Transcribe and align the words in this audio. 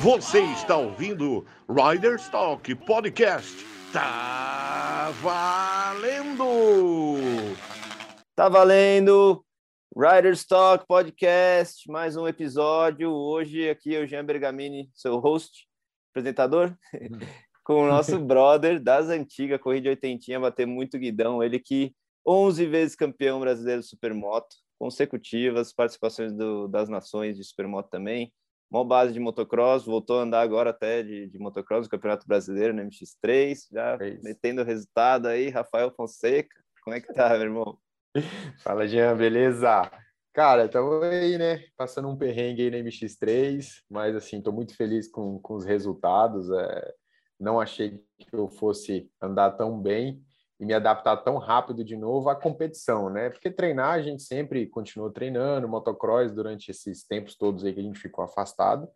Você 0.00 0.40
está 0.52 0.76
ouvindo 0.76 1.46
Riders 1.66 2.28
Talk 2.28 2.74
Podcast. 2.74 3.64
Tá 3.94 5.10
valendo! 5.22 6.44
Tá 8.34 8.46
valendo! 8.50 9.42
Riders 9.96 10.44
Talk 10.44 10.84
Podcast, 10.86 11.90
mais 11.90 12.14
um 12.14 12.28
episódio. 12.28 13.10
Hoje 13.10 13.70
aqui 13.70 13.94
eu, 13.94 14.06
Jean 14.06 14.22
Bergamini, 14.22 14.90
seu 14.94 15.16
host, 15.16 15.66
apresentador, 16.12 16.76
com 17.64 17.84
o 17.84 17.88
nosso 17.88 18.18
brother 18.20 18.78
das 18.78 19.08
antigas, 19.08 19.58
corrida 19.58 19.88
oitentinha, 19.88 20.38
bater 20.38 20.66
muito 20.66 20.98
guidão. 20.98 21.42
Ele 21.42 21.58
que 21.58 21.94
11 22.28 22.66
vezes 22.66 22.94
campeão 22.94 23.40
brasileiro 23.40 23.80
de 23.80 23.88
Supermoto, 23.88 24.56
consecutivas, 24.78 25.72
participações 25.72 26.34
do, 26.34 26.68
das 26.68 26.90
nações 26.90 27.38
de 27.38 27.42
Supermoto 27.42 27.88
também 27.88 28.30
Mó 28.70 28.82
base 28.82 29.12
de 29.12 29.20
motocross, 29.20 29.84
voltou 29.84 30.18
a 30.18 30.22
andar 30.22 30.40
agora 30.40 30.70
até 30.70 31.02
de, 31.02 31.28
de 31.28 31.38
motocross 31.38 31.86
no 31.86 31.90
Campeonato 31.90 32.26
Brasileiro, 32.26 32.74
no 32.74 32.82
MX3, 32.82 33.68
já 33.70 33.98
é 34.00 34.18
metendo 34.22 34.64
resultado 34.64 35.26
aí, 35.26 35.48
Rafael 35.48 35.90
Fonseca. 35.90 36.56
Como 36.82 36.96
é 36.96 37.00
que 37.00 37.12
tá, 37.12 37.30
meu 37.30 37.42
irmão? 37.42 37.78
Fala, 38.64 38.86
Jean, 38.88 39.16
beleza? 39.16 39.90
Cara, 40.32 40.66
estamos 40.66 41.02
aí, 41.02 41.38
né? 41.38 41.64
Passando 41.76 42.08
um 42.08 42.16
perrengue 42.16 42.62
aí 42.62 42.70
no 42.70 42.88
MX3, 42.88 43.82
mas 43.88 44.14
assim, 44.14 44.38
estou 44.38 44.52
muito 44.52 44.76
feliz 44.76 45.08
com, 45.08 45.38
com 45.38 45.54
os 45.54 45.64
resultados. 45.64 46.50
É... 46.50 46.94
Não 47.38 47.60
achei 47.60 48.02
que 48.18 48.34
eu 48.34 48.48
fosse 48.48 49.10
andar 49.20 49.52
tão 49.52 49.80
bem, 49.80 50.22
e 50.58 50.64
me 50.64 50.72
adaptar 50.72 51.16
tão 51.18 51.36
rápido 51.36 51.84
de 51.84 51.96
novo 51.96 52.30
à 52.30 52.34
competição, 52.34 53.10
né? 53.10 53.28
Porque 53.28 53.50
treinar 53.50 53.92
a 53.92 54.02
gente 54.02 54.22
sempre 54.22 54.66
continuou 54.66 55.10
treinando, 55.10 55.68
motocross 55.68 56.32
durante 56.32 56.70
esses 56.70 57.04
tempos 57.06 57.36
todos 57.36 57.64
aí 57.64 57.74
que 57.74 57.80
a 57.80 57.82
gente 57.82 58.00
ficou 58.00 58.24
afastado, 58.24 58.88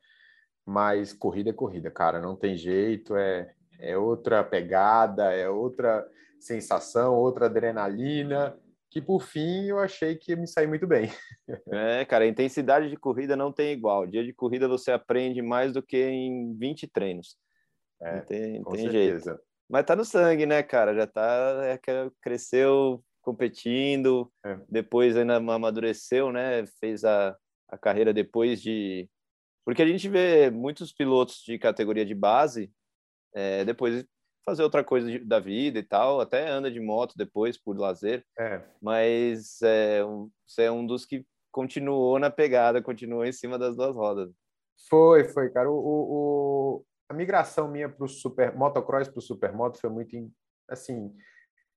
mas 0.64 1.12
corrida 1.12 1.50
é 1.50 1.52
corrida, 1.52 1.90
cara, 1.90 2.20
não 2.20 2.34
tem 2.34 2.56
jeito, 2.56 3.14
é, 3.14 3.52
é 3.78 3.96
outra 3.96 4.42
pegada, 4.42 5.32
é 5.32 5.48
outra 5.48 6.06
sensação, 6.38 7.14
outra 7.14 7.46
adrenalina, 7.46 8.56
que 8.90 9.00
por 9.00 9.22
fim 9.22 9.66
eu 9.66 9.78
achei 9.78 10.16
que 10.16 10.32
ia 10.32 10.36
me 10.36 10.46
sair 10.46 10.66
muito 10.66 10.86
bem. 10.86 11.10
É, 11.72 12.04
cara, 12.04 12.24
a 12.24 12.28
intensidade 12.28 12.88
de 12.88 12.96
corrida 12.96 13.34
não 13.34 13.52
tem 13.52 13.72
igual. 13.72 14.06
Dia 14.06 14.24
de 14.24 14.32
corrida 14.32 14.68
você 14.68 14.92
aprende 14.92 15.42
mais 15.42 15.72
do 15.72 15.82
que 15.82 15.96
em 15.96 16.54
20 16.56 16.86
treinos. 16.86 17.36
É, 18.00 18.16
não 18.16 18.24
tem, 18.24 18.60
não 18.60 18.72
tem 18.72 18.88
jeito. 18.88 19.40
Mas 19.70 19.86
tá 19.86 19.94
no 19.94 20.04
sangue, 20.04 20.44
né, 20.46 20.62
cara? 20.62 20.94
Já 20.94 21.06
tá. 21.06 21.62
É, 21.64 21.78
cresceu 22.20 23.02
competindo, 23.22 24.30
é. 24.44 24.58
depois 24.68 25.16
ainda 25.16 25.36
amadureceu, 25.36 26.32
né? 26.32 26.66
Fez 26.80 27.04
a, 27.04 27.36
a 27.68 27.78
carreira 27.78 28.12
depois 28.12 28.60
de. 28.60 29.08
Porque 29.64 29.82
a 29.82 29.86
gente 29.86 30.08
vê 30.08 30.50
muitos 30.50 30.92
pilotos 30.92 31.42
de 31.46 31.58
categoria 31.58 32.04
de 32.04 32.14
base 32.14 32.72
é, 33.32 33.64
depois 33.64 34.04
fazer 34.44 34.62
outra 34.62 34.82
coisa 34.82 35.10
de, 35.10 35.18
da 35.20 35.38
vida 35.38 35.78
e 35.78 35.82
tal, 35.82 36.20
até 36.20 36.48
anda 36.48 36.70
de 36.70 36.80
moto 36.80 37.14
depois 37.16 37.56
por 37.58 37.78
lazer. 37.78 38.24
É. 38.38 38.62
Mas 38.80 39.60
é, 39.62 40.02
você 40.46 40.64
é 40.64 40.72
um 40.72 40.84
dos 40.84 41.04
que 41.04 41.24
continuou 41.52 42.18
na 42.18 42.30
pegada, 42.30 42.82
continuou 42.82 43.24
em 43.24 43.32
cima 43.32 43.58
das 43.58 43.76
duas 43.76 43.94
rodas. 43.94 44.30
Foi, 44.88 45.24
foi, 45.28 45.50
cara. 45.50 45.70
O, 45.70 45.74
o, 45.74 46.84
a 47.10 47.12
migração 47.12 47.66
minha 47.66 47.88
para 47.88 48.04
o 48.04 48.08
super 48.08 48.54
motocross 48.54 49.08
para 49.08 49.18
o 49.18 49.22
supermoto 49.22 49.80
foi 49.80 49.90
muito 49.90 50.16
assim 50.68 51.12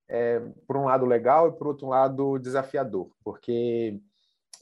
é, 0.08 0.40
por 0.68 0.78
um 0.78 0.86
lado 0.86 1.08
legal 1.08 1.48
e 1.48 1.58
por 1.58 1.68
outro 1.68 1.88
lado 1.88 2.38
desafiador 2.38 3.12
porque 3.24 4.00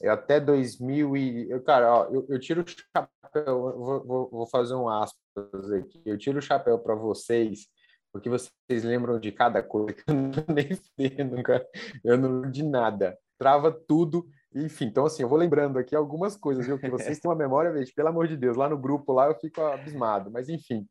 eu 0.00 0.10
até 0.10 0.40
2000 0.40 1.16
e 1.16 1.50
eu, 1.50 1.62
cara 1.62 1.94
ó, 1.94 2.04
eu, 2.06 2.26
eu, 2.26 2.40
tiro 2.40 2.62
o 2.62 2.66
chapéu 2.66 3.60
vou, 3.76 4.04
vou, 4.04 4.30
vou, 4.30 4.46
fazer 4.46 4.74
um 4.74 4.88
aspas 4.88 5.72
aqui 5.72 6.02
eu 6.06 6.16
tiro 6.16 6.38
o 6.38 6.42
chapéu 6.42 6.78
para 6.78 6.94
vocês 6.94 7.68
porque 8.10 8.30
vocês 8.30 8.82
lembram 8.82 9.20
de 9.20 9.30
cada 9.30 9.62
coisa 9.62 9.92
que 9.92 10.02
eu 10.06 10.14
nem 10.54 10.70
vendo, 10.96 11.42
cara. 11.42 11.68
eu 12.02 12.16
não 12.16 12.36
lembro 12.36 12.50
de 12.50 12.62
nada 12.62 13.18
trava 13.38 13.70
tudo 13.70 14.26
enfim, 14.54 14.86
então 14.86 15.06
assim, 15.06 15.22
eu 15.22 15.28
vou 15.28 15.38
lembrando 15.38 15.78
aqui 15.78 15.94
algumas 15.94 16.36
coisas, 16.36 16.66
viu? 16.66 16.78
Que 16.78 16.90
vocês 16.90 17.18
têm 17.18 17.30
uma 17.30 17.36
memória, 17.36 17.76
gente, 17.76 17.94
pelo 17.94 18.08
amor 18.08 18.28
de 18.28 18.36
Deus, 18.36 18.56
lá 18.56 18.68
no 18.68 18.78
grupo 18.78 19.12
lá 19.12 19.26
eu 19.26 19.34
fico 19.34 19.60
abismado, 19.60 20.30
mas 20.30 20.48
enfim. 20.48 20.86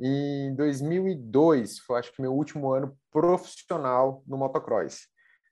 Em 0.00 0.54
2002, 0.56 1.78
foi 1.80 1.98
acho 1.98 2.12
que 2.12 2.20
meu 2.20 2.32
último 2.32 2.72
ano 2.72 2.96
profissional 3.10 4.22
no 4.26 4.36
motocross. 4.36 5.06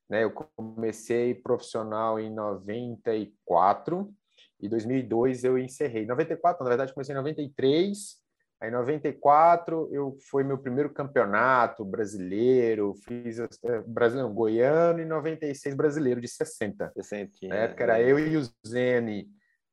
Né? 0.09 0.25
Eu 0.25 0.33
comecei 0.33 1.35
profissional 1.35 2.19
em 2.19 2.35
94 2.35 4.13
e 4.59 4.69
2002 4.69 5.45
eu 5.45 5.57
encerrei. 5.57 6.05
94, 6.05 6.65
na 6.65 6.69
verdade, 6.69 6.93
comecei 6.93 7.15
em 7.15 7.19
93 7.19 8.21
Aí, 8.61 8.69
em 8.69 8.73
94, 8.73 9.89
eu 9.91 10.19
foi 10.31 10.45
meu 10.45 10.59
primeiro 10.59 10.91
campeonato 10.91 11.83
brasileiro, 11.83 12.95
fiz 13.07 13.39
é, 13.39 13.81
brasileiro, 13.87 14.31
goiano, 14.35 15.01
e 15.01 15.07
96 15.07 15.75
brasileiro 15.75 16.21
de 16.21 16.29
60. 16.29 16.93
60 16.95 17.31
Na 17.45 17.55
época 17.57 17.85
era 17.85 18.03
eu 18.03 18.19
e 18.19 18.37
o 18.37 18.43
Zene, 18.67 19.29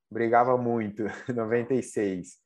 brigava 0.09 0.57
muito, 0.57 1.03
96. 1.27 2.37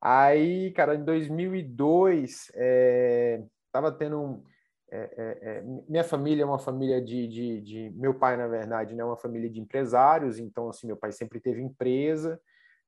Aí, 0.00 0.70
cara, 0.70 0.94
em 0.94 1.04
2002, 1.04 2.52
é, 2.54 3.42
tava 3.72 3.90
tendo 3.90 4.20
um, 4.22 4.44
é, 4.92 4.98
é, 4.98 5.38
é, 5.42 5.62
minha 5.88 6.04
família 6.04 6.44
é 6.44 6.46
uma 6.46 6.60
família 6.60 7.02
de, 7.02 7.26
de, 7.26 7.60
de, 7.60 7.90
meu 7.90 8.14
pai 8.14 8.36
na 8.36 8.46
verdade 8.46 8.94
né, 8.94 9.02
é 9.02 9.04
uma 9.04 9.18
família 9.18 9.50
de 9.50 9.60
empresários 9.60 10.38
então 10.38 10.70
assim 10.70 10.86
meu 10.86 10.96
pai 10.96 11.12
sempre 11.12 11.38
teve 11.38 11.60
empresa 11.60 12.40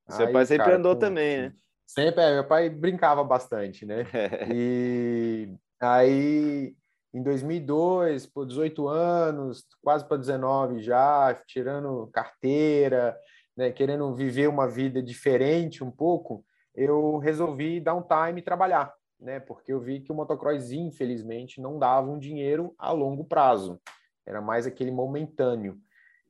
seu 0.08 0.26
aí, 0.26 0.32
pai 0.32 0.46
sempre 0.46 0.64
cara, 0.64 0.78
andou 0.78 0.94
com, 0.94 1.00
também 1.00 1.42
né 1.42 1.54
Sempre, 1.90 2.22
é, 2.22 2.34
meu 2.34 2.44
pai 2.44 2.70
brincava 2.70 3.24
bastante, 3.24 3.84
né? 3.84 4.04
e 4.54 5.52
aí, 5.80 6.72
em 7.12 7.20
2002, 7.20 8.26
por 8.26 8.46
18 8.46 8.86
anos, 8.86 9.66
quase 9.82 10.06
para 10.06 10.16
19 10.16 10.80
já, 10.80 11.34
tirando 11.48 12.08
carteira, 12.12 13.18
né, 13.56 13.72
querendo 13.72 14.14
viver 14.14 14.48
uma 14.48 14.68
vida 14.68 15.02
diferente 15.02 15.82
um 15.82 15.90
pouco, 15.90 16.44
eu 16.76 17.18
resolvi 17.18 17.80
dar 17.80 17.96
um 17.96 18.02
time 18.02 18.40
e 18.40 18.44
trabalhar, 18.44 18.94
né? 19.18 19.40
Porque 19.40 19.72
eu 19.72 19.80
vi 19.80 19.98
que 19.98 20.12
o 20.12 20.14
motocross, 20.14 20.70
infelizmente, 20.70 21.60
não 21.60 21.76
dava 21.76 22.08
um 22.08 22.20
dinheiro 22.20 22.72
a 22.78 22.92
longo 22.92 23.24
prazo. 23.24 23.80
Era 24.24 24.40
mais 24.40 24.64
aquele 24.64 24.92
momentâneo. 24.92 25.76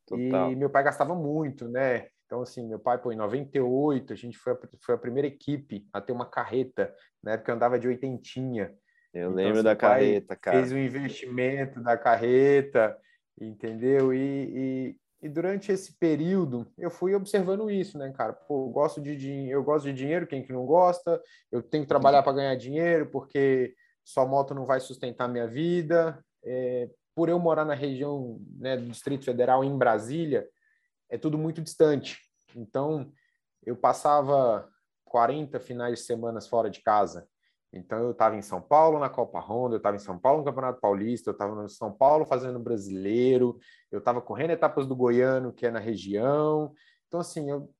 Total. 0.06 0.50
E 0.50 0.56
meu 0.56 0.70
pai 0.70 0.82
gastava 0.84 1.14
muito, 1.14 1.68
né? 1.68 2.08
Então, 2.30 2.42
assim, 2.42 2.64
meu 2.64 2.78
pai, 2.78 2.96
pô, 2.96 3.10
em 3.10 3.16
98, 3.16 4.12
a 4.12 4.16
gente 4.16 4.38
foi 4.38 4.52
a, 4.52 4.58
foi 4.78 4.94
a 4.94 4.98
primeira 4.98 5.26
equipe 5.26 5.84
a 5.92 6.00
ter 6.00 6.12
uma 6.12 6.24
carreta, 6.24 6.94
na 7.20 7.32
época 7.32 7.50
eu 7.50 7.56
andava 7.56 7.76
de 7.76 7.88
oitentinha. 7.88 8.72
Eu 9.12 9.32
então, 9.32 9.34
lembro 9.34 9.54
assim, 9.54 9.64
da 9.64 9.74
carreta, 9.74 10.36
cara. 10.36 10.58
Fez 10.58 10.70
o 10.70 10.76
um 10.76 10.78
investimento 10.78 11.80
da 11.80 11.98
carreta, 11.98 12.96
entendeu? 13.36 14.14
E, 14.14 14.20
e, 14.20 14.96
e, 15.26 15.28
durante 15.28 15.72
esse 15.72 15.98
período 15.98 16.72
eu 16.78 16.88
fui 16.88 17.16
observando 17.16 17.68
isso, 17.68 17.98
né, 17.98 18.12
cara? 18.12 18.32
Pô, 18.32 18.66
eu 18.66 18.70
gosto 18.70 19.00
de 19.00 19.16
dinheiro, 19.16 19.58
eu 19.58 19.64
gosto 19.64 19.86
de 19.86 19.92
dinheiro, 19.92 20.24
quem 20.24 20.40
que 20.40 20.52
não 20.52 20.64
gosta? 20.64 21.20
Eu 21.50 21.60
tenho 21.60 21.82
que 21.82 21.88
trabalhar 21.88 22.22
para 22.22 22.34
ganhar 22.34 22.54
dinheiro, 22.54 23.06
porque 23.06 23.74
só 24.04 24.24
moto 24.24 24.54
não 24.54 24.64
vai 24.64 24.78
sustentar 24.78 25.26
minha 25.26 25.48
vida. 25.48 26.24
É, 26.44 26.88
por 27.12 27.28
eu 27.28 27.40
morar 27.40 27.64
na 27.64 27.74
região 27.74 28.40
né, 28.56 28.76
do 28.76 28.86
Distrito 28.86 29.24
Federal, 29.24 29.64
em 29.64 29.76
Brasília, 29.76 30.46
é 31.10 31.18
tudo 31.18 31.36
muito 31.36 31.60
distante. 31.60 32.18
Então, 32.56 33.12
eu 33.64 33.76
passava 33.76 34.68
40 35.04 35.60
finais 35.60 35.98
de 35.98 36.04
semana 36.04 36.40
fora 36.40 36.70
de 36.70 36.80
casa. 36.80 37.28
Então, 37.72 37.98
eu 37.98 38.10
estava 38.12 38.36
em 38.36 38.42
São 38.42 38.60
Paulo 38.60 38.98
na 38.98 39.08
Copa 39.08 39.38
Honda, 39.38 39.74
eu 39.74 39.78
estava 39.78 39.96
em 39.96 40.00
São 40.00 40.18
Paulo 40.18 40.38
no 40.38 40.44
Campeonato 40.44 40.80
Paulista, 40.80 41.30
eu 41.30 41.32
estava 41.32 41.64
em 41.64 41.68
São 41.68 41.92
Paulo 41.92 42.24
fazendo 42.24 42.58
brasileiro, 42.58 43.58
eu 43.92 43.98
estava 44.00 44.20
correndo 44.20 44.50
etapas 44.50 44.86
do 44.86 44.96
Goiano, 44.96 45.52
que 45.52 45.66
é 45.66 45.70
na 45.70 45.78
região. 45.78 46.72
Então, 47.06 47.20
assim, 47.20 47.48
eu, 47.48 47.72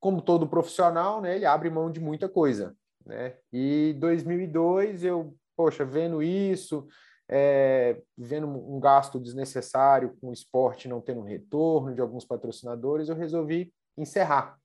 como 0.00 0.22
todo 0.22 0.48
profissional, 0.48 1.20
né, 1.20 1.36
ele 1.36 1.44
abre 1.44 1.68
mão 1.68 1.90
de 1.90 2.00
muita 2.00 2.28
coisa. 2.28 2.74
Né? 3.04 3.36
E 3.52 3.94
2002, 3.98 5.04
eu, 5.04 5.36
poxa, 5.54 5.84
vendo 5.84 6.22
isso, 6.22 6.86
é, 7.28 8.00
vendo 8.16 8.46
um 8.46 8.78
gasto 8.78 9.18
desnecessário 9.18 10.16
com 10.20 10.28
o 10.28 10.32
esporte 10.32 10.88
não 10.88 11.00
tendo 11.00 11.22
retorno 11.22 11.94
de 11.94 12.00
alguns 12.00 12.24
patrocinadores, 12.24 13.08
eu 13.08 13.16
resolvi 13.16 13.72
encerrar. 13.96 14.58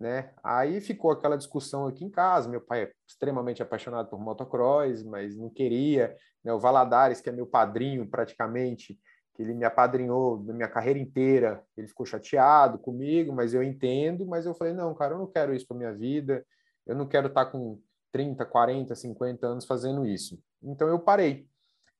Né? 0.00 0.32
Aí 0.42 0.80
ficou 0.80 1.12
aquela 1.12 1.36
discussão 1.36 1.86
aqui 1.86 2.04
em 2.04 2.10
casa. 2.10 2.48
Meu 2.48 2.60
pai 2.60 2.84
é 2.84 2.92
extremamente 3.06 3.62
apaixonado 3.62 4.08
por 4.08 4.18
motocross, 4.18 5.02
mas 5.04 5.36
não 5.36 5.48
queria. 5.48 6.16
Né? 6.42 6.52
O 6.52 6.58
Valadares, 6.58 7.20
que 7.20 7.28
é 7.28 7.32
meu 7.32 7.46
padrinho 7.46 8.08
praticamente, 8.08 8.98
que 9.34 9.42
ele 9.42 9.54
me 9.54 9.64
apadrinhou 9.64 10.42
na 10.42 10.52
minha 10.52 10.68
carreira 10.68 10.98
inteira, 10.98 11.62
ele 11.76 11.86
ficou 11.86 12.04
chateado 12.04 12.78
comigo, 12.78 13.32
mas 13.32 13.54
eu 13.54 13.62
entendo. 13.62 14.26
Mas 14.26 14.44
eu 14.44 14.54
falei: 14.54 14.72
não, 14.72 14.92
cara, 14.92 15.14
eu 15.14 15.18
não 15.18 15.26
quero 15.26 15.54
isso 15.54 15.68
para 15.68 15.76
minha 15.76 15.94
vida. 15.94 16.44
Eu 16.84 16.96
não 16.96 17.06
quero 17.06 17.28
estar 17.28 17.44
tá 17.44 17.50
com 17.52 17.80
30, 18.10 18.44
40, 18.44 18.94
50 18.96 19.46
anos 19.46 19.64
fazendo 19.64 20.04
isso. 20.04 20.42
Então 20.60 20.88
eu 20.88 20.98
parei. 20.98 21.46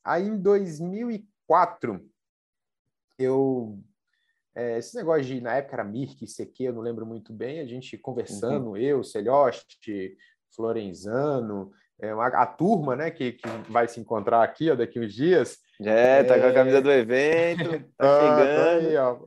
Aí 0.04 0.26
em 0.26 0.38
2004, 0.38 2.04
eu 3.18 3.78
é, 4.54 4.78
esse 4.78 4.94
negócio 4.96 5.24
de, 5.24 5.40
na 5.40 5.54
época 5.54 5.76
era 5.76 5.84
Mirk, 5.84 6.26
CQ, 6.26 6.64
eu 6.64 6.72
não 6.74 6.82
lembro 6.82 7.06
muito 7.06 7.32
bem, 7.32 7.60
a 7.60 7.66
gente 7.66 7.96
conversando, 7.96 8.70
uhum. 8.70 8.76
eu, 8.76 9.02
Celioste, 9.02 10.16
Florenzano, 10.54 11.72
é, 11.98 12.14
uma, 12.14 12.26
a 12.26 12.46
turma, 12.46 12.94
né, 12.94 13.10
que, 13.10 13.32
que 13.32 13.48
vai 13.70 13.88
se 13.88 13.98
encontrar 13.98 14.42
aqui 14.42 14.70
ó, 14.70 14.74
daqui 14.74 15.00
uns 15.00 15.14
dias. 15.14 15.58
É, 15.80 16.22
tá 16.22 16.38
com 16.38 16.46
a 16.46 16.52
camisa 16.52 16.82
do 16.82 16.92
evento, 16.92 17.84
tá 17.96 18.20
chegando. 18.20 18.88
Aí, 18.88 18.96
ó. 18.96 19.18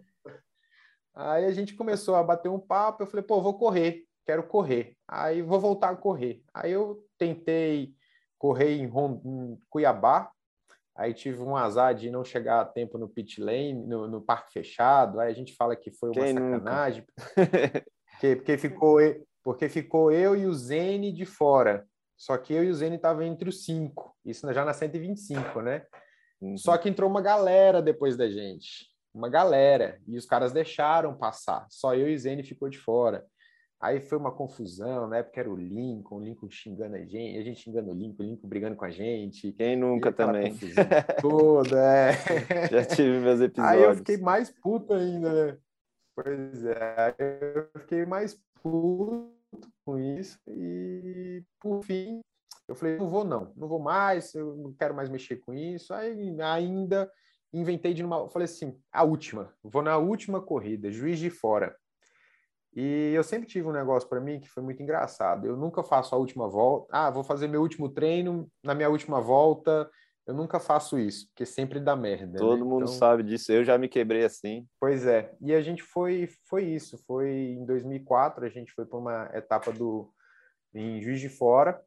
aí 1.16 1.46
a 1.46 1.52
gente 1.52 1.74
começou 1.74 2.16
a 2.16 2.24
bater 2.24 2.50
um 2.50 2.60
papo, 2.60 3.02
eu 3.02 3.08
falei, 3.08 3.26
pô, 3.26 3.42
vou 3.42 3.58
correr, 3.58 4.04
quero 4.26 4.44
correr. 4.44 4.96
Aí 5.08 5.42
vou 5.42 5.60
voltar 5.60 5.90
a 5.90 5.96
correr. 5.96 6.44
Aí 6.54 6.72
eu 6.72 7.04
tentei 7.18 7.96
correr 8.38 8.76
em, 8.76 8.86
em 8.86 9.60
Cuiabá, 9.70 10.32
aí 10.96 11.14
tive 11.14 11.42
um 11.42 11.56
azar 11.56 11.94
de 11.94 12.10
não 12.10 12.24
chegar 12.24 12.62
a 12.62 12.66
tempo 12.66 12.98
no 12.98 13.10
pit 13.10 13.42
lane, 13.42 13.74
no, 13.74 14.08
no 14.08 14.22
parque 14.22 14.54
fechado, 14.54 15.20
aí 15.20 15.32
a 15.32 15.36
gente 15.36 15.54
fala 15.54 15.76
que 15.76 15.92
foi 15.92 16.10
uma 16.10 16.24
Quem 16.24 16.34
sacanagem, 16.34 17.06
porque, 18.12 18.36
porque, 18.38 18.58
ficou, 18.58 19.00
porque 19.44 19.70
ficou 19.70 20.12
eu 20.12 20.36
e 20.36 20.46
o 20.46 20.54
Zene 20.54 21.12
de 21.12 21.26
fora, 21.26 21.86
só 22.18 22.38
que 22.38 22.54
eu 22.54 22.64
e 22.64 22.70
o 22.70 22.74
Zene 22.74 22.96
estavam 22.96 23.24
entre 23.24 23.50
os 23.50 23.66
cinco, 23.66 24.16
isso 24.26 24.52
já 24.54 24.64
na 24.64 24.74
125, 24.74 25.62
né? 25.62 25.86
Uhum. 26.42 26.58
Só 26.58 26.78
que 26.78 26.88
entrou 26.88 27.10
uma 27.10 27.22
galera 27.22 27.82
depois 27.82 28.16
da 28.16 28.30
gente, 28.30 28.88
uma 29.14 29.30
galera, 29.30 30.00
e 30.08 30.18
os 30.18 30.26
caras 30.26 30.54
deixaram 30.54 31.18
passar, 31.18 31.66
só 31.70 31.94
eu 31.94 32.10
e 32.10 32.16
o 32.16 32.20
Zene 32.20 32.44
ficou 32.44 32.70
de 32.70 32.78
fora. 32.78 33.26
Aí 33.80 34.00
foi 34.00 34.18
uma 34.18 34.32
confusão, 34.32 35.08
na 35.08 35.18
época 35.18 35.40
era 35.40 35.50
o 35.50 35.56
Lincoln, 35.56 36.18
o 36.18 36.24
Lincoln 36.24 36.50
xingando 36.50 36.96
a 36.96 37.04
gente, 37.04 37.38
a 37.38 37.44
gente 37.44 37.60
xingando 37.60 37.92
o 37.92 37.94
Lincoln, 37.94 38.24
o 38.24 38.26
Lincoln 38.26 38.48
brigando 38.48 38.76
com 38.76 38.86
a 38.86 38.90
gente. 38.90 39.52
Quem 39.52 39.76
nunca 39.76 40.12
também? 40.12 40.56
Toda, 41.22 41.78
é. 41.78 42.12
Já 42.72 42.86
tive 42.86 43.20
meus 43.20 43.42
episódios. 43.42 43.60
Aí 43.60 43.84
eu 43.84 43.96
fiquei 43.96 44.18
mais 44.18 44.50
puto 44.50 44.94
ainda, 44.94 45.48
né? 45.48 45.58
Pois 46.16 46.64
é, 46.64 47.16
eu 47.20 47.82
fiquei 47.82 48.06
mais 48.06 48.40
puto 48.64 49.36
com 49.86 50.00
isso 50.00 50.40
e, 50.48 51.44
por 51.60 51.84
fim, 51.84 52.22
eu 52.68 52.76
falei, 52.76 52.98
não 52.98 53.10
vou 53.10 53.24
não, 53.24 53.54
não 53.56 53.68
vou 53.68 53.80
mais, 53.80 54.34
eu 54.34 54.56
não 54.56 54.74
quero 54.74 54.96
mais 54.96 55.10
mexer 55.10 55.38
com 55.38 55.54
isso. 55.54 55.94
Aí 55.94 56.36
ainda 56.42 57.12
inventei 57.54 57.94
de 57.94 58.04
uma, 58.04 58.30
falei 58.30 58.46
assim, 58.46 58.78
a 58.92 59.04
última, 59.04 59.54
vou 59.62 59.82
na 59.82 59.98
última 59.98 60.42
corrida, 60.42 60.92
Juiz 60.92 61.20
de 61.20 61.30
Fora. 61.30 61.76
E 62.76 63.14
eu 63.14 63.24
sempre 63.24 63.48
tive 63.48 63.68
um 63.68 63.72
negócio 63.72 64.08
para 64.10 64.20
mim 64.20 64.40
que 64.40 64.50
foi 64.50 64.62
muito 64.62 64.84
engraçado. 64.84 65.48
Eu 65.48 65.56
nunca 65.56 65.82
faço 65.82 66.14
a 66.14 66.18
última 66.18 66.48
volta. 66.50 66.88
Ah, 66.92 67.10
vou 67.10 67.24
fazer 67.24 67.48
meu 67.48 67.62
último 67.62 67.88
treino 67.88 68.52
na 68.62 68.76
minha 68.76 68.90
última 68.90 69.22
volta. 69.22 69.90
Eu 70.28 70.34
nunca 70.34 70.60
faço 70.60 70.98
isso, 70.98 71.28
porque 71.28 71.46
sempre 71.46 71.80
dá 71.80 71.96
merda. 71.96 72.38
Todo 72.38 72.58
né? 72.58 72.64
mundo 72.64 72.84
então... 72.84 72.94
sabe 72.94 73.24
disso. 73.24 73.52
Eu 73.52 73.64
já 73.64 73.78
me 73.78 73.88
quebrei 73.88 74.26
assim. 74.26 74.68
Pois 74.80 75.06
é. 75.06 75.32
E 75.40 75.54
a 75.54 75.62
gente 75.62 75.84
foi, 75.84 76.28
foi 76.50 76.64
isso. 76.66 76.98
Foi 77.06 77.30
em 77.30 77.66
2004. 77.66 78.44
A 78.44 78.50
gente 78.50 78.74
foi 78.74 78.86
para 78.86 78.98
uma 78.98 79.30
etapa 79.34 79.72
do 79.72 80.12
em 80.74 81.00
Juiz 81.02 81.22
de 81.22 81.30
Fora. 81.30 81.80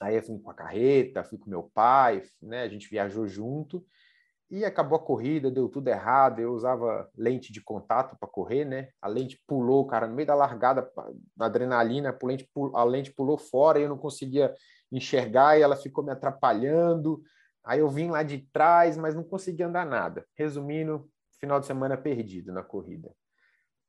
Aí 0.00 0.16
eu 0.16 0.22
fui 0.22 0.38
com 0.38 0.50
a 0.50 0.54
carreta, 0.54 1.24
fui 1.24 1.38
com 1.38 1.50
meu 1.50 1.70
pai, 1.74 2.22
né? 2.42 2.62
A 2.62 2.68
gente 2.68 2.88
viajou 2.88 3.28
junto. 3.28 3.84
E 4.50 4.64
acabou 4.64 4.96
a 4.96 5.02
corrida, 5.02 5.50
deu 5.50 5.68
tudo 5.68 5.88
errado. 5.88 6.40
Eu 6.40 6.52
usava 6.52 7.08
lente 7.16 7.52
de 7.52 7.60
contato 7.60 8.16
para 8.18 8.28
correr, 8.28 8.64
né? 8.64 8.88
A 9.00 9.06
lente 9.06 9.42
pulou, 9.46 9.86
cara, 9.86 10.06
no 10.06 10.14
meio 10.14 10.26
da 10.26 10.34
largada, 10.34 10.90
na 11.36 11.46
adrenalina, 11.46 12.10
a 12.10 12.26
lente, 12.26 12.48
a 12.74 12.84
lente 12.84 13.12
pulou 13.12 13.36
fora 13.36 13.78
e 13.78 13.82
eu 13.82 13.88
não 13.88 13.98
conseguia 13.98 14.54
enxergar 14.90 15.58
e 15.58 15.62
ela 15.62 15.76
ficou 15.76 16.02
me 16.02 16.10
atrapalhando. 16.10 17.20
Aí 17.62 17.80
eu 17.80 17.88
vim 17.90 18.08
lá 18.08 18.22
de 18.22 18.38
trás, 18.50 18.96
mas 18.96 19.14
não 19.14 19.22
conseguia 19.22 19.66
andar 19.66 19.84
nada. 19.84 20.24
Resumindo, 20.34 21.10
final 21.38 21.60
de 21.60 21.66
semana 21.66 21.96
perdido 21.96 22.50
na 22.50 22.62
corrida. 22.62 23.12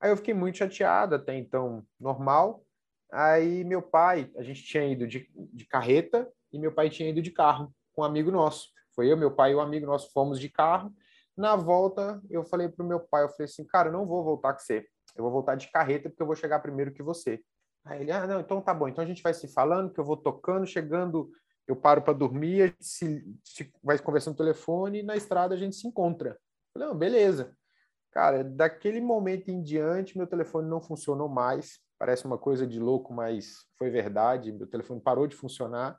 Aí 0.01 0.11
eu 0.11 0.17
fiquei 0.17 0.33
muito 0.33 0.57
chateado, 0.57 1.15
até 1.15 1.35
então 1.35 1.85
normal. 1.99 2.63
Aí 3.11 3.63
meu 3.63 3.81
pai, 3.81 4.29
a 4.37 4.43
gente 4.43 4.63
tinha 4.63 4.85
ido 4.85 5.07
de, 5.07 5.29
de 5.53 5.65
carreta 5.65 6.29
e 6.51 6.59
meu 6.59 6.73
pai 6.73 6.89
tinha 6.89 7.09
ido 7.09 7.21
de 7.21 7.31
carro 7.31 7.73
com 7.93 8.01
um 8.01 8.05
amigo 8.05 8.31
nosso. 8.31 8.69
Foi 8.99 9.09
eu, 9.09 9.15
meu 9.15 9.31
pai 9.31 9.53
e 9.53 9.55
um 9.55 9.61
amigo 9.61 9.85
nosso 9.85 10.11
fomos 10.11 10.37
de 10.37 10.49
carro. 10.49 10.93
Na 11.37 11.55
volta, 11.55 12.21
eu 12.29 12.43
falei 12.43 12.67
para 12.67 12.83
o 12.83 12.85
meu 12.85 12.99
pai, 12.99 13.23
eu 13.23 13.29
falei 13.29 13.45
assim, 13.45 13.65
cara, 13.65 13.87
eu 13.87 13.93
não 13.93 14.05
vou 14.05 14.25
voltar 14.25 14.51
com 14.51 14.59
você. 14.59 14.85
Eu 15.15 15.23
vou 15.23 15.31
voltar 15.31 15.55
de 15.55 15.71
carreta 15.71 16.09
porque 16.09 16.21
eu 16.21 16.27
vou 16.27 16.35
chegar 16.35 16.59
primeiro 16.59 16.91
que 16.91 17.01
você. 17.01 17.41
Aí 17.85 18.01
ele, 18.01 18.11
ah, 18.11 18.27
não, 18.27 18.41
então 18.41 18.59
tá 18.59 18.73
bom. 18.73 18.89
Então 18.89 19.01
a 19.01 19.07
gente 19.07 19.23
vai 19.23 19.33
se 19.33 19.47
falando, 19.53 19.93
que 19.93 20.01
eu 20.01 20.03
vou 20.03 20.17
tocando, 20.17 20.67
chegando, 20.67 21.31
eu 21.65 21.77
paro 21.77 22.01
para 22.01 22.11
dormir, 22.11 22.61
a 22.61 22.65
gente 22.65 22.85
se, 22.85 23.23
se, 23.41 23.71
vai 23.81 23.97
conversando 23.99 24.33
no 24.33 24.37
telefone 24.39 24.99
e 24.99 25.03
na 25.03 25.15
estrada 25.15 25.55
a 25.55 25.57
gente 25.57 25.77
se 25.77 25.87
encontra. 25.87 26.31
Eu 26.31 26.37
falei, 26.73 26.89
não, 26.89 26.97
beleza. 26.97 27.55
Cara, 28.11 28.43
daquele 28.43 28.99
momento 28.99 29.47
em 29.47 29.63
diante, 29.63 30.17
meu 30.17 30.27
telefone 30.27 30.67
não 30.67 30.81
funcionou 30.81 31.29
mais. 31.29 31.79
Parece 31.97 32.25
uma 32.25 32.37
coisa 32.37 32.67
de 32.67 32.81
louco, 32.81 33.13
mas 33.13 33.65
foi 33.77 33.89
verdade. 33.89 34.51
Meu 34.51 34.67
telefone 34.67 34.99
parou 34.99 35.25
de 35.25 35.37
funcionar. 35.37 35.97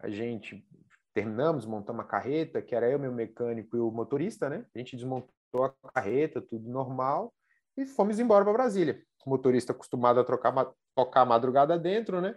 A 0.00 0.10
gente 0.10 0.66
terminamos, 1.14 1.64
montamos 1.64 2.04
a 2.04 2.08
carreta, 2.08 2.60
que 2.60 2.74
era 2.74 2.90
eu, 2.90 2.98
meu 2.98 3.12
mecânico 3.12 3.76
e 3.76 3.80
o 3.80 3.90
motorista, 3.90 4.50
né? 4.50 4.66
A 4.74 4.78
gente 4.78 4.96
desmontou 4.96 5.64
a 5.64 5.92
carreta, 5.92 6.42
tudo 6.42 6.68
normal, 6.68 7.32
e 7.76 7.86
fomos 7.86 8.18
embora 8.18 8.44
para 8.44 8.52
Brasília. 8.52 9.00
O 9.24 9.30
motorista 9.30 9.72
acostumado 9.72 10.18
a 10.20 10.24
trocar, 10.24 10.52
tocar 10.94 11.20
a 11.22 11.24
madrugada 11.24 11.78
dentro, 11.78 12.20
né? 12.20 12.34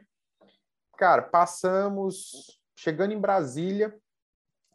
Cara, 0.95 1.23
passamos, 1.23 2.59
chegando 2.75 3.13
em 3.13 3.19
Brasília, 3.19 3.97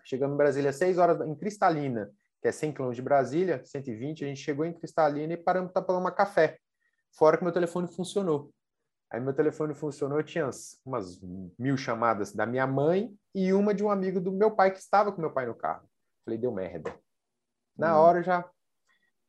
chegando 0.04 0.34
em 0.34 0.36
Brasília 0.36 0.70
às 0.70 0.76
6 0.76 0.98
horas, 0.98 1.20
em 1.26 1.34
Cristalina, 1.36 2.10
que 2.40 2.48
é 2.48 2.52
100 2.52 2.72
km 2.72 2.90
de 2.90 3.02
Brasília, 3.02 3.64
120, 3.64 4.24
a 4.24 4.28
gente 4.28 4.40
chegou 4.40 4.64
em 4.64 4.72
Cristalina 4.72 5.32
e 5.32 5.36
paramos 5.36 5.72
para 5.72 5.82
tomar 5.82 6.10
café. 6.10 6.58
Fora 7.12 7.38
que 7.38 7.44
meu 7.44 7.52
telefone 7.52 7.86
funcionou. 7.86 8.52
Aí 9.12 9.20
meu 9.20 9.34
telefone 9.34 9.74
funcionou, 9.74 10.18
eu 10.18 10.24
tinha 10.24 10.48
umas 10.86 11.20
mil 11.58 11.76
chamadas 11.76 12.32
da 12.32 12.46
minha 12.46 12.66
mãe 12.66 13.14
e 13.34 13.52
uma 13.52 13.74
de 13.74 13.84
um 13.84 13.90
amigo 13.90 14.18
do 14.18 14.32
meu 14.32 14.50
pai 14.50 14.70
que 14.70 14.78
estava 14.78 15.12
com 15.12 15.20
meu 15.20 15.30
pai 15.30 15.44
no 15.44 15.54
carro. 15.54 15.86
Falei, 16.24 16.38
deu 16.38 16.50
merda. 16.50 16.98
Na 17.76 17.94
hum. 17.94 18.00
hora 18.00 18.20
eu 18.20 18.22
já 18.22 18.50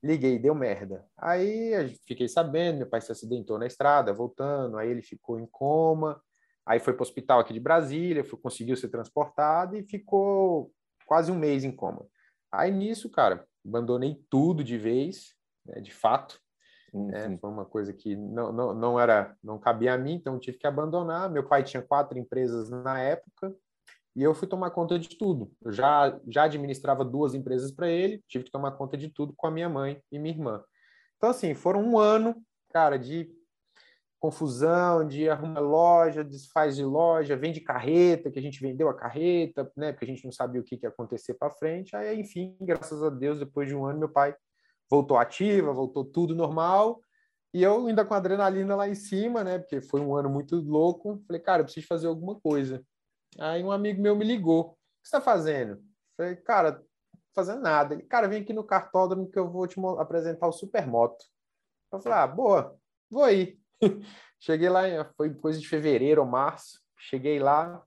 liguei, 0.02 0.40
deu 0.40 0.56
merda. 0.56 1.06
Aí 1.18 1.98
fiquei 2.08 2.30
sabendo, 2.30 2.78
meu 2.78 2.88
pai 2.88 3.02
se 3.02 3.12
acidentou 3.12 3.60
na 3.60 3.68
estrada, 3.68 4.14
voltando, 4.14 4.78
aí 4.78 4.90
ele 4.90 5.02
ficou 5.02 5.38
em 5.38 5.46
coma, 5.48 6.22
aí 6.66 6.80
foi 6.80 6.94
para 6.94 7.02
o 7.02 7.04
hospital 7.04 7.42
aqui 7.42 7.52
de 7.54 7.60
Brasília, 7.60 8.24
foi, 8.24 8.40
conseguiu 8.40 8.78
ser 8.78 8.88
transportado 8.88 9.76
e 9.76 9.84
ficou 9.84 10.72
quase 11.06 11.30
um 11.30 11.38
mês 11.38 11.66
em 11.66 11.76
coma. 11.76 12.08
Aí 12.50 12.72
nisso, 12.72 13.10
cara, 13.10 13.46
abandonei 13.66 14.24
tudo 14.30 14.64
de 14.64 14.78
vez, 14.78 15.36
né, 15.66 15.82
de 15.82 15.94
fato, 15.94 16.40
né? 16.94 17.38
Foi 17.38 17.50
uma 17.50 17.66
coisa 17.66 17.92
que 17.92 18.16
não, 18.16 18.52
não, 18.52 18.74
não 18.74 19.00
era, 19.00 19.36
não 19.44 19.58
cabia 19.58 19.94
a 19.94 19.98
mim, 19.98 20.14
então 20.14 20.40
tive 20.40 20.58
que 20.58 20.68
abandonar. 20.68 21.30
Meu 21.30 21.44
pai 21.44 21.64
tinha 21.64 21.82
quatro 21.82 22.18
empresas 22.18 22.70
na 22.70 23.00
época 23.00 23.56
e 24.16 24.22
eu 24.22 24.36
fui 24.36 24.48
tomar 24.48 24.70
conta 24.72 25.00
de 25.00 25.18
tudo. 25.18 25.52
Eu 25.64 25.72
já, 25.72 26.20
já 26.28 26.44
administrava 26.44 27.04
duas 27.04 27.34
empresas 27.34 27.72
para 27.72 27.90
ele, 27.90 28.24
tive 28.28 28.46
que 28.46 28.52
tomar 28.52 28.72
conta 28.74 28.96
de 28.96 29.10
tudo 29.10 29.34
com 29.36 29.48
a 29.48 29.52
minha 29.52 29.68
mãe 29.68 30.00
e 30.12 30.20
minha 30.20 30.36
irmã. 30.36 30.64
Então, 31.18 31.30
assim, 31.32 31.56
foram 31.56 31.82
um 31.84 31.98
ano, 31.98 32.36
cara, 32.72 32.98
de 32.98 33.30
confusão, 34.20 35.06
de 35.06 35.28
arrumar 35.28 35.60
loja, 35.60 36.24
desfaz 36.24 36.78
de 36.78 36.86
loja, 36.86 37.36
vende 37.36 37.60
carreta, 37.60 38.32
que 38.32 38.40
a 38.40 38.42
gente 38.42 38.62
vendeu 38.62 38.88
a 38.88 38.94
carreta, 38.94 39.70
né, 39.76 39.92
porque 39.92 40.06
a 40.06 40.08
gente 40.08 40.24
não 40.24 40.32
sabia 40.32 40.62
o 40.62 40.64
que, 40.64 40.78
que 40.78 40.86
ia 40.86 40.90
acontecer 40.90 41.34
para 41.34 41.50
frente. 41.50 41.94
Aí, 41.96 42.18
enfim, 42.20 42.56
graças 42.62 43.04
a 43.04 43.10
Deus, 43.10 43.40
depois 43.40 43.68
de 43.68 43.76
um 43.76 43.86
ano, 43.86 44.00
meu 44.00 44.10
pai 44.10 44.34
voltou 44.90 45.18
ativa, 45.18 45.72
voltou 45.72 46.06
tudo 46.06 46.36
normal. 46.36 47.02
E 47.54 47.62
eu 47.62 47.86
ainda 47.88 48.04
com 48.04 48.14
adrenalina 48.14 48.76
lá 48.76 48.88
em 48.88 48.96
cima, 48.96 49.44
né? 49.44 49.60
Porque 49.60 49.80
foi 49.80 50.02
um 50.02 50.16
ano 50.16 50.30
muito 50.30 50.56
louco. 50.56 51.24
Falei, 51.28 51.42
cara, 51.42 51.62
eu 51.62 51.66
preciso 51.66 51.86
fazer 51.86 52.08
alguma 52.08 52.40
coisa. 52.40 52.84
Aí 53.40 53.64
um 53.64 53.72
amigo 53.72 54.02
meu 54.02 54.16
me 54.16 54.26
ligou. 54.26 54.62
O 54.62 54.70
que 54.72 55.10
você 55.10 55.18
está 55.18 55.22
fazendo? 55.22 55.84
Falei, 56.18 56.36
cara, 56.36 56.84
fazendo 57.34 57.62
nada. 57.62 57.94
Ele, 57.94 58.04
cara, 58.04 58.28
vem 58.28 58.42
aqui 58.42 58.54
no 58.54 58.64
cartódromo 58.64 59.30
que 59.30 59.38
eu 59.38 59.50
vou 59.50 59.68
te 59.68 59.76
apresentar 60.00 60.48
o 60.48 60.52
Supermoto. 60.52 61.26
Eu 61.92 62.00
falei, 62.00 62.20
ah, 62.20 62.28
boa, 62.28 62.76
vou 63.10 63.24
aí. 63.24 63.60
Cheguei 64.40 64.70
lá, 64.70 64.82
foi 65.16 65.34
coisa 65.34 65.60
de 65.60 65.68
fevereiro 65.68 66.22
ou 66.22 66.28
março. 66.28 66.82
Cheguei 66.98 67.40
lá, 67.40 67.84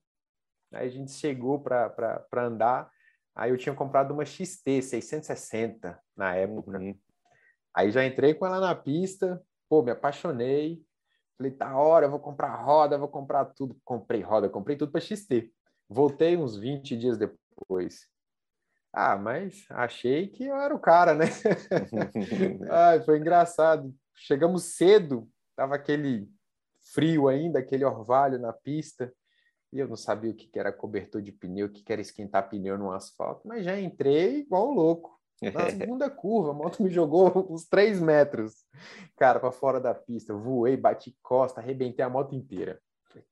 aí 0.73 0.87
a 0.87 0.91
gente 0.91 1.11
chegou 1.13 1.61
para 1.61 2.23
andar. 2.35 2.91
Aí 3.37 3.51
eu 3.51 3.59
tinha 3.59 3.75
comprado 3.75 4.13
uma 4.13 4.25
XT 4.25 4.81
660 4.81 6.01
na 6.17 6.35
época. 6.35 6.79
Uhum. 6.79 6.99
Aí 7.75 7.91
já 7.91 8.03
entrei 8.05 8.33
com 8.33 8.47
ela 8.47 8.59
na 8.59 8.75
pista, 8.75 9.43
pô, 9.69 9.83
me 9.83 9.91
apaixonei. 9.91 10.83
Falei, 11.37 11.53
tá 11.53 11.79
hora, 11.79 12.07
eu 12.07 12.11
vou 12.11 12.19
comprar 12.19 12.57
roda, 12.57 12.97
vou 12.97 13.09
comprar 13.09 13.45
tudo. 13.45 13.77
Comprei 13.85 14.23
roda, 14.23 14.49
comprei 14.49 14.75
tudo 14.75 14.91
para 14.91 15.03
XT. 15.03 15.53
Voltei 15.87 16.35
uns 16.35 16.57
20 16.57 16.97
dias 16.97 17.19
depois. 17.19 18.09
Ah, 18.91 19.19
mas 19.19 19.67
achei 19.69 20.29
que 20.29 20.47
eu 20.47 20.57
era 20.57 20.75
o 20.75 20.79
cara, 20.79 21.15
né? 21.15 21.27
Ai, 22.73 23.03
foi 23.03 23.19
engraçado. 23.19 23.95
Chegamos 24.15 24.77
cedo, 24.77 25.29
tava 25.55 25.75
aquele 25.75 26.27
frio 26.95 27.29
ainda, 27.29 27.59
aquele 27.59 27.85
orvalho 27.85 28.39
na 28.39 28.55
pista. 28.55 29.13
E 29.73 29.79
eu 29.79 29.89
não 29.89 29.97
sabia 29.97 30.31
o 30.31 30.35
que 30.35 30.59
era 30.59 30.73
cobertor 30.73 31.21
de 31.21 31.33
pneu, 31.33 31.67
o 31.67 31.71
que 31.71 31.93
era 31.93 32.01
esquentar 32.01 32.49
pneu 32.49 32.79
no 32.79 32.93
asfalto, 32.93 33.47
mas 33.47 33.65
já 33.65 33.79
entrei 33.79 34.41
igual 34.41 34.71
louco. 34.71 35.17
Na 35.43 35.69
segunda 35.71 36.09
curva, 36.09 36.51
a 36.51 36.55
moto 36.55 36.83
me 36.83 36.91
jogou 36.91 37.47
uns 37.51 37.67
3 37.69 38.01
metros, 38.01 38.55
cara, 39.17 39.39
para 39.39 39.51
fora 39.51 39.81
da 39.81 39.95
pista. 39.95 40.35
voei, 40.35 40.77
bati 40.77 41.17
costa, 41.23 41.61
arrebentei 41.61 42.05
a 42.05 42.09
moto 42.09 42.35
inteira. 42.35 42.81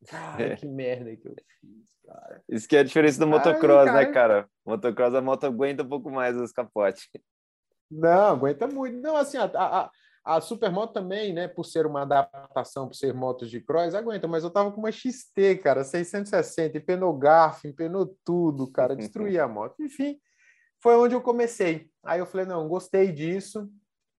Cara, 0.06 0.56
que 0.56 0.66
merda 0.66 1.14
que 1.16 1.28
eu 1.28 1.34
fiz, 1.60 1.84
cara. 2.06 2.42
Isso 2.48 2.68
que 2.68 2.76
é 2.76 2.80
a 2.80 2.84
diferença 2.84 3.18
do 3.18 3.26
motocross, 3.26 3.88
Ai, 3.88 3.92
cara... 3.92 4.06
né, 4.06 4.12
cara? 4.12 4.50
Motocross, 4.64 5.14
a 5.14 5.22
moto 5.22 5.44
aguenta 5.44 5.82
um 5.82 5.88
pouco 5.88 6.10
mais 6.10 6.36
os 6.36 6.52
capotes. 6.52 7.08
Não, 7.90 8.28
aguenta 8.28 8.66
muito. 8.66 8.98
Não, 8.98 9.16
assim, 9.16 9.36
a, 9.36 9.44
a, 9.54 9.90
a 10.24 10.40
Supermoto 10.40 10.94
também, 10.94 11.34
né, 11.34 11.46
por 11.46 11.64
ser 11.64 11.84
uma 11.84 12.02
adaptação, 12.02 12.88
por 12.88 12.94
ser 12.94 13.12
motos 13.12 13.50
de 13.50 13.60
cross, 13.60 13.94
aguenta, 13.94 14.26
mas 14.26 14.42
eu 14.42 14.50
tava 14.50 14.72
com 14.72 14.80
uma 14.80 14.90
XT, 14.90 15.56
cara, 15.62 15.84
660, 15.84 16.78
empenou 16.78 17.12
garfo, 17.16 17.68
empenou 17.68 18.16
tudo, 18.24 18.70
cara, 18.70 18.96
destruí 18.96 19.38
a 19.38 19.46
moto. 19.46 19.82
Enfim, 19.82 20.18
foi 20.82 20.96
onde 20.96 21.14
eu 21.14 21.20
comecei. 21.20 21.90
Aí 22.02 22.20
eu 22.20 22.26
falei, 22.26 22.46
não, 22.46 22.66
gostei 22.68 23.12
disso, 23.12 23.68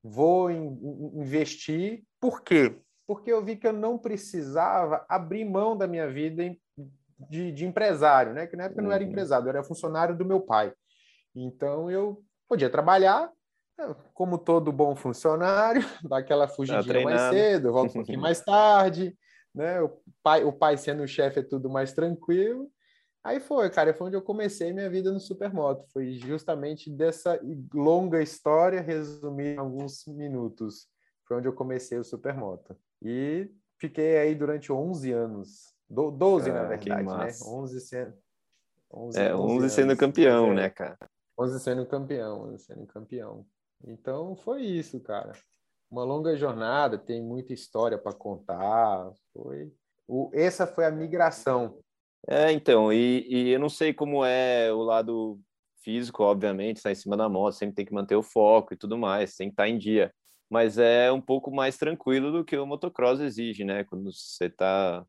vou 0.03 0.51
in, 0.51 0.79
investir. 1.15 2.03
Por 2.19 2.43
quê? 2.43 2.79
Porque 3.07 3.31
eu 3.31 3.43
vi 3.43 3.55
que 3.55 3.67
eu 3.67 3.73
não 3.73 3.97
precisava 3.97 5.03
abrir 5.09 5.43
mão 5.43 5.75
da 5.75 5.87
minha 5.87 6.07
vida 6.07 6.43
de, 7.29 7.51
de 7.51 7.65
empresário, 7.65 8.33
né? 8.33 8.45
Que 8.45 8.55
na 8.55 8.65
época 8.65 8.81
eu 8.81 8.83
não 8.83 8.91
era 8.91 9.03
uhum. 9.03 9.09
empresário, 9.09 9.45
eu 9.45 9.49
era 9.49 9.63
funcionário 9.63 10.15
do 10.15 10.25
meu 10.25 10.41
pai. 10.41 10.71
Então 11.35 11.89
eu 11.89 12.23
podia 12.47 12.69
trabalhar, 12.69 13.31
como 14.13 14.37
todo 14.37 14.71
bom 14.71 14.95
funcionário, 14.95 15.81
dá 16.09 16.19
aquela 16.19 16.47
fugidinha 16.47 17.03
mais 17.03 17.21
cedo, 17.33 17.71
volta 17.71 17.91
um 17.91 17.93
pouquinho 17.93 18.21
mais 18.21 18.41
tarde, 18.43 19.17
né? 19.53 19.81
O 19.81 19.99
pai, 20.23 20.43
o 20.43 20.51
pai 20.51 20.77
sendo 20.77 21.03
o 21.03 21.07
chefe 21.07 21.39
é 21.39 21.43
tudo 21.43 21.69
mais 21.69 21.93
tranquilo. 21.93 22.69
Aí 23.23 23.39
foi, 23.39 23.67
cara, 23.71 23.91
foi 23.91 24.07
onde 24.07 24.15
eu 24.15 24.21
comecei 24.21 24.71
minha 24.71 24.89
vida 24.89 25.11
no 25.11 25.19
Supermoto. 25.19 25.83
Foi 25.91 26.13
justamente 26.13 26.91
dessa 26.91 27.39
longa 27.73 28.21
história 28.21 28.81
resumir 28.81 29.55
em 29.55 29.57
alguns 29.57 30.05
minutos. 30.05 30.87
Foi 31.27 31.37
onde 31.37 31.47
eu 31.47 31.53
comecei 31.53 31.97
o 31.97 32.03
Supermoto. 32.03 32.77
E 33.01 33.49
fiquei 33.79 34.19
aí 34.19 34.35
durante 34.35 34.71
11 34.71 35.11
anos. 35.11 35.73
Do, 35.89 36.11
12, 36.11 36.51
na 36.51 36.65
verdade, 36.65 37.03
né? 37.03 37.27
11 37.43 37.81
sendo... 37.81 38.13
11, 38.93 39.19
é, 39.19 39.35
11, 39.35 39.53
11 39.55 39.69
sendo 39.71 39.97
campeão, 39.97 40.53
né, 40.53 40.69
cara? 40.69 40.97
11 41.39 41.59
sendo 41.59 41.85
campeão, 41.87 42.43
11 42.43 42.63
sendo 42.63 42.85
campeão. 42.85 43.45
Então 43.83 44.35
foi 44.35 44.63
isso, 44.63 44.99
cara. 44.99 45.33
Uma 45.89 46.03
longa 46.03 46.35
jornada, 46.35 46.97
tem 46.97 47.21
muita 47.21 47.53
história 47.53 47.97
para 47.97 48.13
contar. 48.13 49.11
Foi 49.33 49.71
o, 50.07 50.29
essa 50.33 50.67
foi 50.67 50.85
a 50.85 50.91
migração. 50.91 51.79
É, 52.27 52.51
então, 52.51 52.91
e, 52.91 53.25
e 53.27 53.49
eu 53.49 53.59
não 53.59 53.69
sei 53.69 53.93
como 53.93 54.25
é 54.25 54.71
o 54.73 54.81
lado 54.81 55.39
físico, 55.83 56.23
obviamente, 56.23 56.77
está 56.77 56.91
em 56.91 56.95
cima 56.95 57.15
da 57.15 57.29
moto, 57.29 57.53
sempre 57.53 57.75
tem 57.75 57.85
que 57.85 57.93
manter 57.93 58.15
o 58.15 58.23
foco 58.23 58.73
e 58.73 58.77
tudo 58.77 58.97
mais, 58.97 59.35
tem 59.35 59.49
que 59.49 59.53
estar 59.53 59.63
tá 59.63 59.69
em 59.69 59.77
dia. 59.77 60.11
Mas 60.49 60.77
é 60.77 61.11
um 61.11 61.21
pouco 61.21 61.51
mais 61.51 61.77
tranquilo 61.77 62.31
do 62.31 62.43
que 62.43 62.57
o 62.57 62.65
motocross 62.65 63.19
exige, 63.19 63.63
né? 63.63 63.83
Quando 63.83 64.11
você 64.11 64.45
está 64.45 65.05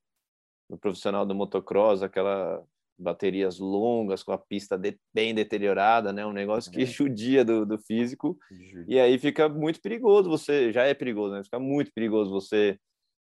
no 0.69 0.79
profissional 0.79 1.25
do 1.25 1.35
motocross, 1.35 2.03
aquela 2.03 2.63
baterias 2.99 3.59
longas, 3.59 4.23
com 4.23 4.33
a 4.33 4.39
pista 4.39 4.79
de, 4.79 4.99
bem 5.13 5.35
deteriorada, 5.35 6.13
né? 6.13 6.25
Um 6.25 6.33
negócio 6.33 6.71
que 6.71 6.83
é. 6.83 6.87
judia 6.87 7.45
do, 7.45 7.67
do 7.67 7.79
físico. 7.79 8.39
Judia. 8.51 8.85
E 8.89 9.01
aí 9.01 9.19
fica 9.19 9.49
muito 9.49 9.81
perigoso 9.81 10.31
você, 10.31 10.73
já 10.73 10.85
é 10.85 10.95
perigoso, 10.95 11.35
né? 11.35 11.45
Fica 11.45 11.59
muito 11.59 11.93
perigoso 11.93 12.31
você 12.31 12.79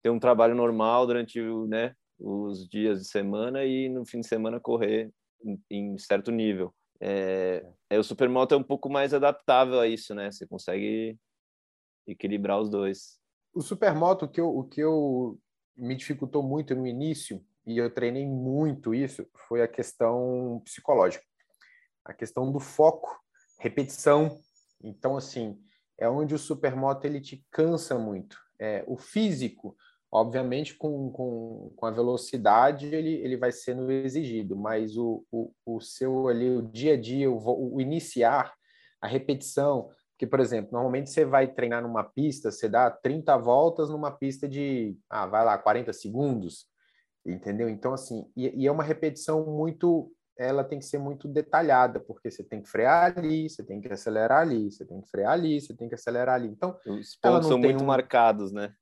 ter 0.02 0.10
um 0.10 0.20
trabalho 0.20 0.56
normal 0.56 1.06
durante 1.06 1.40
né, 1.68 1.94
os 2.18 2.68
dias 2.68 3.00
de 3.00 3.08
semana 3.08 3.66
e 3.66 3.90
no 3.90 4.06
fim 4.06 4.22
de 4.22 4.28
semana 4.28 4.60
correr 4.60 5.12
em, 5.44 5.62
em 5.70 5.98
certo 5.98 6.32
nível. 6.32 6.74
É, 7.00 7.64
é. 7.90 7.96
é, 7.96 8.00
o 8.00 8.04
Supermoto 8.04 8.54
é 8.54 8.58
um 8.58 8.64
pouco 8.64 8.90
mais 8.90 9.14
adaptável 9.14 9.80
a 9.80 9.88
isso, 9.88 10.14
né? 10.14 10.32
Você 10.32 10.48
consegue 10.48 11.18
equilibrar 12.08 12.60
os 12.60 12.70
dois. 12.70 13.20
O 13.54 13.62
Supermoto, 13.62 14.26
o 14.26 14.28
que 14.28 14.42
eu, 14.42 14.50
o 14.50 14.64
que 14.64 14.82
eu 14.82 15.40
me 15.76 15.96
dificultou 15.96 16.44
muito 16.44 16.76
no 16.76 16.86
início 16.86 17.44
e 17.70 17.78
eu 17.78 17.88
treinei 17.92 18.26
muito 18.26 18.96
isso, 18.96 19.28
foi 19.48 19.62
a 19.62 19.68
questão 19.68 20.60
psicológica. 20.66 21.24
A 22.04 22.12
questão 22.12 22.52
do 22.52 22.60
foco, 22.60 23.16
repetição. 23.60 24.40
Então, 24.84 25.16
assim, 25.16 25.56
é 25.96 26.10
onde 26.10 26.34
o 26.34 26.40
supermoto 26.40 27.06
ele 27.06 27.22
te 27.22 27.46
cansa 27.52 28.00
muito. 28.00 28.36
É, 28.58 28.84
o 28.88 28.98
físico, 28.98 29.78
obviamente, 30.12 30.74
com, 30.74 31.12
com, 31.12 31.72
com 31.76 31.86
a 31.86 31.92
velocidade, 31.92 32.88
ele, 32.88 33.14
ele 33.18 33.38
vai 33.38 33.52
sendo 33.52 33.92
exigido, 33.92 34.58
mas 34.58 34.98
o, 34.98 35.24
o, 35.32 35.54
o 35.64 35.80
seu 35.80 36.28
ali, 36.28 36.50
o 36.50 36.64
dia 36.64 36.96
a 36.96 37.00
dia, 37.00 37.30
o, 37.30 37.76
o 37.76 37.80
iniciar, 37.80 38.52
a 39.00 39.06
repetição, 39.06 39.92
que, 40.18 40.26
por 40.26 40.40
exemplo, 40.40 40.72
normalmente 40.72 41.12
você 41.12 41.24
vai 41.24 41.48
treinar 41.48 41.84
numa 41.84 42.04
pista, 42.04 42.50
você 42.50 42.68
dá 42.68 42.90
30 42.90 43.38
voltas 43.38 43.92
numa 43.92 44.10
pista 44.10 44.50
de, 44.50 44.98
ah, 45.08 45.28
vai 45.28 45.46
lá, 45.46 45.56
40 45.56 45.94
segundos 45.94 46.68
entendeu? 47.26 47.70
Então, 47.70 47.94
assim, 47.94 48.30
e, 48.36 48.64
e, 48.64 48.68
é 48.68 48.72
uma 48.72 48.84
repetição 48.84 49.46
muito, 49.46 50.12
ela 50.38 50.64
tem 50.64 50.80
que 50.80 50.86
ser 50.86 50.98
muito 50.98 51.28
detalhada, 51.28 52.00
porque 52.00 52.30
você 52.30 52.44
tem 52.44 52.62
que 52.62 52.70
frear 52.70 53.18
ali, 53.18 53.50
você 53.50 53.64
tem 53.64 53.82
que 53.82 53.92
acelerar 53.92 54.42
ali, 54.42 54.72
você 54.72 54.86
tem 54.86 55.02
que 55.02 55.10
frear 55.10 55.34
ali, 55.34 55.60
você 55.60 55.76
tem 55.76 55.90
que 55.90 55.96
acelerar 55.96 56.36
ali. 56.36 56.48
Então, 56.48 56.78
os 56.86 57.16
pontos 57.16 57.48
são 57.48 57.58
muito 57.58 57.84
um, 57.84 57.88
marcados, 57.88 58.52
né? 58.52 58.74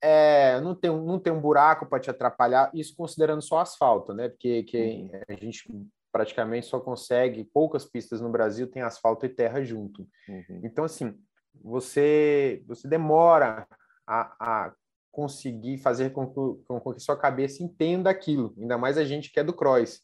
É, 0.00 0.60
não 0.60 0.74
tem, 0.74 0.90
não 0.90 1.18
tem 1.18 1.32
um 1.32 1.40
buraco 1.40 1.86
para 1.86 2.00
te 2.00 2.10
atrapalhar, 2.10 2.70
isso 2.72 2.94
considerando 2.96 3.42
só 3.42 3.58
asfalto, 3.58 4.12
né? 4.12 4.28
Porque 4.28 4.62
que 4.64 4.78
uhum. 4.78 5.10
a 5.28 5.32
gente 5.34 5.68
praticamente 6.12 6.66
só 6.66 6.80
consegue, 6.80 7.44
poucas 7.44 7.84
pistas 7.84 8.20
no 8.20 8.30
Brasil 8.30 8.70
tem 8.70 8.82
asfalto 8.82 9.26
e 9.26 9.28
terra 9.28 9.62
junto. 9.62 10.08
Uhum. 10.28 10.60
Então, 10.64 10.84
assim, 10.84 11.18
você, 11.62 12.62
você 12.66 12.88
demora 12.88 13.66
a, 14.06 14.36
a 14.40 14.74
conseguir 15.18 15.78
fazer 15.78 16.10
com 16.10 16.28
que, 16.28 16.64
com 16.64 16.94
que 16.94 17.00
sua 17.00 17.16
cabeça 17.16 17.60
entenda 17.60 18.08
aquilo, 18.08 18.54
ainda 18.56 18.78
mais 18.78 18.96
a 18.96 19.04
gente 19.04 19.32
que 19.32 19.40
é 19.40 19.42
do 19.42 19.52
cross. 19.52 20.00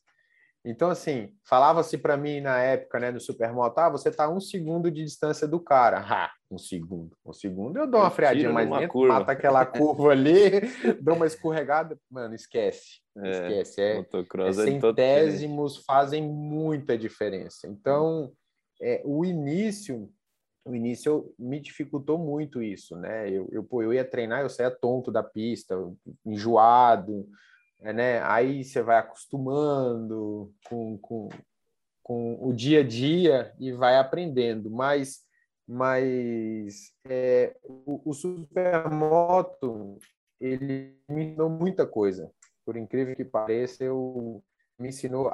Então, 0.64 0.90
assim, 0.90 1.32
falava-se 1.44 1.96
para 1.96 2.16
mim 2.16 2.40
na 2.40 2.58
época, 2.58 2.98
né, 2.98 3.12
no 3.12 3.20
Supermoto, 3.20 3.78
ah, 3.78 3.88
você 3.88 4.10
tá 4.10 4.28
um 4.28 4.40
segundo 4.40 4.90
de 4.90 5.04
distância 5.04 5.46
do 5.46 5.60
cara. 5.60 6.04
Ah, 6.04 6.32
um 6.50 6.58
segundo. 6.58 7.16
Um 7.24 7.32
segundo 7.32 7.78
eu 7.78 7.86
dou 7.86 8.00
uma 8.00 8.08
eu 8.08 8.10
freadinha 8.10 8.50
mais 8.50 8.68
lenta, 8.68 8.98
mata 9.06 9.30
aquela 9.30 9.64
curva 9.64 10.10
ali, 10.10 10.62
dou 11.00 11.14
uma 11.14 11.26
escorregada. 11.26 11.96
Mano, 12.10 12.34
esquece. 12.34 13.00
É, 13.18 13.30
esquece. 13.30 13.80
É, 13.80 13.98
é, 13.98 14.48
é 14.48 14.52
centésimos 14.52 15.76
fazem 15.86 16.24
muita 16.24 16.98
diferença. 16.98 17.68
Então, 17.68 18.32
é, 18.82 19.00
o 19.04 19.24
início 19.24 20.10
no 20.64 20.74
início 20.74 21.34
me 21.38 21.60
dificultou 21.60 22.18
muito 22.18 22.62
isso, 22.62 22.96
né? 22.96 23.30
Eu, 23.30 23.48
eu, 23.52 23.62
pô, 23.62 23.82
eu 23.82 23.92
ia 23.92 24.04
treinar, 24.04 24.42
eu 24.42 24.48
saía 24.48 24.70
tonto 24.70 25.12
da 25.12 25.22
pista, 25.22 25.76
enjoado, 26.24 27.28
né? 27.80 28.22
Aí 28.22 28.64
você 28.64 28.82
vai 28.82 28.98
acostumando 28.98 30.52
com, 30.68 30.98
com, 30.98 31.28
com 32.02 32.38
o 32.40 32.52
dia 32.52 32.80
a 32.80 32.82
dia 32.82 33.54
e 33.58 33.72
vai 33.72 33.96
aprendendo, 33.96 34.70
mas 34.70 35.22
mas 35.66 36.92
é, 37.08 37.56
o, 37.62 38.10
o 38.10 38.12
supermoto 38.12 39.98
ele 40.38 40.98
me 41.08 41.24
ensinou 41.24 41.48
muita 41.48 41.86
coisa, 41.86 42.30
por 42.66 42.76
incrível 42.76 43.16
que 43.16 43.24
pareça, 43.24 43.82
eu 43.82 44.44
me 44.78 44.88
ensinou 44.88 45.30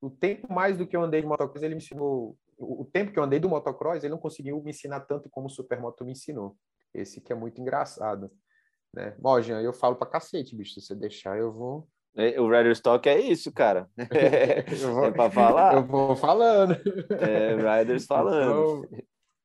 o 0.00 0.10
tempo 0.10 0.52
mais 0.52 0.76
do 0.76 0.86
que 0.86 0.96
eu 0.96 1.02
andei 1.02 1.20
de 1.20 1.26
motocross, 1.26 1.62
ele 1.62 1.74
me 1.74 1.80
ensinou 1.80 2.36
o 2.58 2.84
tempo 2.84 3.12
que 3.12 3.18
eu 3.18 3.22
andei 3.22 3.38
do 3.38 3.48
motocross, 3.48 4.02
ele 4.02 4.12
não 4.12 4.18
conseguiu 4.18 4.62
me 4.62 4.70
ensinar 4.70 5.00
tanto 5.00 5.28
como 5.30 5.46
o 5.46 5.50
Supermoto 5.50 6.04
me 6.04 6.12
ensinou. 6.12 6.56
Esse 6.94 7.20
que 7.20 7.32
é 7.32 7.36
muito 7.36 7.60
engraçado, 7.60 8.30
né? 8.94 9.14
Bom, 9.18 9.40
Jean, 9.40 9.60
eu 9.60 9.72
falo 9.72 9.96
pra 9.96 10.06
cacete, 10.06 10.54
bicho, 10.54 10.74
se 10.74 10.80
você 10.80 10.94
deixar, 10.94 11.38
eu 11.38 11.52
vou... 11.52 11.88
É, 12.14 12.38
o 12.38 12.46
Rider 12.46 12.72
Stock 12.72 13.08
é 13.08 13.18
isso, 13.18 13.50
cara. 13.50 13.88
vou, 14.92 15.06
é 15.06 15.10
para 15.10 15.30
falar? 15.30 15.74
Eu 15.74 15.86
vou 15.86 16.14
falando. 16.14 16.76
É, 17.18 17.78
Riders 17.78 18.04
falando. 18.04 18.84
Então, 18.84 18.98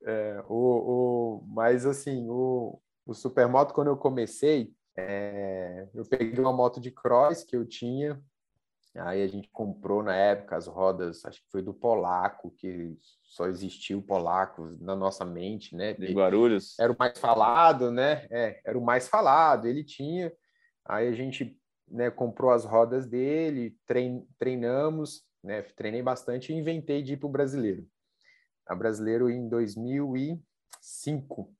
é, 0.06 0.44
o, 0.50 0.56
o, 0.56 1.44
mas, 1.48 1.86
assim, 1.86 2.28
o, 2.30 2.78
o 3.06 3.14
Supermoto, 3.14 3.74
quando 3.74 3.88
eu 3.88 3.96
comecei, 3.96 4.70
é, 4.98 5.88
eu 5.94 6.04
peguei 6.10 6.40
uma 6.40 6.52
moto 6.52 6.82
de 6.82 6.92
cross 6.92 7.44
que 7.44 7.56
eu 7.56 7.66
tinha, 7.66 8.22
Aí 9.00 9.22
a 9.22 9.28
gente 9.28 9.50
comprou 9.52 10.02
na 10.02 10.16
época 10.16 10.56
as 10.56 10.68
rodas, 10.68 11.24
acho 11.26 11.42
que 11.42 11.52
foi 11.52 11.62
do 11.62 11.74
Polaco, 11.74 12.52
que 12.52 12.98
só 13.24 13.48
existiu 13.48 14.02
Polaco 14.02 14.76
na 14.80 14.96
nossa 14.96 15.24
mente, 15.24 15.76
né? 15.76 15.94
De 15.94 16.12
Guarulhos. 16.14 16.78
Era 16.80 16.92
o 16.92 16.96
mais 16.98 17.20
falado, 17.20 17.92
né? 17.92 18.26
É, 18.30 18.60
era 18.66 18.78
o 18.78 18.84
mais 18.84 19.08
falado, 19.08 19.68
ele 19.68 19.84
tinha. 19.84 20.34
Aí 20.86 21.08
a 21.08 21.14
gente 21.14 21.58
né, 21.88 22.10
comprou 22.10 22.52
as 22.52 22.66
rodas 22.66 23.08
dele, 23.08 23.78
trein, 23.86 24.28
treinamos, 24.38 25.24
né? 25.44 25.62
Treinei 25.62 26.02
bastante 26.02 26.52
e 26.52 26.56
inventei 26.56 27.04
de 27.04 27.14
ir 27.14 27.18
para 27.18 27.28
o 27.28 27.32
brasileiro. 27.32 27.88
A 28.66 28.76
brasileiro 28.76 29.30
em 29.30 29.48
2005. 29.48 31.54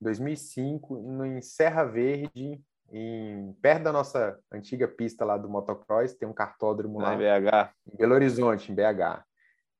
2005, 0.00 0.96
no, 0.96 1.26
em 1.26 1.42
Serra 1.42 1.84
Verde, 1.84 2.60
em, 2.90 3.52
perto 3.62 3.84
da 3.84 3.92
nossa 3.92 4.38
antiga 4.52 4.88
pista 4.88 5.24
lá 5.24 5.36
do 5.36 5.48
motocross, 5.48 6.14
tem 6.14 6.28
um 6.28 6.32
cartódromo 6.32 7.00
lá. 7.00 7.14
Em 7.14 7.18
BH. 7.18 7.72
Em 7.92 7.96
Belo 7.96 8.14
Horizonte, 8.14 8.72
em 8.72 8.74
BH. 8.74 9.24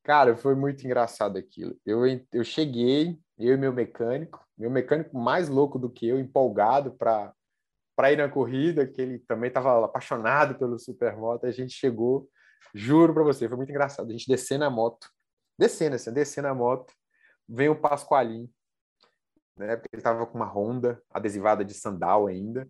Cara, 0.03 0.37
foi 0.37 0.55
muito 0.55 0.85
engraçado 0.85 1.37
aquilo. 1.37 1.77
Eu, 1.85 2.03
eu 2.33 2.45
cheguei, 2.45 3.19
eu 3.39 3.55
e 3.55 3.57
meu 3.57 3.73
mecânico, 3.73 4.45
meu 4.57 4.71
mecânico 4.71 5.19
mais 5.19 5.49
louco 5.49 5.79
do 5.79 5.91
que 5.91 6.09
eu, 6.09 6.19
empolgado 6.19 6.93
para 6.93 7.33
para 7.97 8.13
ir 8.13 8.17
na 8.17 8.31
corrida, 8.31 8.87
que 8.87 8.99
ele 8.99 9.19
também 9.19 9.49
estava 9.49 9.85
apaixonado 9.85 10.55
pelo 10.59 10.79
supermoto. 10.79 11.45
A 11.45 11.51
gente 11.51 11.75
chegou, 11.75 12.31
juro 12.75 13.13
para 13.13 13.23
você, 13.23 13.47
foi 13.47 13.59
muito 13.59 13.69
engraçado. 13.69 14.09
A 14.09 14.13
gente 14.13 14.27
descendo 14.27 14.65
a 14.65 14.71
moto, 14.71 15.07
descendo 15.59 15.97
assim, 15.97 16.11
descendo 16.11 16.49
a 16.49 16.55
moto, 16.55 16.95
vem 17.47 17.69
o 17.69 17.79
Pascoalinho, 17.79 18.49
né? 19.55 19.77
Porque 19.77 19.91
ele 19.93 20.01
estava 20.01 20.25
com 20.25 20.39
uma 20.39 20.47
Honda 20.47 21.03
adesivada 21.11 21.63
de 21.63 21.75
sandal 21.75 22.27
ainda. 22.27 22.67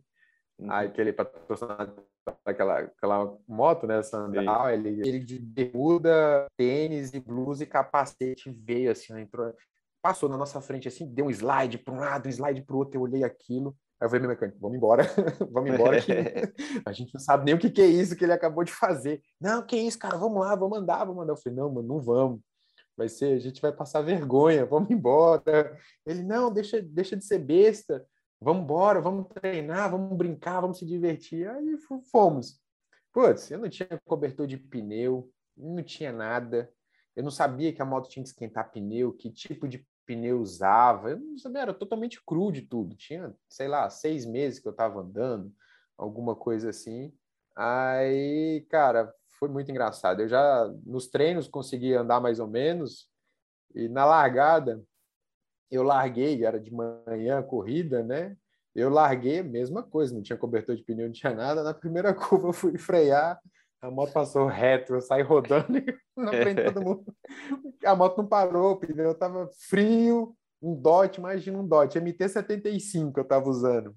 Uhum. 0.61 0.71
Aí 0.71 0.91
que 0.91 1.01
ele 1.01 1.13
patrocinado 1.13 2.05
aquela, 2.45 2.81
aquela 2.81 3.37
moto, 3.49 3.87
né? 3.87 4.03
Sandal, 4.03 4.71
ele, 4.71 5.01
ele 5.01 5.19
de 5.21 5.39
bermuda, 5.39 6.47
tênis 6.57 7.15
e 7.15 7.21
blusa 7.21 7.63
e 7.63 7.67
capacete 7.67 8.51
veio 8.51 8.91
assim, 8.91 9.19
entrou, 9.19 9.55
passou 10.03 10.29
na 10.29 10.37
nossa 10.37 10.61
frente 10.61 10.87
assim, 10.87 11.07
deu 11.07 11.27
um 11.27 11.31
slide 11.31 11.79
para 11.79 11.95
um 11.95 11.99
lado, 11.99 12.27
um 12.27 12.31
slide 12.31 12.63
para 12.63 12.77
o 12.77 12.79
outro, 12.79 12.99
eu 12.99 13.03
olhei 13.03 13.25
aquilo. 13.25 13.75
Aí 13.99 14.07
eu 14.07 14.11
falei, 14.11 14.21
meu 14.21 14.31
mecânico, 14.31 14.59
vamos 14.61 14.77
embora, 14.77 15.03
vamos 15.51 15.71
embora, 15.71 16.01
que 16.01 16.13
a 16.85 16.93
gente 16.93 17.13
não 17.15 17.21
sabe 17.21 17.45
nem 17.45 17.55
o 17.55 17.59
que, 17.59 17.71
que 17.71 17.83
é 17.83 17.87
isso 17.87 18.17
que 18.17 18.25
ele 18.25 18.33
acabou 18.33 18.65
de 18.65 18.73
fazer. 18.73 19.23
Não, 19.41 19.63
que 19.63 19.77
isso, 19.77 19.99
cara, 19.99 20.17
vamos 20.17 20.41
lá, 20.41 20.55
vamos 20.55 20.79
andar, 20.79 21.05
vamos 21.05 21.23
andar. 21.23 21.33
Eu 21.33 21.37
falei, 21.37 21.59
não, 21.59 21.71
mano, 21.71 21.89
não 21.89 22.01
vamos. 22.01 22.41
Vai 22.97 23.09
ser, 23.09 23.35
a 23.35 23.39
gente 23.39 23.63
vai 23.63 23.73
passar 23.73 24.03
vergonha, 24.03 24.67
vamos 24.67 24.91
embora. 24.91 25.79
Ele, 26.05 26.23
não, 26.23 26.53
deixa, 26.53 26.83
deixa 26.83 27.17
de 27.17 27.25
ser 27.25 27.39
besta 27.39 28.05
vamos 28.41 28.63
embora, 28.63 29.01
vamos 29.01 29.27
treinar, 29.29 29.91
vamos 29.91 30.17
brincar, 30.17 30.61
vamos 30.61 30.79
se 30.79 30.87
divertir. 30.87 31.49
Aí 31.49 31.77
fomos. 32.11 32.61
Putz, 33.13 33.51
eu 33.51 33.59
não 33.59 33.69
tinha 33.69 33.89
cobertor 34.05 34.47
de 34.47 34.57
pneu, 34.57 35.31
não 35.57 35.83
tinha 35.83 36.13
nada. 36.13 36.73
Eu 37.15 37.25
não 37.25 37.31
sabia 37.31 37.73
que 37.73 37.83
a 37.83 37.85
moto 37.85 38.09
tinha 38.09 38.23
que 38.23 38.29
esquentar 38.31 38.71
pneu, 38.71 39.13
que 39.13 39.31
tipo 39.31 39.69
de 39.69 39.87
pneu 40.07 40.41
usava. 40.41 41.11
Eu 41.11 41.19
não 41.19 41.39
sabia, 41.39 41.63
era 41.63 41.75
totalmente 41.75 42.23
cru 42.25 42.51
de 42.51 42.63
tudo. 42.63 42.97
Tinha, 42.97 43.35
sei 43.49 43.69
lá, 43.69 43.91
seis 43.91 44.25
meses 44.25 44.59
que 44.59 44.69
eu 44.69 44.73
estava 44.73 45.01
andando, 45.01 45.53
alguma 45.99 46.35
coisa 46.35 46.71
assim. 46.71 47.13
Aí, 47.57 48.65
cara, 48.71 49.13
foi 49.39 49.49
muito 49.49 49.71
engraçado. 49.71 50.21
Eu 50.23 50.29
já, 50.29 50.69
nos 50.85 51.09
treinos, 51.09 51.49
consegui 51.49 51.95
andar 51.95 52.21
mais 52.21 52.41
ou 52.41 52.47
menos. 52.47 53.09
E 53.75 53.89
na 53.89 54.05
largada, 54.05 54.83
eu 55.71 55.83
larguei, 55.83 56.45
era 56.45 56.59
de 56.59 56.73
manhã 56.73 57.43
corrida, 57.43 58.03
né? 58.03 58.37
Eu 58.75 58.89
larguei, 58.89 59.43
mesma 59.43 59.83
coisa, 59.83 60.15
não 60.15 60.23
tinha 60.23 60.39
cobertor 60.39 60.77
de 60.77 60.83
pneu, 60.83 61.07
não 61.07 61.13
tinha 61.13 61.35
nada. 61.35 61.63
Na 61.63 61.75
primeira 61.75 62.15
curva 62.15 62.49
eu 62.49 62.53
fui 62.53 62.79
frear, 62.79 63.39
a 63.81 63.91
moto 63.91 64.13
passou 64.13 64.47
reto, 64.47 64.95
eu 64.95 65.01
saí 65.01 65.23
rodando 65.23 65.69
na 66.17 66.31
frente 66.31 66.65
todo 66.65 66.83
mundo. 66.83 67.05
A 67.85 67.95
moto 67.95 68.19
não 68.19 68.27
parou, 68.27 68.73
o 68.73 68.77
pneu 68.77 69.13
estava 69.13 69.49
frio, 69.69 70.37
um 70.63 70.75
DOT, 70.75 71.19
imagina 71.19 71.59
um 71.59 71.67
DOT, 71.67 71.99
MT-75 71.99 73.13
eu 73.17 73.23
estava 73.23 73.49
usando. 73.49 73.97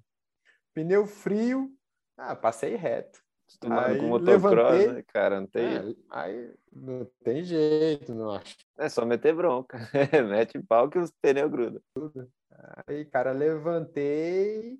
Pneu 0.74 1.06
frio, 1.06 1.70
ah, 2.16 2.34
passei 2.34 2.74
reto. 2.76 3.23
Acostumado 3.54 3.98
com 3.98 4.06
motocross, 4.06 4.86
né, 4.92 5.02
cara? 5.12 5.40
Não 5.40 5.46
tem. 5.46 5.64
É, 5.64 5.94
aí 6.10 6.54
não 6.72 7.08
tem 7.22 7.44
jeito, 7.44 8.14
não 8.14 8.30
acho. 8.30 8.56
É 8.78 8.88
só 8.88 9.04
meter 9.04 9.34
bronca. 9.34 9.78
Mete 10.28 10.60
pau 10.62 10.88
que 10.88 10.98
os 10.98 11.10
pneus 11.22 11.50
grudam. 11.50 11.80
Aí, 12.86 13.04
cara, 13.04 13.32
levantei 13.32 14.78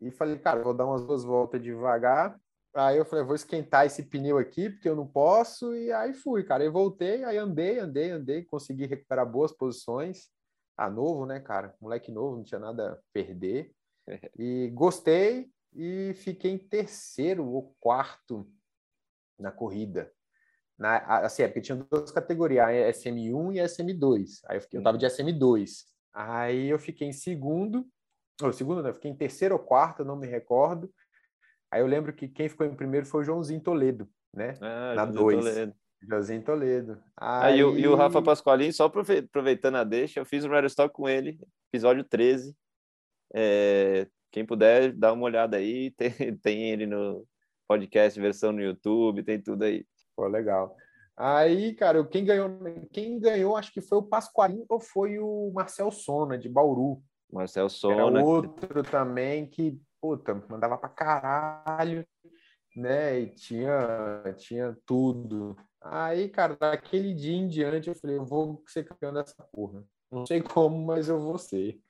e 0.00 0.10
falei, 0.10 0.38
cara, 0.38 0.62
vou 0.62 0.74
dar 0.74 0.86
umas 0.86 1.04
duas 1.06 1.24
voltas 1.24 1.62
devagar. 1.62 2.38
Aí 2.74 2.98
eu 2.98 3.04
falei, 3.04 3.24
vou 3.24 3.36
esquentar 3.36 3.86
esse 3.86 4.02
pneu 4.02 4.36
aqui, 4.36 4.68
porque 4.68 4.88
eu 4.88 4.96
não 4.96 5.06
posso. 5.06 5.74
E 5.74 5.92
aí 5.92 6.12
fui, 6.12 6.42
cara. 6.42 6.64
E 6.64 6.68
voltei, 6.68 7.24
aí 7.24 7.38
andei, 7.38 7.78
andei, 7.78 8.10
andei, 8.10 8.44
consegui 8.44 8.86
recuperar 8.86 9.30
boas 9.30 9.52
posições. 9.52 10.28
Ah, 10.76 10.90
novo, 10.90 11.24
né, 11.24 11.38
cara? 11.38 11.74
Moleque 11.80 12.10
novo, 12.10 12.38
não 12.38 12.44
tinha 12.44 12.58
nada 12.60 12.92
a 12.92 12.98
perder. 13.12 13.72
E 14.38 14.70
gostei, 14.74 15.48
e 15.74 16.14
fiquei 16.14 16.52
em 16.52 16.58
terceiro 16.58 17.46
ou 17.46 17.74
quarto 17.80 18.48
na 19.38 19.50
corrida. 19.50 20.12
Na, 20.78 20.98
assim, 21.18 21.42
é 21.42 21.48
porque 21.48 21.60
tinha 21.60 21.76
duas 21.76 22.10
categorias, 22.10 22.66
a 22.66 22.70
SM1 22.70 23.54
e 23.54 23.60
a 23.60 23.64
SM2. 23.64 24.40
Aí 24.46 24.56
eu, 24.56 24.60
fiquei, 24.60 24.78
eu 24.78 24.82
tava 24.82 24.98
de 24.98 25.06
SM2. 25.06 25.84
Aí 26.12 26.68
eu 26.68 26.78
fiquei 26.78 27.08
em 27.08 27.12
segundo, 27.12 27.86
ou 28.42 28.52
segundo, 28.52 28.82
não, 28.82 28.90
eu 28.90 28.94
fiquei 28.94 29.10
em 29.10 29.16
terceiro 29.16 29.54
ou 29.54 29.60
quarto, 29.60 30.04
não 30.04 30.16
me 30.16 30.26
recordo. 30.26 30.92
Aí 31.70 31.80
eu 31.80 31.86
lembro 31.86 32.12
que 32.12 32.28
quem 32.28 32.48
ficou 32.48 32.66
em 32.66 32.74
primeiro 32.74 33.06
foi 33.06 33.22
o 33.22 33.24
Joãozinho 33.24 33.60
Toledo, 33.60 34.08
né? 34.32 34.56
Ah, 34.60 34.94
na 34.94 35.04
2. 35.06 35.72
Joãozinho 36.08 36.42
Toledo. 36.44 37.02
Aí... 37.16 37.54
Ah, 37.54 37.56
e, 37.56 37.86
o 37.86 37.96
Rafa 37.96 38.22
Pasqualinho, 38.22 38.72
só 38.72 38.84
aproveitando 38.84 39.76
a 39.76 39.84
deixa, 39.84 40.20
eu 40.20 40.24
fiz 40.24 40.44
o 40.44 40.48
Rider 40.48 40.66
Stock 40.66 40.94
com 40.94 41.08
ele, 41.08 41.38
episódio 41.72 42.04
13. 42.04 42.54
É, 43.34 44.06
quem 44.34 44.44
puder, 44.44 44.92
dá 44.92 45.12
uma 45.12 45.26
olhada 45.26 45.58
aí. 45.58 45.92
Tem, 45.96 46.36
tem 46.38 46.70
ele 46.70 46.86
no 46.86 47.24
podcast, 47.68 48.20
versão 48.20 48.50
no 48.50 48.60
YouTube, 48.60 49.22
tem 49.22 49.40
tudo 49.40 49.62
aí. 49.62 49.86
Pô, 50.16 50.26
legal. 50.26 50.76
Aí, 51.16 51.72
cara, 51.74 52.04
quem 52.04 52.24
ganhou, 52.24 52.50
quem 52.92 53.20
ganhou, 53.20 53.56
acho 53.56 53.72
que 53.72 53.80
foi 53.80 53.98
o 53.98 54.02
Pasqualinho 54.02 54.66
ou 54.68 54.80
foi 54.80 55.20
o 55.20 55.52
Marcel 55.54 55.88
Sona, 55.92 56.36
de 56.36 56.48
Bauru. 56.48 57.00
Marcel 57.32 57.68
Sona. 57.68 57.94
Era 57.94 58.24
outro 58.24 58.82
também 58.82 59.46
que, 59.46 59.80
puta, 60.00 60.34
mandava 60.50 60.76
pra 60.76 60.88
caralho, 60.88 62.04
né? 62.76 63.20
E 63.20 63.30
tinha, 63.36 64.34
tinha 64.36 64.76
tudo. 64.84 65.56
Aí, 65.80 66.28
cara, 66.28 66.56
daquele 66.56 67.14
dia 67.14 67.36
em 67.36 67.46
diante, 67.46 67.88
eu 67.88 67.94
falei, 67.94 68.16
eu 68.16 68.24
vou 68.24 68.64
ser 68.66 68.84
campeão 68.84 69.12
dessa 69.12 69.40
porra. 69.52 69.84
Não 70.10 70.26
sei 70.26 70.42
como, 70.42 70.84
mas 70.84 71.08
eu 71.08 71.20
vou 71.20 71.38
ser. 71.38 71.80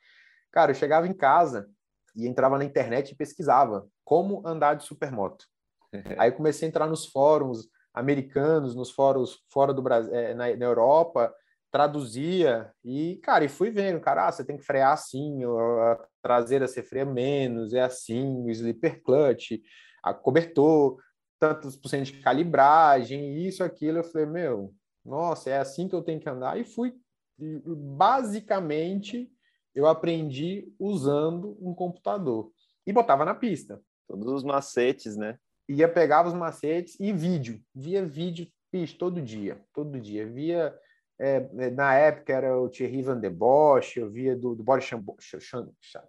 Cara, 0.53 0.71
eu 0.71 0.75
chegava 0.77 1.09
em 1.09 1.15
casa, 1.15 1.69
e 2.15 2.27
entrava 2.27 2.59
na 2.59 2.65
internet 2.65 3.11
e 3.11 3.17
pesquisava 3.17 3.87
como 4.05 4.47
andar 4.47 4.75
de 4.75 4.85
supermoto. 4.85 5.47
Aí 6.19 6.31
comecei 6.33 6.67
a 6.67 6.69
entrar 6.69 6.87
nos 6.87 7.07
fóruns 7.07 7.69
americanos, 7.93 8.75
nos 8.75 8.91
fóruns 8.91 9.39
fora 9.51 9.73
do 9.73 9.83
Brasil, 9.83 10.13
é, 10.15 10.35
na, 10.35 10.55
na, 10.57 10.65
Europa, 10.65 11.33
traduzia 11.71 12.73
e, 12.85 13.17
cara, 13.23 13.45
e 13.45 13.49
fui 13.49 13.71
vendo, 13.71 14.01
cara, 14.01 14.27
ah, 14.29 14.33
você 14.33 14.45
tem 14.45 14.57
que 14.57 14.65
frear 14.65 14.93
assim, 14.93 15.45
a 15.45 15.99
traseira 16.23 16.67
você 16.67 16.83
freia 16.83 17.05
menos, 17.05 17.73
é 17.73 17.83
assim, 17.83 18.45
o 18.45 18.51
slipper 18.51 19.03
clutch, 19.03 19.53
a 20.03 20.13
cobertor, 20.13 20.99
tantos 21.39 21.77
por 21.77 21.89
cento 21.89 22.07
de 22.07 22.21
calibragem, 22.21 23.47
isso, 23.47 23.63
aquilo. 23.63 23.99
Eu 23.99 24.05
falei, 24.05 24.27
meu, 24.27 24.75
nossa, 25.05 25.51
é 25.51 25.59
assim 25.59 25.89
que 25.89 25.95
eu 25.95 26.03
tenho 26.03 26.21
que 26.21 26.29
andar. 26.29 26.59
E 26.59 26.65
fui, 26.65 26.95
basicamente, 27.39 29.31
eu 29.75 29.87
aprendi 29.87 30.73
usando 30.79 31.57
um 31.61 31.75
computador 31.75 32.51
e 32.87 32.93
botava 32.93 33.25
na 33.25 33.35
pista. 33.35 33.81
Todos 34.07 34.33
os 34.33 34.45
macetes, 34.45 35.17
né? 35.17 35.39
Ia 35.69 35.89
pegava 35.89 36.29
os 36.29 36.35
macetes 36.35 36.99
e 37.01 37.13
vídeo, 37.13 37.61
via 37.75 38.05
vídeo, 38.05 38.47
bicho, 38.71 38.99
todo 38.99 39.21
dia, 39.21 39.61
todo 39.73 39.99
dia. 39.99 40.27
Via, 40.27 40.79
é, 41.19 41.37
é 41.59 41.71
na 41.71 41.95
época 41.95 42.33
era 42.33 42.61
o 42.61 42.69
Thierry 42.69 43.03
Van 43.03 43.19
der 43.19 43.31
Bosch, 43.31 43.97
eu 43.97 44.11
via 44.11 44.37
do, 44.37 44.55
do 44.55 44.63
Boris, 44.63 44.85
Chambo, 44.85 45.17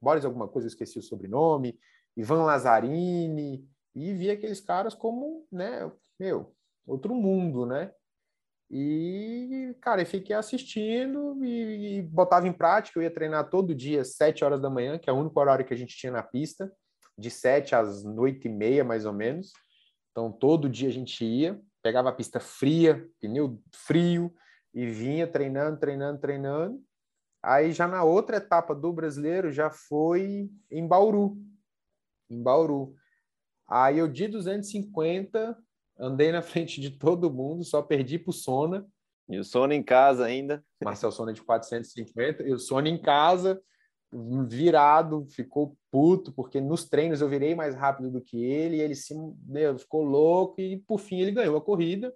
Boris 0.01 0.25
alguma 0.25 0.47
coisa, 0.47 0.67
eu 0.67 0.69
esqueci 0.69 0.99
o 0.99 1.01
sobrenome, 1.01 1.80
Ivan 2.17 2.43
Lazzarini, 2.43 3.65
e 3.95 4.13
via 4.13 4.34
aqueles 4.34 4.60
caras 4.60 4.93
como, 4.93 5.47
né, 5.49 5.89
meu, 6.19 6.54
outro 6.86 7.15
mundo, 7.15 7.65
né? 7.65 7.91
E, 8.69 9.75
cara, 9.80 10.01
eu 10.01 10.06
fiquei 10.06 10.36
assistindo 10.36 11.43
e, 11.43 11.97
e, 11.97 12.01
botava 12.01 12.47
em 12.47 12.54
prática. 12.54 12.99
Eu 12.99 13.04
ia 13.04 13.12
treinar 13.12 13.49
todo 13.49 13.75
dia, 13.75 14.04
sete 14.04 14.43
horas 14.43 14.62
da 14.62 14.69
manhã, 14.69 14.97
que 14.97 15.10
é 15.10 15.13
o 15.13 15.17
único 15.17 15.39
horário 15.39 15.65
que 15.65 15.73
a 15.73 15.78
gente 15.78 15.95
tinha 15.95 16.12
na 16.12 16.23
pista, 16.23 16.71
de 17.17 17.30
sete 17.30 17.75
às 17.75 18.04
noite 18.04 18.47
e 18.47 18.51
meia, 18.51 18.84
mais 18.84 19.06
ou 19.06 19.13
menos. 19.13 19.51
Então, 20.12 20.32
todo 20.32 20.69
dia 20.69 20.89
a 20.89 20.91
gente 20.91 21.23
ia, 21.23 21.60
pegava 21.84 22.10
a 22.10 22.13
pista 22.13 22.39
fria, 22.39 23.08
pneu 23.21 23.62
frio, 23.71 24.34
e 24.73 24.86
vinha 24.86 25.25
treinando, 25.25 25.80
treinando, 25.80 26.19
treinando. 26.19 26.84
Aí, 27.41 27.71
já 27.71 27.88
na 27.88 28.04
outra 28.04 28.38
etapa 28.38 28.73
do 28.73 28.91
brasileiro, 28.91 29.51
já 29.51 29.69
foi 29.69 30.49
em 30.69 30.88
Bauru. 30.88 31.38
Em 32.30 32.41
Bauru. 32.41 32.95
Aí, 33.67 33.99
eu 33.99 34.08
de 34.08 34.28
250 34.28 35.58
andei 35.99 36.31
na 36.31 36.41
frente 36.41 36.79
de 36.79 36.91
todo 36.91 37.34
mundo, 37.34 37.63
só 37.63 37.81
perdi 37.81 38.19
para 38.19 38.29
o 38.29 38.34
Sona. 38.34 38.86
E 39.27 39.39
o 39.39 39.43
Sona 39.43 39.73
em 39.73 39.84
casa 39.84 40.25
ainda. 40.25 40.63
Marcel 40.84 41.12
Sona 41.12 41.34
de 41.34 41.41
450, 41.41 42.43
e 42.43 42.53
o 42.53 42.60
Sona 42.60 42.89
em 42.89 43.01
casa, 43.01 43.60
virado, 44.47 45.25
ficou 45.29 45.75
puto, 45.91 46.31
porque 46.31 46.62
nos 46.62 46.88
treinos 46.88 47.21
eu 47.21 47.29
virei 47.29 47.55
mais 47.55 47.75
rápido 47.75 48.12
do 48.12 48.21
que 48.21 48.43
ele, 48.43 48.77
e 48.77 48.81
ele 48.81 48.95
se, 48.95 49.15
meu, 49.45 49.77
ficou 49.77 50.03
louco, 50.03 50.62
e 50.62 50.77
por 50.79 50.99
fim 50.99 51.19
ele 51.19 51.31
ganhou 51.31 51.58
a 51.58 51.62
corrida, 51.62 52.13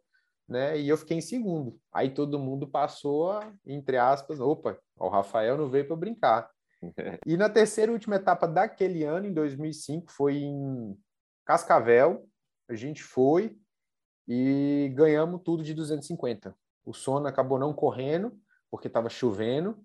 né? 0.47 0.79
E 0.79 0.87
eu 0.87 0.97
fiquei 0.97 1.17
em 1.17 1.21
segundo. 1.21 1.79
Aí 1.91 2.09
todo 2.09 2.39
mundo 2.39 2.67
passou 2.67 3.31
a, 3.31 3.51
entre 3.65 3.97
aspas, 3.97 4.39
opa, 4.39 4.77
o 4.97 5.09
Rafael 5.09 5.57
não 5.57 5.69
veio 5.69 5.87
para 5.87 5.95
brincar. 5.95 6.49
e 7.25 7.35
na 7.35 7.49
terceira 7.49 7.91
e 7.91 7.93
última 7.93 8.15
etapa 8.15 8.47
daquele 8.47 9.03
ano, 9.03 9.27
em 9.27 9.33
2005, 9.33 10.11
foi 10.11 10.37
em 10.37 10.97
Cascavel, 11.45 12.27
a 12.69 12.75
gente 12.75 13.03
foi, 13.03 13.57
e 14.29 14.91
ganhamos 14.93 15.41
tudo 15.43 15.63
de 15.63 15.73
250. 15.73 16.55
o 16.85 16.93
Sona 16.93 17.29
acabou 17.29 17.57
não 17.57 17.73
correndo, 17.73 18.31
porque 18.69 18.87
estava 18.87 19.09
chovendo, 19.09 19.75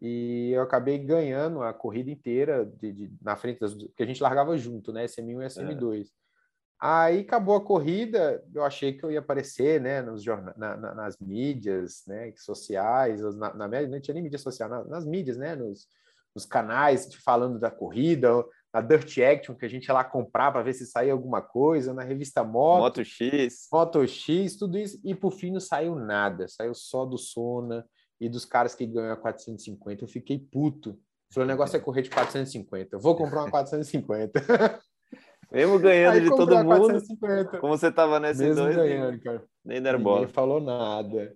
e 0.00 0.52
eu 0.52 0.62
acabei 0.62 0.96
ganhando 0.98 1.60
a 1.60 1.74
corrida 1.74 2.08
inteira 2.10 2.64
de, 2.64 2.92
de, 2.92 3.12
na 3.20 3.36
frente 3.36 3.58
das 3.58 3.74
porque 3.74 4.04
a 4.04 4.06
gente 4.06 4.22
largava 4.22 4.56
junto, 4.56 4.92
né? 4.92 5.04
SM1 5.04 5.42
e 5.42 5.46
SM2. 5.46 6.06
É. 6.06 6.20
Aí 6.82 7.20
acabou 7.20 7.56
a 7.56 7.64
corrida, 7.64 8.42
eu 8.54 8.64
achei 8.64 8.94
que 8.94 9.04
eu 9.04 9.10
ia 9.10 9.18
aparecer, 9.18 9.78
né, 9.82 10.00
nos 10.00 10.22
jornais, 10.22 10.56
na, 10.56 10.74
na, 10.78 10.94
nas 10.94 11.18
mídias, 11.18 12.02
né, 12.06 12.32
sociais, 12.36 13.20
na, 13.36 13.52
na 13.52 13.68
não 13.68 14.00
tinha 14.00 14.14
nem 14.14 14.22
mídia 14.22 14.38
social, 14.38 14.66
nas, 14.66 14.88
nas 14.88 15.04
mídias, 15.04 15.36
né, 15.36 15.54
nos, 15.54 15.86
nos 16.34 16.46
canais 16.46 17.14
falando 17.16 17.58
da 17.58 17.70
corrida, 17.70 18.30
na 18.72 18.80
Dirt 18.80 19.18
Action, 19.18 19.54
que 19.54 19.64
a 19.64 19.68
gente 19.68 19.86
ia 19.86 19.94
lá 19.94 20.04
comprar 20.04 20.52
para 20.52 20.62
ver 20.62 20.74
se 20.74 20.86
saía 20.86 21.12
alguma 21.12 21.42
coisa, 21.42 21.92
na 21.92 22.02
revista 22.02 22.44
Moto. 22.44 22.82
Moto 22.82 23.04
X. 23.04 23.68
Moto 23.72 24.06
X, 24.06 24.56
tudo 24.56 24.78
isso. 24.78 25.00
E 25.04 25.14
por 25.14 25.32
fim 25.32 25.50
não 25.50 25.60
saiu 25.60 25.94
nada. 25.94 26.46
Saiu 26.48 26.74
só 26.74 27.04
do 27.04 27.18
Sona 27.18 27.84
e 28.20 28.28
dos 28.28 28.44
caras 28.44 28.74
que 28.74 28.86
ganham 28.86 29.12
a 29.12 29.16
450. 29.16 30.04
Eu 30.04 30.08
fiquei 30.08 30.38
puto. 30.38 30.98
Falei, 31.32 31.46
o 31.46 31.48
negócio 31.48 31.76
é 31.76 31.80
correr 31.80 32.02
de 32.02 32.10
450. 32.10 32.96
Eu 32.96 33.00
vou 33.00 33.16
comprar 33.16 33.42
uma 33.42 33.50
450. 33.50 34.40
Mesmo 35.50 35.78
ganhando 35.80 36.14
Aí, 36.14 36.20
de 36.20 36.28
todo 36.28 36.56
mundo. 36.56 36.66
450. 36.66 37.58
Como 37.58 37.76
você 37.76 37.90
tava 37.90 38.20
nesse 38.20 38.42
Mesmo 38.42 38.62
dois, 38.62 38.76
ganhando, 38.76 39.20
cara. 39.20 39.44
Nem 39.64 39.82
deram 39.82 40.00
bola. 40.00 40.20
Ninguém 40.20 40.32
falou 40.32 40.60
nada. 40.60 41.34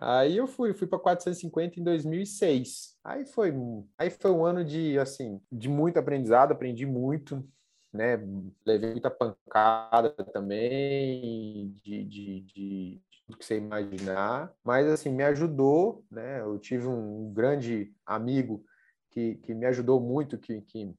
Aí 0.00 0.36
eu 0.36 0.46
fui, 0.46 0.72
fui 0.72 0.86
para 0.86 0.98
450 0.98 1.80
em 1.80 1.82
2006. 1.82 2.96
Aí 3.02 3.26
foi, 3.26 3.52
aí 3.98 4.10
foi 4.10 4.30
um 4.30 4.44
ano 4.44 4.64
de 4.64 4.96
assim, 4.98 5.40
de 5.50 5.68
muito 5.68 5.98
aprendizado, 5.98 6.52
aprendi 6.52 6.86
muito, 6.86 7.44
né? 7.92 8.16
Levei 8.64 8.92
muita 8.92 9.10
pancada 9.10 10.10
também, 10.32 11.74
de, 11.82 12.04
de, 12.04 12.40
de 12.42 13.02
do 13.28 13.36
que 13.36 13.44
você 13.44 13.58
imaginar, 13.58 14.50
mas 14.64 14.86
assim 14.86 15.10
me 15.10 15.22
ajudou, 15.24 16.04
né? 16.10 16.40
Eu 16.40 16.58
tive 16.58 16.86
um 16.86 17.30
grande 17.32 17.92
amigo 18.06 18.64
que, 19.10 19.34
que 19.36 19.52
me 19.52 19.66
ajudou 19.66 20.00
muito, 20.00 20.38
que, 20.38 20.62
que 20.62 20.94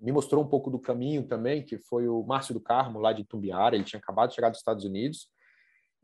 me 0.00 0.12
mostrou 0.12 0.42
um 0.42 0.46
pouco 0.48 0.70
do 0.70 0.78
caminho 0.78 1.26
também, 1.26 1.62
que 1.62 1.76
foi 1.76 2.08
o 2.08 2.22
Márcio 2.22 2.54
do 2.54 2.60
Carmo 2.60 3.00
lá 3.00 3.12
de 3.12 3.24
Tumbiara. 3.24 3.74
Ele 3.74 3.84
tinha 3.84 4.00
acabado 4.00 4.30
de 4.30 4.36
chegar 4.36 4.48
dos 4.48 4.60
Estados 4.60 4.84
Unidos 4.84 5.28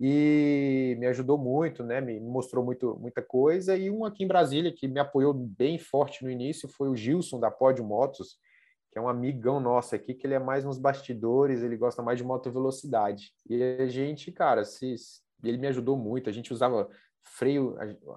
e 0.01 0.97
me 0.99 1.07
ajudou 1.09 1.37
muito, 1.37 1.85
né? 1.85 2.01
Me 2.01 2.19
mostrou 2.19 2.65
muito, 2.65 2.97
muita 2.99 3.21
coisa. 3.21 3.77
E 3.77 3.91
um 3.91 4.07
aqui 4.07 4.25
em 4.25 4.29
Brasília 4.29 4.73
que 4.73 4.89
me 4.89 4.99
apoiou 4.99 5.35
bem 5.35 5.79
forte 5.79 6.25
no 6.25 6.31
início 6.31 6.67
foi 6.71 6.89
o 6.89 6.97
Gilson 6.97 7.39
da 7.39 7.51
Pódio 7.51 7.85
Motos, 7.85 8.39
que 8.91 8.99
é 8.99 9.03
um 9.03 9.09
amigão 9.09 9.61
nosso 9.61 9.95
aqui, 9.95 10.15
que 10.15 10.27
ele 10.27 10.33
é 10.33 10.39
mais 10.39 10.65
nos 10.65 10.79
bastidores, 10.79 11.63
ele 11.63 11.77
gosta 11.77 12.03
mais 12.03 12.17
de 12.17 12.25
moto 12.25 12.51
velocidade. 12.51 13.33
E 13.49 13.63
a 13.63 13.87
gente, 13.89 14.33
cara, 14.33 14.65
se, 14.65 14.95
ele 15.45 15.59
me 15.59 15.67
ajudou 15.67 15.99
muito. 15.99 16.31
A 16.31 16.33
gente 16.33 16.51
usava 16.51 16.89
freio, 17.23 17.77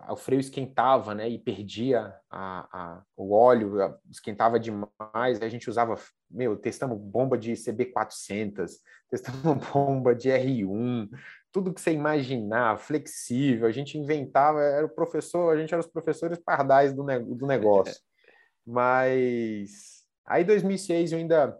o 0.10 0.15
freio 0.15 0.39
esquentava, 0.39 1.13
né? 1.13 1.30
E 1.30 1.38
perdia 1.38 2.15
a, 2.30 2.67
a, 2.72 3.04
o 3.17 3.34
óleo, 3.34 3.76
esquentava 4.10 4.58
demais. 4.58 5.41
A 5.41 5.50
gente 5.50 5.69
usava, 5.69 5.96
meu, 6.32 6.56
testamos 6.56 6.98
bomba 6.98 7.38
de 7.38 7.52
CB400, 7.52 8.72
testamos 9.10 9.43
bomba 9.72 10.15
de 10.15 10.30
R1, 10.30 11.10
tudo 11.54 11.72
que 11.72 11.80
você 11.80 11.94
imaginar, 11.94 12.80
flexível, 12.80 13.68
a 13.68 13.72
gente 13.72 13.98
inventava, 13.98 14.60
era 14.60 14.86
o 14.86 14.89
professor, 14.89 15.54
a 15.56 15.60
gente 15.60 15.72
era 15.72 15.80
os 15.80 15.88
professores 15.88 16.39
pardais 16.39 16.94
do, 16.94 17.04
ne 17.04 17.20
do 17.20 17.46
negócio. 17.46 17.96
Mas 18.66 20.04
aí, 20.26 20.42
em 20.42 20.48
2006, 20.48 21.12
eu 21.12 21.20
ainda 21.20 21.58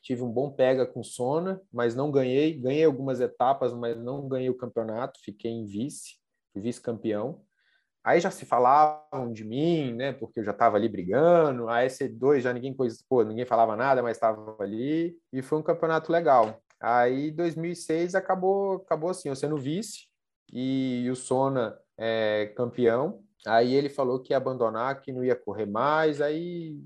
tive 0.00 0.22
um 0.22 0.32
bom 0.32 0.50
pega 0.50 0.86
com 0.86 1.02
Sona, 1.02 1.60
mas 1.72 1.94
não 1.94 2.10
ganhei. 2.10 2.58
Ganhei 2.58 2.84
algumas 2.84 3.20
etapas, 3.20 3.72
mas 3.72 3.96
não 3.96 4.28
ganhei 4.28 4.50
o 4.50 4.56
campeonato, 4.56 5.20
fiquei 5.22 5.50
em 5.50 5.64
vice, 5.64 6.16
vice-campeão. 6.54 7.42
Aí 8.04 8.20
já 8.20 8.30
se 8.30 8.44
falavam 8.44 9.32
de 9.32 9.44
mim, 9.44 9.94
né? 9.94 10.12
Porque 10.12 10.40
eu 10.40 10.44
já 10.44 10.50
estava 10.50 10.76
ali 10.76 10.88
brigando. 10.88 11.68
A 11.68 11.84
S2 11.84 12.40
já 12.40 12.52
ninguém 12.52 12.74
coisa, 12.74 12.98
pô, 13.08 13.22
ninguém 13.22 13.44
falava 13.44 13.76
nada, 13.76 14.02
mas 14.02 14.16
estava 14.16 14.56
ali. 14.60 15.16
E 15.32 15.40
foi 15.40 15.58
um 15.58 15.62
campeonato 15.62 16.10
legal. 16.10 16.60
Aí 16.82 17.30
2006 17.30 18.16
acabou, 18.16 18.78
acabou 18.78 19.10
assim, 19.10 19.28
eu 19.28 19.36
sendo 19.36 19.56
vice 19.56 20.08
e 20.52 21.08
o 21.08 21.14
Sona 21.14 21.78
é, 21.96 22.52
campeão. 22.56 23.22
Aí 23.46 23.72
ele 23.72 23.88
falou 23.88 24.20
que 24.20 24.32
ia 24.32 24.36
abandonar, 24.36 25.00
que 25.00 25.12
não 25.12 25.24
ia 25.24 25.36
correr 25.36 25.66
mais. 25.66 26.20
Aí, 26.20 26.76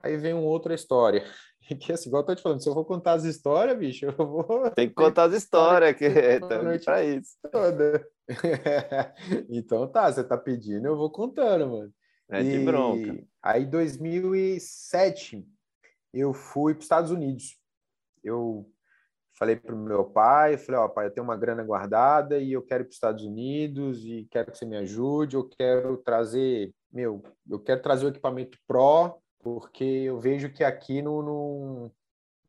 aí 0.00 0.16
vem 0.16 0.34
uma 0.34 0.42
outra 0.42 0.74
história. 0.74 1.24
Que 1.80 1.92
assim, 1.92 2.08
igual 2.08 2.22
eu 2.22 2.26
tô 2.26 2.34
te 2.36 2.42
falando, 2.42 2.62
se 2.62 2.68
eu 2.68 2.74
vou 2.74 2.84
contar 2.84 3.14
as 3.14 3.24
histórias, 3.24 3.76
bicho, 3.76 4.06
eu 4.06 4.12
vou. 4.12 4.70
Tem 4.70 4.88
que 4.88 4.94
contar 4.94 5.24
as 5.24 5.32
histórias, 5.32 5.96
que 5.96 6.04
é 6.04 6.38
pra 6.38 7.02
isso. 7.02 7.36
Toda. 7.50 8.08
então 9.50 9.88
tá, 9.88 10.12
você 10.12 10.22
tá 10.22 10.38
pedindo, 10.38 10.86
eu 10.86 10.96
vou 10.96 11.10
contando, 11.10 11.66
mano. 11.68 11.92
É 12.28 12.40
de 12.40 12.52
e... 12.52 12.64
bronca. 12.64 13.20
Aí, 13.42 13.66
2007, 13.66 15.44
eu 16.14 16.32
fui 16.32 16.72
para 16.72 16.78
os 16.78 16.84
Estados 16.84 17.10
Unidos. 17.10 17.58
Eu 18.22 18.70
falei 19.38 19.56
para 19.56 19.74
o 19.74 19.78
meu 19.78 20.04
pai, 20.04 20.56
falei, 20.56 20.80
ó, 20.80 20.88
pai, 20.88 21.06
eu 21.06 21.10
tenho 21.10 21.24
uma 21.24 21.36
grana 21.36 21.62
guardada 21.62 22.38
e 22.38 22.52
eu 22.52 22.62
quero 22.62 22.82
ir 22.82 22.86
para 22.86 22.90
os 22.90 22.96
Estados 22.96 23.24
Unidos 23.24 24.04
e 24.04 24.26
quero 24.30 24.50
que 24.50 24.58
você 24.58 24.64
me 24.64 24.76
ajude, 24.76 25.36
eu 25.36 25.48
quero 25.48 25.98
trazer, 25.98 26.74
meu, 26.90 27.22
eu 27.48 27.60
quero 27.60 27.82
trazer 27.82 28.06
o 28.06 28.08
equipamento 28.08 28.58
Pro, 28.66 29.18
porque 29.40 29.84
eu 29.84 30.18
vejo 30.18 30.50
que 30.50 30.64
aqui 30.64 31.02
no, 31.02 31.22
no, 31.22 31.92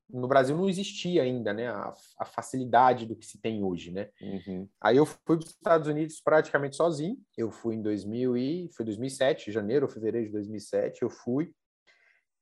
no 0.09 0.27
Brasil 0.27 0.55
não 0.55 0.69
existia 0.69 1.23
ainda, 1.23 1.53
né, 1.53 1.67
a, 1.67 1.93
a, 2.19 2.25
facilidade 2.25 3.05
do 3.05 3.15
que 3.15 3.25
se 3.25 3.39
tem 3.39 3.63
hoje, 3.63 3.91
né? 3.91 4.09
Uhum. 4.21 4.67
Aí 4.81 4.97
eu 4.97 5.05
fui 5.05 5.37
para 5.37 5.45
os 5.45 5.49
Estados 5.51 5.87
Unidos 5.87 6.21
praticamente 6.21 6.77
sozinho, 6.77 7.17
eu 7.37 7.51
fui 7.51 7.75
em 7.75 7.81
2000 7.81 8.37
e, 8.37 8.69
foi 8.73 8.85
2007, 8.85 9.51
janeiro 9.51 9.85
ou 9.85 9.91
fevereiro 9.91 10.27
de 10.27 10.33
2007, 10.33 11.03
eu 11.03 11.09
fui, 11.09 11.53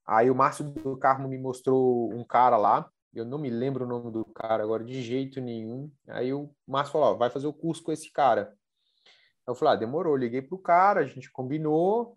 Aí 0.06 0.30
o 0.30 0.34
Márcio 0.36 0.64
do 0.64 0.96
Carmo 0.96 1.28
me 1.28 1.36
mostrou 1.36 2.14
um 2.14 2.22
cara 2.22 2.56
lá, 2.56 2.88
eu 3.18 3.24
não 3.24 3.38
me 3.38 3.50
lembro 3.50 3.84
o 3.84 3.88
nome 3.88 4.10
do 4.10 4.24
cara 4.24 4.62
agora 4.62 4.84
de 4.84 5.02
jeito 5.02 5.40
nenhum. 5.40 5.90
Aí 6.08 6.32
o 6.32 6.50
Márcio 6.66 6.92
falou: 6.92 7.08
ó, 7.08 7.14
vai 7.14 7.30
fazer 7.30 7.46
o 7.46 7.52
curso 7.52 7.82
com 7.82 7.92
esse 7.92 8.10
cara. 8.12 8.52
Eu 9.46 9.54
falei: 9.54 9.74
ah, 9.74 9.78
demorou. 9.78 10.16
Liguei 10.16 10.42
pro 10.42 10.58
cara, 10.58 11.00
a 11.00 11.06
gente 11.06 11.30
combinou 11.30 12.16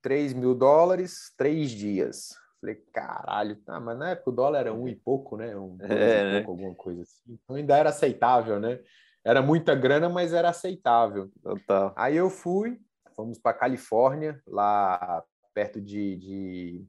3 0.00 0.32
mil 0.32 0.54
dólares, 0.54 1.32
três 1.36 1.70
dias. 1.70 2.30
Falei, 2.60 2.76
caralho, 2.92 3.56
tá, 3.56 3.80
mas 3.80 3.98
na 3.98 4.10
época 4.10 4.30
o 4.30 4.34
dólar 4.34 4.60
era 4.60 4.72
um 4.72 4.86
e 4.86 4.94
pouco, 4.94 5.36
né? 5.36 5.56
Um 5.56 5.76
é, 5.80 5.86
e 5.86 5.88
né? 5.88 6.42
pouco, 6.42 6.50
alguma 6.52 6.74
coisa 6.76 7.02
assim. 7.02 7.38
Então 7.42 7.56
ainda 7.56 7.76
era 7.76 7.88
aceitável, 7.88 8.60
né? 8.60 8.78
Era 9.24 9.42
muita 9.42 9.74
grana, 9.74 10.08
mas 10.08 10.32
era 10.32 10.50
aceitável. 10.50 11.30
Total. 11.42 11.92
Aí 11.96 12.16
eu 12.16 12.30
fui, 12.30 12.80
fomos 13.16 13.38
para 13.38 13.56
Califórnia, 13.56 14.40
lá 14.46 15.24
perto 15.52 15.80
de, 15.80 16.16
de 16.16 16.86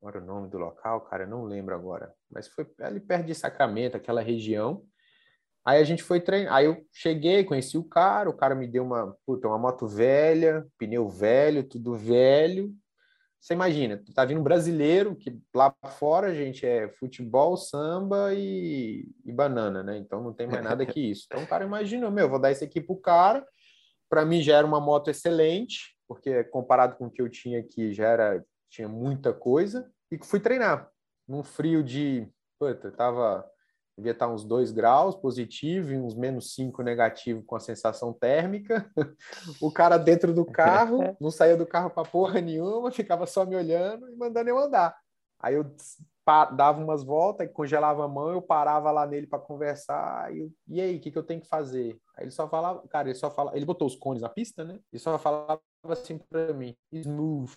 Agora 0.00 0.18
o 0.18 0.24
nome 0.24 0.48
do 0.48 0.56
local, 0.56 1.02
cara, 1.02 1.24
eu 1.24 1.28
não 1.28 1.44
lembro 1.44 1.74
agora. 1.74 2.14
Mas 2.30 2.48
foi 2.48 2.66
ali 2.80 3.00
perto 3.00 3.26
de 3.26 3.34
Sacramento, 3.34 3.98
aquela 3.98 4.22
região. 4.22 4.82
Aí 5.62 5.78
a 5.78 5.84
gente 5.84 6.02
foi 6.02 6.20
treinar. 6.20 6.54
Aí 6.54 6.64
eu 6.64 6.86
cheguei, 6.90 7.44
conheci 7.44 7.76
o 7.76 7.84
cara, 7.84 8.30
o 8.30 8.36
cara 8.36 8.54
me 8.54 8.66
deu 8.66 8.82
uma, 8.82 9.14
puta, 9.26 9.46
uma 9.46 9.58
moto 9.58 9.86
velha, 9.86 10.66
pneu 10.78 11.06
velho, 11.06 11.62
tudo 11.62 11.94
velho. 11.94 12.74
Você 13.38 13.52
imagina, 13.52 13.98
tu 13.98 14.12
tá 14.12 14.24
vindo 14.24 14.40
um 14.40 14.44
brasileiro, 14.44 15.16
que 15.16 15.38
lá 15.54 15.74
fora, 15.98 16.34
gente, 16.34 16.64
é 16.64 16.88
futebol, 16.88 17.56
samba 17.56 18.34
e, 18.34 19.06
e 19.24 19.32
banana, 19.32 19.82
né? 19.82 19.98
Então 19.98 20.22
não 20.22 20.32
tem 20.32 20.46
mais 20.46 20.62
nada 20.62 20.84
que 20.86 21.00
isso. 21.10 21.26
Então 21.26 21.42
o 21.42 21.46
cara 21.46 21.64
imaginou, 21.64 22.10
meu, 22.10 22.28
vou 22.28 22.38
dar 22.38 22.52
isso 22.52 22.64
aqui 22.64 22.80
pro 22.80 22.96
cara. 22.96 23.46
Para 24.08 24.24
mim 24.24 24.42
já 24.42 24.56
era 24.56 24.66
uma 24.66 24.80
moto 24.80 25.08
excelente, 25.08 25.94
porque 26.08 26.42
comparado 26.44 26.96
com 26.96 27.06
o 27.06 27.10
que 27.10 27.20
eu 27.20 27.28
tinha 27.28 27.60
aqui, 27.60 27.92
já 27.92 28.08
era 28.08 28.44
tinha 28.70 28.88
muita 28.88 29.32
coisa, 29.32 29.90
e 30.10 30.18
fui 30.24 30.40
treinar. 30.40 30.90
Num 31.28 31.42
frio 31.42 31.82
de. 31.82 32.26
Puta, 32.58 32.90
tava. 32.90 33.48
Devia 33.96 34.12
estar 34.12 34.28
uns 34.28 34.44
2 34.44 34.72
graus 34.72 35.14
positivo 35.14 35.92
e 35.92 35.98
uns 35.98 36.14
menos 36.14 36.54
5 36.54 36.82
negativo 36.82 37.42
com 37.44 37.54
a 37.54 37.60
sensação 37.60 38.14
térmica. 38.14 38.90
o 39.60 39.70
cara 39.70 39.98
dentro 39.98 40.32
do 40.32 40.44
carro, 40.46 41.14
não 41.20 41.30
saía 41.30 41.56
do 41.56 41.66
carro 41.66 41.90
para 41.90 42.08
porra 42.08 42.40
nenhuma, 42.40 42.90
ficava 42.90 43.26
só 43.26 43.44
me 43.44 43.54
olhando 43.54 44.08
e 44.08 44.16
mandando 44.16 44.48
eu 44.48 44.58
andar. 44.58 44.96
Aí 45.38 45.54
eu 45.54 45.64
dava 46.54 46.82
umas 46.82 47.02
voltas, 47.02 47.46
e 47.46 47.50
congelava 47.50 48.04
a 48.04 48.08
mão, 48.08 48.30
eu 48.30 48.40
parava 48.40 48.90
lá 48.90 49.06
nele 49.06 49.26
para 49.26 49.38
conversar. 49.38 50.34
E, 50.34 50.40
eu, 50.40 50.52
e 50.68 50.80
aí, 50.80 50.96
o 50.96 51.00
que, 51.00 51.10
que 51.10 51.18
eu 51.18 51.22
tenho 51.22 51.40
que 51.40 51.48
fazer? 51.48 51.98
Aí 52.16 52.24
ele 52.24 52.30
só 52.30 52.48
falava, 52.48 52.86
cara, 52.88 53.08
ele 53.08 53.18
só 53.18 53.30
falava, 53.30 53.56
ele 53.56 53.66
botou 53.66 53.88
os 53.88 53.96
cones 53.96 54.22
na 54.22 54.28
pista, 54.28 54.64
né? 54.64 54.78
Ele 54.92 55.00
só 55.00 55.18
falava 55.18 55.60
assim 55.88 56.18
para 56.18 56.52
mim: 56.52 56.76
smooth, 56.92 57.52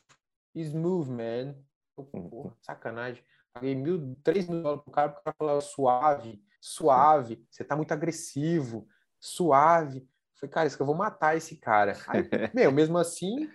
Smooth, 0.56 1.10
man. 1.10 1.56
Porra, 1.96 2.56
sacanagem. 2.62 3.24
Paguei 3.54 3.76
mil, 3.76 4.16
três 4.24 4.48
mil 4.48 4.64
dólares 4.64 4.84
pro 4.84 4.92
cara, 4.92 5.10
porque 5.10 5.22
o 5.22 5.24
cara 5.26 5.36
falava 5.38 5.62
suave, 5.62 6.44
suave, 6.60 7.46
você 7.52 7.64
tá 7.64 7.76
muito 7.76 7.92
agressivo, 7.92 8.88
suave. 9.20 10.08
falei, 10.40 10.52
cara, 10.52 10.68
isso 10.68 10.76
que 10.76 10.82
eu 10.82 10.88
vou 10.88 10.96
matar 10.96 11.38
esse 11.38 11.58
cara. 11.58 11.96
Aí, 12.08 12.24
meu, 12.54 12.72
mesmo 12.72 12.98
assim, 12.98 13.48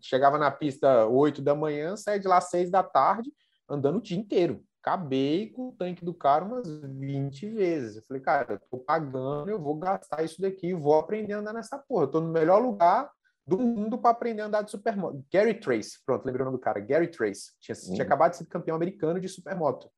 chegava 0.00 0.38
na 0.38 0.50
pista 0.50 1.06
8 1.06 1.42
da 1.42 1.56
manhã, 1.56 1.96
saía 1.96 2.20
de 2.20 2.28
lá 2.28 2.40
6 2.40 2.70
da 2.70 2.84
tarde, 2.84 3.32
andando 3.68 3.98
o 3.98 4.02
dia 4.02 4.16
inteiro. 4.16 4.64
acabei 4.80 5.50
com 5.50 5.70
o 5.70 5.72
tanque 5.72 6.04
do 6.04 6.14
cara 6.14 6.44
umas 6.44 6.68
20 6.68 7.48
vezes. 7.48 7.96
Eu 7.96 8.02
falei, 8.02 8.22
cara, 8.22 8.52
eu 8.54 8.60
tô 8.70 8.78
pagando, 8.78 9.50
eu 9.50 9.60
vou 9.60 9.74
gastar 9.76 10.22
isso 10.22 10.40
daqui, 10.40 10.72
vou 10.72 10.94
aprender 10.94 11.32
a 11.32 11.38
andar 11.38 11.52
nessa 11.52 11.76
porra. 11.76 12.04
Eu 12.04 12.10
tô 12.10 12.20
no 12.20 12.32
melhor 12.32 12.62
lugar 12.62 13.10
do 13.46 13.58
mundo 13.58 13.96
para 13.96 14.10
aprender 14.10 14.42
a 14.42 14.46
andar 14.46 14.62
de 14.62 14.70
supermoto. 14.70 15.24
Gary 15.32 15.54
Trace, 15.54 15.98
pronto, 16.04 16.24
lembrei 16.26 16.42
o 16.42 16.46
nome 16.46 16.58
do 16.58 16.60
cara, 16.60 16.80
Gary 16.80 17.08
Trace. 17.08 17.52
Tinha, 17.60 17.76
uhum. 17.76 17.94
tinha 17.94 18.04
acabado 18.04 18.32
de 18.32 18.38
ser 18.38 18.46
campeão 18.46 18.74
americano 18.74 19.20
de 19.20 19.28
supermoto. 19.28 19.88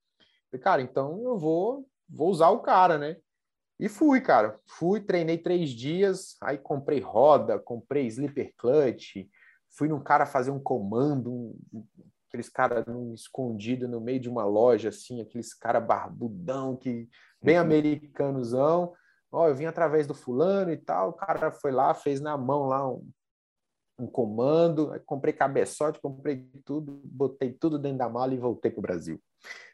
Falei, 0.51 0.63
cara, 0.63 0.83
então 0.83 1.23
eu 1.25 1.39
vou, 1.39 1.89
vou 2.09 2.29
usar 2.31 2.51
o 2.51 2.61
cara, 2.61 2.99
né? 2.99 3.17
E 3.81 3.89
fui, 3.89 4.21
cara. 4.21 4.59
Fui, 4.67 5.01
treinei 5.01 5.39
três 5.39 5.71
dias, 5.71 6.37
aí 6.43 6.59
comprei 6.59 7.01
roda, 7.01 7.59
comprei 7.59 8.07
sleeper 8.07 8.53
clutch, 8.57 9.27
fui 9.71 9.89
num 9.89 10.03
cara 10.03 10.27
fazer 10.27 10.51
um 10.51 10.61
comando, 10.61 11.33
um, 11.33 11.87
aqueles 12.29 12.49
caras 12.51 12.85
escondido 13.15 13.89
no 13.89 14.01
meio 14.01 14.21
de 14.21 14.29
uma 14.29 14.45
loja, 14.45 14.91
assim, 14.91 15.23
aqueles 15.23 15.55
cara 15.55 15.81
barbudão, 15.81 16.77
que 16.77 17.09
bem 17.43 17.57
uhum. 17.57 17.63
americanozão. 17.63 18.93
Ó, 19.31 19.49
eu 19.49 19.55
vim 19.55 19.67
através 19.67 20.07
do 20.07 20.15
fulano 20.15 20.71
e 20.73 20.77
tal, 20.77 21.11
o 21.11 21.13
cara 21.13 21.51
foi 21.51 21.71
lá, 21.71 21.95
fez 21.95 22.21
na 22.21 22.37
mão 22.37 22.65
lá 22.65 22.91
um, 22.91 23.07
um 23.99 24.07
comando, 24.07 24.93
comprei 25.05 25.33
cabeçote, 25.33 26.01
comprei 26.01 26.49
tudo, 26.65 27.01
botei 27.05 27.53
tudo 27.53 27.79
dentro 27.79 27.99
da 27.99 28.09
mala 28.09 28.33
e 28.33 28.39
voltei 28.39 28.71
para 28.71 28.79
o 28.79 28.83
Brasil. 28.83 29.21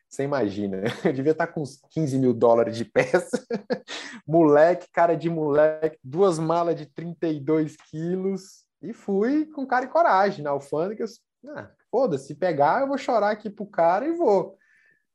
Você 0.08 0.22
imagina, 0.22 0.82
eu 1.04 1.12
devia 1.12 1.32
estar 1.32 1.48
com 1.48 1.60
uns 1.60 1.80
15 1.90 2.18
mil 2.18 2.32
dólares 2.32 2.76
de 2.76 2.84
peça, 2.84 3.44
moleque, 4.26 4.88
cara 4.92 5.14
de 5.14 5.28
moleque, 5.28 5.98
duas 6.02 6.38
malas 6.38 6.76
de 6.76 6.86
32 6.86 7.76
quilos, 7.90 8.64
e 8.80 8.92
fui 8.92 9.46
com 9.46 9.66
cara 9.66 9.86
e 9.86 9.88
coragem 9.88 10.44
na 10.44 10.50
alfândega. 10.50 11.04
Ah, 11.48 11.70
Foda-se, 11.90 12.28
se 12.28 12.34
pegar, 12.34 12.80
eu 12.80 12.88
vou 12.88 12.98
chorar 12.98 13.30
aqui 13.30 13.50
pro 13.50 13.66
cara 13.66 14.06
e 14.06 14.12
vou. 14.12 14.56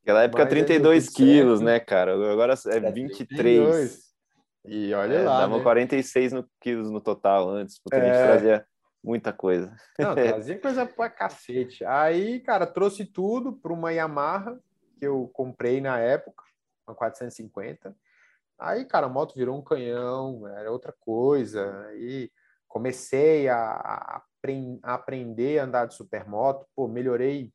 Naquela 0.00 0.22
época, 0.22 0.44
Mas 0.44 0.50
32 0.50 1.08
quilos, 1.08 1.60
né, 1.60 1.78
cara? 1.78 2.14
Agora 2.14 2.54
é 2.54 2.80
23. 2.90 3.30
É 3.30 3.36
32. 3.36 4.10
E 4.66 4.92
olha 4.94 5.14
é, 5.14 5.22
lá. 5.22 5.40
Dava 5.40 5.58
né? 5.58 5.62
46 5.62 6.32
no, 6.32 6.48
quilos 6.60 6.90
no 6.90 7.00
total 7.00 7.48
antes, 7.48 7.78
porque 7.82 7.96
é... 7.96 8.00
a 8.00 8.04
gente 8.04 8.16
é. 8.16 8.26
trazia 8.26 8.66
muita 9.02 9.32
coisa. 9.32 9.74
Não, 9.98 10.14
trazia 10.14 10.60
coisa 10.60 10.86
pra 10.86 11.08
cacete. 11.10 11.84
Aí, 11.84 12.40
cara, 12.40 12.66
trouxe 12.66 13.04
tudo 13.04 13.52
para 13.52 13.72
uma 13.72 13.92
Yamaha 13.92 14.58
que 14.98 15.06
eu 15.06 15.28
comprei 15.32 15.80
na 15.80 15.98
época, 15.98 16.44
uma 16.86 16.94
450. 16.94 17.96
Aí, 18.58 18.84
cara, 18.84 19.06
a 19.06 19.08
moto 19.08 19.34
virou 19.34 19.58
um 19.58 19.62
canhão, 19.62 20.46
era 20.46 20.70
outra 20.70 20.94
coisa. 21.00 21.86
Aí 21.86 22.30
comecei 22.68 23.48
a, 23.48 23.56
a, 23.56 24.22
a 24.82 24.94
aprender 24.94 25.58
a 25.58 25.64
andar 25.64 25.86
de 25.86 25.94
supermoto, 25.94 26.66
pô, 26.76 26.86
melhorei 26.86 27.50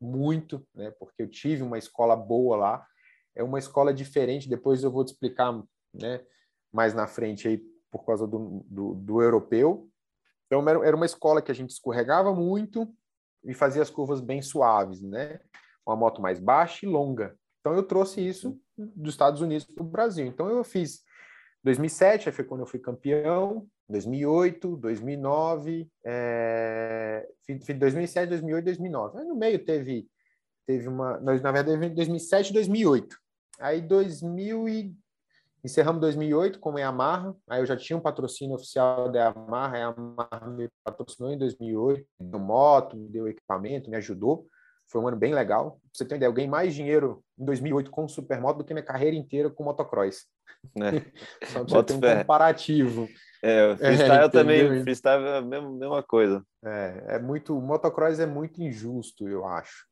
muito, 0.00 0.66
né? 0.74 0.90
Porque 0.98 1.22
eu 1.22 1.30
tive 1.30 1.62
uma 1.62 1.78
escola 1.78 2.16
boa 2.16 2.56
lá. 2.56 2.86
É 3.34 3.42
uma 3.42 3.58
escola 3.58 3.94
diferente, 3.94 4.48
depois 4.48 4.82
eu 4.82 4.90
vou 4.90 5.04
te 5.04 5.12
explicar, 5.12 5.62
né? 5.94 6.24
Mais 6.72 6.92
na 6.92 7.06
frente 7.06 7.46
aí, 7.46 7.62
por 7.90 8.04
causa 8.04 8.26
do, 8.26 8.64
do, 8.66 8.94
do 8.94 9.22
europeu. 9.22 9.88
Então, 10.52 10.68
era 10.84 10.94
uma 10.94 11.06
escola 11.06 11.40
que 11.40 11.50
a 11.50 11.54
gente 11.54 11.70
escorregava 11.70 12.34
muito 12.34 12.86
e 13.42 13.54
fazia 13.54 13.80
as 13.80 13.88
curvas 13.88 14.20
bem 14.20 14.42
suaves, 14.42 15.00
né? 15.00 15.40
Uma 15.86 15.96
moto 15.96 16.20
mais 16.20 16.38
baixa 16.38 16.84
e 16.84 16.88
longa. 16.90 17.34
Então, 17.60 17.72
eu 17.74 17.82
trouxe 17.82 18.20
isso 18.20 18.60
dos 18.76 19.14
Estados 19.14 19.40
Unidos 19.40 19.64
para 19.64 19.82
o 19.82 19.86
Brasil. 19.86 20.26
Então, 20.26 20.50
eu 20.50 20.62
fiz 20.62 21.02
2007, 21.64 22.30
foi 22.32 22.44
quando 22.44 22.60
eu 22.60 22.66
fui 22.66 22.78
campeão, 22.78 23.66
2008, 23.88 24.76
2009, 24.76 25.90
é, 26.04 27.26
2007, 27.78 28.28
2008, 28.28 28.64
2009. 28.66 29.20
Aí 29.20 29.24
no 29.24 29.34
meio 29.34 29.64
teve, 29.64 30.06
teve 30.66 30.86
uma, 30.86 31.18
na 31.18 31.50
verdade, 31.50 31.88
2007 31.94 32.50
e 32.50 32.52
2008. 32.52 33.16
Aí 33.58 33.80
2000 33.80 34.68
e 34.68 34.94
Encerramos 35.64 36.00
2008 36.00 36.58
com 36.58 36.76
a 36.76 36.80
Yamaha, 36.80 37.36
aí 37.48 37.60
eu 37.60 37.66
já 37.66 37.76
tinha 37.76 37.96
um 37.96 38.00
patrocínio 38.00 38.56
oficial 38.56 39.10
da 39.10 39.26
Yamaha, 39.26 39.76
a 39.76 39.78
Yamaha 39.78 40.46
me 40.48 40.68
patrocinou 40.84 41.32
em 41.32 41.38
2008, 41.38 42.04
me 42.20 42.26
deu 42.26 42.40
moto, 42.40 42.96
me 42.96 43.08
deu 43.08 43.28
equipamento, 43.28 43.88
me 43.88 43.96
ajudou. 43.96 44.46
Foi 44.88 45.00
um 45.00 45.06
ano 45.06 45.16
bem 45.16 45.32
legal. 45.32 45.70
Pra 45.70 45.90
você 45.92 46.04
ter 46.04 46.14
uma 46.14 46.16
ideia, 46.16 46.28
eu 46.28 46.32
ganhei 46.32 46.50
mais 46.50 46.74
dinheiro 46.74 47.24
em 47.38 47.44
2008 47.44 47.90
com 47.90 48.08
supermoto 48.08 48.58
do 48.58 48.64
que 48.64 48.74
minha 48.74 48.84
carreira 48.84 49.16
inteira 49.16 49.48
com 49.48 49.62
motocross. 49.62 50.26
É. 50.76 50.90
Só 51.46 51.64
pra 51.64 51.82
você 51.82 51.82
ter 51.84 51.94
um 51.94 52.18
comparativo. 52.18 53.08
É, 53.42 53.72
o 53.72 53.76
freestyle 53.76 54.24
é, 54.24 54.28
também, 54.28 54.82
freestyle 54.82 55.24
é 55.24 55.38
a 55.38 55.42
mesma, 55.42 55.70
mesma 55.70 56.02
coisa. 56.02 56.44
É, 56.64 57.04
é 57.10 57.18
muito, 57.18 57.54
motocross 57.60 58.18
é 58.18 58.26
muito 58.26 58.60
injusto, 58.60 59.28
eu 59.28 59.46
acho. 59.46 59.86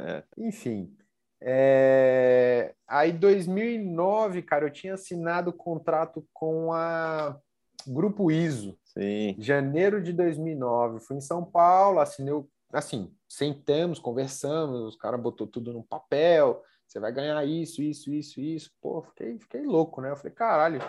É. 0.00 0.22
Enfim, 0.38 0.94
é... 1.40 2.74
Aí, 2.88 3.12
2009, 3.12 4.42
cara, 4.42 4.66
eu 4.66 4.70
tinha 4.70 4.94
assinado 4.94 5.52
contrato 5.52 6.26
com 6.32 6.72
a 6.72 7.38
Grupo 7.86 8.30
ISO. 8.30 8.76
Sim. 8.84 9.36
Janeiro 9.38 10.02
de 10.02 10.12
2009. 10.12 11.00
Fui 11.00 11.16
em 11.16 11.20
São 11.20 11.44
Paulo, 11.44 12.00
assinei, 12.00 12.34
assim, 12.72 13.12
sentamos, 13.28 13.98
conversamos, 13.98 14.80
os 14.80 14.96
caras 14.96 15.20
botou 15.20 15.46
tudo 15.46 15.72
no 15.72 15.84
papel. 15.84 16.62
Você 16.86 16.98
vai 16.98 17.12
ganhar 17.12 17.44
isso, 17.44 17.82
isso, 17.82 18.12
isso, 18.12 18.40
isso. 18.40 18.70
Pô, 18.80 19.02
fiquei, 19.02 19.38
fiquei 19.38 19.62
louco, 19.62 20.00
né? 20.00 20.10
Eu 20.10 20.16
falei, 20.16 20.32
caralho, 20.32 20.80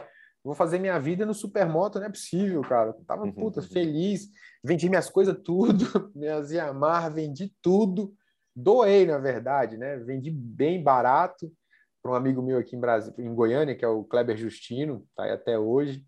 vou 0.44 0.56
fazer 0.56 0.80
minha 0.80 1.00
vida 1.00 1.26
no 1.26 1.34
Supermoto, 1.34 2.00
não 2.00 2.08
é 2.08 2.10
possível, 2.10 2.62
cara. 2.62 2.92
Eu 2.92 3.06
tava, 3.06 3.32
puta, 3.32 3.62
feliz. 3.64 4.30
Vendi 4.64 4.90
minhas 4.90 5.10
coisas 5.10 5.38
tudo, 5.44 5.86
minhas 6.16 6.52
Yamaha, 6.52 7.10
vendi 7.10 7.54
tudo 7.62 8.14
doei, 8.58 9.06
na 9.06 9.20
verdade, 9.20 9.78
né? 9.78 9.98
Vendi 9.98 10.32
bem 10.32 10.82
barato 10.82 11.54
para 12.02 12.12
um 12.12 12.16
amigo 12.16 12.42
meu 12.42 12.58
aqui 12.58 12.76
em 12.76 12.80
Brasil, 12.80 13.14
em 13.20 13.34
Goiânia, 13.36 13.76
que 13.76 13.86
é 13.86 13.88
o 13.88 14.04
Kleber 14.04 14.36
Justino, 14.36 15.08
tá 15.16 15.24
aí 15.24 15.32
até 15.32 15.60
hoje. 15.60 16.04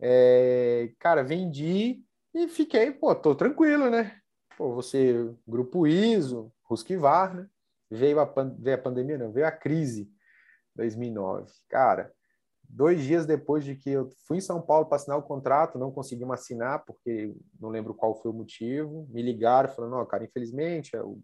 É, 0.00 0.92
cara, 1.00 1.24
vendi 1.24 2.00
e 2.32 2.48
fiquei, 2.48 2.92
pô, 2.92 3.14
tô 3.14 3.34
tranquilo, 3.34 3.90
né? 3.90 4.16
Pô, 4.56 4.72
você, 4.74 5.28
Grupo 5.46 5.86
ISO, 5.86 6.52
Husqvarna, 6.70 7.42
né? 7.42 7.48
Veio 7.90 8.20
a, 8.20 8.32
veio 8.58 8.76
a 8.76 8.80
pandemia, 8.80 9.18
não, 9.18 9.32
veio 9.32 9.46
a 9.46 9.52
crise 9.52 10.08
2009. 10.76 11.50
Cara, 11.68 12.10
dois 12.62 13.02
dias 13.02 13.26
depois 13.26 13.64
de 13.64 13.74
que 13.74 13.90
eu 13.90 14.08
fui 14.26 14.38
em 14.38 14.40
São 14.40 14.62
Paulo 14.62 14.86
para 14.86 14.96
assinar 14.96 15.18
o 15.18 15.22
contrato, 15.22 15.78
não 15.78 15.92
conseguimos 15.92 16.34
assinar, 16.34 16.84
porque 16.86 17.34
não 17.60 17.68
lembro 17.68 17.92
qual 17.92 18.14
foi 18.14 18.30
o 18.30 18.34
motivo. 18.34 19.06
Me 19.10 19.20
ligaram 19.20 19.68
falando: 19.68 19.96
Ó, 19.96 20.04
cara, 20.06 20.24
infelizmente, 20.24 20.96
o 20.96 21.20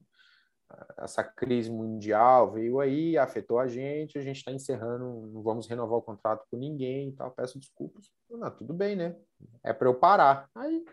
essa 0.98 1.24
crise 1.24 1.70
mundial 1.70 2.52
veio 2.52 2.80
aí, 2.80 3.16
afetou 3.16 3.58
a 3.58 3.66
gente, 3.66 4.18
a 4.18 4.22
gente 4.22 4.36
está 4.36 4.52
encerrando, 4.52 5.28
não 5.32 5.42
vamos 5.42 5.66
renovar 5.66 5.98
o 5.98 6.02
contrato 6.02 6.44
com 6.50 6.56
ninguém 6.56 7.08
e 7.08 7.12
tal, 7.12 7.30
peço 7.30 7.58
desculpas. 7.58 8.10
Não, 8.30 8.50
tudo 8.50 8.74
bem, 8.74 8.94
né? 8.94 9.16
É 9.62 9.72
para 9.72 9.88
eu 9.88 9.94
parar. 9.94 10.48
Aí 10.54 10.84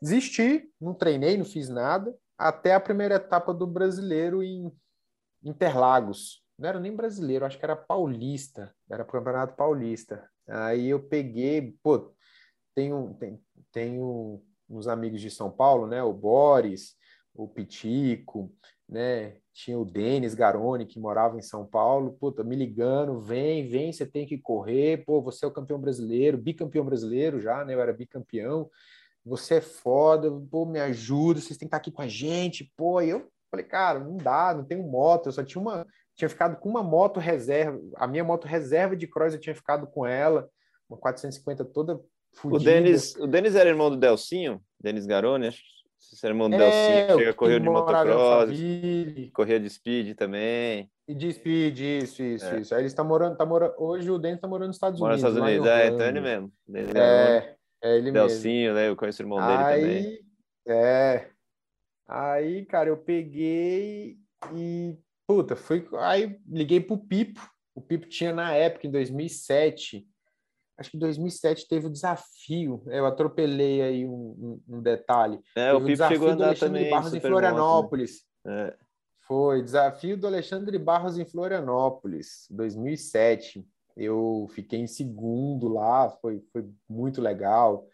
desisti, 0.00 0.70
não 0.80 0.94
treinei, 0.94 1.36
não 1.36 1.44
fiz 1.44 1.68
nada, 1.68 2.14
até 2.38 2.74
a 2.74 2.80
primeira 2.80 3.16
etapa 3.16 3.52
do 3.52 3.66
brasileiro 3.66 4.42
em 4.42 4.70
Interlagos. 5.42 6.42
Não 6.58 6.68
era 6.68 6.78
nem 6.78 6.94
brasileiro, 6.94 7.44
acho 7.44 7.58
que 7.58 7.64
era 7.64 7.76
paulista, 7.76 8.74
era 8.88 9.04
campeonato 9.04 9.56
paulista. 9.56 10.28
Aí 10.46 10.88
eu 10.88 11.02
peguei, 11.02 11.76
pô, 11.82 12.14
tenho, 12.74 13.14
tenho, 13.18 13.42
tenho 13.72 14.42
uns 14.68 14.86
amigos 14.86 15.20
de 15.20 15.30
São 15.30 15.50
Paulo, 15.50 15.86
né? 15.86 16.02
O 16.02 16.12
Boris, 16.12 16.96
o 17.34 17.48
Pitico, 17.48 18.52
né? 18.94 19.34
Tinha 19.52 19.76
o 19.76 19.84
Denis 19.84 20.34
Garoni, 20.34 20.86
que 20.86 21.00
morava 21.00 21.36
em 21.36 21.42
São 21.42 21.66
Paulo, 21.66 22.16
puta, 22.20 22.44
me 22.44 22.54
ligando, 22.54 23.20
vem, 23.20 23.68
vem, 23.68 23.92
você 23.92 24.06
tem 24.06 24.24
que 24.24 24.38
correr, 24.38 25.04
pô, 25.04 25.20
você 25.20 25.44
é 25.44 25.48
o 25.48 25.52
campeão 25.52 25.80
brasileiro, 25.80 26.38
bicampeão 26.38 26.84
brasileiro 26.84 27.40
já, 27.40 27.64
né? 27.64 27.74
Eu 27.74 27.80
era 27.80 27.92
bicampeão, 27.92 28.70
você 29.24 29.56
é 29.56 29.60
foda, 29.60 30.30
pô, 30.48 30.64
me 30.64 30.78
ajuda, 30.78 31.40
vocês 31.40 31.58
têm 31.58 31.66
que 31.66 31.74
estar 31.74 31.78
aqui 31.78 31.90
com 31.90 32.02
a 32.02 32.08
gente, 32.08 32.72
pô, 32.76 33.00
e 33.00 33.10
eu 33.10 33.28
falei, 33.50 33.66
cara, 33.66 33.98
não 33.98 34.16
dá, 34.16 34.54
não 34.54 34.64
tenho 34.64 34.84
moto, 34.84 35.26
eu 35.26 35.32
só 35.32 35.42
tinha 35.42 35.60
uma, 35.60 35.84
tinha 36.14 36.28
ficado 36.28 36.56
com 36.56 36.68
uma 36.68 36.82
moto 36.82 37.18
reserva, 37.18 37.80
a 37.96 38.06
minha 38.06 38.22
moto 38.22 38.46
reserva 38.46 38.94
de 38.96 39.08
cross 39.08 39.34
eu 39.34 39.40
tinha 39.40 39.56
ficado 39.56 39.88
com 39.88 40.06
ela, 40.06 40.48
uma 40.88 40.96
450 40.96 41.64
toda 41.64 42.00
fudida. 42.32 42.60
O 42.60 42.64
Denis, 42.64 43.16
o 43.16 43.26
Denis 43.26 43.56
era 43.56 43.68
irmão 43.68 43.90
do 43.90 43.96
Delcinho, 43.96 44.62
Denis 44.80 45.04
Garoni, 45.04 45.48
acho 45.48 45.58
esse 45.58 45.83
irmão 46.24 46.48
do 46.48 46.56
é, 46.56 46.58
Delcinho, 46.58 47.18
chega, 47.18 47.34
correu 47.34 47.60
de 47.60 47.68
motocross, 47.68 48.50
corria 49.32 49.60
de 49.60 49.70
speed 49.70 50.16
também. 50.16 50.90
E 51.06 51.14
de 51.14 51.32
speed, 51.32 51.78
isso, 51.80 52.22
isso, 52.22 52.46
é. 52.46 52.60
isso. 52.60 52.74
Aí 52.74 52.80
ele 52.80 52.86
está 52.86 53.04
morando, 53.04 53.36
tá 53.36 53.44
morando, 53.44 53.74
hoje 53.78 54.10
o 54.10 54.18
Dente 54.18 54.36
está 54.36 54.48
morando 54.48 54.68
nos 54.68 54.76
Estados 54.76 54.98
Mora 54.98 55.14
Unidos. 55.14 55.32
Mora 55.32 55.42
nos 55.44 55.58
Estados 55.58 55.66
Unidos, 55.66 55.84
é, 55.84 55.94
então 55.94 56.06
ele 56.06 56.20
mesmo. 56.20 56.52
Ele 56.68 56.98
é, 56.98 57.56
é 57.82 57.98
ele 57.98 58.12
Delcinho, 58.12 58.72
mesmo. 58.72 58.74
né? 58.74 58.88
Eu 58.88 58.96
conheço 58.96 59.22
o 59.22 59.24
irmão 59.24 59.38
dele 59.38 59.62
aí, 59.62 59.80
também. 59.80 60.20
É. 60.66 61.28
Aí, 62.06 62.64
cara, 62.66 62.88
eu 62.88 62.96
peguei 62.96 64.18
e, 64.54 64.98
puta, 65.26 65.56
fui, 65.56 65.86
aí 65.98 66.38
liguei 66.46 66.80
pro 66.80 66.98
Pipo. 66.98 67.40
O 67.74 67.80
Pipo 67.80 68.06
tinha 68.06 68.32
na 68.32 68.52
época, 68.52 68.86
em 68.86 68.90
2007, 68.90 70.06
acho 70.76 70.90
que 70.90 70.96
em 70.96 71.00
2007 71.00 71.68
teve 71.68 71.86
o 71.86 71.90
desafio, 71.90 72.82
eu 72.86 73.06
atropelei 73.06 73.82
aí 73.82 74.06
um, 74.06 74.60
um, 74.68 74.76
um 74.76 74.82
detalhe. 74.82 75.38
É, 75.56 75.72
teve 75.72 75.76
o 75.76 75.86
Pipo 75.86 76.08
chegou 76.08 76.28
a 76.28 76.32
andar 76.32 76.58
também 76.58 76.90
Barros 76.90 77.14
em 77.14 77.20
Florianópolis. 77.20 78.24
É. 78.46 78.76
Foi 79.26 79.62
desafio 79.62 80.16
do 80.16 80.26
Alexandre 80.26 80.78
Barros 80.78 81.18
em 81.18 81.24
Florianópolis, 81.24 82.46
2007. 82.50 83.66
Eu 83.96 84.48
fiquei 84.54 84.80
em 84.80 84.86
segundo 84.86 85.68
lá, 85.68 86.10
foi, 86.20 86.42
foi 86.52 86.68
muito 86.88 87.22
legal. 87.22 87.86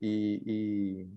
E, 0.00 0.42
e 0.46 1.08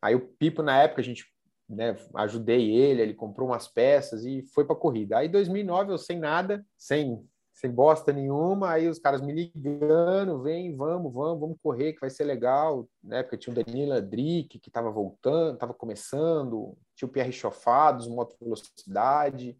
aí 0.00 0.14
o 0.14 0.20
Pipo, 0.20 0.62
na 0.62 0.82
época, 0.82 1.00
a 1.02 1.04
gente 1.04 1.26
né, 1.68 1.96
ajudei 2.14 2.70
ele, 2.70 3.02
ele 3.02 3.14
comprou 3.14 3.48
umas 3.48 3.68
peças 3.68 4.24
e 4.24 4.42
foi 4.54 4.64
para 4.64 4.74
a 4.74 4.78
corrida. 4.78 5.18
Aí 5.18 5.28
2009 5.28 5.92
eu 5.92 5.98
sem 5.98 6.18
nada, 6.18 6.64
sem 6.76 7.22
sem 7.58 7.72
bosta 7.72 8.12
nenhuma, 8.12 8.70
aí 8.70 8.86
os 8.86 9.00
caras 9.00 9.20
me 9.20 9.32
ligando, 9.32 10.40
vem, 10.40 10.76
vamos, 10.76 11.12
vamos, 11.12 11.40
vamos 11.40 11.56
correr, 11.60 11.92
que 11.92 12.00
vai 12.00 12.08
ser 12.08 12.22
legal. 12.22 12.88
Na 13.02 13.16
época 13.16 13.36
tinha 13.36 13.52
o 13.52 13.64
Danilo 13.64 13.94
Adric, 13.94 14.60
que 14.60 14.68
estava 14.68 14.92
voltando, 14.92 15.54
estava 15.54 15.74
começando, 15.74 16.78
tinha 16.94 17.08
o 17.08 17.10
Pierre 17.10 17.32
Chofados, 17.32 18.06
moto 18.06 18.36
velocidade. 18.40 19.58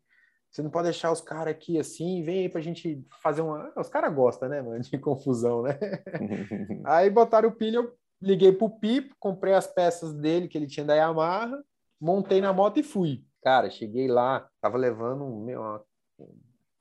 Você 0.48 0.62
não 0.62 0.70
pode 0.70 0.84
deixar 0.84 1.10
os 1.10 1.20
caras 1.20 1.52
aqui 1.52 1.76
assim, 1.76 2.22
vem 2.22 2.42
aí 2.42 2.48
pra 2.48 2.60
gente 2.60 3.04
fazer 3.20 3.42
uma. 3.42 3.72
Os 3.76 3.88
caras 3.88 4.14
gostam, 4.14 4.48
né, 4.48 4.62
mano, 4.62 4.80
de 4.80 4.96
confusão, 4.96 5.62
né? 5.62 5.76
aí 6.86 7.10
botaram 7.10 7.48
o 7.48 7.52
pilha, 7.52 7.78
eu 7.78 7.92
liguei 8.22 8.52
pro 8.52 8.78
Pipo, 8.78 9.16
comprei 9.18 9.54
as 9.54 9.66
peças 9.66 10.14
dele 10.14 10.46
que 10.46 10.56
ele 10.56 10.68
tinha 10.68 10.86
da 10.86 10.94
Yamaha, 10.94 11.60
montei 12.00 12.40
na 12.40 12.52
moto 12.52 12.78
e 12.78 12.84
fui. 12.84 13.24
Cara, 13.42 13.68
cheguei 13.68 14.06
lá, 14.06 14.48
tava 14.60 14.78
levando 14.78 15.26
meu, 15.44 15.60
uma 15.60 15.84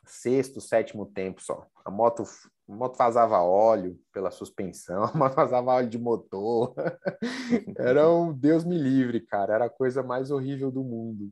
sexto, 0.10 0.62
sétimo 0.62 1.06
tempo 1.06 1.42
só. 1.42 1.66
A 1.86 1.92
moto, 1.92 2.24
a 2.68 2.74
moto 2.74 2.98
vazava 2.98 3.42
óleo 3.42 4.00
pela 4.12 4.32
suspensão, 4.32 5.04
a 5.06 5.14
moto 5.14 5.36
vazava 5.36 5.72
óleo 5.72 5.90
de 5.90 6.00
motor. 6.00 6.74
Era 7.78 8.10
um 8.10 8.34
Deus 8.34 8.64
me 8.64 8.78
livre, 8.78 9.22
cara. 9.22 9.54
Era 9.54 9.66
a 9.66 9.70
coisa 9.70 10.02
mais 10.04 10.32
horrível 10.32 10.72
do 10.72 10.84
mundo. 10.84 11.32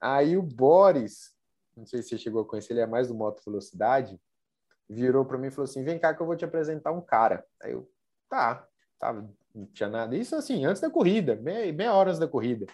Aí 0.00 0.36
o 0.36 0.42
Boris, 0.42 1.34
não 1.76 1.86
sei 1.86 2.02
se 2.02 2.10
você 2.10 2.18
chegou 2.18 2.42
a 2.42 2.46
conhecer, 2.46 2.72
ele 2.72 2.80
é 2.80 2.86
mais 2.86 3.08
do 3.08 3.14
Moto 3.14 3.42
Velocidade, 3.44 4.20
virou 4.88 5.24
para 5.24 5.38
mim 5.38 5.48
e 5.48 5.50
falou 5.50 5.64
assim: 5.64 5.84
vem 5.84 5.98
cá 5.98 6.14
que 6.14 6.20
eu 6.20 6.26
vou 6.26 6.36
te 6.36 6.44
apresentar 6.44 6.92
um 6.92 7.00
cara. 7.00 7.44
Aí 7.60 7.72
eu, 7.72 7.90
tá, 8.28 8.66
tava, 8.98 9.28
não 9.54 9.66
tinha 9.66 9.88
nada. 9.88 10.16
Isso 10.16 10.36
assim, 10.36 10.64
antes 10.64 10.80
da 10.80 10.90
corrida, 10.90 11.36
meia, 11.36 11.72
meia 11.72 11.94
hora 11.94 12.10
antes 12.10 12.20
da 12.20 12.28
corrida. 12.28 12.66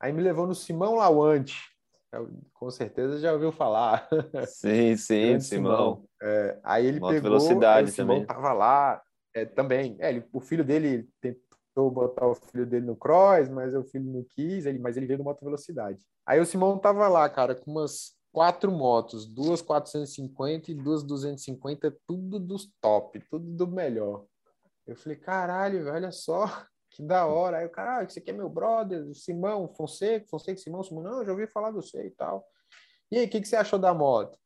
Aí 0.00 0.12
me 0.12 0.22
levou 0.22 0.46
no 0.46 0.54
Simão 0.54 0.96
Lawante, 0.96 1.73
com 2.52 2.70
certeza 2.70 3.18
já 3.18 3.32
ouviu 3.32 3.52
falar. 3.52 4.08
Sim, 4.46 4.96
sim, 4.96 5.40
Simão. 5.40 5.40
Simão. 5.40 6.08
É, 6.22 6.58
aí 6.62 6.86
ele 6.86 7.00
Moto 7.00 7.14
pegou, 7.14 7.30
velocidade 7.30 7.90
o 7.90 7.92
Simão 7.92 8.16
também. 8.16 8.26
tava 8.26 8.52
lá 8.52 9.02
é, 9.34 9.44
também. 9.44 9.96
É, 9.98 10.10
ele, 10.10 10.24
o 10.32 10.40
filho 10.40 10.64
dele 10.64 11.08
tentou 11.20 11.90
botar 11.90 12.26
o 12.26 12.34
filho 12.34 12.66
dele 12.66 12.86
no 12.86 12.96
cross, 12.96 13.48
mas 13.48 13.74
o 13.74 13.82
filho 13.84 14.04
não 14.04 14.24
quis, 14.24 14.66
ele, 14.66 14.78
mas 14.78 14.96
ele 14.96 15.06
veio 15.06 15.18
do 15.18 15.24
moto 15.24 15.44
velocidade. 15.44 15.98
Aí 16.26 16.40
o 16.40 16.46
Simão 16.46 16.78
tava 16.78 17.08
lá, 17.08 17.28
cara, 17.28 17.54
com 17.54 17.70
umas 17.70 18.14
quatro 18.32 18.72
motos, 18.72 19.26
duas 19.26 19.62
450 19.62 20.70
e 20.70 20.74
duas 20.74 21.02
250, 21.02 21.96
tudo 22.06 22.38
dos 22.38 22.68
top, 22.80 23.20
tudo 23.30 23.50
do 23.50 23.66
melhor. 23.66 24.24
Eu 24.86 24.96
falei, 24.96 25.16
caralho, 25.16 25.88
olha 25.90 26.10
só, 26.10 26.66
que 26.94 27.02
da 27.02 27.26
hora. 27.26 27.58
Aí 27.58 27.66
o 27.66 27.70
cara, 27.70 27.98
ah, 27.98 28.04
esse 28.04 28.18
aqui 28.18 28.30
é 28.30 28.32
meu 28.32 28.48
brother, 28.48 29.12
Simão 29.14 29.68
Fonseca, 29.74 30.26
Fonseca, 30.28 30.60
Simão, 30.60 30.82
Simão, 30.82 31.02
não, 31.02 31.18
eu 31.20 31.26
já 31.26 31.32
ouvi 31.32 31.46
falar 31.46 31.70
do 31.70 31.82
você 31.82 32.06
e 32.06 32.10
tal. 32.10 32.46
E 33.10 33.18
aí, 33.18 33.26
o 33.26 33.28
que, 33.28 33.40
que 33.40 33.48
você 33.48 33.56
achou 33.56 33.78
da 33.78 33.92
moto? 33.92 34.38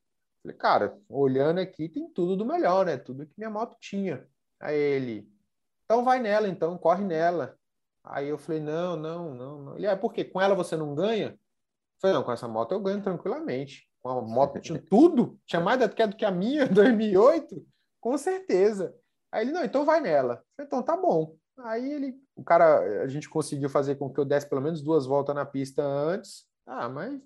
Falei, 0.43 0.57
cara, 0.57 0.99
olhando 1.09 1.61
aqui, 1.61 1.89
tem 1.89 2.09
tudo 2.13 2.37
do 2.37 2.45
melhor, 2.45 2.87
né? 2.87 2.97
Tudo 2.97 3.27
que 3.27 3.35
minha 3.37 3.51
moto 3.51 3.77
tinha. 3.81 4.27
Aí 4.61 4.77
ele, 4.77 5.31
então 5.85 6.05
vai 6.05 6.19
nela, 6.19 6.49
então, 6.49 6.77
corre 6.79 7.05
nela. 7.05 7.57
Aí 8.03 8.29
eu 8.29 8.39
falei, 8.39 8.61
não, 8.61 8.97
não, 8.97 9.35
não, 9.35 9.63
não. 9.63 9.77
Ele, 9.77 9.87
ah, 9.87 9.97
por 9.97 10.13
quê? 10.13 10.25
Com 10.25 10.41
ela 10.41 10.55
você 10.55 10.77
não 10.77 10.95
ganha? 10.95 11.31
Eu 11.31 11.39
falei, 12.01 12.17
não, 12.17 12.25
com 12.25 12.33
essa 12.33 12.49
moto 12.49 12.73
eu 12.73 12.81
ganho 12.81 13.03
tranquilamente. 13.03 13.89
Com 14.01 14.09
a 14.09 14.23
moto 14.23 14.61
tinha 14.61 14.81
tudo, 14.81 15.39
tinha 15.45 15.61
mais 15.61 15.79
do 15.79 16.17
que 16.17 16.25
a 16.25 16.31
minha, 16.31 16.67
2008, 16.69 17.67
com 18.01 18.17
certeza. 18.17 18.95
Aí 19.31 19.45
ele, 19.45 19.53
não, 19.53 19.65
então 19.65 19.85
vai 19.85 20.01
nela. 20.01 20.35
Eu 20.35 20.41
falei, 20.57 20.67
então 20.67 20.83
tá 20.83 20.97
bom. 20.97 21.37
Aí 21.59 21.93
ele, 21.93 22.15
o 22.37 22.45
cara, 22.45 23.03
a 23.03 23.09
gente 23.09 23.29
conseguiu 23.29 23.69
fazer 23.69 23.97
com 23.97 24.13
que 24.13 24.21
eu 24.21 24.25
desse 24.25 24.49
pelo 24.49 24.61
menos 24.61 24.81
duas 24.81 25.07
voltas 25.07 25.35
na 25.35 25.45
pista 25.45 25.83
antes. 25.83 26.47
Ah, 26.67 26.89
mas 26.89 27.21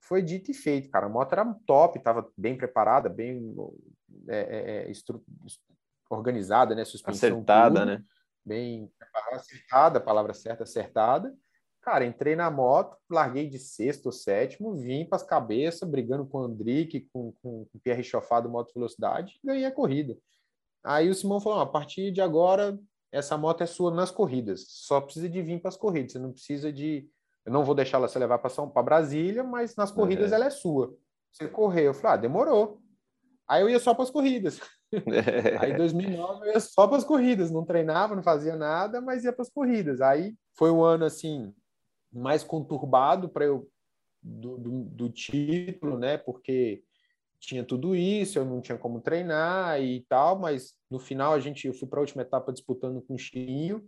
foi 0.00 0.22
dito 0.22 0.50
e 0.50 0.54
feito, 0.54 0.90
cara. 0.90 1.06
A 1.06 1.08
moto 1.08 1.32
era 1.32 1.54
top, 1.66 1.98
estava 1.98 2.28
bem 2.36 2.56
preparada, 2.56 3.08
bem 3.08 3.54
é, 4.28 4.38
é, 4.38 4.76
é 4.86 4.90
estru... 4.90 5.22
organizada, 6.08 6.74
né? 6.74 6.84
Suspensão 6.84 7.28
acertada, 7.28 7.80
tudo, 7.80 7.86
né? 7.86 8.04
Bem 8.44 8.90
acertada, 9.32 9.98
a 9.98 10.02
palavra 10.02 10.32
certa, 10.32 10.64
acertada. 10.64 11.34
Cara, 11.82 12.04
entrei 12.04 12.36
na 12.36 12.50
moto, 12.50 12.96
larguei 13.08 13.48
de 13.48 13.58
sexto 13.58 14.06
ou 14.06 14.12
sétimo, 14.12 14.74
vim 14.74 15.06
para 15.06 15.16
as 15.16 15.22
cabeças, 15.22 15.88
brigando 15.88 16.26
com 16.26 16.38
o 16.38 16.44
Andrique, 16.44 17.08
com, 17.12 17.32
com, 17.42 17.64
com 17.64 17.78
o 17.78 17.80
Pierre 17.80 18.04
Chofado 18.04 18.50
Moto 18.50 18.72
Velocidade, 18.74 19.38
ganhei 19.42 19.64
a 19.64 19.72
corrida. 19.72 20.16
Aí 20.84 21.08
o 21.08 21.14
Simão 21.14 21.40
falou: 21.40 21.60
a 21.60 21.66
partir 21.66 22.10
de 22.10 22.20
agora 22.20 22.78
essa 23.12 23.36
moto 23.36 23.62
é 23.62 23.66
sua 23.66 23.90
nas 23.90 24.10
corridas. 24.10 24.64
Só 24.68 25.00
precisa 25.00 25.28
de 25.28 25.42
vir 25.42 25.60
para 25.60 25.68
as 25.68 25.76
corridas. 25.76 26.12
Você 26.12 26.18
não 26.18 26.32
precisa 26.32 26.72
de. 26.72 27.08
Eu 27.44 27.52
não 27.52 27.64
vou 27.64 27.74
deixar 27.74 27.98
ela 27.98 28.08
se 28.08 28.18
levar 28.18 28.38
para 28.38 28.50
São 28.50 28.68
para 28.68 28.82
Brasília, 28.82 29.42
mas 29.42 29.74
nas 29.76 29.90
corridas 29.90 30.30
uhum. 30.30 30.36
ela 30.36 30.46
é 30.46 30.50
sua. 30.50 30.94
Você 31.32 31.48
correr, 31.48 31.86
eu 31.86 31.94
falei, 31.94 32.18
ah, 32.18 32.20
demorou. 32.20 32.80
Aí 33.48 33.62
eu 33.62 33.68
ia 33.68 33.80
só 33.80 33.94
para 33.94 34.04
as 34.04 34.10
corridas. 34.10 34.60
Aí 35.60 35.72
em 35.72 35.76
2009 35.76 36.46
eu 36.46 36.52
ia 36.52 36.60
só 36.60 36.86
para 36.86 36.98
as 36.98 37.04
corridas, 37.04 37.50
não 37.50 37.64
treinava, 37.64 38.14
não 38.14 38.22
fazia 38.22 38.56
nada, 38.56 39.00
mas 39.00 39.24
ia 39.24 39.32
para 39.32 39.42
as 39.42 39.50
corridas. 39.50 40.00
Aí 40.00 40.34
foi 40.56 40.70
um 40.70 40.82
ano 40.82 41.04
assim 41.04 41.54
mais 42.12 42.42
conturbado 42.42 43.28
para 43.28 43.44
eu 43.44 43.68
do, 44.22 44.58
do, 44.58 44.70
do 44.84 45.08
título, 45.08 45.98
né? 45.98 46.18
Porque 46.18 46.82
tinha 47.40 47.64
tudo 47.64 47.96
isso, 47.96 48.38
eu 48.38 48.44
não 48.44 48.60
tinha 48.60 48.76
como 48.76 49.00
treinar 49.00 49.80
e 49.80 50.04
tal, 50.08 50.38
mas 50.38 50.74
no 50.90 50.98
final 50.98 51.32
a 51.32 51.40
gente 51.40 51.66
eu 51.66 51.74
fui 51.74 51.88
para 51.88 51.98
a 51.98 52.02
última 52.02 52.22
etapa 52.22 52.52
disputando 52.52 53.00
com 53.00 53.14
o 53.14 53.18
Chiquinho, 53.18 53.82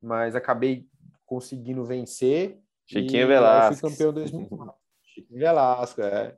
mas 0.00 0.36
acabei 0.36 0.86
conseguindo 1.26 1.84
vencer. 1.84 2.58
Chiquinho 2.86 3.26
Velasco. 3.26 3.80
Fui 3.80 3.90
campeão 3.90 4.12
2004. 4.12 4.74
Chiquinho 5.04 5.40
Velasco, 5.40 6.00
é. 6.00 6.36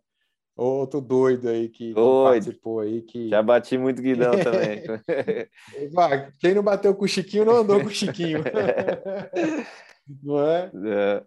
Outro 0.56 1.00
doido 1.00 1.48
aí 1.48 1.68
que, 1.68 1.94
doido. 1.94 2.32
participou 2.32 2.80
aí. 2.80 3.02
Que... 3.02 3.28
Já 3.28 3.42
bati 3.42 3.78
muito 3.78 4.02
guidão 4.02 4.32
também. 4.32 4.82
Quem 6.38 6.54
não 6.54 6.62
bateu 6.62 6.94
com 6.94 7.04
o 7.04 7.08
Chiquinho 7.08 7.44
não 7.44 7.58
andou 7.58 7.80
com 7.80 7.86
o 7.86 7.90
Chiquinho. 7.90 8.40
não 10.22 10.42
é? 10.42 10.70
é? 10.86 11.24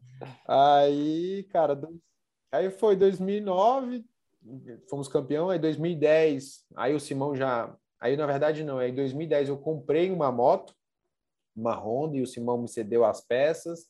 Aí, 0.48 1.44
cara, 1.52 1.80
aí 2.52 2.70
foi 2.70 2.96
2009, 2.96 4.04
fomos 4.90 5.08
campeão, 5.08 5.50
aí 5.50 5.60
2010, 5.60 6.66
aí 6.76 6.94
o 6.94 7.00
Simão 7.00 7.36
já, 7.36 7.76
aí 8.00 8.18
na 8.18 8.26
verdade 8.26 8.64
não, 8.64 8.78
aí 8.78 8.92
em 8.92 8.96
2010 8.96 9.50
eu 9.50 9.58
comprei 9.58 10.12
uma 10.12 10.32
moto, 10.32 10.76
uma 11.56 11.76
Honda, 11.76 12.18
e 12.18 12.22
o 12.22 12.28
Simão 12.28 12.62
me 12.62 12.68
cedeu 12.68 13.06
as 13.06 13.22
peças, 13.22 13.88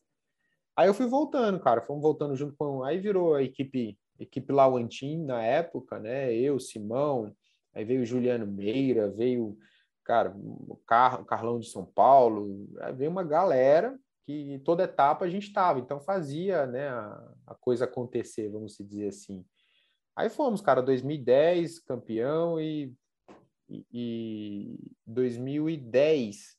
aí 0.75 0.87
eu 0.87 0.93
fui 0.93 1.07
voltando, 1.07 1.59
cara, 1.59 1.81
fomos 1.81 2.01
voltando 2.01 2.35
junto 2.35 2.55
com, 2.55 2.83
aí 2.83 2.99
virou 2.99 3.35
a 3.35 3.43
equipe, 3.43 3.97
equipe 4.19 4.53
Lauantin 4.53 5.23
na 5.23 5.43
época, 5.43 5.99
né, 5.99 6.33
eu, 6.33 6.59
Simão, 6.59 7.35
aí 7.73 7.83
veio 7.83 8.01
o 8.01 8.05
Juliano 8.05 8.45
Meira, 8.45 9.09
veio, 9.09 9.57
cara, 10.03 10.31
o, 10.35 10.79
Car, 10.85 11.23
Carlão 11.25 11.59
de 11.59 11.67
São 11.69 11.85
Paulo, 11.85 12.67
veio 12.95 13.09
uma 13.09 13.23
galera 13.23 13.97
que 14.25 14.61
toda 14.63 14.83
etapa 14.83 15.25
a 15.25 15.29
gente 15.29 15.47
estava, 15.47 15.79
então 15.79 15.99
fazia, 15.99 16.65
né, 16.65 16.87
a, 16.87 17.33
a 17.47 17.55
coisa 17.55 17.85
acontecer, 17.85 18.49
vamos 18.49 18.77
dizer 18.77 19.07
assim. 19.07 19.43
Aí 20.15 20.30
fomos, 20.30 20.62
cara, 20.62 20.82
2010 20.82 21.80
campeão 21.80 22.60
e, 22.60 22.93
e, 23.67 23.86
e 23.91 24.91
2010 25.08 26.56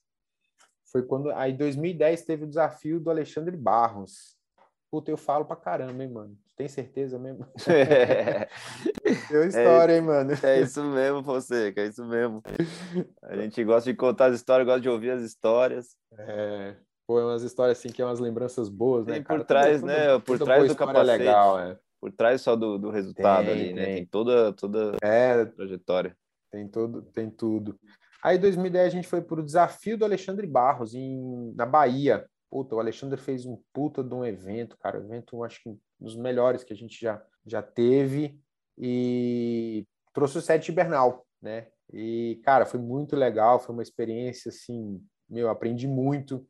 foi 0.91 1.03
quando. 1.03 1.31
Aí 1.33 1.53
2010 1.53 2.25
teve 2.25 2.45
o 2.45 2.49
desafio 2.49 2.99
do 2.99 3.11
Alexandre 3.11 3.57
Barros. 3.57 4.37
Puta, 4.91 5.11
eu 5.11 5.17
falo 5.17 5.45
pra 5.45 5.57
caramba, 5.57 6.03
hein, 6.03 6.11
mano? 6.11 6.39
Tem 6.57 6.69
certeza 6.69 7.19
mesmo? 7.19 7.47
É. 7.69 8.49
Deu 9.29 9.45
história, 9.45 9.93
é, 9.93 9.97
hein, 9.97 10.03
mano? 10.03 10.33
É 10.43 10.61
isso 10.61 10.83
mesmo, 10.85 11.23
você, 11.23 11.73
é 11.77 11.87
isso 11.87 12.05
mesmo. 12.05 12.43
A 13.23 13.37
gente 13.37 13.63
gosta 13.65 13.91
de 13.91 13.97
contar 13.97 14.27
as 14.27 14.37
histórias, 14.37 14.67
gosta 14.67 14.81
de 14.81 14.89
ouvir 14.89 15.11
as 15.11 15.23
histórias. 15.23 15.97
É, 16.17 16.77
foi 17.07 17.23
umas 17.23 17.43
histórias 17.43 17.79
assim 17.79 17.89
que 17.89 18.01
é 18.01 18.05
umas 18.05 18.21
lembranças 18.21 18.69
boas, 18.69 19.07
né? 19.07 19.15
Tem 19.15 19.23
por 19.23 19.45
trás, 19.45 19.83
né? 19.83 20.19
Por 20.21 20.39
trás 20.39 20.69
do 20.69 20.77
capacete. 20.77 21.19
legal, 21.19 21.59
é 21.59 21.79
por 22.05 22.13
trás 22.13 22.43
só 22.43 22.55
do, 22.55 22.77
do 22.77 22.91
resultado 22.91 23.47
tem, 23.47 23.55
ali, 23.55 23.73
né? 23.73 23.85
Tem 23.87 24.05
toda, 24.05 24.53
toda 24.53 24.95
é, 25.03 25.41
a 25.41 25.47
trajetória. 25.47 26.15
Tem, 26.51 26.69
todo, 26.69 27.01
tem 27.01 27.31
tudo. 27.31 27.81
Aí, 28.23 28.37
em 28.37 28.41
2010, 28.41 28.87
a 28.87 28.91
gente 28.91 29.09
foi 29.09 29.23
para 29.23 29.41
o 29.41 29.43
desafio 29.43 29.97
do 29.97 30.05
Alexandre 30.05 30.47
Barros, 30.47 30.95
em, 30.95 31.55
na 31.55 31.65
Bahia. 31.65 32.27
Puta, 32.51 32.77
o 32.77 32.79
Alexandre 32.79 33.19
fez 33.19 33.47
um 33.47 33.59
puta 33.73 34.05
de 34.05 34.15
um 34.15 34.23
evento, 34.23 34.77
cara. 34.77 34.99
evento, 34.99 35.43
acho 35.45 35.63
que 35.63 35.71
um 35.71 35.79
dos 35.99 36.15
melhores 36.15 36.63
que 36.63 36.75
a 36.75 36.77
gente 36.77 37.01
já, 37.01 37.25
já 37.47 37.63
teve. 37.63 38.39
E 38.77 39.87
trouxe 40.13 40.37
o 40.37 40.43
Sete 40.43 40.71
Bernal, 40.71 41.27
né? 41.41 41.69
E, 41.91 42.39
cara, 42.45 42.67
foi 42.67 42.81
muito 42.81 43.17
legal. 43.17 43.59
Foi 43.59 43.75
uma 43.75 43.83
experiência, 43.83 44.51
assim, 44.51 45.03
meu, 45.27 45.49
aprendi 45.49 45.89
muito. 45.89 46.47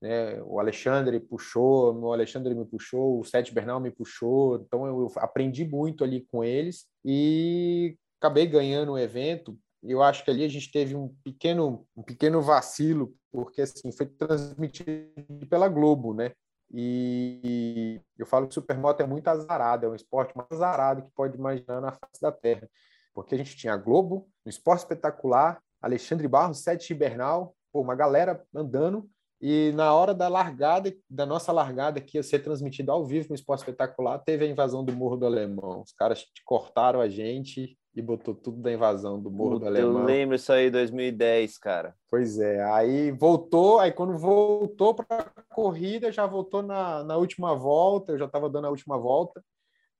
Né? 0.00 0.40
O 0.42 0.58
Alexandre 0.60 1.18
puxou, 1.20 1.94
o 1.94 2.12
Alexandre 2.12 2.54
me 2.54 2.64
puxou, 2.64 3.20
o 3.20 3.24
Sete 3.24 3.52
Bernal 3.52 3.80
me 3.80 3.90
puxou, 3.90 4.56
então 4.56 4.86
eu 4.86 5.12
aprendi 5.16 5.64
muito 5.64 6.04
ali 6.04 6.26
com 6.30 6.44
eles 6.44 6.86
e 7.04 7.96
acabei 8.20 8.46
ganhando 8.46 8.92
o 8.92 8.98
evento. 8.98 9.58
Eu 9.82 10.02
acho 10.02 10.24
que 10.24 10.30
ali 10.30 10.44
a 10.44 10.48
gente 10.48 10.70
teve 10.70 10.96
um 10.96 11.14
pequeno, 11.24 11.86
um 11.96 12.02
pequeno 12.02 12.42
vacilo, 12.42 13.14
porque 13.30 13.62
assim 13.62 13.92
foi 13.92 14.06
transmitido 14.06 15.46
pela 15.48 15.68
Globo, 15.68 16.14
né? 16.14 16.32
E 16.72 18.00
eu 18.18 18.26
falo 18.26 18.46
que 18.46 18.54
supermoto 18.54 19.02
é 19.02 19.06
muito 19.06 19.26
azarado, 19.28 19.86
é 19.86 19.88
um 19.88 19.94
esporte 19.94 20.36
mais 20.36 20.48
azarado 20.52 21.02
que 21.02 21.10
pode 21.14 21.36
imaginar 21.36 21.80
na 21.80 21.92
face 21.92 22.20
da 22.20 22.30
Terra, 22.30 22.68
porque 23.14 23.34
a 23.34 23.38
gente 23.38 23.56
tinha 23.56 23.72
a 23.72 23.76
Globo, 23.76 24.28
no 24.44 24.50
Esporte 24.50 24.80
Espetacular, 24.80 25.62
Alexandre 25.80 26.28
Barros, 26.28 26.62
Sete 26.62 26.92
Bernal, 26.92 27.54
uma 27.72 27.94
galera 27.94 28.44
andando 28.54 29.08
e 29.40 29.72
na 29.74 29.94
hora 29.94 30.12
da 30.12 30.28
largada, 30.28 30.92
da 31.08 31.24
nossa 31.24 31.52
largada, 31.52 32.00
que 32.00 32.18
ia 32.18 32.22
ser 32.22 32.40
transmitida 32.40 32.90
ao 32.90 33.06
vivo 33.06 33.28
no 33.28 33.34
Esporte 33.34 33.60
Espetacular, 33.60 34.18
teve 34.18 34.44
a 34.44 34.48
invasão 34.48 34.84
do 34.84 34.92
Morro 34.92 35.16
do 35.16 35.26
Alemão. 35.26 35.82
Os 35.82 35.92
caras 35.92 36.26
cortaram 36.44 37.00
a 37.00 37.08
gente 37.08 37.78
e 37.94 38.02
botou 38.02 38.34
tudo 38.34 38.60
da 38.60 38.72
invasão 38.72 39.20
do 39.20 39.30
Morro 39.30 39.52
Puta, 39.52 39.60
do 39.60 39.66
Alemão. 39.68 40.00
Eu 40.00 40.04
lembro 40.04 40.34
isso 40.34 40.52
aí, 40.52 40.70
2010, 40.70 41.56
cara. 41.58 41.94
Pois 42.10 42.38
é, 42.38 42.62
aí 42.64 43.12
voltou, 43.12 43.78
aí 43.78 43.92
quando 43.92 44.18
voltou 44.18 44.94
para 44.94 45.06
a 45.10 45.42
corrida, 45.54 46.10
já 46.10 46.26
voltou 46.26 46.62
na, 46.62 47.04
na 47.04 47.16
última 47.16 47.54
volta, 47.54 48.12
eu 48.12 48.18
já 48.18 48.24
estava 48.24 48.50
dando 48.50 48.66
a 48.66 48.70
última 48.70 48.98
volta, 48.98 49.42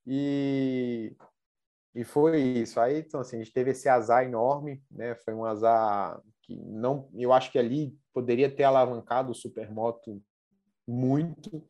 e, 0.04 1.14
e 1.94 2.02
foi 2.02 2.40
isso. 2.40 2.80
Aí, 2.80 3.00
então, 3.00 3.20
assim, 3.20 3.36
a 3.36 3.38
gente 3.40 3.52
teve 3.52 3.70
esse 3.70 3.88
azar 3.88 4.24
enorme, 4.24 4.82
né? 4.90 5.14
Foi 5.16 5.34
um 5.34 5.44
azar 5.44 6.20
que 6.42 6.56
não, 6.56 7.08
eu 7.14 7.32
acho 7.32 7.52
que 7.52 7.58
ali 7.58 7.94
poderia 8.18 8.50
ter 8.50 8.64
alavancado 8.64 9.30
o 9.30 9.34
Supermoto 9.34 10.20
muito. 10.86 11.62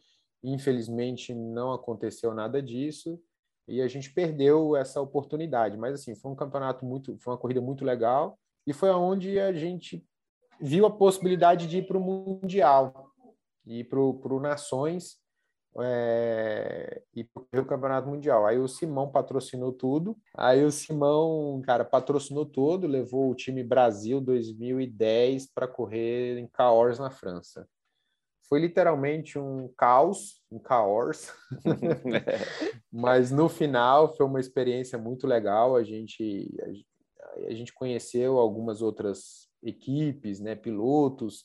Infelizmente 0.43 1.35
não 1.35 1.75
aconteceu 1.75 2.33
nada 2.33 2.63
disso 2.63 3.21
e 3.67 3.83
a 3.83 3.89
gente 3.89 4.11
perdeu 4.11 4.75
essa 4.75 4.99
oportunidade. 4.99 5.77
Mas 5.77 5.93
assim, 5.93 6.15
foi 6.15 6.31
um 6.31 6.35
campeonato 6.35 6.87
muito, 6.87 7.19
foi 7.19 7.35
uma 7.35 7.39
corrida 7.39 7.61
muito 7.61 7.85
legal 7.85 8.39
e 8.67 8.73
foi 8.73 8.89
aonde 8.89 9.39
a 9.39 9.53
gente 9.53 10.03
viu 10.59 10.87
a 10.87 10.91
possibilidade 10.91 11.67
de 11.67 11.79
ir 11.79 11.87
para 11.87 11.99
o 11.99 12.01
mundial 12.01 13.13
e 13.67 13.85
para 13.85 14.01
o 14.01 14.41
Nações 14.41 15.19
é, 15.83 17.03
e 17.15 17.29
o 17.59 17.65
Campeonato 17.65 18.09
Mundial. 18.09 18.47
Aí 18.47 18.59
o 18.59 18.69
Simão 18.69 19.11
patrocinou 19.11 19.73
tudo. 19.73 20.17
Aí 20.37 20.65
o 20.65 20.71
Simão, 20.71 21.61
cara, 21.65 21.85
patrocinou 21.85 22.47
tudo, 22.47 22.87
levou 22.87 23.31
o 23.31 23.35
time 23.35 23.63
Brasil 23.63 24.21
2010 24.21 25.53
para 25.53 25.69
correr 25.69 26.39
em 26.39 26.47
Cahors, 26.47 26.99
na 26.99 27.11
França. 27.11 27.69
Foi 28.49 28.61
literalmente 28.61 29.39
um 29.39 29.69
caos, 29.77 30.43
um 30.51 30.59
caos, 30.59 31.31
mas 32.91 33.31
no 33.31 33.47
final 33.49 34.17
foi 34.17 34.25
uma 34.25 34.41
experiência 34.41 34.97
muito 34.97 35.27
legal. 35.27 35.77
A 35.77 35.85
gente, 35.85 36.49
a, 36.63 37.47
a 37.47 37.55
gente 37.55 37.75
conheceu 37.75 38.39
algumas 38.39 38.81
outras 38.81 39.49
equipes, 39.63 40.41
né, 40.41 40.55
pilotos. 40.55 41.45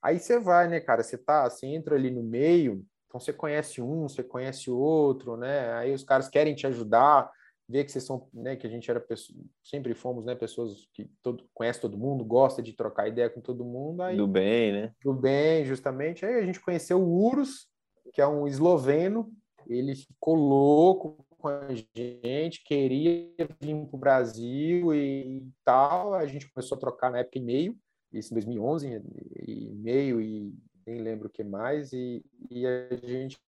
Aí 0.00 0.20
você 0.20 0.38
vai, 0.38 0.68
né, 0.68 0.78
cara? 0.78 1.02
Você 1.02 1.18
tá, 1.18 1.50
você 1.50 1.66
entra 1.66 1.96
ali 1.96 2.08
no 2.08 2.22
meio 2.22 2.86
então 3.08 3.18
você 3.18 3.32
conhece 3.32 3.80
um, 3.80 4.06
você 4.06 4.22
conhece 4.22 4.70
outro, 4.70 5.36
né? 5.36 5.72
Aí 5.72 5.94
os 5.94 6.04
caras 6.04 6.28
querem 6.28 6.54
te 6.54 6.66
ajudar, 6.66 7.30
ver 7.66 7.84
que 7.84 7.90
vocês 7.90 8.04
são, 8.04 8.28
né? 8.34 8.54
Que 8.54 8.66
a 8.66 8.70
gente 8.70 8.90
era 8.90 9.00
pessoa, 9.00 9.38
sempre 9.64 9.94
fomos, 9.94 10.26
né? 10.26 10.34
Pessoas 10.34 10.86
que 10.92 11.10
todo 11.22 11.48
conhece 11.54 11.80
todo 11.80 11.96
mundo, 11.96 12.22
gosta 12.22 12.62
de 12.62 12.74
trocar 12.74 13.08
ideia 13.08 13.30
com 13.30 13.40
todo 13.40 13.64
mundo. 13.64 14.02
Aí, 14.02 14.16
do 14.16 14.26
bem, 14.26 14.72
né? 14.72 14.92
Do 15.02 15.14
bem, 15.14 15.64
justamente. 15.64 16.24
Aí 16.26 16.34
a 16.34 16.44
gente 16.44 16.60
conheceu 16.60 17.00
o 17.00 17.26
Urus, 17.26 17.66
que 18.12 18.20
é 18.20 18.26
um 18.26 18.46
esloveno. 18.46 19.32
Ele 19.66 19.94
ficou 19.94 20.34
louco 20.34 21.24
com 21.38 21.48
a 21.48 21.68
gente, 21.94 22.62
queria 22.64 23.30
vir 23.60 23.86
para 23.86 23.96
o 23.96 23.98
Brasil 23.98 24.94
e 24.94 25.48
tal. 25.64 26.12
A 26.12 26.26
gente 26.26 26.50
começou 26.50 26.76
a 26.76 26.80
trocar 26.80 27.10
na 27.10 27.18
época 27.18 27.38
e-mail, 27.38 27.74
isso 28.12 28.32
em 28.32 28.36
2011, 28.36 29.02
e-mail 29.46 30.20
e 30.20 30.54
nem 30.88 31.02
lembro 31.02 31.28
o 31.28 31.30
que 31.30 31.44
mais, 31.44 31.92
e, 31.92 32.24
e 32.50 32.66
a 32.66 32.96
gente 32.96 33.38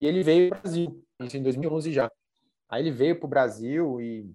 e 0.00 0.06
ele 0.06 0.22
veio 0.22 0.50
para 0.50 0.58
o 0.58 0.62
Brasil, 0.62 1.04
isso 1.20 1.36
em 1.36 1.42
2011 1.42 1.92
já. 1.92 2.12
Aí 2.68 2.82
ele 2.82 2.90
veio 2.90 3.18
para 3.18 3.26
o 3.26 3.30
Brasil 3.30 4.00
e, 4.00 4.30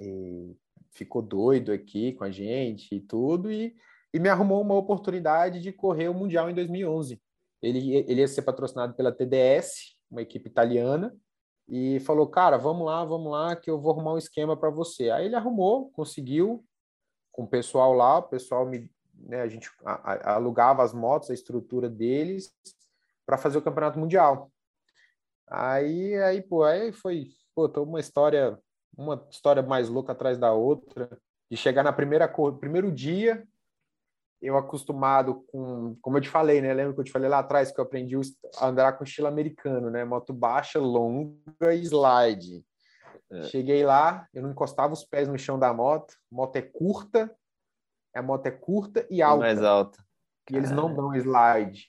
e, 0.00 0.56
ficou 0.92 1.20
doido 1.20 1.72
aqui 1.72 2.12
com 2.12 2.24
a 2.24 2.30
gente 2.30 2.94
e 2.94 3.00
tudo, 3.00 3.50
e, 3.50 3.74
e 4.12 4.18
me 4.20 4.28
arrumou 4.28 4.62
uma 4.62 4.76
oportunidade 4.76 5.60
de 5.60 5.72
correr 5.72 6.08
o 6.08 6.14
Mundial 6.14 6.48
em 6.48 6.54
2011. 6.54 7.20
Ele, 7.60 7.96
ele 7.96 8.20
ia 8.20 8.28
ser 8.28 8.42
patrocinado 8.42 8.94
pela 8.94 9.12
TDS, 9.12 9.96
uma 10.10 10.22
equipe 10.22 10.48
italiana, 10.48 11.14
e 11.68 11.98
falou, 12.00 12.28
cara, 12.28 12.56
vamos 12.56 12.86
lá, 12.86 13.04
vamos 13.04 13.32
lá, 13.32 13.56
que 13.56 13.70
eu 13.70 13.80
vou 13.80 13.92
arrumar 13.92 14.14
um 14.14 14.18
esquema 14.18 14.56
para 14.56 14.70
você. 14.70 15.10
Aí 15.10 15.26
ele 15.26 15.34
arrumou, 15.34 15.90
conseguiu, 15.90 16.64
com 17.32 17.42
o 17.42 17.48
pessoal 17.48 17.92
lá, 17.92 18.18
o 18.18 18.28
pessoal 18.28 18.66
me 18.66 18.88
né, 19.16 19.40
a 19.40 19.48
gente 19.48 19.70
alugava 20.22 20.82
as 20.82 20.92
motos, 20.92 21.30
a 21.30 21.34
estrutura 21.34 21.88
deles, 21.88 22.52
para 23.26 23.38
fazer 23.38 23.58
o 23.58 23.62
campeonato 23.62 23.98
mundial. 23.98 24.50
Aí, 25.46 26.16
aí, 26.22 26.42
pô, 26.42 26.62
aí 26.62 26.92
foi, 26.92 27.28
pô, 27.54 27.66
uma 27.82 28.00
história, 28.00 28.58
uma 28.96 29.26
história 29.30 29.62
mais 29.62 29.88
louca 29.88 30.12
atrás 30.12 30.38
da 30.38 30.52
outra, 30.52 31.08
de 31.50 31.56
chegar 31.56 31.82
na 31.82 31.92
primeira 31.92 32.28
primeiro 32.58 32.90
dia, 32.90 33.46
eu 34.40 34.58
acostumado 34.58 35.44
com, 35.46 35.96
como 36.02 36.18
eu 36.18 36.20
te 36.20 36.28
falei, 36.28 36.60
né? 36.60 36.72
Lembra 36.74 36.92
que 36.92 37.00
eu 37.00 37.04
te 37.04 37.12
falei 37.12 37.28
lá 37.28 37.38
atrás 37.38 37.72
que 37.72 37.80
eu 37.80 37.84
aprendi 37.84 38.14
a 38.58 38.66
andar 38.66 38.92
com 38.92 39.04
estilo 39.04 39.26
americano, 39.26 39.90
né? 39.90 40.04
Moto 40.04 40.34
baixa, 40.34 40.78
longa 40.78 41.74
e 41.74 41.82
slide. 41.82 42.62
É. 43.30 43.44
Cheguei 43.44 43.84
lá, 43.84 44.28
eu 44.34 44.42
não 44.42 44.50
encostava 44.50 44.92
os 44.92 45.02
pés 45.02 45.28
no 45.28 45.38
chão 45.38 45.58
da 45.58 45.72
moto, 45.72 46.14
a 46.30 46.34
moto 46.34 46.56
é 46.56 46.62
curta, 46.62 47.34
a 48.18 48.22
moto 48.22 48.46
é 48.46 48.50
curta 48.50 49.06
e 49.10 49.20
alta. 49.22 49.44
Mais 49.44 49.62
alta. 49.62 49.98
E 50.50 50.56
eles 50.56 50.70
não 50.70 50.94
dão 50.94 51.14
slide. 51.14 51.88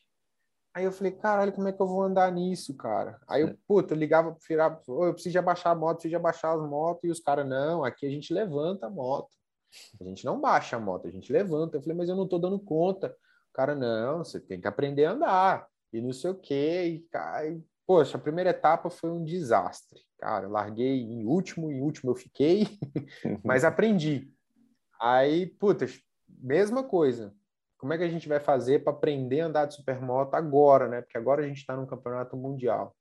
Aí 0.73 0.84
eu 0.84 0.91
falei, 0.91 1.13
caralho, 1.13 1.53
como 1.53 1.69
é 1.69 1.71
que 1.71 1.82
eu 1.82 1.88
vou 1.88 2.03
andar 2.03 2.30
nisso, 2.32 2.76
cara? 2.76 3.17
Aí 3.30 3.41
eu, 3.41 3.57
puta, 3.65 3.93
eu 3.93 3.97
ligava, 3.97 4.36
virava, 4.47 4.82
eu 4.88 5.13
preciso 5.13 5.39
abaixar 5.39 5.71
a 5.71 5.76
moto, 5.76 5.97
preciso 5.97 6.17
abaixar 6.17 6.53
as 6.53 6.69
motos, 6.69 7.03
e 7.05 7.09
os 7.09 7.19
caras, 7.21 7.47
não, 7.47 7.86
aqui 7.86 8.05
a 8.05 8.09
gente 8.09 8.34
levanta 8.34 8.88
a 8.88 8.89
moto. 8.89 9.30
A 9.99 10.03
gente 10.03 10.26
não 10.26 10.39
baixa 10.39 10.76
a 10.76 10.80
moto, 10.80 11.07
a 11.07 11.11
gente 11.11 11.32
levanta. 11.32 11.78
Eu 11.78 11.82
falei, 11.82 11.97
mas 11.97 12.09
eu 12.09 12.15
não 12.15 12.28
tô 12.28 12.38
dando 12.38 12.59
conta. 12.59 13.15
O 13.51 13.53
cara, 13.53 13.73
não, 13.73 14.19
você 14.19 14.39
tem 14.39 14.59
que 14.59 14.67
aprender 14.67 15.05
a 15.05 15.11
andar. 15.11 15.67
E 15.93 16.01
não 16.01 16.11
sei 16.11 16.32
o 16.32 16.36
quê. 16.36 16.84
E, 16.86 16.99
cara, 17.09 17.57
poxa, 17.88 18.17
a 18.17 18.21
primeira 18.21 18.49
etapa 18.49 18.89
foi 18.89 19.09
um 19.09 19.23
desastre. 19.23 20.01
Cara, 20.17 20.45
eu 20.45 20.49
larguei 20.49 21.01
em 21.01 21.26
último, 21.26 21.71
em 21.71 21.82
último 21.82 22.11
eu 22.11 22.15
fiquei, 22.15 22.67
mas 23.43 23.63
aprendi. 23.65 24.30
Aí, 24.99 25.45
puta, 25.45 25.86
mesma 26.39 26.83
coisa. 26.83 27.33
Como 27.77 27.93
é 27.93 27.97
que 27.97 28.03
a 28.03 28.09
gente 28.09 28.27
vai 28.27 28.39
fazer 28.39 28.83
para 28.83 28.93
aprender 28.93 29.41
a 29.41 29.47
andar 29.47 29.65
de 29.65 29.75
supermoto 29.75 30.36
agora, 30.36 30.88
né? 30.88 31.01
Porque 31.01 31.17
agora 31.17 31.43
a 31.43 31.47
gente 31.47 31.57
está 31.57 31.75
num 31.75 31.86
campeonato 31.86 32.36
mundial. 32.38 32.95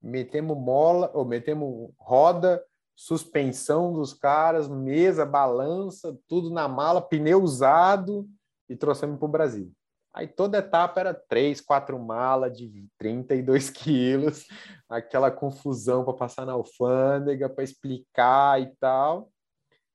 Metemos 0.00 0.56
mola, 0.56 1.10
ou 1.14 1.24
metemos 1.24 1.90
roda, 1.98 2.62
suspensão 2.96 3.92
dos 3.92 4.14
caras, 4.14 4.68
mesa, 4.68 5.26
balança, 5.26 6.16
tudo 6.28 6.50
na 6.50 6.68
mala, 6.68 7.02
pneu 7.02 7.42
usado 7.42 8.28
e 8.68 8.76
trouxemos 8.76 9.18
para 9.18 9.26
o 9.26 9.30
Brasil. 9.30 9.72
Aí 10.14 10.28
toda 10.28 10.58
etapa 10.58 11.00
era 11.00 11.12
três, 11.12 11.60
quatro 11.60 11.98
malas 11.98 12.56
de 12.56 12.86
32 12.98 13.68
quilos, 13.70 14.46
aquela 14.88 15.30
confusão 15.30 16.04
para 16.04 16.14
passar 16.14 16.46
na 16.46 16.52
alfândega, 16.52 17.50
para 17.50 17.64
explicar 17.64 18.62
e 18.62 18.66
tal. 18.76 19.28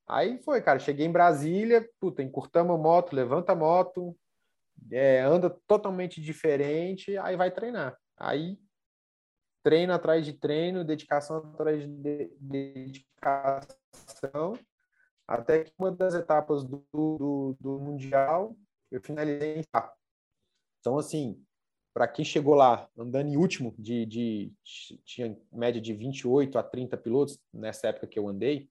Aí 0.09 0.39
foi, 0.39 0.59
cara, 0.59 0.79
cheguei 0.79 1.05
em 1.05 1.11
Brasília, 1.11 1.87
puta, 1.99 2.23
encurtamos 2.23 2.73
a 2.75 2.79
moto, 2.79 3.15
levanta 3.15 3.51
a 3.51 3.55
moto, 3.55 4.17
é, 4.91 5.21
anda 5.21 5.51
totalmente 5.67 6.19
diferente, 6.19 7.15
aí 7.19 7.35
vai 7.35 7.51
treinar. 7.51 7.95
Aí 8.17 8.57
treino 9.61 9.93
atrás 9.93 10.25
de 10.25 10.33
treino, 10.33 10.83
dedicação 10.83 11.37
atrás 11.37 11.87
de 11.87 12.31
dedicação, 12.39 13.67
até 15.27 15.65
que 15.65 15.73
uma 15.77 15.91
das 15.91 16.15
etapas 16.15 16.63
do, 16.63 16.83
do, 16.91 17.55
do 17.59 17.79
Mundial 17.79 18.55
eu 18.89 18.99
finalizei 18.99 19.59
em 19.59 19.63
Então, 20.79 20.97
assim, 20.97 21.39
para 21.93 22.07
quem 22.07 22.25
chegou 22.25 22.55
lá 22.55 22.89
andando 22.97 23.27
em 23.27 23.37
último, 23.37 23.75
de, 23.77 24.07
de, 24.07 24.53
tinha 25.05 25.37
média 25.51 25.79
de 25.79 25.93
28 25.93 26.57
a 26.57 26.63
30 26.63 26.97
pilotos 26.97 27.37
nessa 27.53 27.89
época 27.89 28.07
que 28.07 28.17
eu 28.17 28.27
andei, 28.27 28.67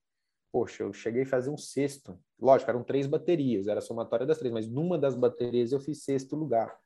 poxa, 0.52 0.82
eu 0.82 0.92
cheguei 0.92 1.22
a 1.22 1.26
fazer 1.26 1.50
um 1.50 1.56
sexto. 1.56 2.18
Lógico, 2.40 2.70
eram 2.70 2.84
três 2.84 3.06
baterias, 3.06 3.66
era 3.66 3.78
a 3.78 3.82
somatória 3.82 4.26
das 4.26 4.38
três, 4.38 4.52
mas 4.52 4.68
numa 4.68 4.98
das 4.98 5.14
baterias 5.14 5.72
eu 5.72 5.80
fiz 5.80 6.04
sexto 6.04 6.36
lugar. 6.36 6.76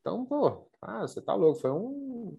Então, 0.00 0.24
pô, 0.26 0.68
ah, 0.80 1.02
você 1.02 1.20
tá 1.20 1.34
louco, 1.34 1.60
foi 1.60 1.70
um, 1.70 2.38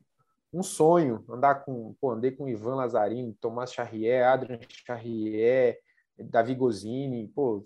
um 0.51 0.63
sonho 0.63 1.23
andar 1.29 1.63
com, 1.63 1.95
pô, 1.99 2.11
andei 2.11 2.31
com 2.31 2.47
Ivan 2.47 2.75
Lazzarini, 2.75 3.33
Tomás 3.35 3.73
Charrier, 3.73 4.27
Adrian 4.27 4.59
Charrier, 4.67 5.79
Davi 6.17 6.55
Gozini, 6.55 7.27
pô, 7.29 7.65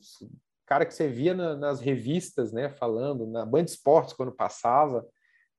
cara 0.66 0.86
que 0.86 0.94
você 0.94 1.08
via 1.08 1.34
na, 1.34 1.56
nas 1.56 1.80
revistas, 1.80 2.52
né, 2.52 2.70
falando, 2.70 3.26
na 3.26 3.46
Band 3.46 3.64
Esportes 3.64 4.14
quando 4.14 4.32
passava. 4.32 5.08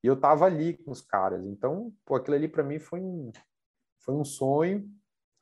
e 0.02 0.06
eu 0.06 0.20
tava 0.20 0.44
ali 0.46 0.76
com 0.76 0.90
os 0.92 1.00
caras. 1.00 1.44
Então, 1.46 1.92
pô, 2.04 2.14
aquilo 2.14 2.36
ali 2.36 2.48
para 2.48 2.62
mim 2.62 2.78
foi 2.78 3.00
um, 3.00 3.32
foi 4.00 4.14
um 4.14 4.24
sonho. 4.24 4.88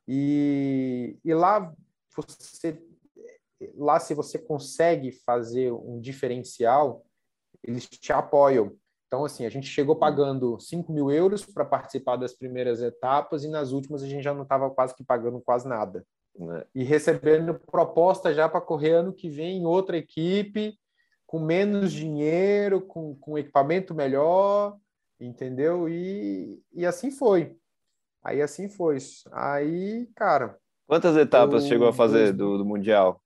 E, 0.07 1.19
e 1.23 1.33
lá 1.33 1.73
você 2.21 2.81
lá 3.75 3.99
se 3.99 4.13
você 4.13 4.37
consegue 4.37 5.11
fazer 5.11 5.71
um 5.71 5.99
diferencial, 5.99 7.05
eles 7.63 7.87
te 7.87 8.13
apoiam. 8.13 8.75
Então, 9.07 9.23
assim, 9.23 9.45
a 9.45 9.49
gente 9.49 9.67
chegou 9.67 9.95
pagando 9.95 10.59
5 10.59 10.91
mil 10.91 11.09
euros 11.09 11.45
para 11.45 11.63
participar 11.63 12.17
das 12.17 12.33
primeiras 12.33 12.81
etapas 12.81 13.43
e 13.43 13.47
nas 13.47 13.71
últimas 13.71 14.03
a 14.03 14.07
gente 14.07 14.23
já 14.23 14.33
não 14.33 14.43
estava 14.43 14.69
quase 14.69 14.93
que 14.93 15.03
pagando 15.03 15.39
quase 15.39 15.67
nada. 15.67 16.05
Né? 16.35 16.65
E 16.75 16.83
recebendo 16.83 17.53
proposta 17.53 18.33
já 18.33 18.49
para 18.49 18.61
correr 18.61 18.91
ano 18.91 19.13
que 19.13 19.29
vem 19.29 19.59
em 19.59 19.65
outra 19.65 19.97
equipe, 19.97 20.77
com 21.25 21.39
menos 21.39 21.91
dinheiro, 21.91 22.81
com, 22.81 23.15
com 23.15 23.37
equipamento 23.37 23.95
melhor, 23.95 24.77
entendeu? 25.19 25.87
E, 25.89 26.61
e 26.73 26.85
assim 26.85 27.09
foi. 27.09 27.57
Aí 28.21 28.41
assim 28.41 28.67
foi. 28.67 28.97
Aí, 29.31 30.05
cara. 30.15 30.59
Quantas 30.87 31.17
etapas 31.17 31.63
eu, 31.63 31.69
chegou 31.69 31.89
a 31.89 31.93
fazer 31.93 32.31
do, 32.31 32.57
do 32.57 32.65
Mundial 32.65 33.21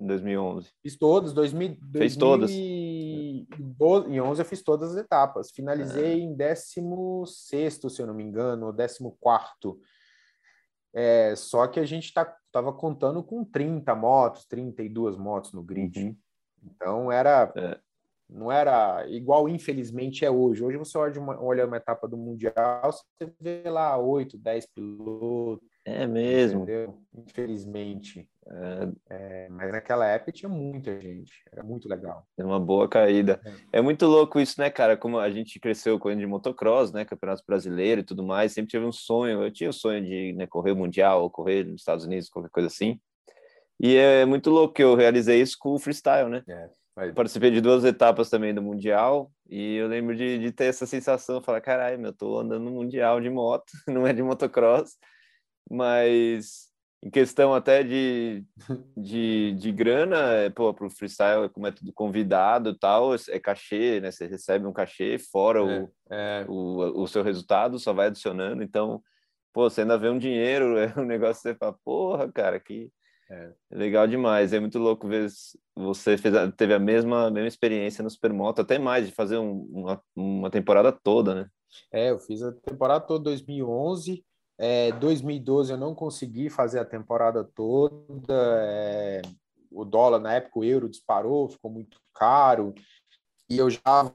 em 0.00 0.06
2011? 0.06 0.70
Fiz 0.80 0.96
todas. 0.96 1.32
2000, 1.32 1.76
Fez 1.92 2.16
2000, 2.16 3.46
todas? 3.76 4.06
Em 4.08 4.20
11 4.20 4.40
eu 4.40 4.46
fiz 4.46 4.62
todas 4.62 4.92
as 4.92 4.98
etapas. 4.98 5.50
Finalizei 5.50 6.12
é. 6.12 6.18
em 6.18 6.32
16, 6.32 7.80
se 7.88 8.00
eu 8.00 8.06
não 8.06 8.14
me 8.14 8.22
engano, 8.22 8.66
ou 8.66 8.72
14. 8.72 9.80
É, 10.94 11.34
só 11.34 11.66
que 11.66 11.80
a 11.80 11.84
gente 11.84 12.04
estava 12.04 12.36
tá, 12.52 12.72
contando 12.72 13.22
com 13.22 13.44
30 13.44 13.94
motos, 13.96 14.44
32 14.44 15.16
motos 15.16 15.52
no 15.52 15.62
grid. 15.62 16.04
Uhum. 16.04 16.16
Então 16.62 17.10
era 17.10 17.52
é. 17.56 17.80
não 18.28 18.52
era 18.52 19.08
igual, 19.08 19.48
infelizmente, 19.48 20.24
é 20.24 20.30
hoje. 20.30 20.62
Hoje 20.62 20.76
você 20.76 20.96
olha 20.96 21.20
uma, 21.20 21.42
olha 21.42 21.66
uma 21.66 21.78
etapa 21.78 22.06
do 22.06 22.16
Mundial, 22.16 22.92
você 22.92 23.32
vê 23.40 23.68
lá 23.68 23.96
8, 23.96 24.38
10 24.38 24.66
pilotos. 24.66 25.71
É 25.84 26.06
mesmo. 26.06 26.62
Entendeu? 26.62 26.98
Infelizmente. 27.14 28.28
É, 28.46 28.88
é, 29.10 29.48
mas 29.48 29.72
naquela 29.72 30.06
época 30.06 30.32
tinha 30.32 30.48
muita 30.48 31.00
gente, 31.00 31.32
era 31.52 31.62
muito 31.62 31.88
legal. 31.88 32.26
É 32.36 32.44
uma 32.44 32.58
boa 32.58 32.88
caída. 32.88 33.40
É. 33.72 33.78
é. 33.78 33.80
muito 33.80 34.06
louco 34.06 34.40
isso, 34.40 34.60
né, 34.60 34.68
cara? 34.70 34.96
Como 34.96 35.18
a 35.18 35.30
gente 35.30 35.60
cresceu 35.60 35.98
correndo 35.98 36.20
de 36.20 36.26
motocross, 36.26 36.92
né, 36.92 37.04
campeonato 37.04 37.42
brasileiro 37.46 38.00
e 38.00 38.04
tudo 38.04 38.22
mais, 38.22 38.52
sempre 38.52 38.70
tive 38.70 38.84
um 38.84 38.92
sonho. 38.92 39.42
Eu 39.42 39.50
tinha 39.50 39.70
o 39.70 39.72
sonho 39.72 40.04
de 40.04 40.32
né, 40.32 40.46
correr 40.46 40.72
o 40.72 40.76
mundial, 40.76 41.22
ou 41.22 41.30
correr 41.30 41.64
nos 41.64 41.80
Estados 41.80 42.04
Unidos, 42.04 42.28
qualquer 42.28 42.50
coisa 42.50 42.68
assim. 42.68 43.00
E 43.80 43.96
é 43.96 44.24
muito 44.24 44.50
louco 44.50 44.74
que 44.74 44.82
eu 44.82 44.94
realizei 44.94 45.40
isso 45.40 45.56
com 45.58 45.70
o 45.70 45.78
freestyle, 45.78 46.28
né? 46.28 46.42
É. 46.48 46.68
Participei 47.14 47.50
de 47.50 47.60
duas 47.60 47.84
etapas 47.84 48.28
também 48.28 48.54
do 48.54 48.60
Mundial 48.60 49.32
e 49.48 49.76
eu 49.76 49.88
lembro 49.88 50.14
de, 50.14 50.38
de 50.38 50.52
ter 50.52 50.66
essa 50.66 50.84
sensação, 50.84 51.42
falar, 51.42 51.60
caralho, 51.62 51.98
meu, 51.98 52.10
eu 52.10 52.14
tô 52.14 52.38
andando 52.38 52.64
no 52.64 52.70
Mundial 52.70 53.18
de 53.18 53.30
moto, 53.30 53.72
não 53.88 54.06
é 54.06 54.12
de 54.12 54.22
motocross, 54.22 54.98
mas 55.70 56.72
em 57.02 57.10
questão 57.10 57.52
até 57.52 57.82
de, 57.82 58.44
de, 58.96 59.52
de 59.54 59.72
grana, 59.72 60.16
é, 60.34 60.50
pô, 60.50 60.72
pro 60.72 60.88
freestyle, 60.88 61.48
como 61.48 61.66
é 61.66 61.72
tudo 61.72 61.92
convidado 61.92 62.70
e 62.70 62.78
tal, 62.78 63.10
é 63.14 63.40
cachê, 63.40 64.00
né? 64.00 64.12
Você 64.12 64.26
recebe 64.26 64.66
um 64.66 64.72
cachê 64.72 65.18
fora 65.18 65.58
é, 65.58 65.62
o, 65.62 65.90
é. 66.10 66.44
o, 66.48 67.02
o 67.02 67.08
seu 67.08 67.24
resultado, 67.24 67.78
só 67.78 67.92
vai 67.92 68.06
adicionando. 68.06 68.62
Então, 68.62 69.02
pô, 69.52 69.68
você 69.68 69.80
ainda 69.80 69.98
vê 69.98 70.08
um 70.08 70.18
dinheiro, 70.18 70.78
é 70.78 70.94
um 70.96 71.04
negócio 71.04 71.42
que 71.42 71.48
você 71.48 71.54
fala, 71.56 71.76
porra, 71.84 72.30
cara, 72.30 72.60
que 72.60 72.88
é. 73.28 73.50
legal 73.72 74.06
demais. 74.06 74.52
É 74.52 74.60
muito 74.60 74.78
louco 74.78 75.08
ver 75.08 75.28
você 75.74 76.16
fez, 76.16 76.32
teve 76.56 76.72
a 76.72 76.78
mesma, 76.78 77.26
a 77.26 77.30
mesma 77.32 77.48
experiência 77.48 78.04
no 78.04 78.10
Supermoto, 78.10 78.60
até 78.60 78.78
mais, 78.78 79.06
de 79.06 79.12
fazer 79.12 79.38
um, 79.38 79.62
uma, 79.72 80.02
uma 80.14 80.50
temporada 80.50 80.92
toda, 80.92 81.34
né? 81.34 81.48
É, 81.90 82.10
eu 82.10 82.20
fiz 82.20 82.42
a 82.42 82.52
temporada 82.52 83.04
toda 83.04 83.24
2011 83.24 84.24
é, 84.62 84.92
2012 84.92 85.72
eu 85.72 85.76
não 85.76 85.92
consegui 85.92 86.48
fazer 86.48 86.78
a 86.78 86.84
temporada 86.84 87.42
toda. 87.42 88.32
É, 88.32 89.22
o 89.68 89.84
dólar 89.84 90.20
na 90.20 90.34
época, 90.34 90.60
o 90.60 90.64
euro 90.64 90.88
disparou, 90.88 91.48
ficou 91.48 91.68
muito 91.68 91.98
caro. 92.14 92.72
E 93.50 93.58
eu 93.58 93.68
já, 93.68 94.12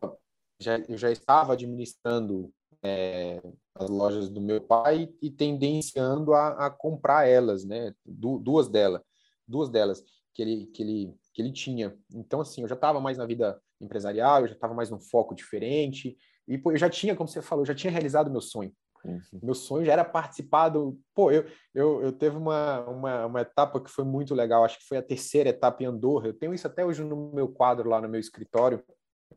já, 0.58 0.80
eu 0.88 0.98
já 0.98 1.12
estava 1.12 1.52
administrando 1.52 2.50
é, 2.82 3.41
as 3.76 3.89
lojas 3.89 4.30
do 4.30 4.39
meu 4.39 4.62
pai 4.62 5.14
e 5.22 5.30
tendenciando 5.30 6.34
a, 6.34 6.68
a 6.68 6.70
comprar 6.70 7.28
elas, 7.28 7.66
né? 7.66 7.93
Du, 8.06 8.39
duas 8.39 8.70
delas, 8.70 9.02
duas 9.45 9.70
delas 9.70 10.02
que 10.34 10.41
ele, 10.41 10.68
que 10.68 10.82
ele, 10.82 11.16
que 11.34 11.41
ele 11.41 11.52
tinha. 11.52 11.93
Então, 12.14 12.39
assim, 12.39 12.62
eu 12.62 12.70
já 12.70 12.76
estava 12.76 13.02
mais 13.02 13.18
na 13.18 13.26
vida 13.26 13.62
empresarial, 13.82 14.43
eu 14.43 14.48
já 14.48 14.54
estava 14.54 14.74
mais 14.74 14.89
num 14.89 15.00
foco 15.02 15.36
diferente. 15.36 16.18
E 16.48 16.58
pô, 16.58 16.72
eu 16.72 16.78
já 16.78 16.89
tinha, 16.89 17.18
como 17.18 17.28
você 17.28 17.41
falou, 17.41 17.66
já 17.66 17.76
tinha 17.76 17.91
realizado 17.91 18.32
meu 18.32 18.39
sonho. 18.39 18.72
Uhum. 19.06 19.22
Meu 19.41 19.54
sonho 19.54 19.86
já 19.86 19.93
era 19.93 20.06
participar 20.06 20.70
do. 20.70 21.00
Pô, 21.14 21.32
eu, 21.32 21.45
eu, 21.74 22.02
eu 22.04 22.12
teve 22.12 22.36
uma, 22.36 22.82
uma, 22.82 23.26
uma 23.26 23.41
etapa 23.41 23.80
que 23.82 23.89
foi 23.89 24.04
muito 24.04 24.34
legal, 24.36 24.64
acho 24.64 24.80
que 24.80 24.88
foi 24.88 24.98
a 24.98 25.04
terceira 25.04 25.50
etapa 25.50 25.84
em 25.84 25.86
Andorra. 25.86 26.28
Eu 26.28 26.34
tenho 26.34 26.54
isso 26.54 26.68
até 26.68 26.86
hoje 26.86 27.04
no 27.04 27.32
meu 27.34 27.48
quadro 27.48 27.89
lá 27.89 28.02
no 28.02 28.10
meu 28.10 28.20
escritório. 28.20 28.84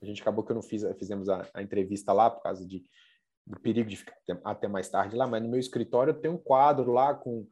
A 0.01 0.05
gente 0.05 0.23
acabou 0.23 0.45
que 0.45 0.53
eu 0.53 0.57
não 0.57 0.63
fiz, 0.63 0.83
fizemos 0.99 1.29
a, 1.29 1.47
a 1.55 1.63
entrevista 1.63 2.13
lá 2.13 2.31
por 2.31 2.43
causa 2.43 2.67
de, 2.67 2.85
do 3.47 3.59
perigo 3.61 3.89
de 3.89 3.97
ficar 3.97 4.15
até, 4.23 4.41
até, 4.45 4.69
mais 4.69 4.89
tarde 4.89 5.17
lá, 5.17 5.27
mas 5.27 5.43
no 5.43 5.49
meu 5.49 5.61
escritório 5.61 6.13
eu 6.13 6.21
tenho 6.21 6.35
um 6.35 6.39
quadro 6.39 6.93
lá 6.93 7.15
com. 7.15 7.47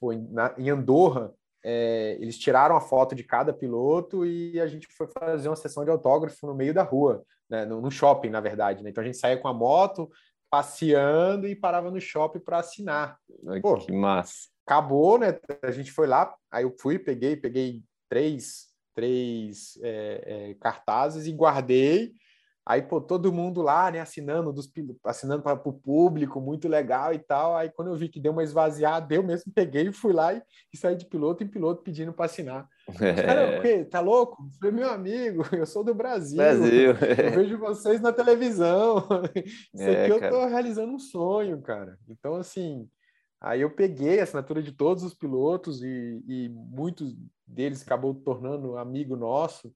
Pô, 0.00 0.12
na, 0.12 0.54
em 0.58 0.68
Andorra, 0.68 1.32
é, 1.64 2.16
eles 2.20 2.38
tiraram 2.38 2.76
a 2.76 2.80
foto 2.80 3.14
de 3.14 3.22
cada 3.22 3.52
piloto 3.52 4.26
e 4.26 4.60
a 4.60 4.66
gente 4.66 4.88
foi 4.88 5.06
fazer 5.06 5.48
uma 5.48 5.56
sessão 5.56 5.84
de 5.84 5.90
autógrafo 5.90 6.46
no 6.46 6.54
meio 6.54 6.74
da 6.74 6.82
rua, 6.82 7.24
né, 7.48 7.64
no, 7.64 7.80
no 7.80 7.90
shopping, 7.90 8.30
na 8.30 8.40
verdade. 8.40 8.82
Né? 8.82 8.90
Então 8.90 9.02
a 9.02 9.06
gente 9.06 9.18
saía 9.18 9.38
com 9.38 9.48
a 9.48 9.54
moto, 9.54 10.10
passeando 10.52 11.48
e 11.48 11.56
parava 11.56 11.90
no 11.90 11.98
shopping 11.98 12.38
para 12.38 12.58
assinar. 12.58 13.18
Pô, 13.62 13.78
que 13.78 13.90
massa. 13.90 14.48
Acabou, 14.66 15.18
né? 15.18 15.38
A 15.62 15.70
gente 15.70 15.90
foi 15.90 16.06
lá, 16.06 16.36
aí 16.50 16.64
eu 16.64 16.76
fui, 16.78 16.98
peguei, 16.98 17.34
peguei 17.36 17.82
três, 18.06 18.66
três 18.94 19.78
é, 19.82 20.50
é, 20.50 20.54
cartazes 20.60 21.26
e 21.26 21.32
guardei. 21.32 22.12
Aí, 22.64 22.80
pô, 22.80 23.00
todo 23.00 23.32
mundo 23.32 23.60
lá, 23.60 23.90
né, 23.90 23.98
assinando, 23.98 24.52
dos, 24.52 24.70
assinando 25.04 25.42
para 25.42 25.60
o 25.68 25.72
público, 25.72 26.40
muito 26.40 26.68
legal 26.68 27.12
e 27.12 27.18
tal. 27.18 27.56
Aí, 27.56 27.68
quando 27.68 27.88
eu 27.88 27.96
vi 27.96 28.08
que 28.08 28.20
deu 28.20 28.30
uma 28.30 28.44
esvaziada, 28.44 29.12
eu 29.12 29.22
mesmo 29.22 29.50
peguei 29.52 29.88
e 29.88 29.92
fui 29.92 30.12
lá 30.12 30.32
e, 30.32 30.40
e 30.72 30.76
saí 30.76 30.94
de 30.94 31.04
piloto 31.04 31.42
em 31.42 31.48
piloto 31.48 31.82
pedindo 31.82 32.12
para 32.12 32.26
assinar. 32.26 32.68
É. 33.00 33.14
Cara, 33.14 33.58
o 33.58 33.62
quê? 33.62 33.84
Tá 33.84 33.98
louco? 33.98 34.44
Eu 34.44 34.50
falei, 34.60 34.74
meu 34.76 34.90
amigo, 34.90 35.42
eu 35.56 35.66
sou 35.66 35.82
do 35.82 35.92
Brasil. 35.92 36.36
Brasil. 36.36 36.90
Eu 36.90 37.32
vejo 37.32 37.58
vocês 37.58 38.00
na 38.00 38.12
televisão. 38.12 39.08
Isso 39.74 39.82
é, 39.82 40.04
aqui 40.04 40.12
eu 40.12 40.30
tô 40.30 40.46
realizando 40.46 40.92
um 40.92 41.00
sonho, 41.00 41.60
cara. 41.60 41.98
Então, 42.08 42.36
assim, 42.36 42.88
aí 43.40 43.60
eu 43.60 43.70
peguei 43.70 44.20
a 44.20 44.22
assinatura 44.22 44.62
de 44.62 44.70
todos 44.70 45.02
os 45.02 45.14
pilotos 45.14 45.82
e, 45.82 46.22
e 46.28 46.48
muitos 46.48 47.16
deles 47.44 47.82
acabou 47.82 48.14
tornando 48.14 48.78
amigo 48.78 49.16
nosso 49.16 49.74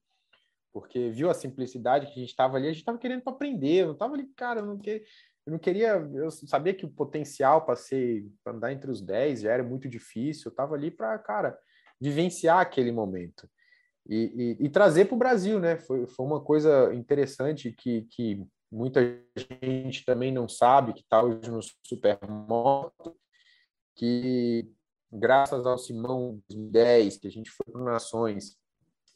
porque 0.79 1.09
viu 1.09 1.27
a 1.27 1.33
simplicidade 1.33 2.05
que 2.05 2.11
a 2.11 2.19
gente 2.19 2.29
estava 2.29 2.55
ali, 2.55 2.67
a 2.67 2.71
gente 2.71 2.81
estava 2.81 2.99
querendo 2.99 3.23
aprender, 3.25 3.83
não 3.83 3.93
estava 3.93 4.13
ali, 4.13 4.27
cara, 4.35 4.59
eu 4.59 4.65
não, 4.67 4.77
que, 4.77 5.03
eu 5.43 5.51
não 5.51 5.57
queria, 5.57 5.93
eu 6.13 6.29
sabia 6.29 6.71
que 6.71 6.85
o 6.85 6.91
potencial 6.91 7.65
para 7.65 7.75
ser, 7.75 8.29
para 8.43 8.53
andar 8.53 8.71
entre 8.71 8.91
os 8.91 9.01
10 9.01 9.41
já 9.41 9.51
era 9.51 9.63
muito 9.63 9.89
difícil, 9.89 10.43
eu 10.45 10.51
estava 10.51 10.75
ali 10.75 10.91
para, 10.91 11.17
cara, 11.17 11.57
vivenciar 11.99 12.59
aquele 12.59 12.91
momento 12.91 13.49
e, 14.07 14.55
e, 14.61 14.65
e 14.65 14.69
trazer 14.69 15.05
para 15.05 15.15
o 15.15 15.17
Brasil, 15.17 15.59
né? 15.59 15.77
Foi, 15.77 16.05
foi 16.05 16.25
uma 16.25 16.43
coisa 16.43 16.93
interessante 16.93 17.71
que, 17.71 18.03
que 18.11 18.45
muita 18.71 19.01
gente 19.63 20.05
também 20.05 20.31
não 20.31 20.47
sabe, 20.47 20.93
que 20.93 21.01
está 21.01 21.23
hoje 21.23 21.49
no 21.49 21.59
Supermoto, 21.83 23.17
que 23.95 24.71
graças 25.11 25.65
ao 25.65 25.79
Simão 25.79 26.39
2010, 26.49 27.17
que 27.17 27.27
a 27.27 27.31
gente 27.31 27.49
foi 27.49 27.65
para 27.73 27.81
Nações, 27.81 28.55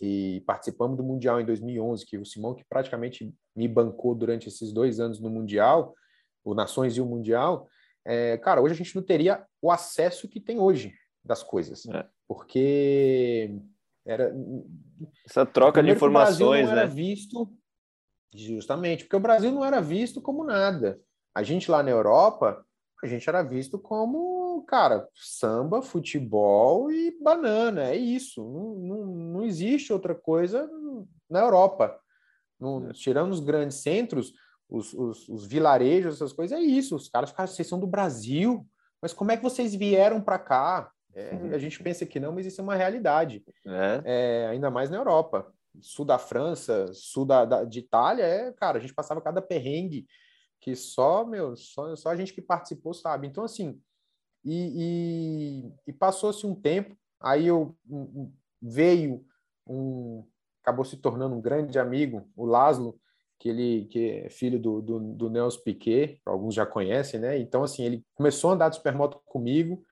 e 0.02 0.42
participamos 0.48 0.98
do 0.98 1.04
Mundial 1.04 1.40
em 1.40 1.46
2011, 1.46 2.06
que 2.08 2.18
o 2.18 2.26
Simão, 2.26 2.56
que 2.56 2.66
praticamente 2.66 3.32
me 3.56 3.68
bancou 3.68 4.16
durante 4.16 4.48
esses 4.48 4.74
dois 4.74 5.00
anos 5.00 5.20
no 5.20 5.30
Mundial, 5.30 5.94
o 6.44 6.56
Nações 6.56 6.98
e 6.98 7.02
o 7.02 7.06
Mundial, 7.06 7.70
é, 8.04 8.36
cara, 8.40 8.62
hoje 8.62 8.74
a 8.74 8.78
gente 8.78 8.96
não 8.96 9.04
teria 9.04 9.46
o 9.62 9.70
acesso 9.72 10.28
que 10.28 10.40
tem 10.40 10.60
hoje 10.60 10.92
das 11.24 11.44
coisas, 11.44 11.86
é. 11.86 12.04
porque 12.28 13.56
era 14.04 14.34
essa 15.24 15.46
troca 15.46 15.84
de 15.84 15.92
informações, 15.92 16.66
não 16.68 16.76
né? 16.76 16.82
Era 16.82 16.90
visto 16.90 17.48
justamente 18.34 19.04
porque 19.04 19.16
o 19.16 19.20
Brasil 19.20 19.52
não 19.52 19.64
era 19.64 19.80
visto 19.80 20.20
como 20.20 20.44
nada. 20.44 21.00
A 21.36 21.44
gente 21.44 21.70
lá 21.70 21.84
na 21.84 21.92
Europa, 21.92 22.66
a 23.04 23.08
gente 23.08 23.30
era 23.30 23.44
visto 23.44 23.78
como 23.78 24.41
cara, 24.64 25.08
samba, 25.16 25.82
futebol 25.82 26.92
e 26.92 27.18
banana, 27.22 27.90
é 27.90 27.96
isso. 27.96 28.44
Não, 28.44 28.76
não, 28.76 29.06
não 29.06 29.44
existe 29.44 29.94
outra 29.94 30.16
coisa 30.16 30.70
na 31.30 31.40
Europa. 31.40 32.00
No, 32.60 32.90
é. 32.90 32.94
tirando 32.94 33.32
os 33.32 33.40
grandes 33.40 33.78
centros, 33.78 34.34
os, 34.70 34.94
os, 34.94 35.28
os, 35.28 35.46
vilarejos, 35.46 36.16
essas 36.16 36.32
coisas, 36.32 36.58
é 36.58 36.62
isso. 36.62 36.96
Os 36.96 37.10
caras 37.10 37.32
ficaram, 37.32 37.48
vocês 37.48 37.68
são 37.68 37.80
do 37.80 37.88
Brasil, 37.88 38.66
mas 39.02 39.14
como 39.14 39.32
é 39.32 39.38
que 39.38 39.44
vocês 39.44 39.74
vieram 39.76 40.22
para 40.22 40.40
cá? 40.40 40.92
É. 41.14 41.32
A 41.54 41.58
gente 41.58 41.82
pensa 41.82 42.06
que 42.06 42.20
não, 42.20 42.32
mas 42.32 42.46
isso 42.46 42.62
é 42.62 42.64
uma 42.64 42.76
realidade. 42.76 43.44
É. 43.66 44.02
É, 44.06 44.48
ainda 44.48 44.70
mais 44.70 44.90
na 44.90 44.98
Europa. 44.98 45.52
sul 45.82 46.06
da 46.06 46.18
França, 46.18 46.92
sul 46.94 47.26
da, 47.26 47.46
da, 47.46 47.64
de 47.64 47.80
Itália, 47.80 48.24
é, 48.24 48.52
cara, 48.54 48.78
a 48.78 48.82
gente 48.82 48.94
passava 48.94 49.22
cada 49.22 49.42
perrengue 49.42 50.06
que 50.62 50.76
só, 50.76 51.26
meu, 51.26 51.56
só, 51.56 51.96
só 51.96 52.10
a 52.10 52.16
gente 52.16 52.34
que 52.34 52.42
participou 52.42 52.94
sabe. 52.94 53.28
Então, 53.28 53.44
assim, 53.44 53.82
e, 54.44 55.66
e, 55.66 55.74
e 55.88 55.94
passou-se 55.94 56.46
um 56.46 56.56
tempo, 56.56 56.96
aí 57.20 57.48
eu 57.48 57.76
veio 58.62 59.26
um, 59.68 60.26
acabou 60.62 60.86
se 60.86 60.98
tornando 60.98 61.36
um 61.36 61.42
grande 61.42 61.78
amigo, 61.80 62.30
o 62.36 62.46
Laszlo, 62.46 63.00
que 63.40 63.50
ele 63.50 63.86
que 63.86 64.10
é 64.10 64.30
filho 64.30 64.60
do, 64.60 64.82
do, 64.82 65.00
do 65.00 65.30
Nelson 65.30 65.62
Piquet, 65.62 66.22
alguns 66.26 66.54
já 66.54 66.66
conhecem, 66.66 67.20
né? 67.20 67.40
Então, 67.40 67.64
assim, 67.64 67.84
ele 67.84 68.06
começou 68.14 68.52
a 68.52 68.54
andar 68.54 68.70
de 68.70 68.76
supermoto 68.76 69.20
comigo, 69.26 69.84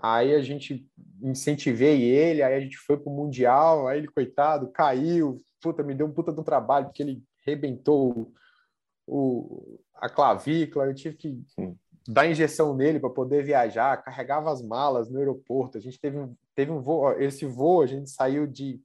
aí 0.00 0.34
a 0.34 0.42
gente 0.42 0.88
incentivei 1.22 2.02
ele, 2.02 2.42
aí 2.42 2.54
a 2.54 2.60
gente 2.60 2.76
foi 2.76 2.96
pro 2.96 3.12
Mundial, 3.12 3.86
aí 3.86 3.98
ele, 3.98 4.08
coitado, 4.08 4.70
caiu, 4.72 5.40
puta, 5.60 5.82
me 5.82 5.94
deu 5.94 6.06
um 6.06 6.12
puta 6.12 6.32
do 6.32 6.42
trabalho, 6.42 6.86
porque 6.86 7.02
ele 7.02 7.22
rebentou 7.44 8.32
o, 9.06 9.80
a 9.94 10.08
clavícula, 10.08 10.86
eu 10.86 10.94
tive 10.94 11.16
que 11.16 11.40
dar 12.06 12.26
injeção 12.26 12.74
nele 12.74 12.98
para 12.98 13.10
poder 13.10 13.44
viajar, 13.44 14.02
carregava 14.02 14.50
as 14.50 14.62
malas 14.62 15.10
no 15.10 15.18
aeroporto, 15.18 15.78
a 15.78 15.80
gente 15.80 16.00
teve 16.00 16.18
um, 16.18 16.34
teve 16.54 16.70
um 16.70 16.80
voo, 16.80 17.12
esse 17.20 17.46
voo, 17.46 17.82
a 17.82 17.86
gente 17.86 18.10
saiu 18.10 18.46
de 18.46 18.80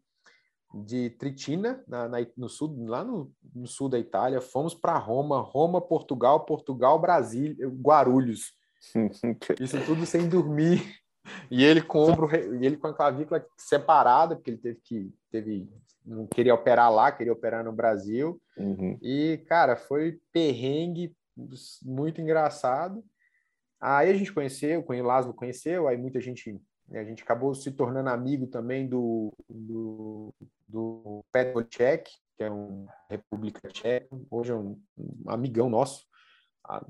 de 0.74 1.10
Tritina, 1.12 1.82
na, 1.88 2.08
na, 2.08 2.18
no 2.36 2.50
sul, 2.50 2.86
lá 2.88 3.04
no, 3.04 3.32
no, 3.56 3.68
sul 3.68 3.88
da 3.90 3.98
Itália, 3.98 4.42
fomos 4.42 4.76
para 4.76 4.98
Roma, 4.98 5.40
Roma, 5.40 5.82
Portugal, 5.82 6.42
Portugal, 6.42 7.00
Brasília, 7.00 7.68
Guarulhos. 7.68 8.54
Isso 9.60 9.78
tudo 9.86 10.06
sem 10.06 10.28
dormir. 10.28 10.84
E 11.50 11.64
ele 11.64 11.82
com 11.82 12.00
o 12.00 12.10
ombro, 12.10 12.30
e 12.36 12.66
ele 12.66 12.78
com 12.78 12.88
a 12.88 12.94
clavícula 12.94 13.46
separada, 13.58 14.36
porque 14.36 14.52
ele 14.52 14.58
teve 14.58 14.80
que 14.84 15.14
teve 15.32 15.70
não 16.06 16.26
queria 16.26 16.54
operar 16.54 16.92
lá, 16.92 17.12
queria 17.12 17.34
operar 17.34 17.66
no 17.66 17.74
Brasil. 17.74 18.42
Uhum. 18.58 18.98
E 19.02 19.44
cara, 19.48 19.76
foi 19.76 20.20
perrengue 20.32 21.14
muito 21.84 22.22
engraçado. 22.22 23.04
Aí 23.80 24.10
a 24.10 24.14
gente 24.14 24.34
conheceu, 24.34 24.84
o 24.88 25.04
Lázaro 25.04 25.34
conheceu, 25.34 25.88
aí 25.88 25.98
muita 25.98 26.20
gente 26.20 26.60
a 26.94 27.04
gente 27.04 27.22
acabou 27.22 27.54
se 27.54 27.72
tornando 27.72 28.10
amigo 28.10 28.48
também 28.48 28.88
do, 28.88 29.34
do, 29.50 30.34
do 30.66 31.26
Petr 31.34 31.68
Cech, 31.70 32.10
que 32.38 32.44
é 32.44 32.52
um 32.52 32.88
República 33.10 33.68
Tcheca, 33.68 34.08
hoje 34.30 34.52
é 34.52 34.56
um, 34.56 34.80
um, 34.98 35.24
amigão 35.28 35.70
nosso. 35.70 36.06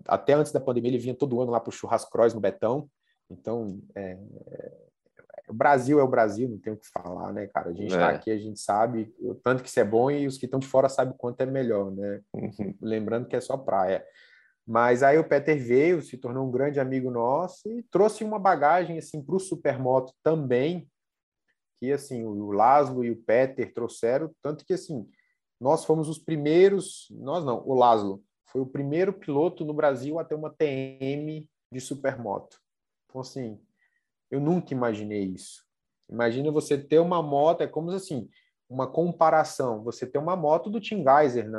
Até 0.06 0.34
antes 0.34 0.52
da 0.52 0.60
pandemia, 0.60 0.92
ele 0.92 1.00
vinha 1.00 1.16
todo 1.16 1.42
ano 1.42 1.52
lá 1.52 1.60
para 1.60 1.70
o 1.70 1.74
Churrascroz 1.74 2.34
no 2.34 2.42
Betão. 2.42 2.90
Então, 3.30 3.80
é, 3.96 4.18
é, 4.48 4.78
o 5.48 5.54
Brasil 5.54 6.00
é 6.00 6.04
o 6.04 6.08
Brasil, 6.08 6.50
não 6.50 6.60
tem 6.60 6.74
o 6.74 6.78
que 6.78 6.88
falar, 6.90 7.32
né, 7.32 7.48
cara? 7.48 7.70
A 7.70 7.74
gente 7.74 7.92
está 7.92 8.12
é. 8.12 8.16
aqui, 8.16 8.32
a 8.32 8.38
gente 8.38 8.60
sabe 8.60 9.14
o 9.20 9.34
tanto 9.36 9.64
que 9.64 9.70
isso 9.70 9.80
é 9.80 9.86
bom 9.86 10.12
e 10.12 10.28
os 10.28 10.38
que 10.38 10.46
estão 10.46 10.60
de 10.60 10.68
fora 10.68 10.90
sabem 10.90 11.14
o 11.14 11.18
quanto 11.18 11.42
é 11.42 11.46
melhor, 11.46 11.92
né? 11.92 12.22
Uhum. 12.34 12.76
Lembrando 12.82 13.28
que 13.28 13.36
é 13.36 13.42
só 13.42 13.58
praia. 13.58 14.06
Mas 14.68 15.02
aí 15.02 15.18
o 15.18 15.24
Peter 15.24 15.58
veio, 15.58 16.02
se 16.02 16.18
tornou 16.18 16.46
um 16.46 16.52
grande 16.52 16.78
amigo 16.78 17.10
nosso 17.10 17.72
e 17.72 17.82
trouxe 17.84 18.26
uma 18.26 18.38
bagagem 18.38 18.98
assim 18.98 19.24
para 19.24 19.36
o 19.36 19.40
Supermoto 19.40 20.14
também, 20.22 20.90
que 21.78 21.90
assim 21.94 22.26
o 22.26 22.52
Laszlo 22.52 23.06
e 23.06 23.12
o 23.12 23.16
Peter 23.16 23.74
trouxeram, 23.74 24.30
tanto 24.42 24.66
que 24.66 24.74
assim 24.74 25.10
nós 25.58 25.86
fomos 25.86 26.10
os 26.10 26.20
primeiros, 26.20 27.08
nós 27.12 27.46
não, 27.46 27.66
o 27.66 27.74
Laszlo 27.74 28.22
foi 28.46 28.60
o 28.60 28.66
primeiro 28.66 29.14
piloto 29.14 29.64
no 29.64 29.74
Brasil 29.74 30.20
a 30.20 30.26
ter 30.26 30.36
uma 30.36 30.50
TM 30.50 31.48
de 31.72 31.80
Supermoto. 31.80 32.60
Então 33.06 33.22
assim, 33.22 33.58
eu 34.30 34.42
nunca 34.42 34.74
imaginei 34.74 35.24
isso. 35.24 35.66
Imagina 36.10 36.52
você 36.52 36.78
ter 36.78 37.00
uma 37.00 37.22
moto, 37.24 37.62
é 37.62 37.68
como 37.68 37.90
assim, 37.92 38.30
uma 38.70 38.86
comparação, 38.86 39.82
você 39.82 40.06
ter 40.06 40.18
uma 40.18 40.36
moto 40.36 40.70
do 40.70 40.82
Tim 40.82 41.04
Geiser, 41.04 41.50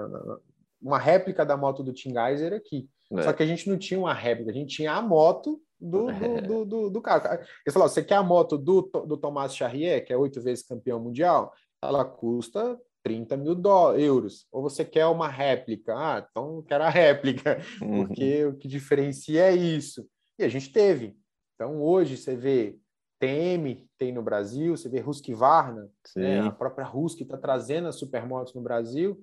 uma 0.81 0.99
réplica 0.99 1.45
da 1.45 1.57
moto 1.57 1.83
do 1.83 1.93
Tim 1.93 2.12
Geiser 2.12 2.53
aqui. 2.53 2.89
É. 3.12 3.22
Só 3.22 3.33
que 3.33 3.43
a 3.43 3.47
gente 3.47 3.68
não 3.68 3.79
tinha 3.79 3.99
uma 3.99 4.14
réplica, 4.14 4.51
a 4.51 4.55
gente 4.55 4.74
tinha 4.74 4.93
a 4.93 5.03
moto 5.03 5.61
do, 5.81 6.07
do, 6.12 6.41
do, 6.43 6.64
do, 6.64 6.91
do 6.91 7.01
carro. 7.01 7.22
Ele 7.66 7.72
falou: 7.72 7.89
você 7.89 8.03
quer 8.03 8.16
a 8.16 8.22
moto 8.22 8.59
do, 8.59 8.83
do 8.83 9.16
Tomás 9.16 9.55
Charrier, 9.55 10.05
que 10.05 10.12
é 10.12 10.16
oito 10.16 10.41
vezes 10.41 10.66
campeão 10.66 11.01
mundial? 11.01 11.53
Ela 11.83 12.05
custa 12.05 12.79
30 13.03 13.37
mil 13.37 13.61
euros. 13.97 14.47
Ou 14.53 14.62
você 14.62 14.85
quer 14.85 15.07
uma 15.07 15.29
réplica? 15.29 15.95
Ah, 15.97 16.26
então 16.31 16.57
eu 16.57 16.62
quero 16.62 16.85
a 16.85 16.91
réplica, 16.91 17.59
uhum. 17.81 18.07
porque 18.07 18.45
o 18.45 18.57
que 18.57 18.68
diferencia 18.68 19.45
é 19.45 19.55
isso. 19.55 20.07
E 20.39 20.45
a 20.45 20.49
gente 20.49 20.72
teve. 20.72 21.16
Então 21.55 21.81
hoje 21.81 22.16
você 22.16 22.37
vê 22.37 22.79
TM 23.18 23.89
tem 23.99 24.12
no 24.12 24.22
Brasil, 24.22 24.76
você 24.76 24.89
vê 24.89 25.01
Husqvarna, 25.01 25.91
né? 26.14 26.41
a 26.41 26.53
própria 26.53 26.89
Husky 26.89 27.24
está 27.24 27.37
trazendo 27.37 27.89
as 27.89 27.97
supermotos 27.97 28.55
no 28.55 28.61
Brasil. 28.61 29.20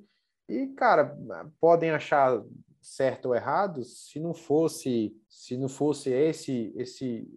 E, 0.48 0.68
cara, 0.68 1.18
podem 1.60 1.92
achar 1.92 2.42
certo 2.82 3.28
ou 3.28 3.36
errado, 3.36 3.84
se 3.84 4.20
não 4.20 4.34
fosse, 4.34 5.16
se 5.28 5.58
não 5.58 5.68
fosse 5.68 6.12
esse 6.12 6.72
esse 6.76 7.28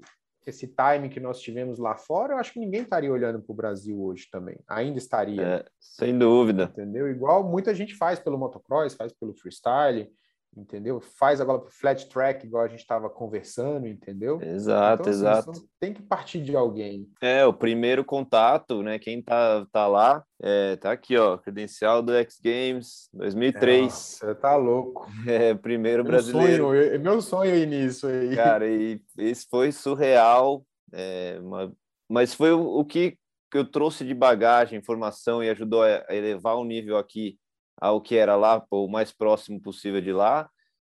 esse 0.49 0.67
time 0.67 1.11
que 1.11 1.21
nós 1.21 1.41
tivemos 1.41 1.79
lá 1.79 1.95
fora, 1.97 2.33
eu 2.33 2.39
acho 2.39 2.55
que 2.55 2.61
ninguém 2.61 2.81
estaria 2.81 3.13
olhando 3.13 3.41
para 3.43 3.53
o 3.53 3.57
Brasil 3.57 4.01
hoje 4.03 4.29
também. 4.31 4.59
Ainda 4.67 4.97
estaria. 4.97 5.43
É, 5.43 5.65
sem 5.79 6.19
dúvida. 6.19 6.65
Entendeu? 6.73 7.09
Igual 7.11 7.45
muita 7.47 7.75
gente 7.75 7.95
faz 7.95 8.19
pelo 8.19 8.39
motocross, 8.39 8.95
faz 8.95 9.13
pelo 9.13 9.35
freestyle, 9.35 10.11
entendeu? 10.57 11.01
Faz 11.01 11.41
agora 11.41 11.61
para 11.61 11.71
flat 11.71 12.09
track, 12.09 12.47
igual 12.47 12.65
a 12.65 12.69
gente 12.69 12.81
estava 12.81 13.09
conversando, 13.09 13.87
entendeu? 13.87 14.41
Exato, 14.43 15.03
então, 15.03 15.13
assim, 15.13 15.21
exato. 15.21 15.69
Tem 15.81 15.93
que 15.93 16.03
partir 16.03 16.41
de 16.41 16.57
alguém. 16.57 17.09
É, 17.21 17.45
o 17.45 17.53
primeiro 17.53 18.05
contato, 18.05 18.83
né? 18.83 18.99
Quem 18.99 19.23
tá, 19.23 19.67
tá 19.73 19.87
lá, 19.87 20.25
é, 20.43 20.77
tá 20.77 20.93
aqui, 20.93 21.17
ó, 21.17 21.37
credencial 21.39 22.03
do 22.03 22.13
X 22.15 22.41
Games 22.43 23.09
2003. 23.13 23.93
Você 23.93 24.35
tá 24.35 24.57
louco. 24.57 25.07
É, 25.29 25.55
primeiro 25.55 26.03
meu 26.03 26.13
brasileiro. 26.13 26.65
Sonho, 26.65 27.01
meu 27.01 27.21
sonho 27.21 27.55
ir 27.55 27.67
nisso 27.67 28.07
aí. 28.07 28.35
Cara, 28.35 28.67
e 28.67 29.01
esse 29.19 29.47
foi 29.51 29.71
surreal, 29.71 30.65
é, 30.93 31.39
uma... 31.43 31.73
mas 32.09 32.33
foi 32.33 32.53
o, 32.53 32.79
o 32.79 32.85
que 32.85 33.17
eu 33.53 33.65
trouxe 33.65 34.05
de 34.05 34.15
bagagem, 34.15 34.79
informação 34.79 35.43
e 35.43 35.51
ajudou 35.51 35.83
a 35.83 36.05
elevar 36.09 36.57
o 36.57 36.65
nível 36.65 36.97
aqui 36.97 37.39
ao 37.81 38.01
que 38.01 38.17
era 38.17 38.37
lá, 38.37 38.65
o 38.71 38.89
mais 38.89 39.13
próximo 39.13 39.61
possível 39.61 40.01
de 40.01 40.13
lá, 40.13 40.49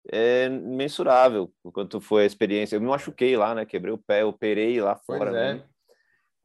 é 0.09 0.49
mensurável 0.49 1.51
o 1.63 1.71
quanto 1.71 1.99
foi 1.99 2.23
a 2.23 2.25
experiência. 2.25 2.75
Eu 2.75 2.81
me 2.81 2.87
machuquei 2.87 3.35
lá, 3.35 3.53
né? 3.53 3.65
Quebrei 3.65 3.93
o 3.93 3.97
pé, 3.97 4.23
operei 4.23 4.79
lá 4.79 4.95
fora. 4.95 5.29
É. 5.29 5.53
Né? 5.53 5.63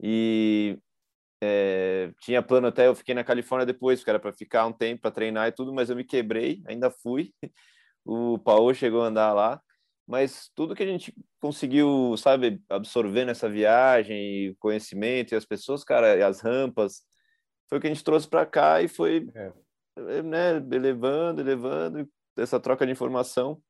E 0.01 0.77
é, 1.41 2.11
tinha 2.19 2.41
plano 2.41 2.67
até, 2.67 2.87
eu 2.87 2.95
fiquei 2.95 3.15
na 3.15 3.23
Califórnia 3.23 3.65
depois, 3.65 3.99
porque 3.99 4.09
era 4.09 4.19
para 4.19 4.33
ficar 4.33 4.65
um 4.65 4.73
tempo 4.73 5.01
para 5.01 5.11
treinar 5.11 5.47
e 5.47 5.51
tudo, 5.51 5.73
mas 5.73 5.89
eu 5.89 5.95
me 5.95 6.03
quebrei, 6.03 6.61
ainda 6.67 6.89
fui. 6.91 7.33
O 8.05 8.37
Paulo 8.37 8.73
chegou 8.73 9.01
a 9.01 9.05
andar 9.05 9.31
lá, 9.31 9.61
mas 10.05 10.51
tudo 10.53 10.75
que 10.75 10.83
a 10.83 10.85
gente 10.85 11.15
conseguiu, 11.39 12.17
sabe, 12.17 12.61
absorver 12.67 13.23
nessa 13.23 13.47
viagem, 13.47 14.49
o 14.49 14.55
conhecimento 14.57 15.31
e 15.31 15.37
as 15.37 15.45
pessoas, 15.45 15.85
cara, 15.85 16.17
e 16.17 16.21
as 16.21 16.41
rampas, 16.41 17.03
foi 17.69 17.77
o 17.77 17.81
que 17.81 17.87
a 17.87 17.93
gente 17.93 18.03
trouxe 18.03 18.27
para 18.27 18.45
cá 18.45 18.81
e 18.81 18.89
foi 18.89 19.29
é. 19.33 19.53
É, 19.95 20.21
né, 20.21 20.55
elevando, 20.71 21.41
elevando, 21.41 22.09
essa 22.35 22.59
troca 22.59 22.85
de 22.85 22.91
informação 22.91 23.61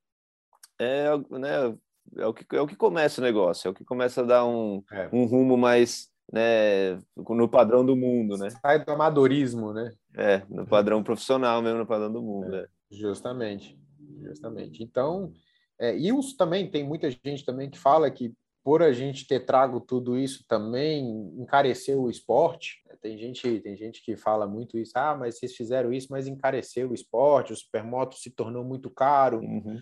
é, 0.80 1.10
né, 1.30 1.78
é, 2.18 2.26
o 2.26 2.34
que, 2.34 2.56
é 2.56 2.62
o 2.62 2.68
que 2.68 2.76
começa 2.76 3.22
o 3.22 3.24
negócio, 3.24 3.68
é 3.68 3.72
o 3.72 3.74
que 3.74 3.84
começa 3.84 4.22
a 4.22 4.26
dar 4.26 4.46
um, 4.46 4.84
é. 4.92 5.10
um 5.12 5.26
rumo 5.26 5.58
mais 5.58 6.10
né, 6.32 7.00
no 7.16 7.50
padrão 7.50 7.86
do 7.86 7.96
mundo, 7.96 8.38
né? 8.38 8.50
Sai 8.50 8.84
do 8.84 8.92
amadorismo, 8.92 9.74
né? 9.74 9.92
É, 10.16 10.42
no 10.50 10.66
padrão 10.66 11.04
profissional 11.04 11.62
mesmo, 11.62 11.80
no 11.80 11.86
padrão 11.86 12.12
do 12.12 12.22
mundo. 12.22 12.56
É, 12.56 12.62
é. 12.62 12.68
Justamente, 12.90 13.78
justamente. 14.22 14.84
Então, 14.84 15.34
é, 15.80 15.98
e 15.98 16.12
os, 16.12 16.34
também 16.34 16.70
tem 16.70 16.84
muita 16.84 17.10
gente 17.10 17.46
também 17.46 17.70
que 17.70 17.78
fala 17.78 18.10
que 18.10 18.34
por 18.64 18.82
a 18.82 18.94
gente 18.94 19.28
ter 19.28 19.42
trago 19.42 19.82
tudo 19.82 20.18
isso 20.18 20.46
também 20.48 21.34
encareceu 21.38 22.02
o 22.02 22.10
esporte. 22.10 22.82
Tem 23.02 23.18
gente, 23.18 23.60
tem 23.60 23.76
gente 23.76 24.02
que 24.04 24.16
fala 24.16 24.48
muito 24.48 24.78
isso, 24.78 24.94
ah, 24.96 25.16
mas 25.16 25.38
vocês 25.38 25.54
fizeram 25.54 25.92
isso, 25.92 26.08
mas 26.10 26.28
encareceu 26.28 26.90
o 26.90 26.94
esporte, 26.94 27.52
o 27.52 27.58
supermoto 27.58 28.16
se 28.16 28.32
tornou 28.32 28.64
muito 28.64 28.90
caro. 28.90 29.40
Uhum. 29.40 29.82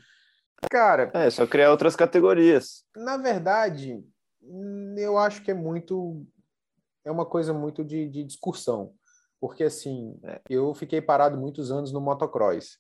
Cara, 0.69 1.11
é 1.13 1.29
só 1.29 1.45
criar 1.45 1.69
outras 1.69 1.95
categorias. 1.95 2.83
Na 2.95 3.17
verdade, 3.17 4.03
eu 4.97 5.17
acho 5.17 5.43
que 5.43 5.51
é 5.51 5.55
muito 5.55 6.25
é 7.03 7.11
uma 7.11 7.25
coisa 7.25 7.53
muito 7.53 7.83
de, 7.83 8.07
de 8.07 8.23
discussão, 8.23 8.93
porque 9.39 9.63
assim, 9.63 10.19
é. 10.23 10.41
eu 10.49 10.73
fiquei 10.73 11.01
parado 11.01 11.37
muitos 11.37 11.71
anos 11.71 11.91
no 11.91 12.01
motocross. 12.01 12.77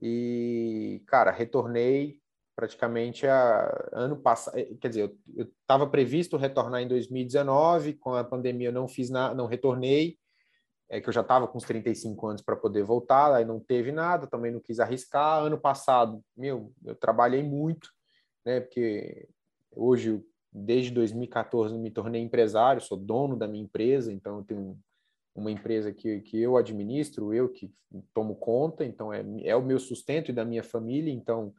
E, 0.00 1.02
cara, 1.06 1.30
retornei 1.30 2.20
praticamente 2.54 3.26
a 3.26 3.90
ano 3.92 4.16
passado, 4.16 4.58
eh, 4.58 4.68
quer 4.80 4.88
dizer, 4.88 5.14
eu 5.36 5.44
estava 5.60 5.86
previsto 5.86 6.36
retornar 6.36 6.82
em 6.82 6.88
2019, 6.88 7.94
com 7.94 8.14
a 8.14 8.24
pandemia 8.24 8.68
eu 8.68 8.72
não 8.72 8.88
fiz 8.88 9.10
nada, 9.10 9.34
não 9.34 9.46
retornei, 9.46 10.16
é 10.88 11.00
que 11.00 11.08
eu 11.08 11.12
já 11.12 11.22
estava 11.22 11.48
com 11.48 11.58
os 11.58 11.64
35 11.64 12.26
anos 12.26 12.42
para 12.42 12.56
poder 12.56 12.84
voltar, 12.84 13.34
aí 13.34 13.44
não 13.44 13.58
teve 13.58 13.90
nada, 13.90 14.26
também 14.26 14.52
não 14.52 14.60
quis 14.60 14.78
arriscar. 14.78 15.42
Ano 15.42 15.58
passado, 15.58 16.22
meu, 16.36 16.72
eu 16.84 16.94
trabalhei 16.94 17.42
muito, 17.42 17.88
né, 18.44 18.60
porque 18.60 19.28
hoje 19.72 20.22
desde 20.52 20.92
2014 20.92 21.76
me 21.76 21.90
tornei 21.90 22.22
empresário, 22.22 22.80
sou 22.80 22.96
dono 22.96 23.36
da 23.36 23.48
minha 23.48 23.64
empresa, 23.64 24.12
então 24.12 24.38
eu 24.38 24.44
tenho 24.44 24.78
uma 25.34 25.50
empresa 25.50 25.92
que, 25.92 26.20
que 26.20 26.40
eu 26.40 26.56
administro, 26.56 27.34
eu 27.34 27.48
que 27.48 27.72
tomo 28.12 28.36
conta, 28.36 28.84
então 28.84 29.12
é, 29.12 29.24
é 29.42 29.56
o 29.56 29.64
meu 29.64 29.80
sustento 29.80 30.30
e 30.30 30.34
da 30.34 30.44
minha 30.44 30.62
família, 30.62 31.12
então 31.12 31.52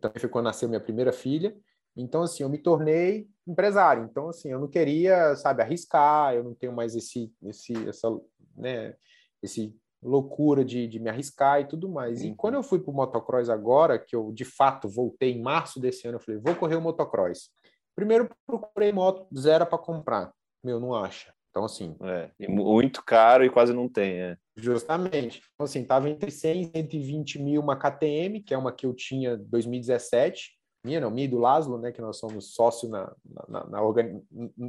também 0.00 0.20
foi 0.20 0.28
quando 0.28 0.46
nasceu 0.46 0.68
minha 0.68 0.80
primeira 0.80 1.12
filha. 1.12 1.56
Então, 1.96 2.22
assim, 2.22 2.42
eu 2.42 2.48
me 2.48 2.58
tornei 2.58 3.28
empresário. 3.46 4.04
Então, 4.04 4.28
assim, 4.28 4.50
eu 4.50 4.60
não 4.60 4.68
queria, 4.68 5.34
sabe, 5.36 5.62
arriscar, 5.62 6.34
eu 6.34 6.44
não 6.44 6.54
tenho 6.54 6.72
mais 6.72 6.94
esse, 6.94 7.32
esse, 7.42 7.72
essa, 7.88 8.08
né, 8.56 8.94
esse 9.42 9.74
loucura 10.00 10.64
de, 10.64 10.86
de 10.86 11.00
me 11.00 11.10
arriscar 11.10 11.60
e 11.60 11.66
tudo 11.66 11.88
mais. 11.88 12.22
E 12.22 12.34
quando 12.34 12.54
eu 12.54 12.62
fui 12.62 12.78
para 12.78 12.90
o 12.90 12.94
motocross 12.94 13.48
agora, 13.48 13.98
que 13.98 14.14
eu 14.14 14.32
de 14.32 14.44
fato 14.44 14.88
voltei 14.88 15.32
em 15.32 15.42
março 15.42 15.80
desse 15.80 16.06
ano, 16.06 16.16
eu 16.16 16.20
falei, 16.20 16.40
vou 16.40 16.54
correr 16.54 16.76
o 16.76 16.80
motocross. 16.80 17.50
Primeiro 17.96 18.30
procurei 18.46 18.92
moto 18.92 19.26
zero 19.36 19.66
para 19.66 19.78
comprar. 19.78 20.32
Meu, 20.62 20.78
não 20.78 20.94
acha. 20.94 21.34
Então, 21.58 21.64
assim. 21.64 21.96
É, 22.02 22.48
muito 22.48 23.04
caro 23.04 23.44
e 23.44 23.50
quase 23.50 23.72
não 23.72 23.88
tem, 23.88 24.20
é. 24.20 24.36
Justamente. 24.56 25.42
Então, 25.54 25.64
assim, 25.64 25.84
tava 25.84 26.08
entre 26.08 26.30
100 26.30 26.62
e 26.62 26.66
120 26.66 27.42
mil 27.42 27.60
uma 27.60 27.76
KTM, 27.76 28.40
que 28.40 28.54
é 28.54 28.58
uma 28.58 28.70
que 28.70 28.86
eu 28.86 28.94
tinha 28.94 29.36
2017. 29.36 30.52
Minha, 30.84 31.00
não, 31.00 31.10
minha 31.10 31.24
e 31.24 31.28
do 31.28 31.38
Laszlo, 31.38 31.76
né? 31.76 31.90
Que 31.90 32.00
nós 32.00 32.18
somos 32.18 32.54
sócio 32.54 32.88
na, 32.88 33.12
na, 33.48 33.66
na, 33.66 33.82
organi... 33.82 34.22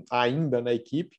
ainda 0.10 0.62
na 0.62 0.74
equipe. 0.74 1.16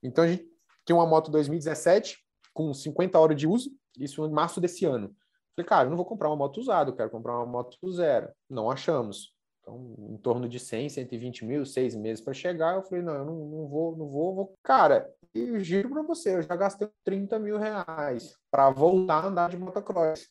Então, 0.00 0.22
a 0.22 0.28
gente 0.28 0.46
tinha 0.86 0.94
uma 0.94 1.06
moto 1.06 1.28
2017 1.30 2.18
com 2.54 2.72
50 2.72 3.18
horas 3.18 3.36
de 3.36 3.48
uso, 3.48 3.70
isso 3.98 4.24
em 4.24 4.30
março 4.30 4.60
desse 4.60 4.84
ano. 4.84 5.12
Falei, 5.56 5.68
cara, 5.68 5.86
eu 5.86 5.90
não 5.90 5.96
vou 5.96 6.06
comprar 6.06 6.28
uma 6.28 6.36
moto 6.36 6.60
usada, 6.60 6.90
eu 6.90 6.94
quero 6.94 7.10
comprar 7.10 7.36
uma 7.36 7.46
moto 7.46 7.76
zero. 7.90 8.30
Não 8.48 8.70
achamos. 8.70 9.34
Então, 9.70 9.94
em 10.10 10.16
torno 10.16 10.48
de 10.48 10.58
100, 10.58 10.88
120 10.88 11.44
mil, 11.44 11.64
seis 11.64 11.94
meses 11.94 12.22
para 12.22 12.34
chegar. 12.34 12.74
Eu 12.74 12.82
falei, 12.82 13.02
não, 13.02 13.14
eu 13.14 13.24
não, 13.24 13.34
não 13.34 13.68
vou, 13.68 13.96
não 13.96 14.08
vou, 14.08 14.34
vou. 14.34 14.54
Cara, 14.62 15.08
e 15.34 15.60
giro 15.60 15.88
para 15.88 16.02
você, 16.02 16.34
eu 16.34 16.42
já 16.42 16.56
gastei 16.56 16.88
30 17.04 17.38
mil 17.38 17.58
reais 17.58 18.36
para 18.50 18.70
voltar 18.70 19.24
a 19.24 19.26
andar 19.28 19.50
de 19.50 19.56
motocross. 19.56 20.28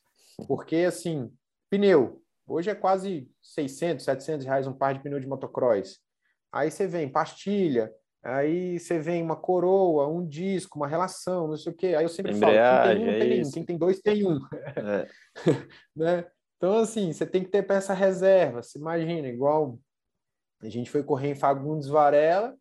Porque, 0.48 0.78
assim, 0.78 1.32
pneu, 1.70 2.22
hoje 2.46 2.70
é 2.70 2.76
quase 2.76 3.30
600, 3.42 4.04
700 4.04 4.46
reais 4.46 4.68
um 4.68 4.74
par 4.74 4.94
de 4.94 5.02
pneu 5.02 5.20
de 5.20 5.28
motocross. 5.28 6.00
Aí 6.52 6.70
você 6.70 6.88
vem 6.88 7.08
pastilha, 7.08 7.94
aí 8.24 8.80
você 8.80 9.00
vem 9.00 9.22
uma 9.22 9.36
coroa, 9.36 10.08
um 10.08 10.26
disco, 10.26 10.78
uma 10.78 10.88
relação, 10.88 11.48
não 11.48 11.56
sei 11.56 11.72
o 11.72 11.76
quê. 11.76 11.88
Aí 11.88 12.04
eu 12.04 12.10
sempre 12.10 12.34
Embreagem, 12.34 13.06
falo, 13.06 13.20
quem 13.20 13.20
tem 13.20 13.20
um 13.20 13.20
tem 13.20 13.42
é 13.42 13.52
quem 13.54 13.66
tem 13.66 13.78
dois 13.78 14.00
tem 14.00 14.28
um. 14.28 14.40
É. 14.76 15.08
né? 15.96 16.26
Então, 16.60 16.78
assim, 16.80 17.14
você 17.14 17.26
tem 17.26 17.42
que 17.42 17.50
ter 17.50 17.64
peça 17.64 17.94
reserva. 17.94 18.62
Se 18.62 18.78
imagina, 18.78 19.30
igual 19.30 19.80
a 20.62 20.68
gente 20.68 20.92
foi 20.92 21.02
correr 21.02 21.30
em 21.30 21.36
Fagundes 21.36 21.88
Varela, 21.88 22.54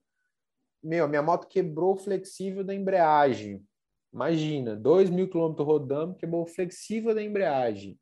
meu, 0.80 1.08
minha 1.08 1.20
moto 1.20 1.48
quebrou 1.48 1.94
o 1.94 1.96
flexível 1.96 2.62
da 2.62 2.72
embreagem. 2.72 3.60
Imagina, 4.14 4.76
dois 4.76 5.10
mil 5.10 5.28
quilômetros 5.28 5.66
rodando, 5.66 6.14
quebrou 6.14 6.42
o 6.42 6.46
flexível 6.46 7.12
da 7.12 7.20
embreagem. 7.20 7.98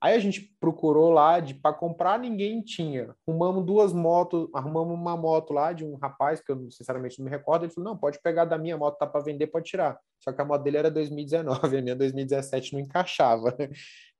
Aí 0.00 0.14
a 0.14 0.18
gente 0.20 0.54
procurou 0.60 1.10
lá 1.10 1.40
de 1.40 1.54
para 1.54 1.74
comprar, 1.74 2.16
ninguém 2.16 2.62
tinha. 2.62 3.12
Arrumamos 3.26 3.66
duas 3.66 3.92
motos, 3.92 4.48
arrumamos 4.54 4.94
uma 4.94 5.16
moto 5.16 5.52
lá 5.52 5.72
de 5.72 5.84
um 5.84 5.96
rapaz 5.96 6.40
que 6.40 6.52
eu 6.52 6.70
sinceramente 6.70 7.18
não 7.18 7.24
me 7.24 7.30
recordo. 7.30 7.64
Ele 7.64 7.72
falou: 7.72 7.90
"Não, 7.90 7.98
pode 7.98 8.20
pegar 8.22 8.44
da 8.44 8.56
minha 8.56 8.76
moto, 8.76 8.98
tá 8.98 9.06
para 9.06 9.24
vender, 9.24 9.48
pode 9.48 9.68
tirar". 9.68 9.98
Só 10.20 10.32
que 10.32 10.40
a 10.40 10.44
moto 10.44 10.62
dele 10.62 10.76
era 10.76 10.90
2019, 10.90 11.78
a 11.78 11.82
minha 11.82 11.96
2017 11.96 12.74
não 12.74 12.80
encaixava. 12.80 13.56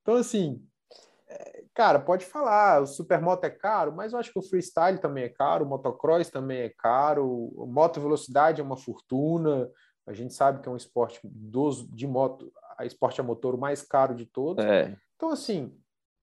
Então 0.02 0.14
assim, 0.14 0.66
cara, 1.74 1.98
pode 1.98 2.24
falar, 2.24 2.82
o 2.82 2.86
supermoto 2.86 3.46
é 3.46 3.50
caro, 3.50 3.92
mas 3.92 4.12
eu 4.12 4.18
acho 4.18 4.32
que 4.32 4.38
o 4.38 4.42
freestyle 4.42 4.98
também 4.98 5.24
é 5.24 5.28
caro, 5.28 5.64
o 5.64 5.68
motocross 5.68 6.28
também 6.28 6.60
é 6.60 6.68
caro, 6.68 7.52
moto 7.66 8.00
velocidade 8.00 8.60
é 8.60 8.64
uma 8.64 8.76
fortuna. 8.76 9.70
A 10.06 10.12
gente 10.12 10.34
sabe 10.34 10.60
que 10.60 10.68
é 10.68 10.72
um 10.72 10.76
esporte 10.76 11.20
dos, 11.24 11.88
de 11.88 12.06
moto, 12.06 12.52
a 12.76 12.84
esporte 12.84 13.20
a 13.20 13.24
motor 13.24 13.54
o 13.54 13.58
mais 13.58 13.82
caro 13.82 14.14
de 14.14 14.26
todos. 14.26 14.64
É. 14.64 14.96
Então, 15.14 15.30
assim, 15.30 15.76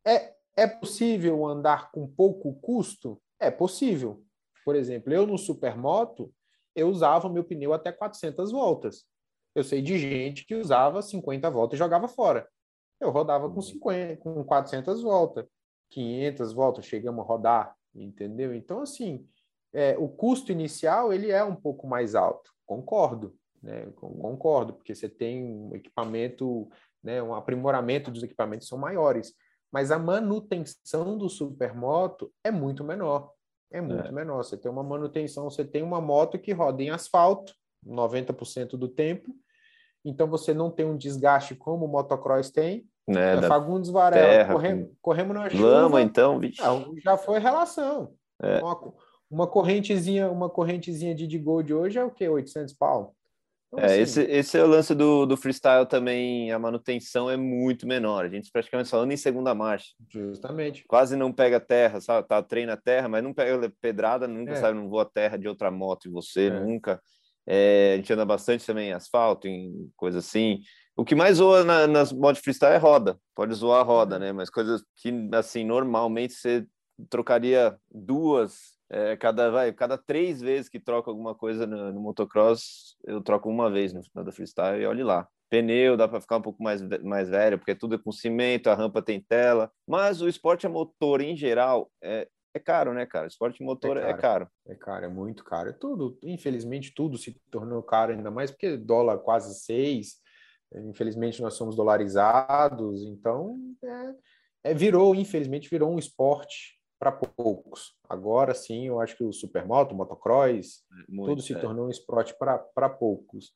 é, 0.06 0.34
é 0.56 0.68
possível 0.68 1.46
andar 1.46 1.92
com 1.92 2.08
pouco 2.08 2.54
custo? 2.56 3.22
É 3.40 3.50
possível. 3.50 4.24
Por 4.66 4.76
exemplo, 4.76 5.14
eu 5.14 5.26
no 5.26 5.38
supermoto, 5.38 6.34
eu 6.76 6.90
usava 6.90 7.30
meu 7.30 7.44
pneu 7.44 7.74
até 7.74 7.92
400 7.92 8.52
voltas. 8.52 9.06
Eu 9.56 9.64
sei 9.64 9.82
de 9.82 9.98
gente 9.98 10.46
que 10.46 10.56
usava 10.56 11.02
50 11.02 11.50
voltas 11.50 11.78
e 11.78 11.80
jogava 11.80 12.08
fora. 12.08 12.48
Eu 13.00 13.10
rodava 13.10 13.50
com 13.50 13.62
50, 13.62 14.28
uhum. 14.28 14.36
com 14.36 14.44
400 14.44 15.02
voltas, 15.02 15.46
500 15.92 16.54
voltas, 16.54 16.86
chegamos 16.86 17.24
a 17.24 17.28
rodar, 17.28 17.76
entendeu? 17.94 18.54
Então, 18.54 18.82
assim, 18.82 19.28
é, 19.74 19.98
o 19.98 20.08
custo 20.08 20.52
inicial 20.52 21.14
ele 21.14 21.32
é 21.32 21.44
um 21.44 21.56
pouco 21.56 21.88
mais 21.88 22.16
alto, 22.16 22.52
concordo, 22.66 23.36
né? 23.62 23.86
Concordo, 23.96 24.74
porque 24.74 24.96
você 24.96 25.10
tem 25.10 25.44
um 25.44 25.76
equipamento, 25.76 26.70
né? 27.04 27.22
Um 27.22 27.34
aprimoramento 27.34 28.12
dos 28.12 28.24
equipamentos 28.24 28.68
são 28.68 28.78
maiores, 28.78 29.34
mas 29.72 29.92
a 29.92 30.00
manutenção 30.00 31.18
do 31.18 31.30
supermoto 31.30 32.32
é 32.44 32.52
muito 32.52 32.84
menor. 32.84 33.32
É 33.70 33.82
muito 33.82 34.08
é. 34.08 34.12
menor. 34.12 34.44
Você 34.44 34.58
tem 34.58 34.72
uma 34.72 34.84
manutenção, 34.84 35.50
você 35.50 35.66
tem 35.66 35.84
uma 35.84 36.00
moto 36.00 36.40
que 36.40 36.54
roda 36.54 36.82
em 36.82 36.90
asfalto 36.90 37.54
90% 37.86 38.78
do 38.78 38.88
tempo, 38.88 39.34
então 40.10 40.28
você 40.28 40.54
não 40.54 40.72
tem 40.72 40.86
um 40.86 40.98
desgaste 40.98 41.56
como 41.56 41.86
o 41.86 41.88
motocross 41.88 42.50
tem. 42.50 42.86
Né, 43.08 43.36
é, 43.36 43.42
Fagundes 43.44 43.90
Varela, 43.90 44.54
corremos, 44.54 44.90
corremos 45.02 45.36
na 45.36 45.50
chuva. 45.50 45.66
Lama, 45.66 46.02
então, 46.02 46.38
bicho. 46.40 46.62
Já 47.02 47.16
foi 47.18 47.40
relação. 47.40 48.14
É. 48.42 48.60
Uma, 48.60 48.94
uma, 49.32 49.48
correntezinha, 49.48 50.30
uma 50.30 50.50
correntezinha 50.50 51.16
de, 51.16 51.26
de 51.26 51.40
Gold 51.40 51.74
hoje 51.74 51.98
é 51.98 52.04
o 52.04 52.12
quê? 52.12 52.28
800 52.28 52.74
pau. 52.74 53.16
Então, 53.68 53.84
é, 53.84 53.86
assim, 53.86 54.02
esse, 54.02 54.22
esse 54.24 54.58
é 54.58 54.64
o 54.64 54.68
lance 54.68 54.96
do, 54.96 55.26
do 55.26 55.36
freestyle 55.36 55.86
também, 55.86 56.52
a 56.52 56.60
manutenção 56.60 57.30
é 57.30 57.36
muito 57.36 57.86
menor. 57.86 58.26
A 58.26 58.30
gente 58.30 58.50
praticamente 58.52 58.90
falando 58.90 59.12
em 59.12 59.18
segunda 59.18 59.54
marcha. 59.54 59.94
Justamente. 60.10 60.86
Quase 60.88 61.16
não 61.18 61.34
pega 61.34 61.60
terra, 61.60 62.00
sabe? 62.00 62.28
Tá, 62.28 62.42
treina 62.42 62.78
terra, 62.78 63.10
mas 63.10 63.24
não 63.24 63.34
pega 63.34 63.72
pedrada, 63.82 64.28
nunca 64.28 64.54
é. 64.54 64.56
sabe, 64.56 64.78
não 64.78 64.88
voa 64.88 65.06
terra 65.06 65.38
de 65.38 65.48
outra 65.48 65.70
moto 65.70 66.08
e 66.08 66.12
você, 66.12 66.48
é. 66.48 66.60
nunca. 66.60 67.02
É, 67.48 67.94
a 67.94 67.96
gente 67.98 68.12
anda 68.12 68.26
bastante 68.26 68.66
também 68.66 68.90
em 68.90 68.94
asfalto, 68.94 69.48
em 69.48 69.90
coisa 69.96 70.20
assim. 70.20 70.60
O 70.96 71.06
que 71.06 71.16
mais 71.16 71.38
zoa 71.38 71.64
na, 71.64 71.88
nas 71.88 72.12
mods 72.12 72.42
freestyle 72.42 72.74
é 72.74 72.78
roda. 72.78 73.18
Pode 73.34 73.54
zoar 73.54 73.80
a 73.80 73.84
roda, 73.84 74.16
uhum. 74.16 74.22
né? 74.22 74.32
Mas 74.34 74.50
coisas 74.50 74.84
que, 74.98 75.12
assim, 75.34 75.64
normalmente 75.64 76.34
você 76.34 76.66
trocaria 77.10 77.78
duas 77.92 78.78
é, 78.90 79.16
cada 79.18 79.50
vai 79.50 79.72
cada 79.74 79.98
três 79.98 80.42
vezes 80.42 80.70
que 80.70 80.80
troca 80.80 81.12
alguma 81.12 81.36
coisa 81.36 81.68
no, 81.68 81.92
no, 81.92 82.00
motocross 82.00 82.96
eu 83.06 83.22
troco 83.22 83.50
uma 83.50 83.70
vez 83.70 83.94
no 83.94 84.02
final 84.02 84.24
da 84.24 84.32
freestyle 84.32 84.82
e 84.82 84.86
olhe 84.86 85.04
lá 85.04 85.28
pneu 85.50 85.98
dá 85.98 86.08
para 86.08 86.22
ficar 86.22 86.38
um 86.38 86.42
pouco 86.42 86.64
mais 86.64 86.82
mais 87.04 87.30
velho 87.30 87.58
porque 87.60 87.76
tudo 87.76 87.96
é 87.96 87.98
com 87.98 88.12
cimento 88.12 88.70
a 88.70 88.74
rampa 88.74 89.02
tem 89.02 89.22
tela 89.22 89.70
mas 89.88 90.22
o 90.22 90.28
esporte 90.28 90.66
a 90.66 90.70
motor 90.70 91.22
em 91.22 91.36
geral 91.36 91.92
é, 92.02 92.28
é 92.58 92.60
caro, 92.60 92.94
né, 92.94 93.06
cara? 93.06 93.28
Esporte 93.28 93.64
motor 93.64 93.98
é, 93.98 94.10
é 94.10 94.14
caro. 94.14 94.16
é 94.16 94.22
caro. 94.22 94.50
É 94.68 94.76
caro, 94.76 95.06
é 95.06 95.10
muito 95.10 95.44
caro. 95.44 95.70
É 95.70 95.74
tudo, 95.74 96.18
infelizmente, 96.22 96.94
tudo 96.94 97.18
se 97.18 97.40
tornou 97.50 97.82
caro, 97.82 98.12
ainda 98.12 98.30
mais 98.30 98.52
porque 98.52 98.78
dólar 98.78 99.20
quase 99.20 99.60
seis. 99.60 100.18
Infelizmente, 100.74 101.42
nós 101.42 101.54
somos 101.54 101.76
dolarizados, 101.76 103.04
então 103.04 103.58
é, 103.84 104.72
é 104.72 104.74
virou, 104.74 105.16
infelizmente, 105.16 105.70
virou 105.70 105.92
um 105.92 106.00
esporte 106.00 106.78
para 107.00 107.12
poucos. 107.12 107.96
Agora 108.10 108.54
sim, 108.54 108.88
eu 108.88 109.00
acho 109.00 109.16
que 109.16 109.24
o 109.24 109.32
supermoto, 109.32 109.94
o 109.94 109.98
motocross, 109.98 110.84
é, 110.92 111.12
muito, 111.12 111.30
tudo 111.30 111.42
se 111.42 111.56
tornou 111.56 111.88
um 111.88 111.90
esporte 111.90 112.36
para 112.38 112.90
poucos, 112.90 113.54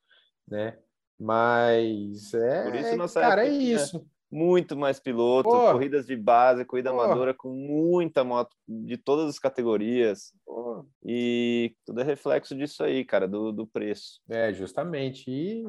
né? 0.47 0.77
Mas 1.19 2.33
é, 2.33 2.63
Por 2.63 2.75
isso 2.75 2.95
nossa 2.95 3.19
cara, 3.21 3.45
época, 3.45 3.55
é 3.55 3.63
isso 3.63 4.07
muito 4.31 4.77
mais 4.77 4.99
piloto, 4.99 5.49
Pô. 5.49 5.71
corridas 5.73 6.05
de 6.05 6.15
base, 6.15 6.63
corrida 6.63 6.91
Pô. 6.91 7.01
amadora 7.01 7.33
com 7.33 7.49
muita 7.49 8.23
moto 8.23 8.55
de 8.67 8.97
todas 8.97 9.27
as 9.27 9.37
categorias. 9.37 10.31
Pô. 10.45 10.85
E 11.03 11.75
tudo 11.85 11.99
é 11.99 12.03
reflexo 12.03 12.55
disso 12.55 12.83
aí, 12.83 13.03
cara, 13.03 13.27
do, 13.27 13.51
do 13.51 13.67
preço. 13.67 14.21
É, 14.29 14.53
justamente. 14.53 15.29
E, 15.29 15.65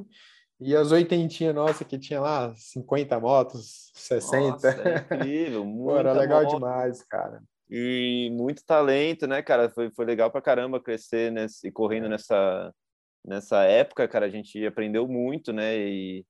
e 0.61 0.77
as 0.77 0.93
oitentinhas 0.93 1.55
nossa 1.55 1.85
que 1.85 1.99
tinha 1.99 2.21
lá 2.21 2.55
50 2.55 3.19
motos, 3.19 3.91
60. 3.95 4.51
Nossa, 4.51 4.69
é 4.69 4.99
incrível, 4.99 5.65
muito. 5.67 5.99
Era 5.99 6.13
legal 6.13 6.45
moto. 6.45 6.55
demais, 6.55 7.03
cara. 7.03 7.43
E 7.69 8.31
muito 8.33 8.65
talento, 8.65 9.27
né, 9.27 9.43
cara? 9.43 9.71
Foi, 9.71 9.91
foi 9.91 10.05
legal 10.05 10.31
pra 10.31 10.43
caramba 10.43 10.81
crescer 10.81 11.33
nesse, 11.33 11.67
e 11.67 11.73
correndo 11.73 12.07
é. 12.07 12.11
nessa, 12.11 12.73
nessa 13.25 13.65
época, 13.65 14.07
cara. 14.07 14.27
A 14.27 14.31
gente 14.31 14.65
aprendeu 14.65 15.09
muito, 15.09 15.53
né? 15.53 15.77
E 15.79 16.25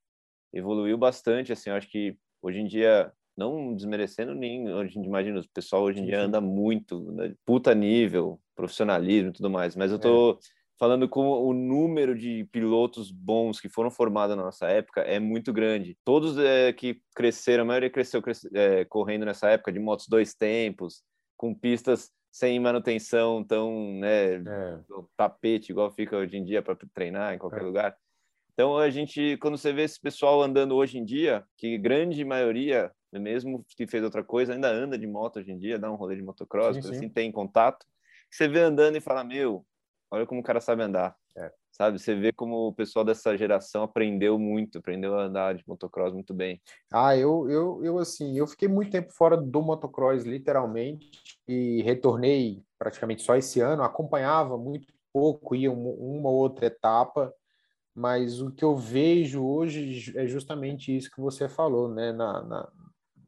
evoluiu 0.53 0.99
bastante, 0.99 1.53
assim, 1.53 1.71
eu 1.71 1.77
acho 1.77 1.89
que 1.89 2.17
hoje 2.43 2.61
em 2.61 2.67
dia, 2.67 3.13
não 3.37 3.75
desmerecendo 3.75 4.35
nem, 4.35 4.73
hoje 4.73 4.99
imagina, 4.99 5.41
o 5.41 5.49
pessoal 5.55 5.83
hoje 5.83 6.01
em 6.01 6.07
dia 6.07 6.21
anda 6.21 6.41
muito, 6.41 7.13
né, 7.13 7.35
puta 7.47 7.75
nível, 7.75 8.41
profissionalismo 8.55 9.31
e 9.31 9.33
tudo 9.33 9.49
mais, 9.49 9.75
mas 9.75 9.91
eu 9.91 9.99
tô 9.99 10.33
é. 10.33 10.37
falando 10.79 11.09
com 11.09 11.27
o 11.29 11.53
número 11.55 12.17
de 12.17 12.45
pilotos 12.53 13.11
bons 13.11 13.61
que 13.61 13.69
foram 13.69 13.91
formados 13.91 14.37
na 14.37 14.43
nossa 14.43 14.67
época 14.67 15.01
é 15.01 15.19
muito 15.19 15.53
grande. 15.53 15.97
Todos 16.05 16.37
é, 16.39 16.73
que 16.73 17.01
cresceram, 17.15 17.63
a 17.63 17.67
maioria 17.67 17.91
cresceu 17.91 18.21
cresce, 18.21 18.49
é, 18.53 18.85
correndo 18.85 19.25
nessa 19.25 19.49
época 19.49 19.73
de 19.73 19.79
motos 19.79 20.07
dois 20.09 20.35
tempos, 20.35 21.03
com 21.37 21.55
pistas 21.55 22.11
sem 22.31 22.59
manutenção 22.59 23.45
tão, 23.45 23.93
né, 23.95 24.37
é. 24.37 24.79
tapete 25.17 25.71
igual 25.71 25.91
fica 25.93 26.17
hoje 26.17 26.37
em 26.37 26.45
dia 26.45 26.63
para 26.63 26.77
treinar 26.95 27.35
em 27.35 27.39
qualquer 27.39 27.61
é. 27.61 27.65
lugar. 27.65 27.97
Então 28.53 28.77
a 28.77 28.91
gente, 28.91 29.37
quando 29.39 29.57
você 29.57 29.73
vê 29.73 29.83
esse 29.83 30.01
pessoal 30.01 30.43
andando 30.43 30.75
hoje 30.75 30.99
em 30.99 31.05
dia, 31.05 31.45
que 31.57 31.79
grande 31.79 32.25
maioria, 32.25 32.91
mesmo 33.13 33.65
que 33.77 33.87
fez 33.87 34.05
outra 34.05 34.23
coisa, 34.23 34.53
ainda 34.53 34.71
anda 34.71 34.99
de 34.99 35.07
moto 35.07 35.39
hoje 35.39 35.53
em 35.53 35.59
dia, 35.59 35.79
dá 35.79 35.91
um 35.91 35.97
rolê 35.97 36.17
de 36.17 36.23
motocross, 36.23 36.77
sim, 36.77 36.83
sim. 36.83 36.91
assim 36.91 37.09
tem 37.09 37.33
contato, 37.33 37.87
você 38.31 38.49
vê 38.49 38.61
andando 38.61 38.97
e 38.97 39.01
fala, 39.01 39.25
meu, 39.25 39.65
olha 40.11 40.27
como 40.27 40.41
o 40.41 40.45
cara 40.45 40.61
sabe 40.61 40.83
andar. 40.83 41.17
É. 41.37 41.51
Sabe, 41.71 41.99
você 41.99 42.15
vê 42.15 42.33
como 42.33 42.69
o 42.69 42.75
pessoal 42.75 43.03
dessa 43.03 43.35
geração 43.37 43.83
aprendeu 43.83 44.39
muito, 44.39 44.79
aprendeu 44.79 45.19
a 45.19 45.23
andar 45.23 45.55
de 45.55 45.65
motocross 45.67 46.13
muito 46.13 46.35
bem. 46.35 46.61
Ah, 46.93 47.17
eu, 47.17 47.49
eu, 47.49 47.83
eu 47.83 47.99
assim, 47.99 48.37
eu 48.37 48.47
fiquei 48.47 48.69
muito 48.69 48.91
tempo 48.91 49.11
fora 49.13 49.39
do 49.39 49.63
motocross, 49.63 50.25
literalmente, 50.25 51.11
e 51.49 51.83
retornei 51.83 52.63
praticamente 52.79 53.23
só 53.23 53.37
esse 53.37 53.61
ano, 53.61 53.83
acompanhava 53.83 54.59
muito 54.59 54.93
pouco, 55.11 55.55
ia 55.55 55.73
uma, 55.73 55.91
uma 55.91 56.31
outra 56.31 56.67
etapa, 56.67 57.33
mas 57.95 58.41
o 58.41 58.51
que 58.51 58.65
eu 58.65 58.75
vejo 58.75 59.45
hoje 59.45 60.13
é 60.17 60.27
justamente 60.27 60.97
isso 60.97 61.11
que 61.11 61.21
você 61.21 61.49
falou, 61.49 61.89
né? 61.89 62.13
Na, 62.13 62.43
na 62.43 62.73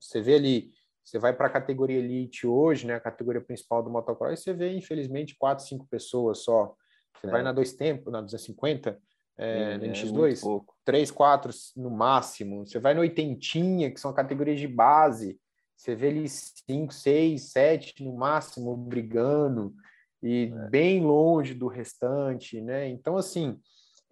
você 0.01 0.21
vê 0.21 0.35
ali, 0.35 0.71
você 1.03 1.19
vai 1.19 1.33
para 1.33 1.47
a 1.47 1.51
categoria 1.51 1.99
elite 1.99 2.47
hoje, 2.47 2.87
né? 2.87 2.95
A 2.95 3.01
categoria 3.01 3.41
principal 3.41 3.83
do 3.83 3.91
motocross, 3.91 4.41
você 4.41 4.53
vê 4.53 4.75
infelizmente 4.77 5.37
quatro, 5.37 5.65
cinco 5.65 5.87
pessoas 5.87 6.39
só. 6.39 6.75
Você 7.17 7.27
é. 7.27 7.31
vai 7.31 7.43
na 7.43 7.53
dois 7.53 7.75
tempos, 7.75 8.13
na 8.13 8.21
250, 8.21 8.99
é, 9.37 9.77
no 9.77 9.85
NX2, 9.85 10.61
é 10.61 10.65
três, 10.85 11.11
quatro 11.11 11.53
no 11.77 11.91
máximo. 11.91 12.67
Você 12.67 12.79
vai 12.79 12.95
no 12.95 13.01
oitentinha, 13.01 13.91
que 13.91 14.01
são 14.01 14.13
categorias 14.13 14.61
de 14.61 14.69
base. 14.69 15.39
Você 15.77 15.95
vê 15.95 16.09
ali 16.09 16.29
cinco, 16.29 16.93
seis, 16.95 17.51
sete 17.51 18.03
no 18.03 18.15
máximo 18.17 18.77
brigando 18.77 19.75
e 20.23 20.53
é. 20.55 20.69
bem 20.71 21.03
longe 21.03 21.53
do 21.53 21.67
restante, 21.67 22.61
né? 22.61 22.89
Então 22.89 23.17
assim 23.17 23.61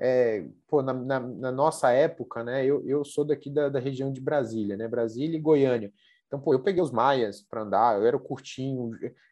é, 0.04 0.44
pô, 0.66 0.82
na, 0.82 0.92
na, 0.92 1.20
na, 1.20 1.52
nossa 1.52 1.92
época, 1.92 2.42
né, 2.42 2.66
eu, 2.66 2.84
eu 2.84 3.04
sou 3.04 3.24
daqui 3.24 3.48
da, 3.48 3.68
da, 3.68 3.78
região 3.78 4.12
de 4.12 4.20
Brasília, 4.20 4.76
né, 4.76 4.88
Brasília 4.88 5.36
e 5.36 5.40
Goiânia. 5.40 5.92
Então, 6.26 6.40
pô, 6.40 6.52
eu 6.52 6.60
peguei 6.60 6.82
os 6.82 6.90
Maias 6.90 7.40
para 7.40 7.62
andar, 7.62 8.00
eu 8.00 8.04
era 8.04 8.16
o 8.16 8.20
Curtinho, 8.20 8.90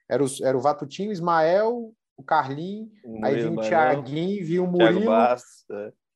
era, 0.08 0.22
os, 0.22 0.40
era 0.40 0.56
o 0.56 0.60
Vatutinho, 0.60 1.10
Ismael, 1.10 1.92
o 2.16 2.22
Carlinho, 2.22 2.88
aí 3.20 3.34
vinha 3.34 3.50
o 3.50 3.60
Tiaguinho, 3.60 4.46
vinha 4.46 4.62
o 4.62 4.66
Murilo. 4.68 5.06
Bastos, 5.06 5.64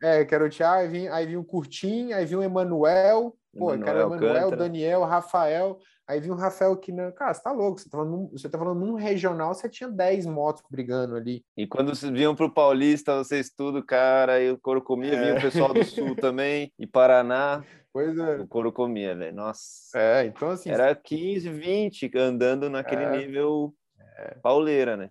é. 0.00 0.20
é. 0.20 0.24
que 0.24 0.32
era 0.32 0.44
o 0.44 0.48
Thiago, 0.50 0.82
aí 0.82 0.88
vinha, 0.88 1.12
aí 1.12 1.26
vinha 1.26 1.40
o 1.40 1.44
Curtinho, 1.44 2.14
aí 2.14 2.24
vinha 2.24 2.38
o 2.38 2.42
Emanuel, 2.44 3.36
pô, 3.58 3.72
era 3.72 4.08
o 4.08 4.14
Emanuel, 4.14 4.50
Daniel, 4.56 5.04
Rafael, 5.04 5.78
Aí 6.06 6.20
vi 6.20 6.30
um 6.30 6.34
Rafael 6.34 6.76
que, 6.76 6.92
não, 6.92 7.10
cara, 7.12 7.32
você 7.32 7.42
tá 7.42 7.50
louco, 7.50 7.80
você 7.80 7.88
tá, 7.88 7.96
falando, 7.96 8.30
você 8.30 8.48
tá 8.48 8.58
falando 8.58 8.78
num 8.78 8.94
regional, 8.94 9.54
você 9.54 9.70
tinha 9.70 9.88
10 9.88 10.26
motos 10.26 10.62
brigando 10.70 11.16
ali. 11.16 11.42
E 11.56 11.66
quando 11.66 11.94
vocês 11.94 12.12
vinham 12.12 12.36
pro 12.36 12.52
Paulista, 12.52 13.16
vocês 13.16 13.48
tudo, 13.48 13.82
cara, 13.82 14.38
e 14.38 14.50
o 14.50 14.58
couro 14.58 14.82
comia, 14.82 15.14
é. 15.14 15.20
vinha 15.22 15.38
o 15.38 15.40
pessoal 15.40 15.72
do 15.72 15.82
Sul 15.82 16.14
também, 16.20 16.70
e 16.78 16.86
Paraná. 16.86 17.64
Pois 17.90 18.18
é. 18.18 18.36
O 18.36 18.46
couro 18.46 18.70
comia, 18.70 19.14
velho, 19.14 19.34
nossa. 19.34 19.98
É, 19.98 20.26
então 20.26 20.50
assim... 20.50 20.68
Era 20.68 20.94
15, 20.94 21.48
20 21.48 22.10
andando 22.18 22.68
naquele 22.68 23.04
é. 23.04 23.16
nível 23.16 23.74
é. 24.18 24.34
pauleira, 24.42 24.98
né? 24.98 25.08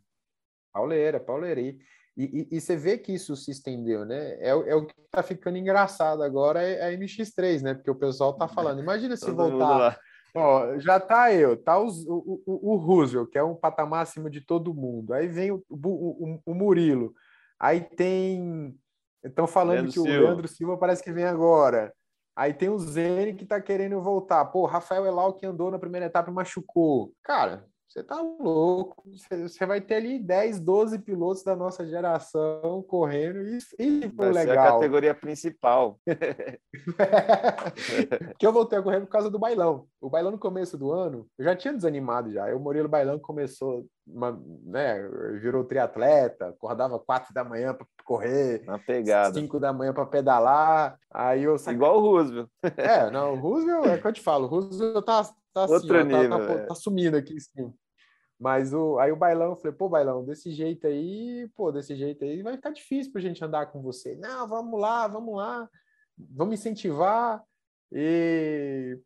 Pauleira, 0.72 1.20
pauleira. 1.20 1.60
E, 1.60 1.76
e, 2.16 2.48
e, 2.52 2.62
você 2.62 2.76
vê 2.76 2.98
que 2.98 3.12
isso 3.12 3.36
se 3.36 3.50
estendeu, 3.52 4.06
né? 4.06 4.36
É, 4.40 4.50
é 4.50 4.76
o 4.76 4.86
que 4.86 4.94
tá 5.10 5.24
ficando 5.24 5.58
engraçado 5.58 6.22
agora, 6.22 6.62
é 6.62 6.88
a 6.88 6.98
MX3, 6.98 7.62
né? 7.62 7.74
Porque 7.74 7.90
o 7.90 7.96
pessoal 7.96 8.34
tá 8.34 8.48
falando, 8.48 8.82
imagina 8.82 9.18
se 9.18 9.32
voltar 9.32 9.98
Ó, 10.36 10.80
já 10.80 11.00
tá 11.00 11.32
eu, 11.32 11.56
tá 11.56 11.80
os, 11.80 12.06
o, 12.08 12.42
o, 12.46 12.74
o 12.74 12.76
Roosevelt, 12.76 13.30
que 13.30 13.38
é 13.38 13.44
um 13.44 13.56
patamar 13.56 14.02
acima 14.02 14.32
de 14.32 14.42
todo 14.42 14.74
mundo. 14.74 15.14
Aí 15.14 15.28
vem 15.28 15.52
o, 15.52 15.64
o, 15.70 16.40
o 16.44 16.54
Murilo. 16.56 17.14
Aí 17.60 17.82
tem. 17.82 18.76
Estão 19.24 19.46
falando 19.46 19.76
Leandro 19.76 19.94
que 19.94 20.00
o 20.00 20.04
Silva. 20.04 20.20
Leandro 20.20 20.48
Silva 20.48 20.78
parece 20.78 21.04
que 21.04 21.12
vem 21.12 21.26
agora. 21.26 21.94
Aí 22.36 22.52
tem 22.52 22.68
o 22.68 22.80
Zene 22.80 23.36
que 23.36 23.46
tá 23.46 23.62
querendo 23.62 24.02
voltar. 24.02 24.44
Pô, 24.46 24.66
Rafael 24.66 25.06
Elau 25.06 25.34
que 25.34 25.46
andou 25.46 25.70
na 25.70 25.78
primeira 25.78 26.08
etapa 26.08 26.32
e 26.32 26.34
machucou. 26.34 27.14
Cara, 27.24 27.68
você 27.94 28.04
tá 28.04 28.20
louco. 28.20 29.04
Você 29.30 29.66
vai 29.68 29.80
ter 29.80 29.94
ali 29.96 30.18
10, 30.18 30.60
12 30.60 30.98
pilotos 31.00 31.44
da 31.44 31.56
nossa 31.56 31.86
geração 31.86 32.84
correndo 32.88 33.48
e, 33.48 33.60
e 33.78 34.10
foi 34.10 34.32
vai 34.32 34.46
legal. 34.46 34.56
Ser 34.56 34.60
a 34.60 34.72
categoria 34.74 35.14
principal. 35.14 36.00
que 38.40 38.48
eu 38.48 38.52
voltei 38.52 38.80
a 38.80 38.82
correr 38.82 39.02
por 39.02 39.10
causa 39.10 39.30
do 39.30 39.38
bailão. 39.38 39.86
O 40.02 40.10
bailão 40.10 40.32
no 40.32 40.40
começo 40.40 40.76
do 40.76 40.92
ano, 40.92 41.28
eu 41.38 41.46
já 41.46 41.56
tinha 41.56 41.72
desanimado 41.72 42.32
já. 42.32 42.50
Eu 42.50 42.60
Murilo 42.60 42.90
Bailão 42.90 43.20
começou, 43.20 43.86
uma, 44.08 44.42
né, 44.66 45.08
virou 45.40 45.64
triatleta, 45.64 46.48
acordava 46.48 46.98
quatro 46.98 47.32
da 47.32 47.44
manhã 47.44 47.76
para 47.76 47.86
correr, 48.04 48.64
na 48.66 48.80
pegada. 48.80 49.40
cinco 49.40 49.60
da 49.60 49.72
manhã 49.72 49.94
para 49.94 50.08
pedalar. 50.08 50.98
Aí 51.14 51.44
eu 51.44 51.58
igual 51.68 51.98
o 51.98 52.02
Roosevelt. 52.02 52.50
É, 52.76 53.12
não, 53.12 53.34
o 53.34 53.40
Roosevelt 53.40 53.86
é 53.86 54.00
que 54.00 54.08
eu 54.08 54.14
te 54.14 54.22
falo, 54.22 54.46
o 54.46 54.50
Roosevelt 54.50 55.06
tá 55.06 55.24
tá 55.54 55.66
assim, 55.66 55.74
Outro 55.74 56.04
nível, 56.04 56.30
tá, 56.30 56.48
tá, 56.48 56.66
tá, 56.66 56.76
sumindo 56.76 57.16
aqui 57.16 57.40
sim. 57.40 57.72
Mas 58.44 58.74
o, 58.74 59.00
aí 59.00 59.10
o 59.10 59.16
bailão, 59.16 59.52
eu 59.52 59.56
falei, 59.56 59.72
pô, 59.72 59.88
bailão, 59.88 60.26
desse 60.26 60.52
jeito 60.52 60.86
aí, 60.86 61.50
pô, 61.56 61.72
desse 61.72 61.96
jeito 61.96 62.26
aí 62.26 62.44
vai 62.44 62.58
ficar 62.58 62.72
difícil 62.72 63.10
pra 63.10 63.22
gente 63.22 63.42
andar 63.42 63.68
com 63.68 63.82
você. 63.82 64.18
Não, 64.18 64.46
vamos 64.46 64.78
lá, 64.82 65.08
vamos 65.08 65.34
lá, 65.34 65.70
vamos 66.18 66.56
incentivar. 66.56 67.42
E, 67.90 69.00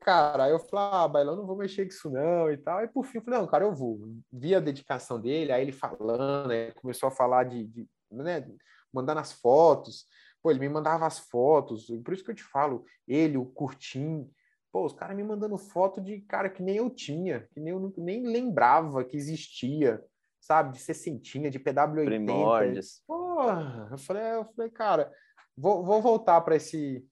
cara, 0.00 0.46
aí 0.46 0.50
eu 0.50 0.58
falei, 0.58 0.84
ah, 0.94 1.06
bailão, 1.06 1.36
não 1.36 1.46
vou 1.46 1.56
mexer 1.56 1.84
com 1.84 1.90
isso 1.90 2.10
não 2.10 2.50
e 2.50 2.56
tal. 2.56 2.82
E 2.82 2.88
por 2.88 3.04
fim, 3.04 3.18
eu 3.18 3.22
falei, 3.22 3.38
não, 3.38 3.46
cara, 3.46 3.64
eu 3.64 3.72
vou. 3.72 4.00
Vi 4.32 4.52
a 4.52 4.58
dedicação 4.58 5.20
dele, 5.20 5.52
aí 5.52 5.62
ele 5.62 5.70
falando, 5.70 6.48
né, 6.48 6.72
começou 6.72 7.06
a 7.06 7.12
falar 7.12 7.44
de, 7.44 7.64
de 7.68 7.88
né, 8.10 8.44
mandando 8.92 9.20
as 9.20 9.30
fotos. 9.30 10.06
Pô, 10.42 10.50
ele 10.50 10.58
me 10.58 10.68
mandava 10.68 11.06
as 11.06 11.20
fotos, 11.20 11.86
por 12.04 12.12
isso 12.12 12.24
que 12.24 12.32
eu 12.32 12.34
te 12.34 12.42
falo, 12.42 12.84
ele, 13.06 13.38
o 13.38 13.46
Curtim, 13.46 14.28
Pô, 14.72 14.86
os 14.86 14.94
caras 14.94 15.14
me 15.14 15.22
mandando 15.22 15.58
foto 15.58 16.00
de 16.00 16.22
cara 16.22 16.48
que 16.48 16.62
nem 16.62 16.76
eu 16.76 16.88
tinha, 16.88 17.46
que 17.52 17.60
nem 17.60 17.74
eu 17.74 17.92
nem 17.98 18.26
lembrava 18.26 19.04
que 19.04 19.18
existia, 19.18 20.02
sabe? 20.40 20.72
De 20.72 20.78
60, 20.78 21.50
de 21.50 21.60
PW80. 21.60 22.04
Primórdios. 22.06 23.02
Porra, 23.06 23.88
eu 23.90 23.98
falei, 23.98 24.22
eu 24.22 24.44
falei, 24.56 24.70
cara, 24.70 25.12
vou, 25.54 25.84
vou 25.84 26.00
voltar 26.00 26.40
para 26.40 26.56
esse 26.56 27.06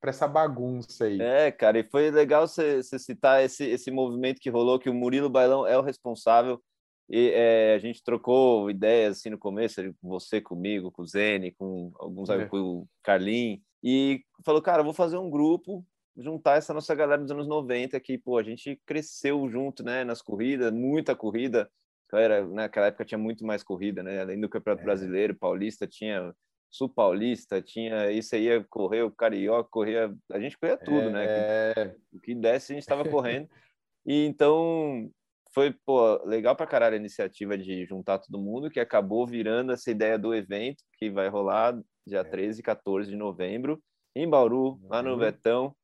para 0.00 0.10
essa 0.10 0.26
bagunça 0.26 1.04
aí. 1.04 1.20
É, 1.20 1.52
cara, 1.52 1.78
e 1.78 1.84
foi 1.84 2.10
legal 2.10 2.48
você 2.48 2.82
citar 2.82 3.44
esse, 3.44 3.62
esse 3.64 3.88
movimento 3.88 4.40
que 4.40 4.50
rolou, 4.50 4.76
que 4.76 4.90
o 4.90 4.94
Murilo 4.94 5.30
Bailão 5.30 5.64
é 5.64 5.78
o 5.78 5.82
responsável. 5.82 6.60
E 7.08 7.30
é, 7.32 7.74
a 7.74 7.78
gente 7.78 8.02
trocou 8.02 8.68
ideias 8.68 9.18
assim 9.18 9.30
no 9.30 9.38
começo, 9.38 9.80
você 10.02 10.40
comigo, 10.40 10.90
com 10.90 11.02
o 11.02 11.06
Zene, 11.06 11.52
com 11.52 11.92
alguns 12.00 12.28
é. 12.30 12.46
com 12.46 12.58
o 12.58 12.88
Carlinhos, 13.00 13.60
e 13.80 14.24
falou, 14.44 14.60
cara, 14.60 14.82
vou 14.82 14.92
fazer 14.92 15.18
um 15.18 15.30
grupo 15.30 15.86
juntar 16.16 16.56
essa 16.56 16.74
nossa 16.74 16.94
galera 16.94 17.22
dos 17.22 17.30
anos 17.30 17.46
90 17.46 17.98
que, 18.00 18.18
pô, 18.18 18.38
a 18.38 18.42
gente 18.42 18.80
cresceu 18.84 19.48
junto, 19.48 19.82
né, 19.82 20.04
nas 20.04 20.20
corridas, 20.20 20.72
muita 20.72 21.14
corrida. 21.16 21.70
Era, 22.12 22.46
naquela 22.46 22.88
época 22.88 23.06
tinha 23.06 23.18
muito 23.18 23.42
mais 23.42 23.62
corrida, 23.62 24.02
né? 24.02 24.20
Além 24.20 24.38
do 24.38 24.48
Campeonato 24.48 24.82
é. 24.82 24.84
Brasileiro, 24.84 25.34
Paulista, 25.34 25.86
tinha 25.86 26.34
Sul 26.70 26.88
Paulista, 26.88 27.62
tinha 27.62 28.10
isso 28.10 28.34
aí, 28.34 28.44
ia 28.44 28.62
correr 28.68 29.02
o 29.02 29.10
Carioca, 29.10 29.70
corria, 29.70 30.14
a 30.30 30.38
gente 30.38 30.58
corria 30.58 30.76
tudo, 30.76 31.10
né? 31.10 31.24
é... 31.24 31.84
né? 31.86 31.96
O 32.12 32.20
que 32.20 32.34
desse 32.34 32.72
a 32.72 32.74
gente 32.74 32.82
estava 32.82 33.04
correndo. 33.08 33.48
E 34.04 34.26
então 34.26 35.10
foi, 35.54 35.72
pô, 35.84 36.22
legal 36.24 36.56
pra 36.56 36.66
caralho 36.66 36.94
a 36.94 36.98
iniciativa 36.98 37.56
de 37.56 37.84
juntar 37.84 38.18
todo 38.18 38.40
mundo, 38.40 38.70
que 38.70 38.80
acabou 38.80 39.26
virando 39.26 39.72
essa 39.72 39.90
ideia 39.90 40.18
do 40.18 40.34
evento 40.34 40.82
que 40.98 41.10
vai 41.10 41.28
rolar 41.28 41.78
dia 42.06 42.24
13 42.24 42.60
e 42.60 42.62
14 42.62 43.08
de 43.10 43.16
novembro 43.16 43.82
em 44.14 44.28
Bauru, 44.28 44.80
lá 44.84 45.02
no 45.02 45.16
Vetão. 45.16 45.74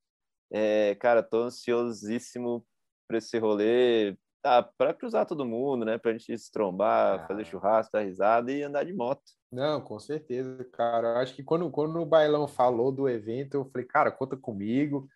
É, 0.51 0.95
cara, 0.97 1.23
tô 1.23 1.43
ansiosíssimo 1.43 2.65
para 3.07 3.19
esse 3.19 3.39
rolê, 3.39 4.17
tá, 4.43 4.63
para 4.63 4.95
cruzar 4.95 5.27
todo 5.27 5.45
mundo, 5.45 5.85
né? 5.85 5.99
Pra 5.99 6.13
gente 6.13 6.37
se 6.39 6.51
trombar, 6.51 7.21
ah. 7.21 7.27
fazer 7.27 7.45
churrasco, 7.45 7.93
dar 7.93 8.01
risada 8.01 8.53
e 8.53 8.63
andar 8.63 8.85
de 8.85 8.93
moto. 8.93 9.23
Não, 9.51 9.81
com 9.81 9.99
certeza, 9.99 10.63
cara. 10.73 11.09
Eu 11.09 11.17
acho 11.19 11.35
que 11.35 11.43
quando, 11.43 11.71
quando 11.71 11.99
o 12.01 12.07
Bailão 12.07 12.47
falou 12.47 12.93
do 12.93 13.09
evento, 13.09 13.55
eu 13.55 13.65
falei, 13.65 13.87
cara, 13.87 14.11
conta 14.11 14.37
comigo, 14.37 15.09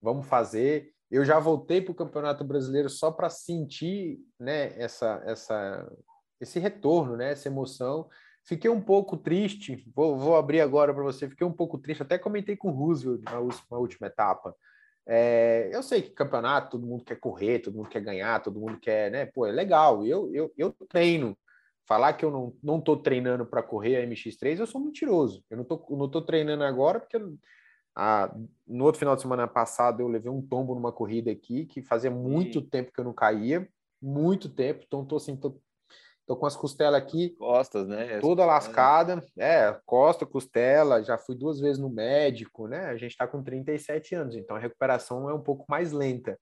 vamos 0.00 0.26
fazer. 0.26 0.92
Eu 1.10 1.24
já 1.24 1.40
voltei 1.40 1.80
para 1.80 1.92
o 1.92 1.96
Campeonato 1.96 2.44
Brasileiro 2.44 2.88
só 2.88 3.10
para 3.10 3.28
sentir, 3.28 4.20
né, 4.38 4.78
essa, 4.80 5.20
essa, 5.26 5.92
esse 6.40 6.60
retorno, 6.60 7.16
né, 7.16 7.32
essa 7.32 7.48
emoção. 7.48 8.08
Fiquei 8.44 8.70
um 8.70 8.80
pouco 8.80 9.16
triste, 9.16 9.84
vou, 9.94 10.16
vou 10.16 10.36
abrir 10.36 10.60
agora 10.60 10.94
para 10.94 11.02
você. 11.02 11.28
Fiquei 11.28 11.46
um 11.46 11.52
pouco 11.52 11.78
triste, 11.78 12.02
até 12.02 12.16
comentei 12.16 12.56
com 12.56 12.68
o 12.68 12.72
Roosevelt 12.72 13.22
na 13.24 13.40
última, 13.40 13.66
na 13.70 13.78
última 13.78 14.06
etapa. 14.06 14.54
É, 15.12 15.68
eu 15.72 15.82
sei 15.82 16.02
que 16.02 16.10
campeonato, 16.10 16.70
todo 16.70 16.86
mundo 16.86 17.02
quer 17.02 17.16
correr, 17.16 17.58
todo 17.58 17.74
mundo 17.74 17.88
quer 17.88 18.00
ganhar, 18.00 18.40
todo 18.40 18.60
mundo 18.60 18.78
quer, 18.78 19.10
né? 19.10 19.26
Pô, 19.26 19.44
é 19.44 19.50
legal. 19.50 20.06
Eu, 20.06 20.32
eu, 20.32 20.52
eu 20.56 20.72
treino. 20.88 21.36
Falar 21.84 22.12
que 22.12 22.24
eu 22.24 22.30
não, 22.30 22.56
não 22.62 22.80
tô 22.80 22.96
treinando 22.96 23.44
para 23.44 23.60
correr 23.60 23.96
a 23.96 24.06
MX3, 24.06 24.60
eu 24.60 24.66
sou 24.68 24.80
mentiroso. 24.80 25.42
Eu 25.50 25.56
não 25.56 25.64
tô, 25.64 25.84
não 25.90 26.08
tô 26.08 26.22
treinando 26.22 26.62
agora 26.62 27.00
porque 27.00 27.18
a, 27.96 28.32
no 28.64 28.84
outro 28.84 29.00
final 29.00 29.16
de 29.16 29.22
semana 29.22 29.48
passado 29.48 30.00
eu 30.00 30.06
levei 30.06 30.30
um 30.30 30.40
tombo 30.40 30.76
numa 30.76 30.92
corrida 30.92 31.32
aqui 31.32 31.66
que 31.66 31.82
fazia 31.82 32.10
muito 32.10 32.60
Sim. 32.60 32.68
tempo 32.68 32.92
que 32.92 33.00
eu 33.00 33.04
não 33.04 33.12
caía, 33.12 33.68
muito 34.00 34.48
tempo. 34.48 34.84
Então 34.86 35.04
tô 35.04 35.16
assim, 35.16 35.34
tô, 35.34 35.60
tô 36.30 36.36
com 36.36 36.46
as 36.46 36.54
costelas 36.54 37.02
aqui. 37.02 37.30
Costas, 37.30 37.88
né? 37.88 38.20
Toda 38.20 38.46
lascada. 38.46 39.20
É, 39.36 39.76
costa, 39.84 40.24
costela, 40.24 41.02
já 41.02 41.18
fui 41.18 41.34
duas 41.34 41.58
vezes 41.58 41.78
no 41.78 41.90
médico, 41.90 42.68
né? 42.68 42.86
A 42.86 42.96
gente 42.96 43.16
tá 43.16 43.26
com 43.26 43.42
37 43.42 44.14
anos, 44.14 44.36
então 44.36 44.54
a 44.56 44.60
recuperação 44.60 45.28
é 45.28 45.34
um 45.34 45.42
pouco 45.42 45.66
mais 45.68 45.90
lenta. 45.90 46.38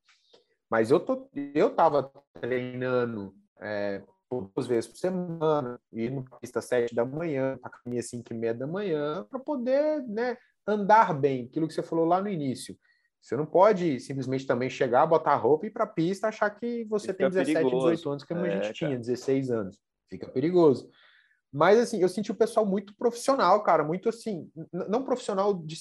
Mas 0.71 0.91
eu, 0.91 1.01
tô, 1.01 1.31
eu 1.55 1.75
tava 1.75 2.13
treinando 2.39 3.35
é, 3.63 4.03
duas 4.31 4.67
vezes 4.67 4.91
por 4.91 4.99
semana, 4.99 5.81
indo 5.91 6.23
para 6.23 6.39
pista 6.39 6.61
sete 6.61 6.95
da 6.95 7.07
manhã, 7.07 7.57
para 7.57 7.71
caminhar 7.71 8.05
cinco 8.05 8.31
e 8.35 8.37
meia 8.37 8.53
da 8.53 8.67
manhã, 8.67 9.27
para 9.31 9.41
poder 9.41 10.03
né, 10.07 10.37
andar 10.67 11.19
bem, 11.19 11.47
aquilo 11.47 11.67
que 11.67 11.73
você 11.73 11.83
falou 11.83 12.05
lá 12.05 12.21
no 12.21 12.29
início. 12.29 12.77
Você 13.21 13.37
não 13.37 13.47
pode 13.47 14.01
simplesmente 14.01 14.47
também 14.47 14.71
chegar, 14.71 15.07
botar 15.07 15.35
roupa 15.35 15.67
e 15.67 15.69
ir 15.69 15.73
para 15.73 15.85
a 15.85 15.89
pista 15.89 16.29
achar 16.29 16.51
que 16.51 16.85
você 16.85 17.09
Fica 17.09 17.31
tem 17.31 17.31
17, 17.31 17.55
perigoso. 17.55 17.91
18 17.91 18.11
anos, 18.11 18.25
como 18.25 18.47
é, 18.47 18.49
a 18.49 18.51
gente 18.53 18.63
cara. 18.63 18.75
tinha, 18.75 18.99
16 18.99 19.51
anos. 19.51 19.79
Fica 20.09 20.29
perigoso. 20.29 20.91
Mas, 21.53 21.79
assim, 21.79 22.01
eu 22.01 22.09
senti 22.09 22.31
o 22.31 22.35
pessoal 22.35 22.67
muito 22.67 22.95
profissional, 22.95 23.63
cara, 23.63 23.83
muito 23.83 24.09
assim, 24.09 24.51
não 24.71 25.03
profissional 25.03 25.55
de, 25.55 25.77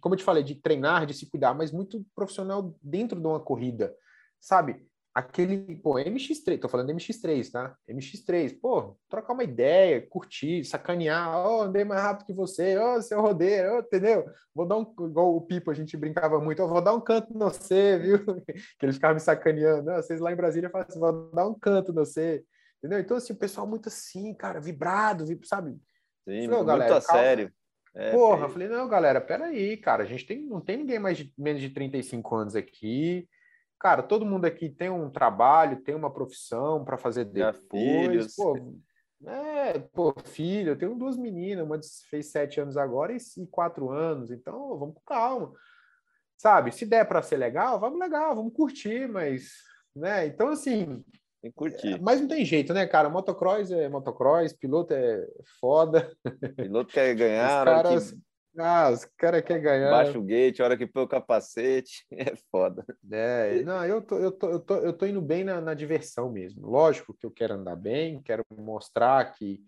como 0.00 0.14
eu 0.14 0.18
te 0.18 0.24
falei, 0.24 0.42
de 0.42 0.54
treinar, 0.54 1.06
de 1.06 1.14
se 1.14 1.28
cuidar, 1.30 1.54
mas 1.54 1.72
muito 1.72 2.04
profissional 2.14 2.74
dentro 2.82 3.18
de 3.18 3.26
uma 3.26 3.40
corrida, 3.40 3.94
sabe? 4.38 4.86
Aquele, 5.18 5.74
pô, 5.76 5.94
MX3, 5.94 6.60
tô 6.60 6.68
falando 6.68 6.92
MX3, 6.92 7.50
tá? 7.50 7.76
MX3, 7.88 8.56
pô, 8.60 8.96
trocar 9.08 9.32
uma 9.32 9.42
ideia, 9.42 10.06
curtir, 10.08 10.64
sacanear, 10.64 11.28
ó, 11.36 11.58
oh, 11.58 11.62
andei 11.62 11.84
mais 11.84 12.00
rápido 12.00 12.26
que 12.26 12.32
você, 12.32 12.76
ó, 12.76 12.96
oh, 12.96 13.02
seu 13.02 13.20
rodeiro, 13.20 13.74
oh, 13.74 13.78
entendeu? 13.80 14.24
Vou 14.54 14.64
dar 14.64 14.76
um, 14.76 14.82
igual 14.82 15.34
o 15.34 15.40
Pipo, 15.40 15.72
a 15.72 15.74
gente 15.74 15.96
brincava 15.96 16.40
muito, 16.40 16.62
ó, 16.62 16.68
vou 16.68 16.80
dar 16.80 16.94
um 16.94 17.00
canto 17.00 17.32
no 17.32 17.50
você, 17.50 17.98
viu? 17.98 18.24
que 18.78 18.86
eles 18.86 18.94
ficavam 18.94 19.14
me 19.14 19.20
sacaneando, 19.20 19.90
vocês 19.90 20.20
lá 20.20 20.32
em 20.32 20.36
Brasília 20.36 20.70
falam 20.70 20.86
assim, 20.88 21.00
vou 21.00 21.30
dar 21.32 21.48
um 21.48 21.58
canto 21.58 21.92
no 21.92 22.06
você, 22.06 22.44
entendeu? 22.78 23.00
Então, 23.00 23.16
assim, 23.16 23.32
o 23.32 23.38
pessoal 23.38 23.66
muito 23.66 23.88
assim, 23.88 24.32
cara, 24.34 24.60
vibrado, 24.60 25.24
sabe? 25.44 25.72
Sim, 25.72 25.78
falei, 26.26 26.48
muito 26.48 26.64
galera, 26.64 26.96
a 26.96 27.02
calma. 27.02 27.22
sério. 27.22 27.52
É, 27.92 28.12
Porra, 28.12 28.44
eu 28.44 28.50
falei, 28.50 28.68
não, 28.68 28.88
galera, 28.88 29.20
peraí, 29.20 29.76
cara, 29.76 30.04
a 30.04 30.06
gente 30.06 30.24
tem, 30.24 30.46
não 30.46 30.60
tem 30.60 30.76
ninguém 30.76 31.00
mais 31.00 31.18
de 31.18 31.32
menos 31.36 31.60
de 31.60 31.70
35 31.70 32.36
anos 32.36 32.54
aqui, 32.54 33.28
cara, 33.78 34.02
todo 34.02 34.26
mundo 34.26 34.44
aqui 34.44 34.68
tem 34.68 34.90
um 34.90 35.10
trabalho, 35.10 35.82
tem 35.82 35.94
uma 35.94 36.12
profissão 36.12 36.84
para 36.84 36.98
fazer 36.98 37.24
depois. 37.24 38.34
Pô, 38.34 38.56
é, 39.26 39.78
pô, 39.78 40.14
filho, 40.24 40.70
eu 40.70 40.78
tenho 40.78 40.94
duas 40.94 41.16
meninas, 41.16 41.64
uma 41.64 41.78
fez 42.08 42.30
sete 42.30 42.60
anos 42.60 42.76
agora 42.76 43.12
e, 43.12 43.46
quatro 43.50 43.90
anos, 43.90 44.30
então 44.30 44.78
vamos 44.78 44.94
com 44.94 45.02
calma. 45.04 45.52
Sabe, 46.36 46.70
se 46.70 46.86
der 46.86 47.04
para 47.06 47.20
ser 47.20 47.36
legal, 47.36 47.80
vamos 47.80 47.98
legal, 47.98 48.36
vamos 48.36 48.52
curtir, 48.52 49.08
mas, 49.08 49.54
né? 49.94 50.26
Então, 50.26 50.48
assim. 50.48 51.04
Tem 51.42 51.50
que 51.50 51.56
curtir. 51.56 51.94
É, 51.94 51.98
mas 51.98 52.20
não 52.20 52.28
tem 52.28 52.44
jeito, 52.44 52.72
né, 52.72 52.86
cara? 52.86 53.08
Motocross 53.08 53.72
é 53.72 53.88
motocross, 53.88 54.52
piloto 54.52 54.94
é 54.94 55.26
foda. 55.60 56.12
Piloto 56.56 56.92
quer 56.92 57.12
ganhar, 57.16 57.58
Os 57.58 57.64
caras, 57.64 58.12
que 58.12 58.18
ah, 58.56 58.90
os 58.90 59.04
caras 59.16 59.42
querem 59.42 59.62
ganhar. 59.62 59.90
Baixa 59.90 60.18
o 60.18 60.22
gate, 60.22 60.60
hora 60.60 60.76
que 60.76 60.86
põe 60.86 61.02
o 61.02 61.08
capacete, 61.08 62.06
é 62.12 62.34
foda. 62.50 62.84
É, 63.10 63.62
não, 63.62 63.84
eu 63.84 64.00
tô, 64.00 64.16
eu 64.18 64.32
tô, 64.32 64.50
eu 64.50 64.60
tô, 64.60 64.74
eu 64.76 64.92
tô 64.92 65.06
indo 65.06 65.20
bem 65.20 65.44
na, 65.44 65.60
na 65.60 65.74
diversão 65.74 66.30
mesmo. 66.30 66.66
Lógico 66.66 67.14
que 67.14 67.26
eu 67.26 67.30
quero 67.30 67.54
andar 67.54 67.76
bem, 67.76 68.22
quero 68.22 68.44
mostrar 68.56 69.32
que, 69.32 69.60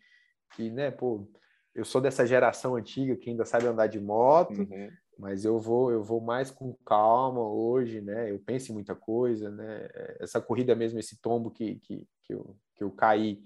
que, 0.54 0.70
né, 0.70 0.90
pô, 0.90 1.28
eu 1.74 1.84
sou 1.84 2.00
dessa 2.00 2.26
geração 2.26 2.74
antiga 2.74 3.16
que 3.16 3.30
ainda 3.30 3.44
sabe 3.44 3.66
andar 3.66 3.86
de 3.86 4.00
moto, 4.00 4.60
uhum. 4.60 4.90
mas 5.18 5.44
eu 5.44 5.58
vou, 5.58 5.90
eu 5.92 6.02
vou 6.02 6.20
mais 6.20 6.50
com 6.50 6.74
calma 6.84 7.46
hoje, 7.46 8.00
né? 8.00 8.30
Eu 8.30 8.38
penso 8.40 8.72
em 8.72 8.74
muita 8.74 8.94
coisa, 8.94 9.50
né? 9.50 9.88
Essa 10.18 10.40
corrida 10.40 10.74
mesmo, 10.74 10.98
esse 10.98 11.20
tombo 11.20 11.50
que, 11.50 11.76
que, 11.76 12.06
que, 12.24 12.34
eu, 12.34 12.56
que 12.74 12.82
eu 12.82 12.90
caí, 12.90 13.42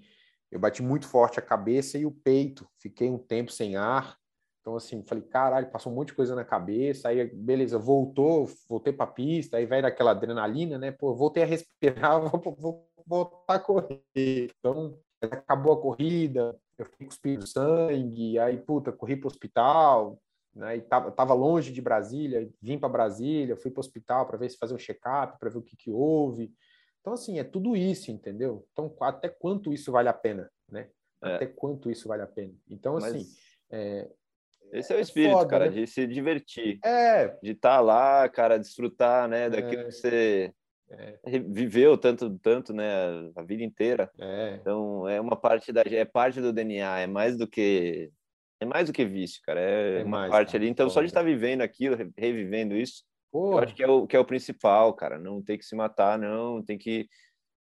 eu 0.51 0.59
bati 0.59 0.81
muito 0.81 1.07
forte 1.07 1.37
a 1.39 1.41
cabeça 1.41 1.97
e 1.97 2.05
o 2.05 2.11
peito, 2.11 2.67
fiquei 2.79 3.09
um 3.09 3.17
tempo 3.17 3.51
sem 3.51 3.75
ar. 3.75 4.17
Então, 4.65 4.75
assim, 4.75 5.03
falei, 5.03 5.23
caralho, 5.23 5.69
passou 5.69 5.91
um 5.91 5.95
monte 5.95 6.07
de 6.07 6.15
coisa 6.15 6.33
na 6.33 6.43
cabeça, 6.43 7.09
aí, 7.09 7.23
beleza, 7.27 7.77
voltou, 7.77 8.49
voltei 8.67 8.91
para 8.91 9.03
a 9.03 9.13
pista, 9.13 9.57
aí 9.57 9.65
vai 9.67 9.79
daquela 9.79 10.09
adrenalina, 10.09 10.79
né? 10.79 10.91
Pô, 10.91 11.13
voltei 11.13 11.43
a 11.43 11.45
respirar, 11.45 12.19
vou, 12.27 12.55
vou 12.57 12.89
voltar 13.05 13.53
a 13.53 13.59
correr. 13.59 14.01
Então, 14.15 14.97
acabou 15.21 15.73
a 15.73 15.79
corrida, 15.79 16.59
eu 16.79 16.85
fiquei 16.85 17.05
cuspindo 17.05 17.45
sangue, 17.45 18.39
aí, 18.39 18.57
puta, 18.57 18.91
corri 18.91 19.15
para 19.15 19.27
o 19.27 19.31
hospital, 19.31 20.17
né? 20.55 20.77
E 20.77 20.81
tava, 20.81 21.11
tava 21.11 21.35
longe 21.35 21.71
de 21.71 21.79
Brasília, 21.79 22.49
vim 22.59 22.79
para 22.79 22.89
Brasília, 22.89 23.55
fui 23.55 23.69
para 23.69 23.81
o 23.81 23.85
hospital 23.85 24.25
para 24.25 24.39
ver 24.39 24.49
se 24.49 24.57
fazer 24.57 24.73
um 24.73 24.79
check-up, 24.79 25.37
para 25.37 25.51
ver 25.51 25.59
o 25.59 25.61
que, 25.61 25.77
que 25.77 25.91
houve. 25.91 26.51
Então, 27.01 27.13
assim, 27.13 27.37
é 27.37 27.43
tudo 27.43 27.75
isso, 27.75 28.09
entendeu? 28.09 28.65
Então, 28.71 28.91
até 29.01 29.29
quanto 29.29 29.71
isso 29.71 29.91
vale 29.91 30.09
a 30.09 30.13
pena, 30.13 30.49
né? 30.71 30.89
É. 31.21 31.35
Até 31.35 31.45
quanto 31.45 31.91
isso 31.91 32.07
vale 32.07 32.23
a 32.23 32.27
pena. 32.27 32.55
Então, 32.67 32.97
assim, 32.97 33.19
Mas... 33.19 33.37
é, 33.69 34.09
esse 34.71 34.91
é 34.91 34.95
o 34.95 34.99
é 34.99 35.01
espírito, 35.01 35.33
foda, 35.33 35.49
cara, 35.49 35.65
né? 35.65 35.71
de 35.71 35.87
se 35.87 36.05
divertir. 36.07 36.79
É. 36.83 37.35
De 37.41 37.51
estar 37.51 37.77
tá 37.77 37.81
lá, 37.81 38.27
cara, 38.29 38.57
desfrutar, 38.57 39.27
né, 39.27 39.49
daquilo 39.49 39.81
é. 39.81 39.85
que 39.85 39.91
você 39.91 40.53
é. 40.89 41.39
viveu 41.47 41.97
tanto, 41.97 42.37
tanto, 42.39 42.73
né, 42.73 42.85
a 43.35 43.41
vida 43.43 43.63
inteira. 43.63 44.09
É. 44.19 44.57
Então, 44.59 45.07
é 45.07 45.19
uma 45.19 45.35
parte 45.35 45.71
da 45.71 45.81
é 45.81 46.05
parte 46.05 46.41
do 46.41 46.53
DNA, 46.53 46.99
é 46.99 47.07
mais 47.07 47.37
do 47.37 47.47
que 47.47 48.11
é 48.59 48.65
mais 48.65 48.87
do 48.87 48.93
que 48.93 49.03
vício, 49.05 49.41
cara, 49.43 49.59
é, 49.59 50.01
é 50.01 50.03
uma 50.03 50.19
mais, 50.19 50.31
parte 50.31 50.51
cara, 50.53 50.63
ali. 50.63 50.69
Então, 50.69 50.85
foda. 50.85 50.93
só 50.93 51.01
de 51.01 51.07
estar 51.07 51.19
tá 51.19 51.25
vivendo 51.25 51.61
aquilo, 51.61 51.97
revivendo 52.17 52.75
isso, 52.75 53.03
Porra. 53.31 53.57
eu 53.57 53.63
acho 53.63 53.75
que 53.75 53.83
é 53.83 53.87
o 53.87 54.07
que 54.07 54.15
é 54.15 54.19
o 54.19 54.25
principal, 54.25 54.93
cara. 54.93 55.19
Não 55.19 55.41
tem 55.41 55.57
que 55.57 55.65
se 55.65 55.75
matar, 55.75 56.17
não, 56.17 56.63
tem 56.63 56.77
que 56.77 57.07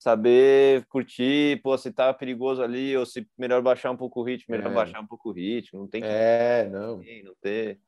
saber 0.02 0.84
curtir, 0.86 1.60
pô, 1.62 1.78
se 1.78 1.92
tá 1.92 2.12
perigoso 2.12 2.60
ali, 2.60 2.96
ou 2.96 3.06
se 3.06 3.26
melhor 3.38 3.62
baixar 3.62 3.90
um 3.90 3.96
pouco 3.96 4.20
o 4.20 4.24
ritmo, 4.24 4.54
melhor 4.54 4.72
é. 4.72 4.74
baixar 4.74 5.00
um 5.00 5.06
pouco 5.06 5.30
o 5.30 5.32
ritmo, 5.32 5.80
não 5.80 5.88
tem 5.88 6.02
que... 6.02 6.08
É, 6.08 6.68
não. 6.68 6.96
Não 6.96 7.34
ter... 7.40 7.80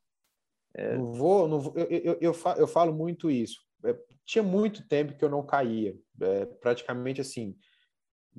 É... 0.77 0.97
Não 0.97 1.13
vou, 1.13 1.49
não 1.49 1.61
vou 1.61 1.75
eu, 1.77 1.89
eu, 1.89 2.19
eu, 2.21 2.35
falo, 2.35 2.61
eu 2.61 2.67
falo 2.67 2.93
muito 2.93 3.31
isso. 3.31 3.61
É, 3.85 3.97
tinha 4.25 4.43
muito 4.43 4.87
tempo 4.87 5.15
que 5.17 5.25
eu 5.25 5.29
não 5.29 5.45
caía, 5.45 5.97
é, 6.21 6.47
praticamente 6.47 7.21
assim, 7.21 7.57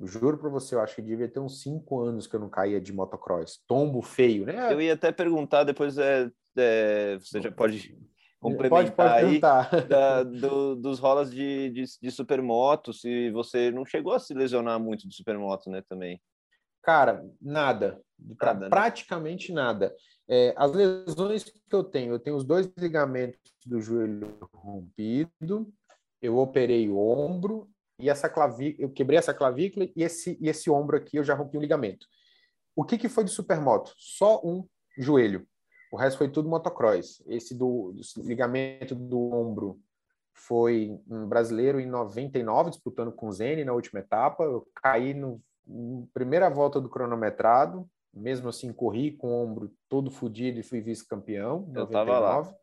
juro 0.02 0.38
para 0.38 0.50
você, 0.50 0.74
eu 0.74 0.80
acho 0.80 0.94
que 0.94 1.02
devia 1.02 1.28
ter 1.28 1.40
uns 1.40 1.60
cinco 1.60 2.00
anos 2.00 2.26
que 2.26 2.34
eu 2.34 2.40
não 2.40 2.48
caía 2.48 2.80
de 2.80 2.92
motocross. 2.92 3.62
Tombo 3.66 4.00
feio, 4.00 4.46
né? 4.46 4.72
Eu 4.72 4.80
ia 4.80 4.94
até 4.94 5.12
perguntar, 5.12 5.64
depois 5.64 5.98
é, 5.98 6.30
é 6.56 7.18
você 7.18 7.40
já 7.40 7.52
pode 7.52 7.96
complementar 8.40 8.92
pode, 8.92 8.92
pode 8.92 9.24
aí 9.24 9.40
da, 9.88 10.22
do, 10.22 10.76
dos 10.76 10.98
rolas 10.98 11.30
de, 11.30 11.70
de, 11.70 11.84
de 12.00 12.10
supermoto, 12.10 12.92
se 12.92 13.30
você 13.30 13.70
não 13.70 13.84
chegou 13.84 14.12
a 14.12 14.18
se 14.18 14.34
lesionar 14.34 14.78
muito 14.78 15.08
de 15.08 15.14
supermoto, 15.14 15.70
né, 15.70 15.82
também. 15.88 16.20
Cara, 16.82 17.24
nada. 17.40 18.00
nada 18.40 18.60
né? 18.60 18.68
praticamente 18.68 19.52
nada. 19.52 19.94
É, 20.28 20.54
as 20.56 20.72
lesões 20.72 21.44
que 21.44 21.60
eu 21.72 21.82
tenho, 21.82 22.14
eu 22.14 22.18
tenho 22.18 22.36
os 22.36 22.44
dois 22.44 22.70
ligamentos 22.78 23.40
do 23.64 23.80
joelho 23.80 24.38
rompido, 24.54 25.72
eu 26.22 26.38
operei 26.38 26.88
o 26.88 26.98
ombro 26.98 27.68
e 27.98 28.10
essa 28.10 28.28
clavícula, 28.28 28.86
eu 28.86 28.92
quebrei 28.92 29.18
essa 29.18 29.34
clavícula 29.34 29.88
e 29.96 30.02
esse, 30.02 30.38
e 30.40 30.48
esse 30.48 30.70
ombro 30.70 30.96
aqui 30.96 31.16
eu 31.16 31.24
já 31.24 31.34
rompi 31.34 31.56
o 31.56 31.60
ligamento. 31.60 32.06
O 32.74 32.84
que, 32.84 32.98
que 32.98 33.08
foi 33.08 33.24
de 33.24 33.30
supermoto? 33.30 33.92
Só 33.96 34.40
um 34.44 34.64
joelho. 34.98 35.46
O 35.90 35.96
resto 35.96 36.18
foi 36.18 36.28
tudo 36.28 36.48
motocross. 36.48 37.22
Esse 37.26 37.54
do, 37.54 37.92
do 37.92 38.22
ligamento 38.22 38.94
do 38.94 39.32
ombro 39.32 39.78
foi 40.34 40.98
um 41.08 41.26
brasileiro 41.26 41.80
em 41.80 41.86
99, 41.86 42.70
disputando 42.70 43.10
com 43.10 43.28
o 43.28 43.32
Zene 43.32 43.64
na 43.64 43.72
última 43.72 44.00
etapa. 44.00 44.44
Eu 44.44 44.66
caí 44.74 45.14
no, 45.14 45.40
na 45.66 46.06
primeira 46.12 46.50
volta 46.50 46.80
do 46.80 46.88
cronometrado, 46.88 47.88
mesmo 48.12 48.48
assim 48.48 48.72
corri 48.72 49.12
com 49.12 49.28
o 49.28 49.44
ombro 49.44 49.72
todo 49.88 50.10
fodido 50.10 50.60
e 50.60 50.62
fui 50.62 50.80
vice-campeão. 50.80 51.70
Eu 51.74 51.84
estava 51.84 52.18
lá. 52.18 52.54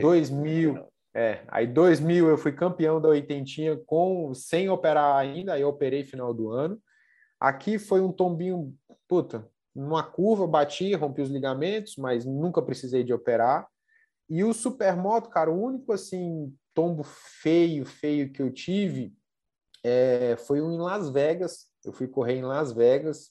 2000, 0.00 0.86
é, 1.14 1.42
aí 1.48 1.66
2000 1.66 2.28
eu 2.28 2.38
fui 2.38 2.52
campeão 2.52 3.00
da 3.00 3.08
oitentinha 3.08 3.78
com 3.86 4.32
sem 4.34 4.68
operar 4.68 5.16
ainda, 5.16 5.54
aí 5.54 5.60
eu 5.60 5.68
operei 5.68 6.04
final 6.04 6.32
do 6.32 6.50
ano. 6.50 6.80
Aqui 7.38 7.78
foi 7.78 8.00
um 8.00 8.10
tombinho, 8.10 8.74
puta, 9.06 9.46
numa 9.74 10.02
curva, 10.02 10.46
bati, 10.46 10.94
rompi 10.94 11.22
os 11.22 11.30
ligamentos, 11.30 11.96
mas 11.96 12.24
nunca 12.24 12.62
precisei 12.62 13.02
de 13.02 13.12
operar. 13.12 13.66
E 14.28 14.44
o 14.44 14.52
supermoto, 14.52 15.28
cara, 15.28 15.50
o 15.50 15.60
único 15.60 15.92
assim 15.92 16.54
tombo 16.72 17.02
feio, 17.02 17.84
feio 17.84 18.32
que 18.32 18.42
eu 18.42 18.52
tive 18.52 19.14
é, 19.82 20.36
foi 20.36 20.62
um 20.62 20.72
em 20.72 20.78
Las 20.78 21.10
Vegas. 21.10 21.66
Eu 21.84 21.92
fui 21.92 22.08
correr 22.08 22.34
em 22.34 22.42
Las 22.42 22.72
Vegas. 22.72 23.30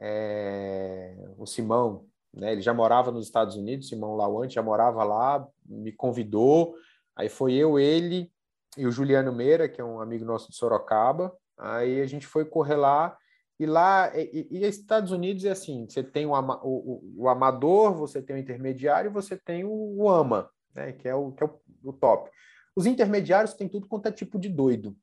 É, 0.00 1.16
o 1.36 1.46
Simão, 1.46 2.06
né? 2.34 2.52
Ele 2.52 2.60
já 2.60 2.74
morava 2.74 3.10
nos 3.10 3.26
Estados 3.26 3.56
Unidos, 3.56 3.88
Simão 3.88 4.14
Lawante 4.14 4.54
já 4.54 4.62
morava 4.62 5.04
lá, 5.04 5.46
me 5.64 5.92
convidou. 5.92 6.74
Aí 7.16 7.28
foi 7.28 7.54
eu, 7.54 7.78
ele 7.78 8.30
e 8.76 8.86
o 8.86 8.92
Juliano 8.92 9.32
Meira, 9.32 9.68
que 9.68 9.80
é 9.80 9.84
um 9.84 10.00
amigo 10.00 10.24
nosso 10.24 10.50
de 10.50 10.56
Sorocaba. 10.56 11.36
Aí 11.56 12.00
a 12.00 12.06
gente 12.06 12.26
foi 12.26 12.44
correr 12.44 12.76
lá 12.76 13.16
e 13.58 13.66
lá, 13.66 14.12
e, 14.16 14.46
e 14.50 14.64
Estados 14.64 15.10
Unidos 15.10 15.44
é 15.44 15.50
assim: 15.50 15.86
você 15.88 16.02
tem 16.02 16.26
o, 16.26 16.32
o, 16.32 17.14
o, 17.16 17.28
amador, 17.28 17.94
você 17.94 18.22
tem 18.22 18.36
o 18.36 18.38
intermediário, 18.38 19.10
você 19.10 19.36
tem 19.36 19.64
o, 19.64 19.70
o 19.70 20.08
AMA, 20.08 20.48
né, 20.74 20.92
que 20.92 21.08
é, 21.08 21.14
o, 21.14 21.32
que 21.32 21.42
é 21.42 21.46
o, 21.46 21.60
o 21.82 21.92
top. 21.92 22.30
Os 22.76 22.86
intermediários 22.86 23.54
têm 23.54 23.68
tudo 23.68 23.88
quanto 23.88 24.06
é 24.06 24.12
tipo 24.12 24.38
de 24.38 24.48
doido. 24.48 24.96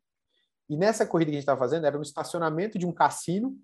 E 0.70 0.78
nessa 0.78 1.06
corrida 1.06 1.30
que 1.30 1.36
a 1.36 1.40
gente 1.40 1.44
estava 1.44 1.60
fazendo, 1.60 1.86
era 1.86 1.98
no 1.98 2.04
estacionamento 2.04 2.80
de 2.80 2.86
um 2.86 2.92
cassino, 2.92 3.58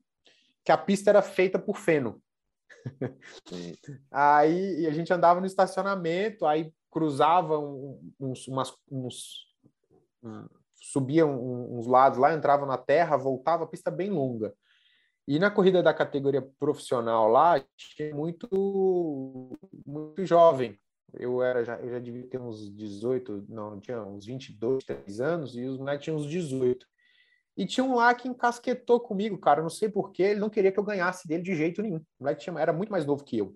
que 0.63 0.71
a 0.71 0.77
pista 0.77 1.09
era 1.09 1.21
feita 1.21 1.57
por 1.57 1.77
feno. 1.77 2.21
aí 4.11 4.85
a 4.85 4.91
gente 4.91 5.13
andava 5.13 5.39
no 5.39 5.45
estacionamento, 5.45 6.45
aí 6.45 6.73
cruzava 6.89 7.57
uns, 8.19 8.47
umas, 8.47 8.73
uns 8.91 9.47
subia 10.75 11.25
uns 11.25 11.87
lados 11.87 12.19
lá, 12.19 12.33
entrava 12.33 12.65
na 12.65 12.77
terra, 12.77 13.15
voltava, 13.15 13.65
pista 13.65 13.89
bem 13.89 14.09
longa. 14.09 14.53
E 15.27 15.37
na 15.39 15.51
corrida 15.51 15.83
da 15.83 15.93
categoria 15.93 16.41
profissional 16.41 17.27
lá, 17.27 17.63
tinha 17.77 18.13
muito, 18.13 19.57
muito 19.85 20.25
jovem. 20.25 20.79
Eu 21.13 21.41
era 21.43 21.63
já, 21.63 21.77
eu 21.79 21.89
já 21.91 21.99
devia 21.99 22.27
ter 22.27 22.39
uns 22.39 22.73
18, 22.73 23.45
não, 23.49 23.79
tinha 23.79 24.01
uns 24.01 24.25
22, 24.25 24.83
3 24.83 25.21
anos, 25.21 25.55
e 25.55 25.65
os 25.65 25.77
moleques 25.77 26.05
tinham 26.05 26.17
uns 26.17 26.25
18. 26.25 26.85
E 27.57 27.65
tinha 27.65 27.83
um 27.83 27.95
lá 27.95 28.13
que 28.15 28.27
encasquetou 28.27 28.99
comigo, 28.99 29.37
cara, 29.37 29.61
não 29.61 29.69
sei 29.69 29.89
porquê, 29.89 30.23
ele 30.23 30.39
não 30.39 30.49
queria 30.49 30.71
que 30.71 30.79
eu 30.79 30.83
ganhasse 30.83 31.27
dele 31.27 31.43
de 31.43 31.53
jeito 31.53 31.81
nenhum. 31.81 31.97
O 31.97 32.05
moleque 32.21 32.41
tinha, 32.41 32.57
era 32.57 32.71
muito 32.71 32.91
mais 32.91 33.05
novo 33.05 33.23
que 33.23 33.37
eu. 33.37 33.55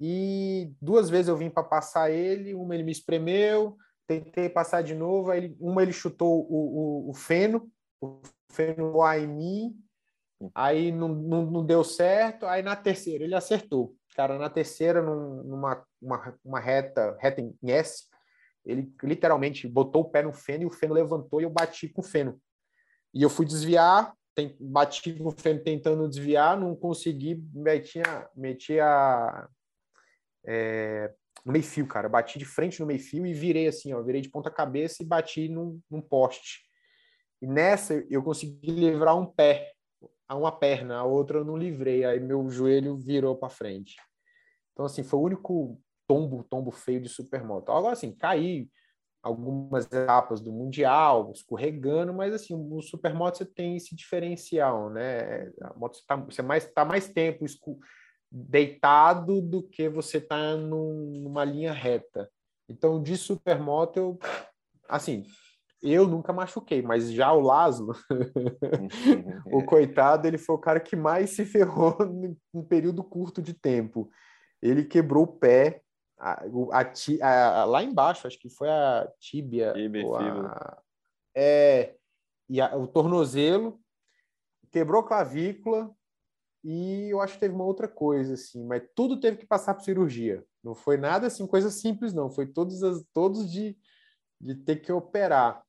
E 0.00 0.72
duas 0.80 1.10
vezes 1.10 1.28
eu 1.28 1.36
vim 1.36 1.50
para 1.50 1.64
passar 1.64 2.10
ele, 2.10 2.54
uma 2.54 2.74
ele 2.74 2.84
me 2.84 2.92
espremeu, 2.92 3.76
tentei 4.06 4.48
passar 4.48 4.82
de 4.82 4.94
novo, 4.94 5.30
aí 5.30 5.56
uma 5.58 5.82
ele 5.82 5.92
chutou 5.92 6.46
o, 6.48 7.06
o, 7.06 7.10
o 7.10 7.14
feno, 7.14 7.68
o 8.00 8.20
feno 8.52 8.92
voar 8.92 9.18
em 9.18 9.26
mim, 9.26 9.76
aí 10.54 10.92
não, 10.92 11.08
não, 11.08 11.50
não, 11.50 11.66
deu 11.66 11.82
certo, 11.82 12.46
aí 12.46 12.62
na 12.62 12.76
terceira 12.76 13.24
ele 13.24 13.34
acertou. 13.34 13.94
Cara, 14.14 14.38
na 14.38 14.50
terceira, 14.50 15.02
numa 15.02 15.84
uma, 16.00 16.38
uma 16.44 16.60
reta, 16.60 17.16
reta 17.20 17.40
em 17.40 17.70
S, 17.70 18.04
ele 18.64 18.92
literalmente 19.02 19.66
botou 19.66 20.02
o 20.02 20.10
pé 20.10 20.22
no 20.22 20.32
feno 20.32 20.64
e 20.64 20.66
o 20.66 20.70
feno 20.70 20.94
levantou 20.94 21.40
e 21.40 21.44
eu 21.44 21.50
bati 21.50 21.88
com 21.88 22.00
o 22.00 22.04
feno. 22.04 22.40
E 23.14 23.22
eu 23.22 23.30
fui 23.30 23.46
desviar, 23.46 24.12
tem, 24.34 24.56
bati 24.60 25.12
com 25.14 25.28
o 25.28 25.32
feno 25.32 25.62
tentando 25.62 26.08
desviar, 26.08 26.58
não 26.58 26.76
consegui, 26.76 27.42
meti 27.52 28.00
a, 28.00 28.28
meti 28.34 28.78
a 28.78 29.48
é, 30.46 31.12
no 31.44 31.52
meio 31.52 31.64
fio, 31.64 31.86
cara. 31.86 32.08
Bati 32.08 32.38
de 32.38 32.44
frente 32.44 32.80
no 32.80 32.86
meio 32.86 33.00
fio 33.00 33.26
e 33.26 33.32
virei 33.32 33.68
assim, 33.68 33.92
ó, 33.92 34.02
virei 34.02 34.20
de 34.20 34.28
ponta 34.28 34.50
cabeça 34.50 35.02
e 35.02 35.06
bati 35.06 35.48
num, 35.48 35.80
num 35.90 36.00
poste. 36.00 36.60
E 37.40 37.46
nessa 37.46 38.04
eu 38.10 38.22
consegui 38.22 38.70
livrar 38.70 39.16
um 39.16 39.26
pé, 39.26 39.72
a 40.28 40.36
uma 40.36 40.52
perna, 40.52 40.98
a 40.98 41.04
outra 41.04 41.38
eu 41.38 41.44
não 41.44 41.56
livrei, 41.56 42.04
aí 42.04 42.20
meu 42.20 42.48
joelho 42.50 42.96
virou 42.96 43.36
para 43.36 43.48
frente. 43.48 43.96
Então 44.72 44.84
assim, 44.84 45.02
foi 45.02 45.18
o 45.18 45.22
único 45.22 45.80
tombo, 46.06 46.44
tombo 46.44 46.70
feio 46.70 47.00
de 47.00 47.08
supermoto. 47.08 47.72
Agora 47.72 47.94
assim, 47.94 48.12
caí 48.12 48.68
algumas 49.22 49.86
etapas 49.86 50.40
do 50.40 50.52
mundial, 50.52 51.32
escorregando, 51.32 52.14
mas 52.14 52.32
assim, 52.32 52.54
o 52.54 52.80
supermoto 52.80 53.38
você 53.38 53.44
tem 53.44 53.76
esse 53.76 53.96
diferencial, 53.96 54.90
né? 54.90 55.50
A 55.62 55.74
moto 55.74 55.98
tá, 56.06 56.16
você 56.16 56.42
mais 56.42 56.70
tá 56.70 56.84
mais 56.84 57.08
tempo 57.12 57.44
deitado 58.30 59.40
do 59.40 59.62
que 59.62 59.88
você 59.88 60.20
tá 60.20 60.56
num, 60.56 61.20
numa 61.22 61.44
linha 61.44 61.72
reta. 61.72 62.30
Então, 62.68 63.02
de 63.02 63.16
supermoto, 63.16 63.98
eu, 63.98 64.18
assim, 64.88 65.24
eu 65.82 66.06
nunca 66.06 66.32
machuquei, 66.32 66.82
mas 66.82 67.10
já 67.12 67.32
o 67.32 67.40
Laszlo, 67.40 67.94
o 69.46 69.64
coitado, 69.64 70.26
ele 70.26 70.38
foi 70.38 70.56
o 70.56 70.60
cara 70.60 70.80
que 70.80 70.96
mais 70.96 71.30
se 71.30 71.44
ferrou 71.44 71.96
num 72.52 72.64
período 72.64 73.04
curto 73.04 73.40
de 73.40 73.54
tempo. 73.54 74.10
Ele 74.60 74.84
quebrou 74.84 75.24
o 75.24 75.38
pé, 75.38 75.82
a, 76.18 76.42
a, 76.72 77.60
a, 77.60 77.64
lá 77.64 77.82
embaixo, 77.82 78.26
acho 78.26 78.38
que 78.38 78.48
foi 78.48 78.68
a 78.68 79.08
tíbia. 79.20 79.72
tíbia 79.72 80.02
é, 81.34 81.94
e 82.48 82.60
o 82.60 82.86
tornozelo, 82.86 83.80
quebrou 84.72 85.04
clavícula, 85.04 85.94
e 86.64 87.08
eu 87.08 87.20
acho 87.20 87.34
que 87.34 87.40
teve 87.40 87.54
uma 87.54 87.64
outra 87.64 87.86
coisa, 87.86 88.34
assim, 88.34 88.66
mas 88.66 88.82
tudo 88.94 89.20
teve 89.20 89.36
que 89.36 89.46
passar 89.46 89.74
por 89.74 89.84
cirurgia. 89.84 90.44
Não 90.62 90.74
foi 90.74 90.96
nada 90.96 91.28
assim, 91.28 91.46
coisa 91.46 91.70
simples, 91.70 92.12
não. 92.12 92.30
Foi 92.30 92.46
todos, 92.46 92.82
as, 92.82 93.04
todos 93.12 93.50
de, 93.50 93.76
de 94.40 94.54
ter 94.56 94.76
que 94.76 94.90
operar. 94.90 95.62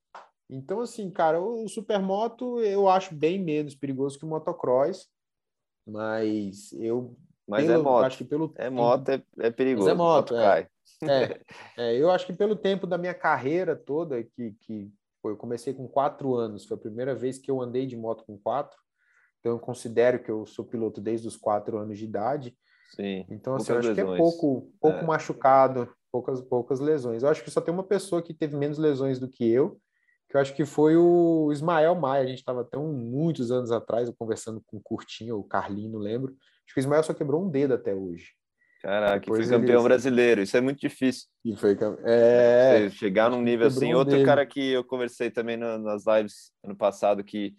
Então, 0.50 0.80
assim, 0.80 1.12
cara, 1.12 1.40
o 1.40 1.68
supermoto 1.68 2.60
eu 2.62 2.90
acho 2.90 3.14
bem 3.14 3.38
menos 3.38 3.76
perigoso 3.76 4.18
que 4.18 4.26
o 4.26 4.28
motocross, 4.28 5.08
mas 5.86 6.74
eu. 6.74 7.16
Mas 7.48 7.66
pelo, 7.66 7.80
é 7.80 7.84
moto. 7.84 8.06
Acho 8.06 8.18
que 8.18 8.24
pelo 8.24 8.54
é 8.56 8.70
moto, 8.70 9.10
é, 9.10 9.24
é 9.40 9.52
perigoso. 9.52 9.86
Mas 9.86 9.94
é 9.94 9.98
moto, 9.98 10.36
é. 10.36 10.68
é, 11.04 11.42
é. 11.78 11.96
Eu 11.98 12.10
acho 12.12 12.26
que 12.26 12.34
pelo 12.34 12.56
tempo 12.56 12.88
da 12.88 12.98
minha 12.98 13.14
carreira 13.14 13.76
toda, 13.76 14.24
que, 14.24 14.52
que 14.62 14.92
foi, 15.22 15.34
eu 15.34 15.38
comecei 15.38 15.74
com 15.74 15.88
quatro 15.88 16.36
anos, 16.36 16.66
foi 16.66 16.78
a 16.78 16.80
primeira 16.80 17.14
vez 17.14 17.38
que 17.38 17.52
eu 17.52 17.62
andei 17.62 17.86
de 17.86 17.96
moto 17.96 18.24
com 18.26 18.38
quatro. 18.38 18.78
Então, 19.40 19.54
eu 19.54 19.60
considero 19.60 20.22
que 20.22 20.30
eu 20.30 20.46
sou 20.46 20.66
piloto 20.66 21.00
desde 21.00 21.28
os 21.28 21.38
quatro 21.38 21.78
anos 21.78 21.98
de 21.98 22.06
idade. 22.06 22.58
Sim. 22.96 23.26
Então, 23.30 23.56
assim, 23.56 23.72
eu 23.72 23.80
acho 23.80 23.90
lesões. 23.90 24.08
que 24.08 24.14
é 24.14 24.18
pouco, 24.18 24.72
pouco 24.82 24.98
é. 24.98 25.04
machucado, 25.04 25.94
poucas, 26.12 26.42
poucas 26.42 26.80
lesões. 26.80 27.24
Eu 27.24 27.30
acho 27.30 27.44
que 27.44 27.52
só 27.52 27.62
tem 27.62 27.74
uma 27.74 27.84
pessoa 27.84 28.22
que 28.22 28.34
teve 28.34 28.58
menos 28.58 28.78
lesões 28.78 29.20
do 29.20 29.30
que 29.30 29.50
eu, 29.50 29.80
que 30.30 30.38
eu 30.38 30.42
acho 30.42 30.56
que 30.56 30.66
foi 30.66 30.96
o 30.96 31.52
Ismael 31.52 31.96
Maia. 31.96 32.24
A 32.24 32.28
gente 32.28 32.40
estava 32.40 32.62
até 32.62 32.78
um, 32.78 32.94
muitos 32.94 33.52
anos 33.52 33.72
atrás 33.72 34.10
conversando 34.18 34.62
com 34.68 34.78
o 34.78 34.82
Curtinho, 34.82 35.38
o 35.38 35.44
Carlinho, 35.44 35.92
não 35.92 36.00
lembro. 36.00 36.36
Acho 36.66 36.74
que 36.74 36.80
o 36.80 36.82
Ismael 36.82 37.04
só 37.04 37.14
quebrou 37.14 37.44
um 37.44 37.50
dedo 37.50 37.74
até 37.74 37.94
hoje. 37.94 38.30
Caraca, 38.82 39.20
Depois 39.20 39.48
foi 39.48 39.60
campeão 39.60 39.82
ele... 39.82 39.90
brasileiro. 39.90 40.42
Isso 40.42 40.56
é 40.56 40.62
muito 40.62 40.80
difícil. 40.80 41.28
E 41.44 41.56
foi 41.56 41.78
é... 42.06 42.90
Você 42.90 42.92
chegar 42.92 43.30
num 43.30 43.42
nível 43.42 43.68
assim. 43.68 43.94
Um 43.94 43.98
Outro 43.98 44.14
dele. 44.14 44.26
cara 44.26 44.46
que 44.46 44.72
eu 44.72 44.84
conversei 44.84 45.30
também 45.30 45.58
nas 45.58 46.06
lives 46.06 46.52
ano 46.64 46.78
passado 46.78 47.24
que 47.24 47.54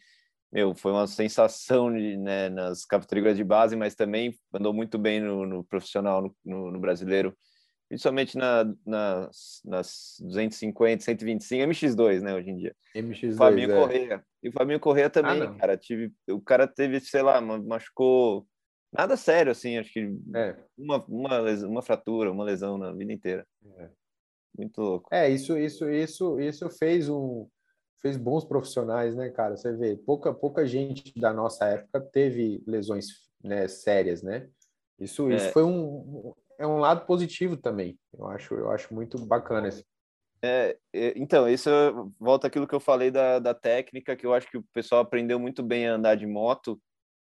meu, 0.53 0.75
foi 0.75 0.91
uma 0.91 1.07
sensação 1.07 1.93
de, 1.93 2.17
né, 2.17 2.49
nas 2.49 2.85
categorias 2.85 3.37
de 3.37 3.45
base, 3.45 3.77
mas 3.77 3.95
também 3.95 4.35
andou 4.53 4.73
muito 4.73 4.99
bem 4.99 5.21
no, 5.21 5.47
no 5.47 5.63
profissional, 5.63 6.21
no, 6.23 6.37
no, 6.45 6.71
no, 6.73 6.81
brasileiro, 6.81 7.37
principalmente 7.91 8.39
na, 8.39 8.73
nas, 8.87 9.61
nas 9.65 10.17
250, 10.21 11.03
125, 11.03 11.69
MX2, 11.69 12.21
né, 12.21 12.33
hoje 12.33 12.51
em 12.51 12.57
dia. 12.57 12.77
MX2, 12.95 13.33
o 13.33 13.37
Fabinho 13.37 13.73
é. 13.73 13.81
Correia. 13.81 14.25
E 14.41 14.49
o 14.49 14.53
Fabinho 14.53 14.81
Correia 14.81 15.11
também, 15.11 15.43
ah, 15.43 15.55
cara, 15.55 15.77
tive, 15.77 16.13
o 16.29 16.41
cara 16.41 16.69
teve, 16.69 17.01
sei 17.01 17.21
lá, 17.21 17.41
machucou, 17.41 18.47
nada 18.93 19.17
sério, 19.17 19.51
assim, 19.51 19.77
acho 19.77 19.93
que 19.93 20.09
é. 20.37 20.57
uma, 20.79 21.05
uma, 21.07 21.41
uma 21.67 21.83
fratura, 21.83 22.31
uma 22.31 22.45
lesão 22.45 22.79
na 22.79 22.93
vida 22.93 23.13
inteira. 23.13 23.45
É. 23.79 23.89
Muito 24.57 24.81
louco. 24.81 25.09
É, 25.13 25.29
isso, 25.29 25.59
isso, 25.59 25.91
isso, 25.91 26.41
isso 26.41 26.71
fez 26.71 27.09
um 27.09 27.49
fez 28.01 28.17
bons 28.17 28.45
profissionais, 28.45 29.15
né, 29.15 29.29
cara? 29.29 29.57
Você 29.57 29.77
vê, 29.77 29.95
pouca, 29.95 30.33
pouca 30.33 30.65
gente 30.65 31.13
da 31.19 31.35
nossa 31.35 31.67
época 31.67 32.01
teve 32.01 32.63
lesões 32.67 33.09
né, 33.45 33.69
sérias, 33.69 34.23
né? 34.23 34.49
Isso, 34.99 35.31
é. 35.31 35.35
isso 35.37 35.53
foi 35.53 35.65
um, 35.65 36.33
é 36.61 36.67
um 36.67 36.79
lado 36.79 37.07
positivo 37.07 37.57
também. 37.57 37.99
Eu 38.13 38.27
acho, 38.29 38.55
eu 38.55 38.71
acho 38.71 38.95
muito 38.95 39.19
bacana 39.27 39.69
isso. 39.69 39.83
É, 40.43 40.77
é, 40.93 41.15
então, 41.17 41.49
isso 41.49 41.71
volta 42.19 42.47
aquilo 42.47 42.69
que 42.69 42.75
eu 42.75 42.81
falei 42.81 43.11
da, 43.11 43.39
da 43.39 43.55
técnica, 43.55 44.15
que 44.15 44.27
eu 44.27 44.35
acho 44.35 44.49
que 44.51 44.59
o 44.59 44.65
pessoal 44.73 45.01
aprendeu 45.01 45.41
muito 45.41 45.63
bem 45.63 45.89
a 45.89 45.95
andar 45.95 46.17
de 46.17 46.27
moto, 46.27 46.81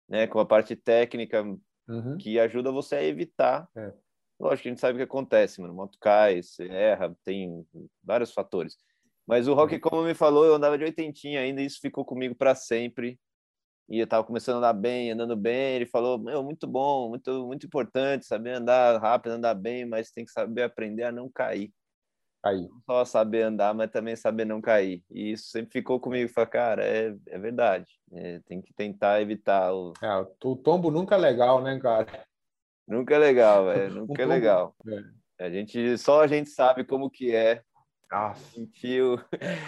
né, 0.09 0.27
com 0.27 0.41
a 0.41 0.47
parte 0.47 0.75
técnica, 0.75 1.43
uhum. 1.89 2.19
que 2.19 2.39
ajuda 2.39 2.73
você 2.73 2.97
a 2.97 3.05
evitar. 3.05 3.69
É. 3.77 3.93
Lógico 4.41 4.63
que 4.63 4.69
a 4.69 4.73
gente 4.73 4.81
sabe 4.81 4.95
o 4.95 4.97
que 4.99 5.05
acontece, 5.05 5.61
mano. 5.61 5.75
Moto 5.75 5.99
cai, 6.01 6.43
você 6.43 6.69
erra, 6.69 7.17
tem 7.25 7.65
vários 8.03 8.33
fatores. 8.33 8.77
Mas 9.27 9.47
o 9.47 9.55
Rock, 9.55 9.79
como 9.79 10.03
me 10.03 10.15
falou, 10.15 10.45
eu 10.45 10.55
andava 10.55 10.79
de 10.79 10.85
oitentinha 10.85 11.41
ainda, 11.41 11.61
e 11.61 11.67
isso 11.67 11.81
ficou 11.81 12.05
comigo 12.05 12.35
para 12.35 12.55
sempre. 12.55 13.21
E 13.89 13.99
eu 13.99 14.05
estava 14.05 14.23
começando 14.23 14.57
a 14.57 14.59
andar 14.59 14.73
bem, 14.75 15.11
andando 15.11 15.35
bem. 15.35 15.77
Ele 15.77 15.87
falou: 15.87 16.19
Meu, 16.19 16.43
muito 16.43 16.67
bom, 16.67 17.09
muito, 17.09 17.47
muito 17.47 17.67
importante 17.67 18.27
saber 18.27 18.53
andar 18.53 19.01
rápido, 19.01 19.33
andar 19.33 19.55
bem, 19.55 19.87
mas 19.87 20.11
tem 20.11 20.25
que 20.25 20.31
saber 20.31 20.63
aprender 20.63 21.05
a 21.05 21.13
não 21.13 21.31
cair. 21.31 21.73
Cair. 22.43 22.69
Não 22.69 22.83
só 22.87 23.05
saber 23.05 23.43
andar, 23.43 23.75
mas 23.75 23.91
também 23.91 24.15
saber 24.15 24.45
não 24.45 24.61
cair. 24.61 25.03
E 25.11 25.33
isso 25.33 25.49
sempre 25.49 25.73
ficou 25.73 25.99
comigo. 25.99 26.31
Falei, 26.31 26.51
cara, 26.51 26.85
é, 26.85 27.17
é 27.29 27.39
verdade. 27.39 27.91
É, 28.13 28.41
tem 28.41 28.61
que 28.61 28.75
tentar 28.75 29.23
evitar 29.23 29.73
o. 29.73 29.95
É, 30.03 30.27
o 30.45 30.57
tombo 30.57 30.91
nunca 30.91 31.15
é 31.15 31.19
legal, 31.19 31.63
né, 31.63 31.79
cara? 31.81 32.27
Nunca 32.87 33.15
é 33.15 33.19
legal, 33.19 33.65
velho. 33.73 33.95
Nunca 34.07 34.23
é 34.23 34.27
legal. 34.27 34.77
É. 34.87 35.47
A 35.47 35.51
gente, 35.51 35.97
só 35.97 36.23
a 36.23 36.27
gente 36.27 36.51
sabe 36.51 36.85
como 36.85 37.09
que 37.09 37.35
é 37.35 37.63
ah, 38.11 38.35
sentiu 38.35 39.21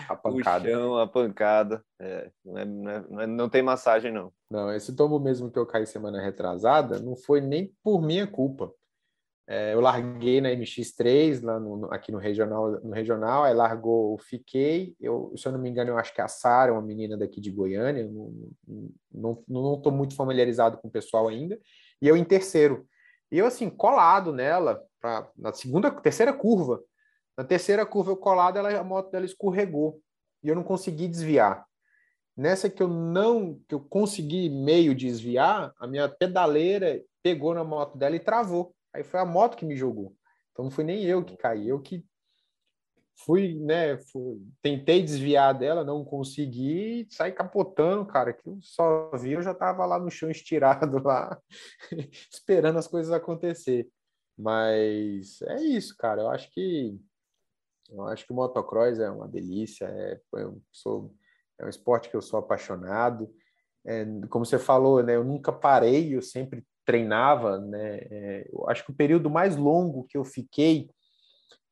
a 0.08 0.16
pancada. 0.16 0.68
o 0.68 0.70
chão, 0.70 0.98
a 0.98 1.06
pancada. 1.06 1.84
É, 1.98 2.30
não, 2.44 2.58
é, 2.58 2.64
não, 2.64 2.90
é, 2.90 3.04
não, 3.08 3.20
é, 3.20 3.26
não, 3.26 3.48
tem 3.48 3.62
massagem, 3.62 4.12
não. 4.12 4.32
Não, 4.50 4.72
esse 4.74 4.94
tombo 4.94 5.20
mesmo 5.20 5.50
que 5.50 5.58
eu 5.58 5.66
caí 5.66 5.86
semana 5.86 6.20
retrasada 6.22 6.98
não 7.00 7.14
foi 7.16 7.40
nem 7.40 7.72
por 7.82 8.00
minha 8.00 8.26
culpa. 8.26 8.72
É, 9.46 9.74
eu 9.74 9.80
larguei 9.80 10.40
na 10.40 10.50
MX3, 10.50 11.42
lá 11.42 11.58
no, 11.58 11.92
aqui 11.92 12.12
no 12.12 12.18
regional, 12.18 12.70
no 12.82 12.92
regional, 12.92 13.42
aí 13.42 13.52
largou, 13.52 14.16
fiquei. 14.16 14.94
Eu, 15.00 15.34
se 15.36 15.46
eu 15.46 15.52
não 15.52 15.58
me 15.58 15.68
engano, 15.68 15.90
eu 15.90 15.98
acho 15.98 16.14
que 16.14 16.20
a 16.20 16.28
Sara, 16.28 16.72
uma 16.72 16.80
menina 16.80 17.16
daqui 17.16 17.40
de 17.40 17.50
Goiânia, 17.50 18.04
não 18.04 19.32
estou 19.32 19.44
não, 19.48 19.80
não, 19.84 19.90
muito 19.90 20.14
familiarizado 20.14 20.78
com 20.78 20.86
o 20.86 20.90
pessoal 20.90 21.26
ainda, 21.26 21.58
e 22.00 22.06
eu 22.06 22.16
em 22.16 22.24
terceiro. 22.24 22.86
E 23.30 23.38
eu, 23.38 23.46
assim, 23.46 23.68
colado 23.68 24.32
nela, 24.32 24.80
pra, 25.00 25.28
na 25.36 25.52
segunda, 25.52 25.90
terceira 25.90 26.32
curva, 26.32 26.80
na 27.40 27.44
terceira 27.44 27.86
curva 27.86 28.10
eu 28.10 28.18
colado, 28.18 28.58
ela, 28.58 28.78
a 28.78 28.84
moto 28.84 29.10
dela 29.10 29.24
escorregou 29.24 29.98
e 30.42 30.48
eu 30.50 30.54
não 30.54 30.62
consegui 30.62 31.08
desviar. 31.08 31.64
Nessa 32.36 32.68
que 32.68 32.82
eu 32.82 32.88
não, 32.88 33.58
que 33.66 33.74
eu 33.74 33.80
consegui 33.80 34.50
meio 34.50 34.94
desviar, 34.94 35.72
a 35.80 35.86
minha 35.86 36.06
pedaleira 36.06 37.02
pegou 37.22 37.54
na 37.54 37.64
moto 37.64 37.96
dela 37.96 38.14
e 38.14 38.20
travou. 38.20 38.74
Aí 38.92 39.02
foi 39.02 39.20
a 39.20 39.24
moto 39.24 39.56
que 39.56 39.64
me 39.64 39.74
jogou. 39.74 40.14
Então 40.52 40.66
não 40.66 40.70
foi 40.70 40.84
nem 40.84 41.02
eu 41.02 41.24
que 41.24 41.34
caí, 41.34 41.66
eu 41.66 41.80
que 41.80 42.04
fui, 43.24 43.54
né, 43.54 43.96
fui, 43.96 44.38
tentei 44.60 45.02
desviar 45.02 45.58
dela, 45.58 45.82
não 45.82 46.04
consegui, 46.04 47.06
saí 47.08 47.32
capotando, 47.32 48.04
cara, 48.04 48.34
que 48.34 48.46
eu 48.46 48.58
só 48.60 49.10
vi, 49.16 49.32
eu 49.32 49.40
já 49.40 49.54
tava 49.54 49.86
lá 49.86 49.98
no 49.98 50.10
chão 50.10 50.30
estirado 50.30 51.02
lá, 51.02 51.40
esperando 52.30 52.78
as 52.78 52.86
coisas 52.86 53.10
acontecer. 53.10 53.88
Mas 54.36 55.40
é 55.40 55.62
isso, 55.62 55.96
cara, 55.96 56.20
eu 56.20 56.28
acho 56.28 56.50
que 56.50 57.00
eu 57.92 58.04
acho 58.06 58.26
que 58.26 58.32
o 58.32 58.36
motocross 58.36 58.98
é 58.98 59.10
uma 59.10 59.28
delícia, 59.28 59.86
é, 59.86 60.20
eu 60.34 60.60
sou, 60.70 61.14
é 61.58 61.64
um 61.64 61.68
esporte 61.68 62.08
que 62.08 62.16
eu 62.16 62.22
sou 62.22 62.38
apaixonado. 62.38 63.30
É, 63.84 64.04
como 64.28 64.44
você 64.44 64.58
falou, 64.58 65.02
né, 65.02 65.16
eu 65.16 65.24
nunca 65.24 65.52
parei, 65.52 66.14
eu 66.14 66.22
sempre 66.22 66.64
treinava, 66.84 67.58
né? 67.58 67.98
É, 68.10 68.48
eu 68.52 68.68
acho 68.68 68.84
que 68.84 68.90
o 68.90 68.94
período 68.94 69.30
mais 69.30 69.56
longo 69.56 70.04
que 70.08 70.18
eu 70.18 70.24
fiquei 70.24 70.90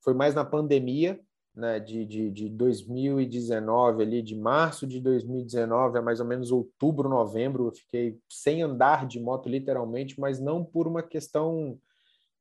foi 0.03 0.15
mais 0.15 0.35
na 0.35 0.45
pandemia, 0.45 1.20
né, 1.55 1.81
de, 1.81 2.05
de, 2.05 2.31
de 2.31 2.49
2019, 2.49 4.03
ali, 4.03 4.23
de 4.23 4.36
março 4.36 4.86
de 4.86 5.01
2019 5.01 5.99
a 5.99 6.03
mais 6.03 6.20
ou 6.20 6.27
menos 6.27 6.53
outubro, 6.53 7.09
novembro, 7.09 7.66
eu 7.66 7.73
fiquei 7.73 8.16
sem 8.28 8.62
andar 8.62 9.07
de 9.07 9.19
moto, 9.19 9.49
literalmente, 9.49 10.20
mas 10.20 10.39
não 10.39 10.65
por 10.65 10.86
uma 10.86 11.03
questão 11.03 11.78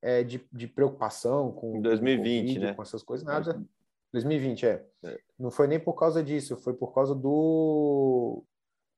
é, 0.08 0.24
de, 0.24 0.42
de 0.54 0.68
preocupação 0.68 1.52
com. 1.52 1.76
Em 1.76 1.82
2020, 1.82 2.24
com 2.24 2.54
COVID, 2.54 2.60
né? 2.60 2.74
Com 2.74 2.82
essas 2.82 3.04
coisas, 3.04 3.28
nada. 3.28 3.62
2020, 4.14 4.66
é. 4.66 4.86
é. 5.04 5.20
Não 5.38 5.52
foi 5.52 5.68
nem 5.68 5.80
por 5.80 5.96
causa 5.96 6.24
disso, 6.24 6.56
foi 6.56 6.74
por 6.74 6.94
causa 6.94 7.14
do 7.14 8.42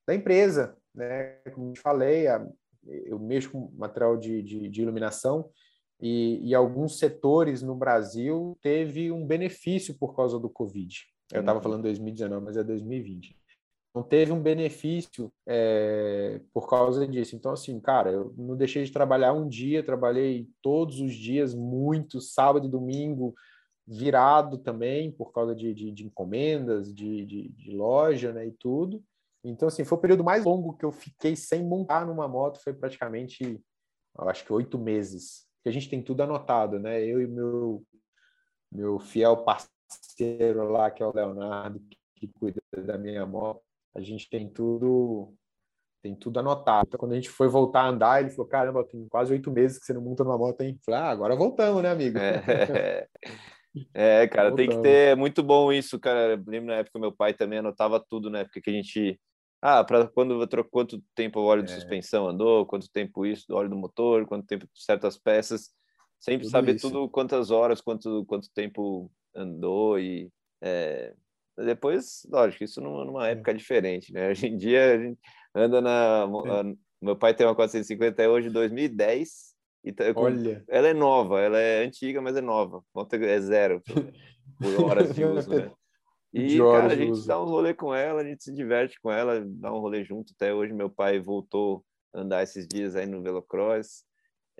da 0.07 0.13
empresa, 0.13 0.77
né? 0.93 1.39
Como 1.55 1.73
te 1.73 1.79
falei, 1.79 2.27
a, 2.27 2.47
eu 2.85 3.17
mexo 3.17 3.51
com 3.51 3.71
material 3.75 4.17
de, 4.17 4.43
de, 4.43 4.69
de 4.69 4.81
iluminação 4.83 5.49
e, 5.99 6.47
e, 6.47 6.53
alguns 6.53 6.99
setores 6.99 7.63
no 7.63 7.75
Brasil 7.75 8.55
teve 8.61 9.11
um 9.11 9.25
benefício 9.25 9.97
por 9.97 10.15
causa 10.15 10.39
do 10.39 10.49
Covid. 10.49 10.95
Eu 11.31 11.39
estava 11.39 11.57
uhum. 11.57 11.63
falando 11.63 11.83
2019, 11.83 12.45
mas 12.45 12.55
é 12.55 12.63
2020. 12.63 13.35
Não 13.93 14.03
teve 14.03 14.31
um 14.31 14.41
benefício 14.41 15.31
é, 15.47 16.39
por 16.53 16.69
causa 16.69 17.07
disso. 17.07 17.35
Então, 17.35 17.51
assim, 17.51 17.79
cara, 17.79 18.11
eu 18.11 18.33
não 18.37 18.55
deixei 18.55 18.83
de 18.83 18.91
trabalhar 18.91 19.33
um 19.33 19.47
dia, 19.47 19.83
trabalhei 19.83 20.47
todos 20.61 20.99
os 20.99 21.13
dias, 21.13 21.55
muito, 21.55 22.21
sábado 22.21 22.67
e 22.67 22.69
domingo, 22.69 23.33
virado 23.87 24.59
também, 24.59 25.11
por 25.11 25.31
causa 25.33 25.55
de, 25.55 25.73
de, 25.73 25.91
de 25.91 26.05
encomendas, 26.05 26.93
de, 26.93 27.25
de, 27.25 27.49
de 27.49 27.71
loja, 27.71 28.31
né, 28.31 28.45
e 28.45 28.51
tudo. 28.51 29.03
Então, 29.43 29.67
assim, 29.67 29.83
foi 29.83 29.97
o 29.97 30.01
período 30.01 30.23
mais 30.23 30.45
longo 30.45 30.77
que 30.77 30.85
eu 30.85 30.91
fiquei 30.91 31.35
sem 31.35 31.63
montar 31.63 32.05
numa 32.05 32.27
moto, 32.27 32.61
foi 32.61 32.73
praticamente, 32.73 33.59
acho 34.19 34.45
que 34.45 34.53
oito 34.53 34.77
meses 34.77 35.47
que 35.63 35.69
a 35.69 35.71
gente 35.71 35.89
tem 35.89 36.01
tudo 36.01 36.21
anotado, 36.21 36.79
né? 36.79 37.03
Eu 37.03 37.21
e 37.21 37.27
meu 37.27 37.83
meu 38.71 38.99
fiel 38.99 39.43
parceiro 39.43 40.71
lá, 40.71 40.91
que 40.91 41.01
é 41.01 41.05
o 41.05 41.13
Leonardo, 41.13 41.81
que 42.15 42.27
cuida 42.27 42.61
da 42.85 42.97
minha 42.97 43.25
moto, 43.25 43.63
a 43.95 44.01
gente 44.01 44.29
tem 44.29 44.49
tudo 44.49 45.33
tem 46.01 46.15
tudo 46.15 46.39
anotado. 46.39 46.87
Então, 46.87 46.99
quando 46.99 47.11
a 47.11 47.15
gente 47.15 47.29
foi 47.29 47.49
voltar 47.49 47.81
a 47.81 47.89
andar, 47.89 48.21
ele 48.21 48.29
falou: 48.29 48.47
Caramba, 48.47 48.85
tem 48.85 49.05
quase 49.09 49.33
oito 49.33 49.51
meses 49.51 49.77
que 49.77 49.85
você 49.85 49.93
não 49.93 50.01
monta 50.01 50.23
numa 50.23 50.37
moto, 50.37 50.61
hein? 50.61 50.75
Eu 50.75 50.81
falei: 50.85 51.01
Ah, 51.01 51.09
agora 51.09 51.35
voltamos, 51.35 51.83
né, 51.83 51.89
amigo? 51.89 52.17
É, 52.17 53.07
é 53.93 54.27
cara, 54.27 54.49
voltamos. 54.49 54.55
tem 54.55 54.69
que 54.69 54.81
ter. 54.81 55.11
É 55.11 55.15
muito 55.15 55.43
bom 55.43 55.71
isso, 55.73 55.99
cara. 55.99 56.33
Eu 56.33 56.43
lembro 56.47 56.67
na 56.67 56.75
época 56.75 56.99
meu 56.99 57.11
pai 57.11 57.33
também 57.33 57.59
anotava 57.59 57.99
tudo 57.99 58.29
na 58.29 58.39
época 58.39 58.61
que 58.61 58.69
a 58.69 58.73
gente 58.73 59.19
ah, 59.61 59.83
para 59.83 60.07
quando 60.07 60.47
quanto 60.71 61.03
tempo 61.13 61.39
o 61.39 61.43
óleo 61.45 61.63
de 61.63 61.71
é. 61.71 61.75
suspensão 61.75 62.27
andou, 62.29 62.65
quanto 62.65 62.89
tempo 62.89 63.25
isso 63.25 63.45
do 63.47 63.55
óleo 63.55 63.69
do 63.69 63.75
motor, 63.75 64.25
quanto 64.25 64.47
tempo 64.47 64.65
certas 64.73 65.17
peças, 65.17 65.71
sempre 66.17 66.43
tudo 66.43 66.51
saber 66.51 66.75
isso. 66.75 66.89
tudo 66.89 67.09
quantas 67.09 67.51
horas, 67.51 67.81
quanto 67.81 68.25
quanto 68.25 68.49
tempo 68.53 69.11
andou 69.35 69.99
e 69.99 70.31
é, 70.61 71.13
depois, 71.65 72.27
lógico, 72.29 72.63
isso 72.63 72.81
numa 72.81 73.27
é. 73.27 73.31
época 73.31 73.53
diferente, 73.53 74.13
né? 74.13 74.29
Hoje 74.31 74.47
em 74.47 74.57
dia 74.57 74.93
a 74.93 74.97
gente 74.97 75.19
anda 75.53 75.81
na 75.81 76.25
é. 76.25 76.75
meu 77.01 77.15
pai 77.15 77.33
tem 77.33 77.45
uma 77.45 77.55
450 77.55 78.21
é 78.21 78.29
hoje 78.29 78.49
2010 78.49 79.49
e 79.83 79.91
tá, 79.91 80.03
Olha. 80.15 80.63
ela 80.67 80.87
é 80.89 80.93
nova, 80.93 81.39
ela 81.39 81.59
é 81.59 81.83
antiga, 81.83 82.21
mas 82.21 82.35
é 82.35 82.41
nova, 82.41 82.83
é 83.13 83.39
zero 83.39 83.81
por 84.59 84.83
horas 84.85 85.15
de 85.15 85.23
uso, 85.25 85.49
né? 85.49 85.71
E, 86.31 86.59
cara, 86.59 86.93
a 86.93 86.95
gente 86.95 87.25
dá 87.25 87.41
um 87.41 87.45
rolê 87.45 87.73
com 87.73 87.93
ela, 87.93 88.21
a 88.21 88.23
gente 88.23 88.43
se 88.43 88.53
diverte 88.53 88.99
com 89.01 89.11
ela, 89.11 89.43
dá 89.43 89.73
um 89.73 89.79
rolê 89.79 90.03
junto. 90.03 90.31
Até 90.35 90.53
hoje 90.53 90.73
meu 90.73 90.89
pai 90.89 91.19
voltou 91.19 91.83
a 92.13 92.21
andar 92.21 92.43
esses 92.43 92.67
dias 92.67 92.95
aí 92.95 93.07
no 93.07 93.23
Velocross. 93.23 94.03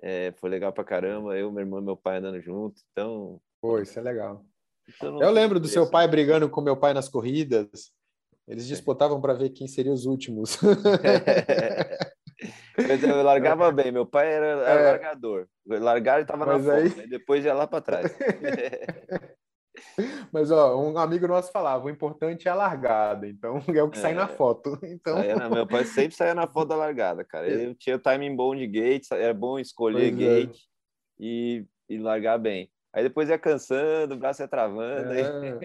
É, 0.02 0.32
foi 0.32 0.50
legal 0.50 0.72
pra 0.72 0.82
caramba. 0.82 1.36
Eu, 1.38 1.52
meu 1.52 1.60
irmão 1.60 1.78
e 1.78 1.84
meu 1.84 1.96
pai 1.96 2.18
andando 2.18 2.40
junto. 2.40 2.80
Então. 2.90 3.40
Pô, 3.60 3.78
isso 3.78 3.96
é 3.98 4.02
legal. 4.02 4.44
Então, 4.96 5.20
eu 5.20 5.30
lembro 5.30 5.60
do 5.60 5.68
seu 5.68 5.88
pai 5.88 6.08
brigando 6.08 6.48
com 6.48 6.60
meu 6.60 6.76
pai 6.76 6.92
nas 6.92 7.08
corridas. 7.08 7.92
Eles 8.46 8.64
é. 8.64 8.68
disputavam 8.68 9.20
para 9.20 9.34
ver 9.34 9.50
quem 9.50 9.68
seria 9.68 9.92
os 9.92 10.06
últimos. 10.06 10.58
Mas 12.76 13.02
eu 13.02 13.22
largava 13.22 13.70
bem, 13.72 13.92
meu 13.92 14.06
pai 14.06 14.32
era, 14.32 14.46
era 14.46 14.80
é. 14.80 14.90
largador. 14.92 15.46
Largar 15.66 16.18
e 16.18 16.22
estava 16.22 16.46
na 16.46 16.54
aí... 16.54 16.90
frente, 16.90 17.08
depois 17.08 17.44
ia 17.44 17.54
lá 17.54 17.66
para 17.66 17.80
trás. 17.80 18.16
Mas, 20.32 20.50
ó, 20.50 20.76
um 20.76 20.98
amigo 20.98 21.26
nosso 21.26 21.50
falava, 21.52 21.86
o 21.86 21.90
importante 21.90 22.48
é 22.48 22.50
a 22.50 22.54
largada, 22.54 23.26
então 23.26 23.62
é 23.74 23.82
o 23.82 23.90
que 23.90 23.98
é. 23.98 24.00
sai 24.00 24.14
na 24.14 24.24
é. 24.24 24.28
foto. 24.28 24.78
Então... 24.82 25.16
Meu 25.50 25.66
pai 25.66 25.84
sempre 25.84 26.16
saía 26.16 26.34
na 26.34 26.46
foto 26.46 26.68
da 26.68 26.76
largada, 26.76 27.24
cara. 27.24 27.48
É. 27.48 27.52
Ele 27.52 27.74
tinha 27.74 27.98
timing 27.98 28.34
bom 28.34 28.54
de 28.54 28.66
gate, 28.66 29.06
era 29.12 29.32
bom 29.32 29.58
escolher 29.58 30.12
pois 30.12 30.22
é. 30.22 30.40
gate 30.40 30.56
é. 30.56 30.60
e, 31.20 31.66
e 31.88 31.98
largar 31.98 32.38
bem. 32.38 32.70
Aí 32.92 33.02
depois 33.02 33.28
ia 33.28 33.38
cansando, 33.38 34.14
o 34.14 34.18
braço 34.18 34.42
ia 34.42 34.48
travando. 34.48 35.12
É. 35.12 35.58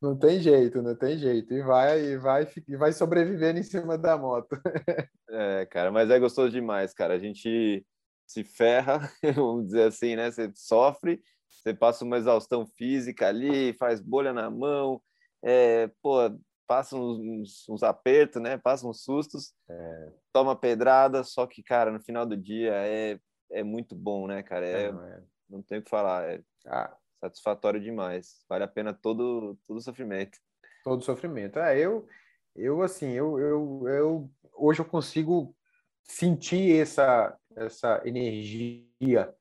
Não 0.00 0.18
tem 0.18 0.38
jeito, 0.38 0.82
não 0.82 0.94
tem 0.94 1.16
jeito. 1.16 1.54
E 1.54 1.62
vai, 1.62 2.00
e 2.00 2.18
vai, 2.18 2.46
e 2.68 2.76
vai 2.76 2.92
sobrevivendo 2.92 3.58
em 3.58 3.62
cima 3.62 3.96
da 3.96 4.16
moto. 4.16 4.48
É, 5.36 5.66
cara, 5.66 5.90
mas 5.90 6.10
é 6.10 6.18
gostoso 6.20 6.52
demais, 6.52 6.94
cara. 6.94 7.14
A 7.14 7.18
gente 7.18 7.84
se 8.24 8.44
ferra, 8.44 9.00
vamos 9.34 9.66
dizer 9.66 9.88
assim, 9.88 10.14
né? 10.14 10.30
Você 10.30 10.48
sofre 10.54 11.20
você 11.64 11.72
passa 11.72 12.04
uma 12.04 12.18
exaustão 12.18 12.66
física 12.66 13.26
ali, 13.26 13.72
faz 13.74 14.00
bolha 14.00 14.32
na 14.32 14.50
mão, 14.50 15.00
é, 15.42 15.90
pô, 16.02 16.18
passa 16.66 16.94
uns, 16.94 17.66
uns, 17.68 17.82
apertos, 17.82 18.42
né? 18.42 18.58
Passa 18.58 18.86
uns 18.86 19.02
sustos, 19.02 19.54
é. 19.68 20.12
toma 20.32 20.54
pedrada, 20.54 21.24
só 21.24 21.46
que, 21.46 21.62
cara, 21.62 21.90
no 21.90 22.02
final 22.02 22.26
do 22.26 22.36
dia 22.36 22.72
é, 22.74 23.18
é 23.50 23.62
muito 23.62 23.94
bom, 23.94 24.26
né, 24.26 24.42
cara? 24.42 24.66
É, 24.66 24.86
é. 24.88 25.22
Não 25.48 25.62
tem 25.62 25.78
o 25.78 25.82
que 25.82 25.90
falar, 25.90 26.24
é 26.28 26.42
ah. 26.66 26.96
satisfatório 27.20 27.80
demais. 27.80 28.44
Vale 28.48 28.64
a 28.64 28.68
pena 28.68 28.92
todo, 28.92 29.58
todo 29.66 29.76
o 29.76 29.82
sofrimento. 29.82 30.38
Todo 30.82 31.00
o 31.00 31.04
sofrimento. 31.04 31.58
É, 31.58 31.78
eu, 31.78 32.06
eu 32.54 32.82
assim, 32.82 33.10
eu, 33.10 33.38
eu, 33.38 33.82
eu 33.88 34.30
hoje 34.56 34.80
eu 34.80 34.84
consigo 34.84 35.54
sentir 36.02 36.80
essa, 36.80 37.36
essa 37.56 38.02
energia 38.04 39.34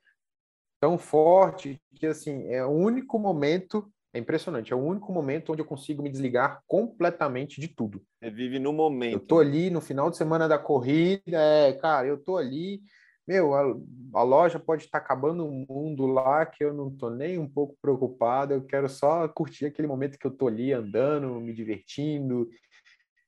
tão 0.79 0.97
forte 0.97 1.81
que 1.95 2.05
assim 2.05 2.47
é 2.47 2.65
o 2.65 2.69
único 2.69 3.17
momento 3.19 3.89
é 4.13 4.19
impressionante 4.19 4.73
é 4.73 4.75
o 4.75 4.83
único 4.83 5.11
momento 5.11 5.51
onde 5.51 5.61
eu 5.61 5.65
consigo 5.65 6.03
me 6.03 6.09
desligar 6.09 6.61
completamente 6.67 7.59
de 7.59 7.67
tudo 7.67 8.03
você 8.19 8.29
vive 8.29 8.59
no 8.59 8.73
momento 8.73 9.13
eu 9.13 9.19
tô 9.19 9.39
ali 9.39 9.69
no 9.69 9.79
final 9.79 10.09
de 10.09 10.17
semana 10.17 10.47
da 10.47 10.57
corrida 10.57 11.37
é, 11.37 11.73
cara 11.73 12.07
eu 12.07 12.17
tô 12.17 12.37
ali 12.37 12.81
meu 13.27 13.53
a, 13.53 13.61
a 14.15 14.23
loja 14.23 14.59
pode 14.59 14.85
estar 14.85 14.99
tá 14.99 15.05
acabando 15.05 15.45
um 15.45 15.65
mundo 15.67 16.05
lá 16.05 16.45
que 16.45 16.63
eu 16.63 16.73
não 16.73 16.89
tô 16.89 17.09
nem 17.09 17.37
um 17.37 17.47
pouco 17.47 17.77
preocupado 17.81 18.53
eu 18.53 18.63
quero 18.65 18.89
só 18.89 19.27
curtir 19.27 19.65
aquele 19.65 19.87
momento 19.87 20.17
que 20.17 20.27
eu 20.27 20.31
tô 20.31 20.47
ali 20.47 20.73
andando 20.73 21.39
me 21.39 21.53
divertindo 21.53 22.49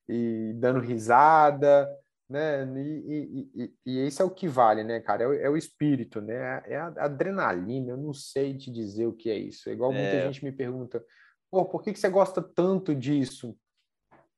e 0.08 0.54
dando 0.56 0.80
risada 0.80 1.88
né? 2.30 2.66
E, 2.76 3.50
e, 3.56 3.74
e, 3.86 4.00
esse 4.00 4.22
é 4.22 4.26
o 4.26 4.32
que 4.32 4.48
vale, 4.48 4.84
né, 4.84 5.00
cara? 5.00 5.24
É 5.24 5.28
o, 5.28 5.34
é 5.34 5.50
o, 5.50 5.58
espírito, 5.58 6.22
né? 6.22 6.62
É 6.66 6.76
a 6.76 6.88
adrenalina. 6.98 7.92
Eu 7.92 7.98
não 7.98 8.14
sei 8.14 8.58
te 8.58 8.72
dizer 8.72 9.06
o 9.06 9.14
que 9.14 9.30
é 9.30 9.38
isso. 9.38 9.70
É 9.70 9.74
igual 9.74 9.92
muita 9.92 10.08
é. 10.08 10.26
gente 10.26 10.44
me 10.44 10.52
pergunta, 10.52 11.04
pô, 11.52 11.66
por 11.66 11.84
que, 11.84 11.94
que 11.94 12.00
você 12.00 12.10
gosta 12.10 12.42
tanto 12.42 12.96
disso? 12.96 13.56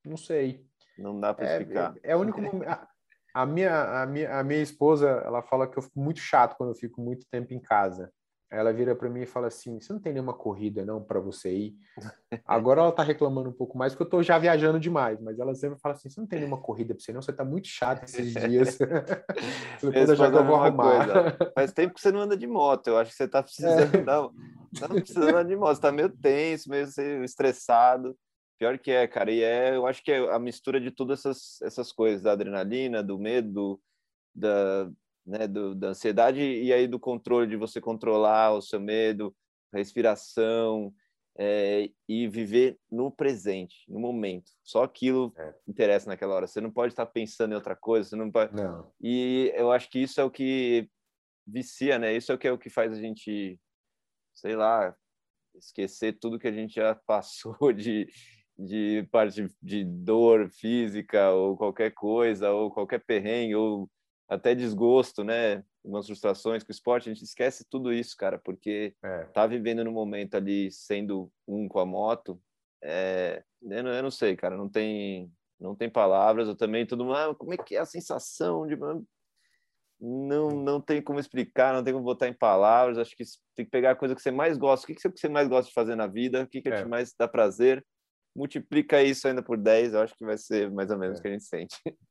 Não 0.05 0.17
sei. 0.17 0.65
Não 0.97 1.19
dá 1.19 1.33
para 1.33 1.47
é, 1.47 1.57
explicar. 1.57 1.95
É, 2.03 2.11
é 2.11 2.15
o 2.15 2.19
único 2.19 2.39
a, 2.67 2.87
a, 3.41 3.45
minha, 3.45 4.01
a, 4.01 4.05
minha, 4.07 4.39
a 4.39 4.43
minha 4.43 4.61
esposa, 4.61 5.07
ela 5.23 5.43
fala 5.43 5.67
que 5.67 5.77
eu 5.77 5.83
fico 5.83 5.99
muito 5.99 6.19
chato 6.19 6.57
quando 6.57 6.71
eu 6.71 6.75
fico 6.75 6.99
muito 6.99 7.23
tempo 7.29 7.53
em 7.53 7.59
casa. 7.59 8.11
Ela 8.49 8.73
vira 8.73 8.95
para 8.95 9.09
mim 9.09 9.21
e 9.21 9.27
fala 9.27 9.47
assim: 9.47 9.79
Você 9.79 9.93
não 9.93 9.99
tem 9.99 10.13
nenhuma 10.13 10.33
corrida 10.33 10.83
não 10.83 11.03
para 11.03 11.19
você 11.19 11.53
ir? 11.53 11.75
Agora 12.47 12.81
ela 12.81 12.91
tá 12.91 13.03
reclamando 13.03 13.49
um 13.49 13.53
pouco 13.53 13.77
mais, 13.77 13.93
porque 13.93 14.03
eu 14.03 14.09
tô 14.09 14.23
já 14.23 14.39
viajando 14.39 14.79
demais, 14.79 15.21
mas 15.21 15.37
ela 15.37 15.53
sempre 15.53 15.77
fala 15.79 15.93
assim: 15.93 16.09
Você 16.09 16.19
não 16.19 16.27
tem 16.27 16.39
nenhuma 16.39 16.59
corrida 16.59 16.95
para 16.95 17.03
você 17.03 17.13
não? 17.13 17.21
Você 17.21 17.33
tá 17.33 17.45
muito 17.45 17.67
chato 17.67 18.05
esses 18.05 18.33
dias. 18.33 18.77
Depois 19.83 20.09
eu 20.09 20.15
já 20.15 20.29
vou 20.29 20.55
arrumar. 20.55 21.05
Coisa. 21.05 21.51
Faz 21.53 21.73
tempo 21.73 21.93
que 21.93 22.01
você 22.01 22.11
não 22.11 22.21
anda 22.21 22.35
de 22.35 22.47
moto, 22.47 22.87
eu 22.87 22.97
acho 22.97 23.11
que 23.11 23.17
você 23.17 23.27
tá 23.27 23.43
precisando, 23.43 23.95
é. 23.95 24.03
não, 24.03 24.33
tá 24.79 24.87
precisando 24.87 25.47
de 25.47 25.55
moto, 25.55 25.75
você 25.75 25.81
tá 25.81 25.91
meio 25.91 26.09
tenso, 26.09 26.69
meio 26.69 26.87
estressado. 27.23 28.17
Pior 28.57 28.77
que 28.79 28.91
é, 28.91 29.07
cara. 29.07 29.31
E 29.31 29.41
é, 29.41 29.75
eu 29.75 29.85
acho 29.85 30.03
que 30.03 30.11
é 30.11 30.17
a 30.33 30.39
mistura 30.39 30.79
de 30.79 30.91
todas 30.91 31.19
essas, 31.19 31.61
essas 31.61 31.91
coisas, 31.91 32.21
da 32.21 32.31
adrenalina, 32.31 33.03
do 33.03 33.19
medo, 33.19 33.79
da, 34.33 34.89
né, 35.25 35.47
do, 35.47 35.75
da 35.75 35.89
ansiedade 35.89 36.41
e 36.41 36.73
aí 36.73 36.87
do 36.87 36.99
controle, 36.99 37.47
de 37.47 37.55
você 37.55 37.79
controlar 37.79 38.53
o 38.53 38.61
seu 38.61 38.79
medo, 38.79 39.35
respiração, 39.71 40.93
é, 41.37 41.91
e 42.09 42.27
viver 42.27 42.79
no 42.91 43.11
presente, 43.11 43.85
no 43.87 43.99
momento. 43.99 44.51
Só 44.63 44.83
aquilo 44.83 45.31
é. 45.37 45.53
interessa 45.67 46.09
naquela 46.09 46.33
hora. 46.33 46.47
Você 46.47 46.59
não 46.59 46.71
pode 46.71 46.93
estar 46.93 47.05
pensando 47.05 47.51
em 47.51 47.55
outra 47.55 47.75
coisa. 47.75 48.09
Você 48.09 48.15
não 48.15 48.31
pode. 48.31 48.55
Não. 48.55 48.91
E 48.99 49.53
eu 49.55 49.71
acho 49.71 49.89
que 49.89 49.99
isso 49.99 50.19
é 50.19 50.23
o 50.23 50.31
que 50.31 50.89
vicia, 51.45 51.99
né? 51.99 52.15
Isso 52.15 52.31
é 52.31 52.35
o 52.35 52.37
que 52.37 52.47
é 52.47 52.51
o 52.51 52.57
que 52.57 52.69
faz 52.69 52.91
a 52.91 52.99
gente, 52.99 53.59
sei 54.33 54.55
lá, 54.55 54.95
esquecer 55.55 56.17
tudo 56.19 56.39
que 56.39 56.47
a 56.47 56.51
gente 56.51 56.75
já 56.75 56.95
passou 57.05 57.71
de 57.71 58.07
de 58.57 59.07
parte 59.11 59.47
de 59.61 59.83
dor 59.83 60.49
física 60.49 61.31
ou 61.31 61.55
qualquer 61.55 61.91
coisa 61.91 62.51
ou 62.51 62.71
qualquer 62.71 62.99
perrengue 63.05 63.55
ou 63.55 63.89
até 64.27 64.55
desgosto, 64.55 65.23
né? 65.23 65.63
Umas 65.83 66.05
frustrações 66.05 66.63
com 66.63 66.69
o 66.69 66.71
esporte, 66.71 67.09
a 67.09 67.13
gente 67.13 67.23
esquece 67.23 67.65
tudo 67.69 67.93
isso, 67.93 68.15
cara, 68.17 68.37
porque 68.37 68.93
é. 69.03 69.23
tá 69.25 69.47
vivendo 69.47 69.85
no 69.85 69.91
momento 69.91 70.35
ali 70.35 70.71
sendo 70.71 71.31
um 71.47 71.67
com 71.67 71.79
a 71.79 71.85
moto, 71.85 72.41
é, 72.83 73.43
eu, 73.61 73.83
não, 73.83 73.91
eu 73.91 74.03
não 74.03 74.11
sei, 74.11 74.35
cara, 74.35 74.57
não 74.57 74.69
tem 74.69 75.31
não 75.59 75.75
tem 75.75 75.89
palavras, 75.89 76.47
eu 76.47 76.55
também 76.55 76.85
mundo, 76.91 77.13
ah, 77.13 77.33
como 77.33 77.53
é 77.53 77.57
que 77.57 77.75
é 77.75 77.79
a 77.79 77.85
sensação 77.85 78.67
de 78.67 78.75
não 79.99 80.49
não 80.49 80.79
tem 80.79 81.01
como 81.01 81.19
explicar, 81.19 81.73
não 81.73 81.83
tem 81.83 81.93
como 81.93 82.05
botar 82.05 82.27
em 82.27 82.33
palavras, 82.33 82.97
acho 82.97 83.15
que 83.15 83.23
tem 83.55 83.65
que 83.65 83.71
pegar 83.71 83.91
a 83.91 83.95
coisa 83.95 84.13
que 84.13 84.21
você 84.21 84.29
mais 84.29 84.57
gosta, 84.57 84.83
o 84.83 84.87
que, 84.87 84.95
que 84.95 85.17
você 85.17 85.29
mais 85.29 85.47
gosta 85.47 85.69
de 85.69 85.73
fazer 85.73 85.95
na 85.95 86.05
vida, 86.05 86.43
o 86.43 86.47
que, 86.47 86.61
que 86.61 86.69
é. 86.69 86.83
te 86.83 86.87
mais 86.87 87.13
dá 87.17 87.27
prazer, 87.27 87.83
multiplica 88.37 89.01
isso 89.01 89.27
ainda 89.27 89.41
por 89.41 89.57
10, 89.57 89.93
eu 89.93 90.01
acho 90.01 90.15
que 90.15 90.23
vai 90.23 90.37
ser 90.37 90.69
mais 90.69 90.91
ou 90.91 90.97
menos 90.97 91.17
é. 91.17 91.19
o 91.19 91.21
que 91.23 91.27
a 91.27 91.31
gente 91.31 91.45
sente. 91.45 91.75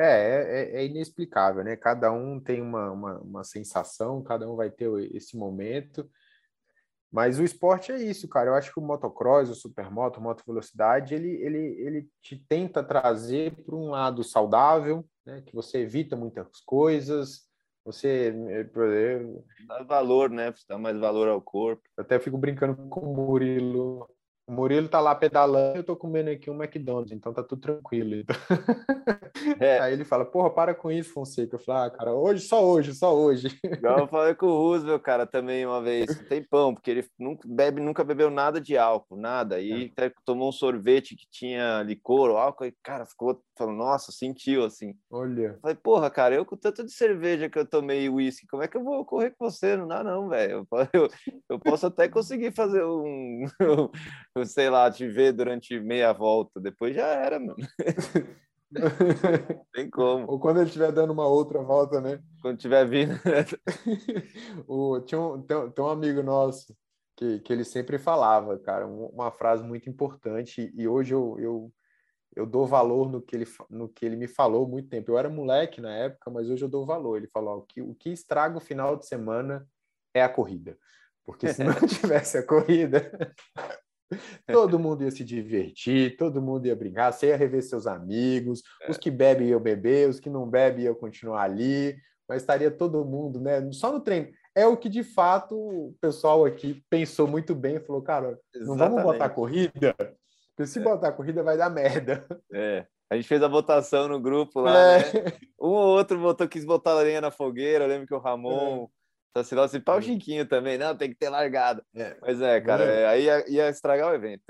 É, 0.00 0.04
é, 0.04 0.76
é, 0.76 0.86
inexplicável, 0.86 1.64
né? 1.64 1.74
Cada 1.74 2.12
um 2.12 2.38
tem 2.38 2.62
uma, 2.62 2.92
uma, 2.92 3.18
uma, 3.18 3.42
sensação, 3.42 4.22
cada 4.22 4.48
um 4.48 4.54
vai 4.54 4.70
ter 4.70 4.88
esse 5.12 5.36
momento. 5.36 6.08
Mas 7.10 7.40
o 7.40 7.42
esporte 7.42 7.90
é 7.90 7.96
isso, 7.96 8.28
cara. 8.28 8.50
Eu 8.50 8.54
acho 8.54 8.72
que 8.72 8.78
o 8.78 8.82
motocross, 8.82 9.50
o 9.50 9.56
supermoto, 9.56 10.20
o 10.20 10.22
moto 10.22 10.44
velocidade, 10.46 11.16
ele, 11.16 11.42
ele, 11.42 11.58
ele 11.80 12.08
te 12.22 12.36
tenta 12.48 12.80
trazer 12.80 13.56
para 13.64 13.74
um 13.74 13.90
lado 13.90 14.22
saudável, 14.22 15.04
né? 15.26 15.42
Que 15.44 15.52
você 15.52 15.78
evita 15.78 16.14
muitas 16.14 16.60
coisas, 16.64 17.48
você, 17.84 18.28
exemplo... 18.28 19.44
Dá 19.66 19.82
valor, 19.82 20.30
né? 20.30 20.52
Você 20.52 20.62
dá 20.68 20.78
mais 20.78 20.96
valor 20.96 21.26
ao 21.26 21.42
corpo. 21.42 21.82
Eu 21.96 22.04
até 22.04 22.20
fico 22.20 22.38
brincando 22.38 22.76
com 22.88 23.00
o 23.00 23.16
Murilo 23.16 24.08
o 24.48 24.52
Murilo 24.52 24.88
tá 24.88 24.98
lá 24.98 25.14
pedalando, 25.14 25.76
eu 25.76 25.84
tô 25.84 25.94
comendo 25.94 26.30
aqui 26.30 26.50
um 26.50 26.54
McDonald's, 26.54 27.12
então 27.12 27.34
tá 27.34 27.42
tudo 27.42 27.60
tranquilo. 27.60 28.24
É. 29.60 29.78
Aí 29.78 29.92
ele 29.92 30.04
fala, 30.04 30.24
porra, 30.24 30.50
para 30.50 30.74
com 30.74 30.90
isso, 30.90 31.12
Fonseca. 31.12 31.56
Eu 31.56 31.60
falo, 31.60 31.86
ah, 31.86 31.90
cara, 31.90 32.12
hoje, 32.12 32.42
só 32.42 32.64
hoje, 32.64 32.94
só 32.94 33.16
hoje. 33.16 33.48
Igual 33.64 34.00
eu 34.00 34.08
falei 34.08 34.34
com 34.34 34.46
o 34.46 34.56
Roosevelt, 34.56 35.00
cara, 35.02 35.26
também 35.26 35.64
uma 35.64 35.80
vez, 35.80 36.06
tem 36.28 36.42
pão, 36.42 36.74
porque 36.74 36.90
ele 36.90 37.08
nunca, 37.18 37.48
bebe, 37.48 37.80
nunca 37.80 38.04
bebeu 38.04 38.30
nada 38.30 38.60
de 38.60 38.76
álcool, 38.76 39.16
nada. 39.16 39.56
Aí 39.56 39.92
é. 39.96 40.12
tomou 40.24 40.48
um 40.48 40.52
sorvete 40.52 41.16
que 41.16 41.26
tinha 41.30 41.82
licor 41.82 42.30
ou 42.30 42.36
álcool, 42.36 42.66
e, 42.66 42.74
cara, 42.82 43.06
ficou 43.06 43.40
falando, 43.58 43.78
nossa, 43.78 44.12
sentiu 44.12 44.64
assim. 44.64 44.94
Olha. 45.10 45.48
Eu 45.48 45.60
falei, 45.60 45.76
porra, 45.76 46.10
cara, 46.10 46.34
eu 46.34 46.44
com 46.44 46.56
tanto 46.56 46.84
de 46.84 46.92
cerveja 46.92 47.50
que 47.50 47.58
eu 47.58 47.66
tomei 47.66 48.08
uísque, 48.08 48.46
como 48.46 48.62
é 48.62 48.68
que 48.68 48.76
eu 48.76 48.84
vou 48.84 49.04
correr 49.04 49.30
com 49.30 49.50
você? 49.50 49.76
Não 49.76 49.88
dá, 49.88 50.04
não, 50.04 50.28
velho. 50.28 50.66
Eu, 50.92 51.08
eu, 51.48 51.58
posso 51.58 51.86
até 51.86 52.08
conseguir 52.08 52.52
fazer 52.52 52.84
um 52.84 53.44
sei 54.46 54.70
lá, 54.70 54.90
te 54.90 55.08
ver 55.08 55.32
durante 55.32 55.78
meia 55.80 56.12
volta, 56.12 56.60
depois 56.60 56.94
já 56.94 57.06
era, 57.06 57.38
mano. 57.38 57.56
Tem 59.72 59.88
como. 59.88 60.30
Ou 60.30 60.38
quando 60.38 60.58
ele 60.58 60.66
estiver 60.66 60.92
dando 60.92 61.12
uma 61.12 61.26
outra 61.26 61.62
volta, 61.62 62.00
né? 62.00 62.20
Quando 62.42 62.56
estiver 62.56 62.86
vindo. 62.86 63.14
o, 64.68 65.00
tinha 65.00 65.20
um, 65.20 65.40
tem, 65.42 65.70
tem, 65.70 65.84
um 65.84 65.88
amigo 65.88 66.22
nosso 66.22 66.76
que, 67.16 67.40
que 67.40 67.52
ele 67.52 67.64
sempre 67.64 67.98
falava, 67.98 68.58
cara, 68.58 68.86
uma 68.86 69.30
frase 69.30 69.64
muito 69.64 69.88
importante, 69.88 70.72
e 70.76 70.86
hoje 70.86 71.14
eu, 71.14 71.36
eu, 71.40 71.72
eu 72.36 72.46
dou 72.46 72.66
valor 72.66 73.10
no 73.10 73.22
que, 73.22 73.34
ele, 73.34 73.46
no 73.70 73.88
que 73.88 74.04
ele 74.04 74.16
me 74.16 74.28
falou 74.28 74.68
muito 74.68 74.88
tempo. 74.88 75.10
Eu 75.10 75.18
era 75.18 75.30
moleque 75.30 75.80
na 75.80 75.92
época, 75.94 76.30
mas 76.30 76.48
hoje 76.48 76.62
eu 76.62 76.68
dou 76.68 76.84
valor. 76.84 77.16
Ele 77.16 77.26
falou 77.28 77.62
que 77.62 77.80
o 77.80 77.94
que 77.94 78.10
estraga 78.10 78.58
o 78.58 78.60
final 78.60 78.96
de 78.96 79.06
semana 79.06 79.66
é 80.14 80.22
a 80.22 80.28
corrida. 80.28 80.78
Porque 81.24 81.52
se 81.52 81.62
não 81.62 81.74
tivesse 81.86 82.38
a 82.38 82.46
corrida, 82.46 83.10
Todo 84.46 84.78
mundo 84.78 85.04
ia 85.04 85.10
se 85.10 85.24
divertir, 85.24 86.16
todo 86.16 86.40
mundo 86.40 86.66
ia 86.66 86.74
brincar, 86.74 87.12
você 87.12 87.28
ia 87.28 87.36
rever 87.36 87.62
seus 87.62 87.86
amigos, 87.86 88.62
é. 88.82 88.90
os 88.90 88.96
que 88.96 89.10
bebem 89.10 89.48
iam 89.48 89.60
beber, 89.60 90.08
os 90.08 90.18
que 90.18 90.30
não 90.30 90.48
bebem 90.48 90.84
iam 90.84 90.94
continuar 90.94 91.42
ali, 91.42 91.96
mas 92.28 92.42
estaria 92.42 92.70
todo 92.70 93.04
mundo, 93.04 93.40
né? 93.40 93.70
Só 93.72 93.92
no 93.92 94.00
treino. 94.00 94.28
É 94.54 94.66
o 94.66 94.76
que 94.76 94.88
de 94.88 95.04
fato 95.04 95.54
o 95.56 95.94
pessoal 96.00 96.44
aqui 96.44 96.82
pensou 96.90 97.28
muito 97.28 97.54
bem 97.54 97.80
falou, 97.80 98.02
cara, 98.02 98.38
não 98.54 98.74
Exatamente. 98.74 98.78
vamos 98.78 99.02
botar 99.02 99.28
corrida, 99.28 99.94
porque 100.56 100.66
se 100.66 100.78
é. 100.78 100.82
botar 100.82 101.12
corrida 101.12 101.42
vai 101.42 101.56
dar 101.56 101.70
merda. 101.70 102.26
É. 102.52 102.86
A 103.10 103.16
gente 103.16 103.28
fez 103.28 103.42
a 103.42 103.48
votação 103.48 104.06
no 104.06 104.20
grupo 104.20 104.60
lá, 104.60 104.76
é. 104.76 104.98
né? 104.98 105.32
Um 105.58 105.68
ou 105.68 105.96
outro 105.96 106.18
botou, 106.18 106.46
quis 106.46 106.64
botar 106.64 106.90
a 106.90 107.02
lenha 107.02 107.20
na 107.20 107.30
fogueira. 107.30 107.84
Eu 107.84 107.88
lembro 107.88 108.06
que 108.06 108.14
o 108.14 108.18
Ramon 108.18 108.88
é. 109.36 109.44
Só 109.44 109.68
se 109.68 109.80
pau 109.80 110.00
Chiquinho 110.00 110.46
também, 110.46 110.78
não, 110.78 110.96
tem 110.96 111.10
que 111.10 111.16
ter 111.16 111.28
largado. 111.28 111.82
É. 111.94 112.16
Mas 112.20 112.40
é, 112.40 112.60
cara, 112.60 112.84
é, 112.84 113.06
aí 113.06 113.24
ia, 113.24 113.50
ia, 113.50 113.68
estragar 113.68 114.10
o 114.10 114.14
evento. 114.14 114.42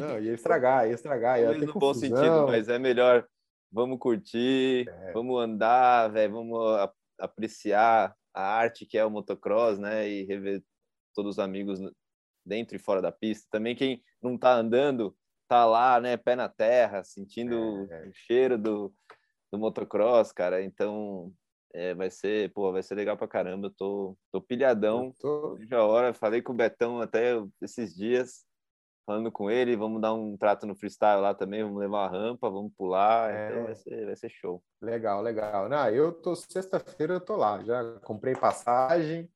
Não, 0.00 0.18
ia 0.18 0.32
estragar, 0.32 0.86
ia 0.86 0.94
estragar. 0.94 1.40
Ia 1.40 1.52
no 1.52 1.72
bom 1.74 1.94
sentido, 1.94 2.46
mas 2.46 2.68
é 2.68 2.78
melhor. 2.78 3.26
Vamos 3.70 3.98
curtir, 3.98 4.88
é. 4.88 5.12
vamos 5.12 5.42
andar, 5.42 6.08
velho, 6.12 6.32
vamos 6.32 6.90
apreciar 7.18 8.14
a 8.32 8.42
arte 8.42 8.86
que 8.86 8.96
é 8.96 9.04
o 9.04 9.10
motocross, 9.10 9.78
né? 9.78 10.08
E 10.08 10.24
rever 10.24 10.62
todos 11.14 11.36
os 11.36 11.38
amigos 11.38 11.80
dentro 12.44 12.76
e 12.76 12.78
fora 12.78 13.00
da 13.00 13.10
pista. 13.10 13.46
Também 13.50 13.74
quem 13.74 14.02
não 14.22 14.36
tá 14.36 14.54
andando, 14.54 15.16
tá 15.48 15.64
lá, 15.64 16.00
né, 16.00 16.16
pé 16.16 16.36
na 16.36 16.48
terra, 16.48 17.04
sentindo 17.04 17.86
é. 17.90 18.08
o 18.08 18.12
cheiro 18.12 18.58
do, 18.58 18.94
do 19.52 19.58
motocross, 19.58 20.32
cara. 20.32 20.62
Então, 20.62 21.32
é, 21.74 21.92
vai 21.92 22.08
ser, 22.08 22.52
pô, 22.52 22.70
vai 22.70 22.84
ser 22.84 22.94
legal 22.94 23.16
pra 23.16 23.26
caramba. 23.26 23.66
Eu 23.66 23.70
tô, 23.70 24.16
tô 24.30 24.40
pilhadão. 24.40 25.12
tô... 25.20 25.58
Já 25.62 25.82
hora, 25.82 26.14
falei 26.14 26.40
com 26.40 26.52
o 26.52 26.56
Betão 26.56 27.00
até 27.00 27.34
esses 27.60 27.92
dias, 27.92 28.46
falando 29.04 29.30
com 29.32 29.50
ele. 29.50 29.76
Vamos 29.76 30.00
dar 30.00 30.14
um 30.14 30.36
trato 30.36 30.66
no 30.66 30.76
freestyle 30.76 31.20
lá 31.20 31.34
também. 31.34 31.64
Vamos 31.64 31.80
levar 31.80 32.04
a 32.04 32.08
rampa, 32.08 32.48
vamos 32.48 32.72
pular. 32.76 33.34
É... 33.34 33.50
Então 33.50 33.64
vai 33.64 33.74
ser, 33.74 34.06
vai 34.06 34.16
ser 34.16 34.28
show. 34.30 34.62
Legal, 34.80 35.20
legal. 35.20 35.68
Não, 35.68 35.90
eu 35.90 36.12
tô 36.12 36.36
sexta-feira, 36.36 37.14
eu 37.14 37.20
tô 37.20 37.34
lá. 37.34 37.60
Já 37.64 37.82
comprei 38.04 38.36
passagem. 38.36 39.28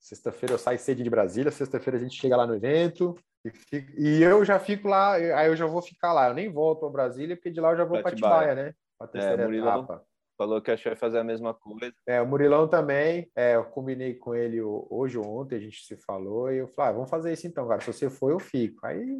Sexta-feira 0.00 0.54
eu 0.54 0.58
saio 0.58 0.80
cedo 0.80 1.00
de 1.00 1.10
Brasília. 1.10 1.52
Sexta-feira 1.52 1.96
a 1.96 2.00
gente 2.00 2.20
chega 2.20 2.36
lá 2.36 2.44
no 2.44 2.56
evento. 2.56 3.14
E, 3.44 3.50
fico... 3.50 3.92
e, 3.96 4.20
eu 4.20 4.44
já 4.44 4.58
fico 4.58 4.88
lá, 4.88 5.12
aí 5.14 5.46
eu 5.46 5.54
já 5.54 5.66
vou 5.66 5.80
ficar 5.80 6.12
lá. 6.12 6.26
Eu 6.26 6.34
nem 6.34 6.52
volto 6.52 6.80
para 6.80 6.90
Brasília, 6.90 7.36
porque 7.36 7.52
de 7.52 7.60
lá 7.60 7.70
eu 7.70 7.76
já 7.76 7.84
vou 7.84 8.02
para 8.02 8.10
Atibaia, 8.10 8.54
né? 8.56 8.74
Pra 8.98 9.06
é, 9.06 9.10
terceira 9.10 9.44
é, 9.44 9.58
etapa 9.58 10.07
falou 10.38 10.62
que 10.62 10.70
achou 10.70 10.90
vai 10.90 10.96
fazer 10.96 11.18
a 11.18 11.24
mesma 11.24 11.52
coisa. 11.52 11.92
É, 12.06 12.22
o 12.22 12.26
Murilão 12.26 12.68
também, 12.68 13.28
é, 13.34 13.56
eu 13.56 13.64
combinei 13.64 14.14
com 14.14 14.34
ele 14.34 14.62
hoje 14.62 15.18
ou 15.18 15.26
ontem, 15.26 15.56
a 15.56 15.60
gente 15.60 15.84
se 15.84 15.96
falou, 15.96 16.50
e 16.52 16.58
eu 16.58 16.68
falei, 16.68 16.90
ah, 16.90 16.94
vamos 16.94 17.10
fazer 17.10 17.32
isso 17.32 17.46
então, 17.48 17.66
cara, 17.66 17.80
se 17.80 17.92
você 17.92 18.08
for, 18.08 18.30
eu 18.30 18.38
fico. 18.38 18.86
Aí, 18.86 19.18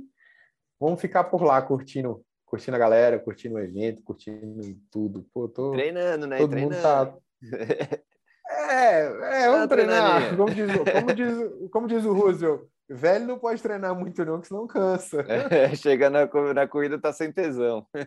vamos 0.79 1.01
ficar 1.01 1.25
por 1.25 1.43
lá, 1.43 1.61
curtindo, 1.61 2.25
curtindo 2.47 2.77
a 2.77 2.79
galera, 2.81 3.19
curtindo 3.19 3.57
o 3.57 3.61
evento, 3.61 4.03
curtindo 4.05 4.63
tudo. 4.91 5.27
Pô, 5.35 5.49
tô, 5.49 5.73
Treinando, 5.73 6.29
né? 6.29 6.39
Todo 6.39 6.51
Treinando. 6.51 6.77
mundo 6.77 6.83
tá... 6.83 7.15
É, 8.51 9.03
é, 9.03 9.47
vamos 9.51 9.69
tá 9.69 9.77
treinar. 9.77 10.37
Como 10.37 10.55
diz, 10.55 10.71
como, 10.73 11.15
diz, 11.15 11.71
como 11.71 11.87
diz 11.87 12.05
o 12.07 12.13
Roosevelt, 12.15 12.63
Velho 12.91 13.27
não 13.27 13.39
pode 13.39 13.63
treinar 13.63 13.95
muito, 13.95 14.25
não, 14.25 14.41
que 14.41 14.49
senão 14.49 14.67
cansa. 14.67 15.21
É, 15.29 15.75
chega 15.77 16.09
na, 16.09 16.27
na 16.55 16.67
corrida, 16.67 16.99
tá 16.99 17.13
sem 17.13 17.31
tesão. 17.31 17.87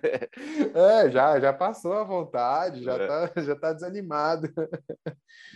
É, 0.74 1.10
já, 1.10 1.40
já 1.40 1.54
passou 1.54 1.94
a 1.94 2.04
vontade, 2.04 2.84
já, 2.84 2.94
é. 2.94 3.08
tá, 3.08 3.32
já 3.42 3.56
tá 3.56 3.74
desanimado. 3.74 4.52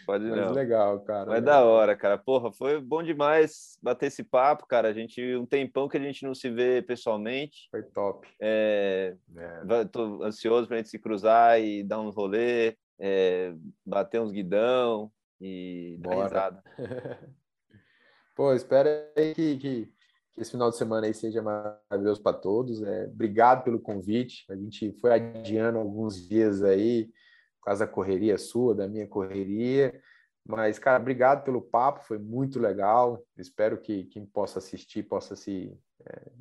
Pode 0.06 0.26
Mas 0.26 0.38
não. 0.38 0.52
legal, 0.52 1.00
cara. 1.02 1.26
Mas 1.26 1.44
da 1.44 1.64
hora, 1.64 1.96
cara. 1.96 2.18
Porra, 2.18 2.52
foi 2.52 2.80
bom 2.80 3.02
demais 3.02 3.78
bater 3.82 4.08
esse 4.08 4.24
papo, 4.24 4.66
cara. 4.68 4.90
A 4.90 4.94
gente, 4.94 5.36
um 5.36 5.46
tempão 5.46 5.88
que 5.88 5.98
a 5.98 6.00
gente 6.00 6.24
não 6.24 6.36
se 6.36 6.50
vê 6.50 6.82
pessoalmente. 6.82 7.68
Foi 7.72 7.84
top. 7.84 8.28
É, 8.40 9.16
é. 9.36 9.86
Tô 9.86 10.24
ansioso 10.24 10.68
pra 10.68 10.78
gente 10.78 10.90
se 10.90 11.00
cruzar 11.00 11.60
e 11.60 11.84
dar 11.84 12.00
um 12.00 12.10
rolê, 12.10 12.78
é, 13.00 13.54
bater 13.86 14.22
uns 14.22 14.32
guidão 14.32 15.12
e 15.40 15.98
Bora. 16.00 16.16
dar 16.16 16.24
risada. 16.24 16.64
Pô, 18.36 18.54
espero 18.54 18.90
que, 19.16 19.34
que, 19.34 19.58
que, 19.58 19.94
esse 20.38 20.52
final 20.52 20.70
de 20.70 20.76
semana 20.76 21.08
aí 21.08 21.14
seja 21.14 21.42
maravilhoso 21.42 22.22
para 22.22 22.38
todos. 22.38 22.84
É, 22.84 23.06
obrigado 23.06 23.64
pelo 23.64 23.80
convite. 23.80 24.46
A 24.50 24.56
gente 24.58 24.92
foi 25.00 25.14
adiando 25.14 25.80
alguns 25.80 26.28
dias 26.28 26.62
aí, 26.62 27.06
por 27.60 27.68
causa 27.68 27.86
da 27.86 27.92
correria 27.92 28.38
sua, 28.38 28.76
da 28.76 28.90
minha 28.90 29.08
correria. 29.08 29.98
Mas, 30.46 30.78
cara, 30.78 31.02
obrigado 31.02 31.46
pelo 31.46 31.62
papo, 31.62 32.04
foi 32.04 32.18
muito 32.20 32.60
legal. 32.60 33.26
Espero 33.38 33.80
que 33.80 34.04
quem 34.04 34.26
possa 34.26 34.60
assistir 34.60 35.04
possa 35.04 35.34
se 35.38 35.74
é, 36.06 36.32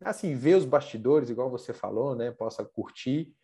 assim, 0.00 0.34
ver 0.34 0.56
os 0.56 0.64
bastidores, 0.64 1.28
igual 1.28 1.50
você 1.50 1.74
falou, 1.74 2.16
né? 2.16 2.30
Possa 2.30 2.64
curtir. 2.64 3.34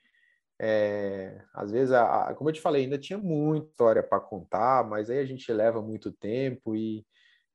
É, 0.59 1.43
às 1.53 1.71
vezes, 1.71 1.93
a, 1.93 2.31
a, 2.31 2.35
como 2.35 2.49
eu 2.49 2.55
te 2.55 2.61
falei, 2.61 2.85
ainda 2.85 2.97
tinha 2.97 3.19
muita 3.19 3.67
história 3.69 4.03
para 4.03 4.19
contar, 4.19 4.89
mas 4.89 5.11
aí 5.11 5.19
a 5.19 5.27
gente 5.27 5.53
leva 5.53 5.83
muito 5.83 6.11
tempo 6.11 6.75
e, 6.75 7.05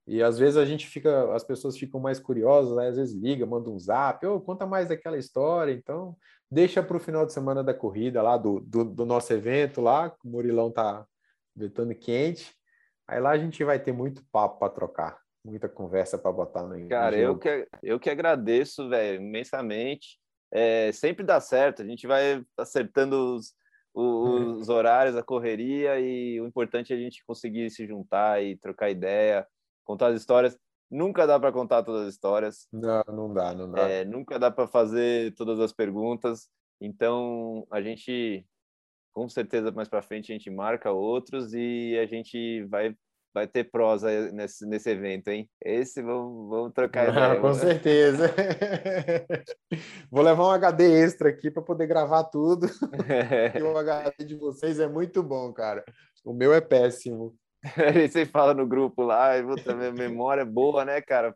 e 0.08 0.24
às 0.24 0.40
vezes 0.40 0.56
a 0.56 0.64
gente 0.64 0.88
fica, 0.88 1.34
as 1.34 1.44
pessoas 1.44 1.78
ficam 1.78 2.00
mais 2.00 2.20
curiosas, 2.20 2.78
né? 2.78 2.88
às 2.88 2.96
vezes 2.96 3.14
liga, 3.14 3.46
manda 3.46 3.70
um 3.70 3.78
zap, 3.78 4.26
oh, 4.26 4.40
conta 4.40 4.66
mais 4.66 4.88
daquela 4.88 5.18
história, 5.18 5.74
então 5.74 6.16
deixa 6.50 6.82
para 6.82 6.96
o 6.96 7.00
final 7.00 7.26
de 7.26 7.34
semana 7.34 7.62
da 7.62 7.74
corrida 7.74 8.22
lá, 8.22 8.38
do, 8.38 8.62
do, 8.62 8.86
do 8.86 9.06
nosso 9.06 9.34
evento 9.34 9.82
lá, 9.82 10.16
o 10.24 10.30
Murilão 10.30 10.72
tá 10.72 11.06
vetando 11.54 11.94
quente, 11.94 12.56
aí 13.06 13.20
lá 13.20 13.32
a 13.32 13.38
gente 13.38 13.62
vai 13.66 13.80
ter 13.80 13.92
muito 13.92 14.24
papo 14.32 14.60
para 14.60 14.72
trocar 14.72 15.20
muita 15.48 15.70
conversa 15.70 16.18
para 16.18 16.32
botar 16.32 16.64
no 16.64 16.88
Cara, 16.88 17.16
no 17.16 17.22
eu 17.22 17.38
que, 17.38 17.68
eu 17.82 18.00
que 18.00 18.10
agradeço, 18.10 18.90
velho, 18.90 19.22
imensamente. 19.22 20.20
É, 20.52 20.92
sempre 20.92 21.26
dá 21.26 21.40
certo, 21.40 21.82
a 21.82 21.86
gente 21.86 22.06
vai 22.08 22.44
acertando 22.58 23.36
os, 23.36 23.54
os 23.94 24.70
horários, 24.70 25.16
a 25.16 25.24
correria, 25.24 26.00
e 26.00 26.40
o 26.40 26.46
importante 26.46 26.94
é 26.94 26.96
a 26.96 27.00
gente 27.00 27.24
conseguir 27.26 27.70
se 27.70 27.86
juntar 27.86 28.44
e 28.44 28.58
trocar 28.58 28.90
ideia, 28.90 29.46
contar 29.88 30.08
as 30.08 30.20
histórias. 30.20 30.60
Nunca 30.92 31.26
dá 31.26 31.40
para 31.40 31.52
contar 31.52 31.84
todas 31.84 32.08
as 32.08 32.14
histórias. 32.14 32.68
Não, 32.72 33.04
não 33.08 33.34
dá, 33.34 33.54
não 33.54 33.72
dá. 33.72 33.90
É, 33.90 34.06
nunca 34.06 34.38
dá 34.38 34.52
para 34.52 34.68
fazer 34.68 35.34
todas 35.36 35.60
as 35.60 35.72
perguntas. 35.72 36.50
Então, 36.80 37.66
a 37.72 37.82
gente, 37.82 38.46
com 39.14 39.28
certeza, 39.28 39.72
mais 39.72 39.88
para 39.88 40.02
frente, 40.02 40.32
a 40.32 40.36
gente 40.36 40.50
marca 40.50 40.92
outros 40.92 41.54
e 41.54 41.98
a 41.98 42.06
gente 42.06 42.64
vai 42.66 42.96
vai 43.34 43.46
ter 43.46 43.66
prosa 43.66 44.32
nesse, 44.32 44.66
nesse 44.66 44.90
evento, 44.90 45.28
hein? 45.28 45.48
Esse 45.64 46.02
vamos, 46.02 46.50
vamos 46.50 46.74
trocar 46.74 47.08
ah, 47.08 47.12
ideia. 47.12 47.40
com 47.40 47.54
certeza. 47.54 48.34
Vou 50.10 50.24
levar 50.24 50.44
um 50.44 50.52
HD 50.52 51.04
extra 51.04 51.30
aqui 51.30 51.52
para 51.52 51.62
poder 51.62 51.86
gravar 51.86 52.24
tudo. 52.24 52.66
e 53.56 53.62
o 53.62 53.78
HD 53.78 54.26
de 54.26 54.36
vocês 54.36 54.80
é 54.80 54.88
muito 54.88 55.22
bom, 55.22 55.54
cara. 55.54 55.84
O 56.26 56.34
meu 56.34 56.52
é 56.52 56.60
péssimo. 56.60 57.36
Você 58.10 58.26
fala 58.26 58.54
no 58.54 58.68
grupo 58.68 59.04
lá, 59.04 59.32
puta, 59.44 59.76
minha 59.76 59.92
memória 59.92 60.42
é 60.42 60.46
boa, 60.46 60.86
né, 60.86 61.02
cara? 61.02 61.36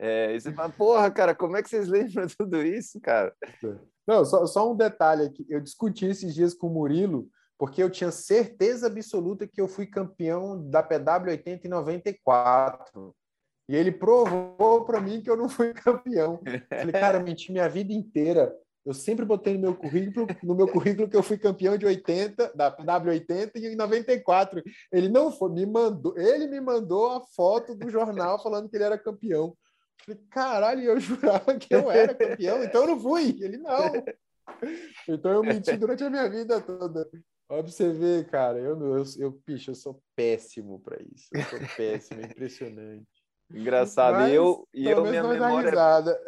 É, 0.00 0.34
e 0.34 0.40
você 0.40 0.52
fala, 0.52 0.68
porra, 0.68 1.10
cara, 1.10 1.34
como 1.34 1.56
é 1.56 1.62
que 1.62 1.68
vocês 1.68 1.88
lembram 1.90 2.26
tudo 2.28 2.62
isso, 2.62 3.00
cara? 3.00 3.34
Não, 4.06 4.24
só, 4.24 4.46
só 4.46 4.70
um 4.70 4.76
detalhe 4.76 5.24
aqui. 5.24 5.44
Eu 5.48 5.60
discuti 5.60 6.06
esses 6.06 6.34
dias 6.34 6.54
com 6.54 6.68
o 6.68 6.70
Murilo 6.70 7.28
porque 7.58 7.82
eu 7.82 7.90
tinha 7.90 8.12
certeza 8.12 8.86
absoluta 8.86 9.46
que 9.46 9.60
eu 9.60 9.66
fui 9.66 9.84
campeão 9.84 10.70
da 10.70 10.80
PW80 10.80 11.64
em 11.64 11.68
94. 11.68 13.14
E 13.68 13.74
ele 13.74 13.90
provou 13.90 14.84
para 14.84 15.00
mim 15.00 15.20
que 15.20 15.28
eu 15.28 15.36
não 15.36 15.48
fui 15.48 15.74
campeão. 15.74 16.40
falei, 16.70 16.92
cara, 16.92 17.20
menti 17.20 17.50
minha 17.50 17.68
vida 17.68 17.92
inteira. 17.92 18.54
Eu 18.88 18.94
sempre 18.94 19.22
botei 19.22 19.52
no 19.52 19.60
meu 19.60 19.74
currículo, 19.74 20.26
no 20.42 20.54
meu 20.54 20.66
currículo 20.66 21.10
que 21.10 21.14
eu 21.14 21.22
fui 21.22 21.36
campeão 21.36 21.76
de 21.76 21.84
80, 21.84 22.54
da 22.54 22.74
PW80 22.74 23.50
e 23.56 23.66
em 23.66 23.76
94. 23.76 24.62
Ele 24.90 25.10
não 25.10 25.30
foi, 25.30 25.52
me 25.52 25.66
mandou, 25.66 26.16
ele 26.16 26.46
me 26.46 26.58
mandou 26.58 27.10
a 27.10 27.20
foto 27.36 27.74
do 27.74 27.90
jornal 27.90 28.42
falando 28.42 28.66
que 28.66 28.74
ele 28.74 28.84
era 28.84 28.96
campeão. 28.96 29.54
falei, 30.06 30.18
caralho, 30.30 30.82
eu 30.84 30.98
jurava 30.98 31.54
que 31.58 31.74
eu 31.74 31.90
era 31.90 32.14
campeão, 32.14 32.64
então 32.64 32.84
eu 32.84 32.88
não 32.88 32.98
fui. 32.98 33.36
Ele 33.42 33.58
não. 33.58 33.92
Então 35.06 35.32
eu 35.32 35.42
menti 35.42 35.76
durante 35.76 36.02
a 36.02 36.08
minha 36.08 36.26
vida 36.30 36.58
toda. 36.58 37.06
Observei, 37.50 38.24
cara, 38.24 38.58
eu, 38.58 38.80
eu, 38.80 39.04
eu, 39.18 39.42
eu 39.46 39.74
sou 39.74 40.02
péssimo 40.16 40.80
para 40.80 40.96
isso. 41.02 41.28
Eu 41.30 41.42
sou 41.42 41.58
péssimo, 41.76 42.22
é 42.22 42.24
impressionante. 42.24 43.17
Engraçado. 43.50 44.14
Mas, 44.14 44.30
e 44.30 44.34
eu, 44.34 44.68
e 44.74 44.86
eu 44.88 45.04
minha 45.04 45.22
memória 45.22 45.72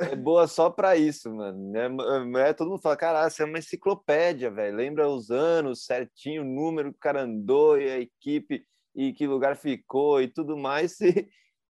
é 0.00 0.16
boa 0.16 0.46
só 0.46 0.70
para 0.70 0.96
isso, 0.96 1.30
mano. 1.34 1.76
É, 1.76 2.48
é, 2.48 2.52
todo 2.52 2.70
mundo 2.70 2.80
fala, 2.80 2.96
cara, 2.96 3.28
você 3.28 3.42
é 3.42 3.46
uma 3.46 3.58
enciclopédia, 3.58 4.50
velho. 4.50 4.76
Lembra 4.76 5.08
os 5.08 5.30
anos 5.30 5.84
certinho, 5.84 6.42
o 6.42 6.46
número 6.46 6.92
que 6.92 6.96
o 6.96 7.00
cara 7.00 7.22
andou 7.22 7.78
e 7.78 7.90
a 7.90 7.98
equipe 8.00 8.64
e 8.94 9.12
que 9.12 9.26
lugar 9.26 9.56
ficou 9.56 10.20
e 10.20 10.28
tudo 10.28 10.56
mais. 10.56 10.96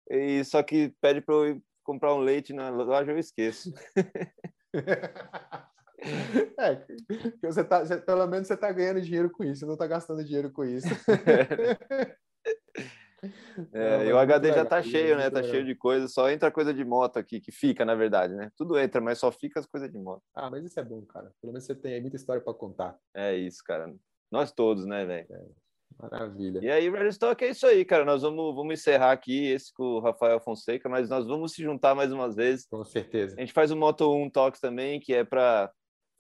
E, 0.10 0.40
e 0.40 0.44
só 0.44 0.62
que 0.62 0.94
pede 1.00 1.22
para 1.22 1.36
eu 1.36 1.62
comprar 1.84 2.14
um 2.14 2.20
leite 2.20 2.52
na 2.52 2.70
loja, 2.70 3.12
eu 3.12 3.18
esqueço. 3.18 3.72
É, 6.58 6.84
você 7.44 7.64
tá, 7.64 7.86
você, 7.86 7.98
pelo 7.98 8.26
menos 8.26 8.48
você 8.48 8.56
está 8.56 8.72
ganhando 8.72 9.02
dinheiro 9.02 9.30
com 9.30 9.44
isso, 9.44 9.68
não 9.68 9.74
está 9.74 9.86
gastando 9.86 10.24
dinheiro 10.24 10.52
com 10.52 10.64
isso. 10.64 10.88
É, 10.88 12.18
não, 13.72 14.04
e 14.04 14.12
o 14.12 14.18
HD 14.18 14.54
já 14.54 14.64
está 14.64 14.82
cheio, 14.82 15.18
né? 15.18 15.30
Tá 15.30 15.44
cheio 15.44 15.64
de 15.64 15.76
coisas, 15.76 16.14
só 16.14 16.30
entra 16.30 16.52
coisa 16.52 16.74
de 16.74 16.84
moto 16.84 17.18
aqui, 17.18 17.40
que 17.40 17.52
fica, 17.52 17.86
na 17.86 17.96
verdade, 17.96 18.34
né? 18.36 18.52
Tudo 18.58 18.80
entra, 18.80 19.00
mas 19.00 19.20
só 19.20 19.32
fica 19.32 19.60
as 19.60 19.66
coisas 19.66 19.92
de 19.92 19.98
moto. 19.98 20.24
Ah, 20.34 20.50
mas 20.50 20.66
isso 20.66 20.80
é 20.80 20.84
bom, 20.84 21.02
cara. 21.06 21.32
Pelo 21.40 21.54
menos 21.54 21.66
você 21.66 21.76
tem 21.76 22.02
muita 22.02 22.16
história 22.16 22.42
para 22.42 22.54
contar. 22.54 22.98
É 23.14 23.36
isso, 23.36 23.64
cara. 23.64 23.94
Nós 24.32 24.52
todos, 24.52 24.86
né, 24.86 25.06
velho? 25.06 25.28
É, 25.30 25.46
maravilha. 26.02 26.60
E 26.64 26.72
aí, 26.72 26.90
Red 26.90 27.10
Stock 27.10 27.44
é 27.44 27.50
isso 27.50 27.68
aí, 27.68 27.86
cara. 27.86 28.06
Nós 28.06 28.24
vamos, 28.24 28.56
vamos 28.56 28.74
encerrar 28.74 29.12
aqui 29.12 29.48
esse 29.48 29.72
com 29.74 29.84
o 29.84 30.00
Rafael 30.00 30.40
Fonseca, 30.40 30.90
mas 30.90 31.10
nós 31.10 31.28
vamos 31.28 31.54
se 31.54 31.62
juntar 31.62 31.94
mais 31.94 32.12
umas 32.12 32.36
vezes. 32.36 32.66
Com 32.66 32.84
certeza. 32.84 33.36
A 33.38 33.42
gente 33.42 33.54
faz 33.54 33.72
o 33.72 33.76
Moto 33.76 34.12
1 34.12 34.30
Talks 34.30 34.60
também, 34.60 35.00
que 35.00 35.14
é 35.14 35.24
para 35.24 35.72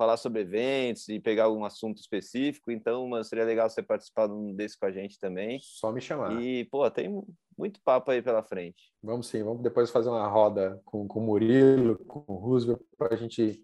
falar 0.01 0.17
sobre 0.17 0.41
eventos 0.41 1.07
e 1.09 1.19
pegar 1.19 1.43
algum 1.43 1.63
assunto 1.63 1.99
específico. 1.99 2.71
Então, 2.71 3.07
mano, 3.07 3.23
seria 3.23 3.45
legal 3.45 3.69
você 3.69 3.83
participar 3.83 4.25
de 4.25 4.33
um 4.33 4.51
desse 4.51 4.75
com 4.75 4.87
a 4.87 4.91
gente 4.91 5.19
também. 5.19 5.59
Só 5.61 5.91
me 5.91 6.01
chamar. 6.01 6.41
E, 6.41 6.65
pô, 6.65 6.89
tem 6.89 7.23
muito 7.55 7.79
papo 7.83 8.09
aí 8.09 8.19
pela 8.19 8.41
frente. 8.41 8.91
Vamos 9.03 9.27
sim, 9.27 9.43
vamos 9.43 9.61
depois 9.61 9.91
fazer 9.91 10.09
uma 10.09 10.27
roda 10.27 10.81
com, 10.85 11.07
com 11.07 11.19
o 11.19 11.23
Murilo, 11.23 11.99
com 12.05 12.23
o 12.25 12.33
Roosevelt, 12.33 12.81
para 12.97 13.13
a 13.13 13.15
gente 13.15 13.63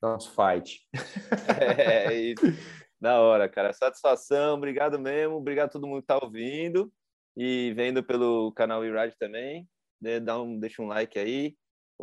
dar 0.00 0.16
uns 0.16 0.26
fight. 0.26 0.80
É, 1.60 2.14
é 2.14 2.14
isso. 2.14 2.42
Da 2.98 3.20
hora, 3.20 3.46
cara. 3.46 3.70
Satisfação, 3.74 4.54
obrigado 4.54 4.98
mesmo. 4.98 5.34
Obrigado 5.34 5.66
a 5.66 5.72
todo 5.72 5.86
mundo 5.86 6.00
que 6.00 6.06
tá 6.06 6.18
ouvindo 6.22 6.90
e 7.36 7.74
vendo 7.76 8.02
pelo 8.02 8.50
canal 8.52 8.82
Irad 8.82 9.12
também. 9.18 9.68
Dá 10.22 10.40
um, 10.40 10.58
deixa 10.58 10.80
um 10.80 10.86
like 10.86 11.18
aí. 11.18 11.54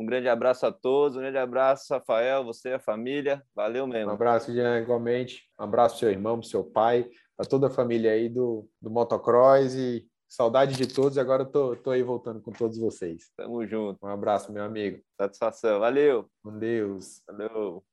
Um 0.01 0.05
grande 0.05 0.27
abraço 0.27 0.65
a 0.65 0.71
todos, 0.71 1.15
um 1.15 1.19
grande 1.19 1.37
abraço, 1.37 1.93
Rafael, 1.93 2.43
você, 2.43 2.73
a 2.73 2.79
família. 2.79 3.43
Valeu 3.55 3.85
mesmo. 3.85 4.09
Um 4.09 4.15
abraço, 4.15 4.51
Jean, 4.51 4.79
igualmente. 4.79 5.43
Um 5.59 5.63
abraço 5.63 5.99
seu 5.99 6.09
irmão, 6.09 6.39
pro 6.39 6.47
seu 6.47 6.63
pai, 6.63 7.07
para 7.37 7.47
toda 7.47 7.67
a 7.67 7.69
família 7.69 8.11
aí 8.11 8.27
do, 8.27 8.67
do 8.81 8.89
motocross 8.89 9.75
e 9.75 10.03
saudade 10.27 10.75
de 10.75 10.91
todos. 10.91 11.19
Agora 11.19 11.43
eu 11.43 11.51
tô, 11.51 11.75
tô 11.75 11.91
aí 11.91 12.01
voltando 12.01 12.41
com 12.41 12.51
todos 12.51 12.79
vocês. 12.79 13.29
Tamo 13.37 13.63
junto. 13.67 14.03
Um 14.03 14.09
abraço, 14.09 14.51
meu 14.51 14.63
amigo. 14.63 14.99
Satisfação. 15.15 15.79
Valeu. 15.79 16.25
Com 16.43 16.57
Deus. 16.57 17.21
Valeu. 17.27 17.83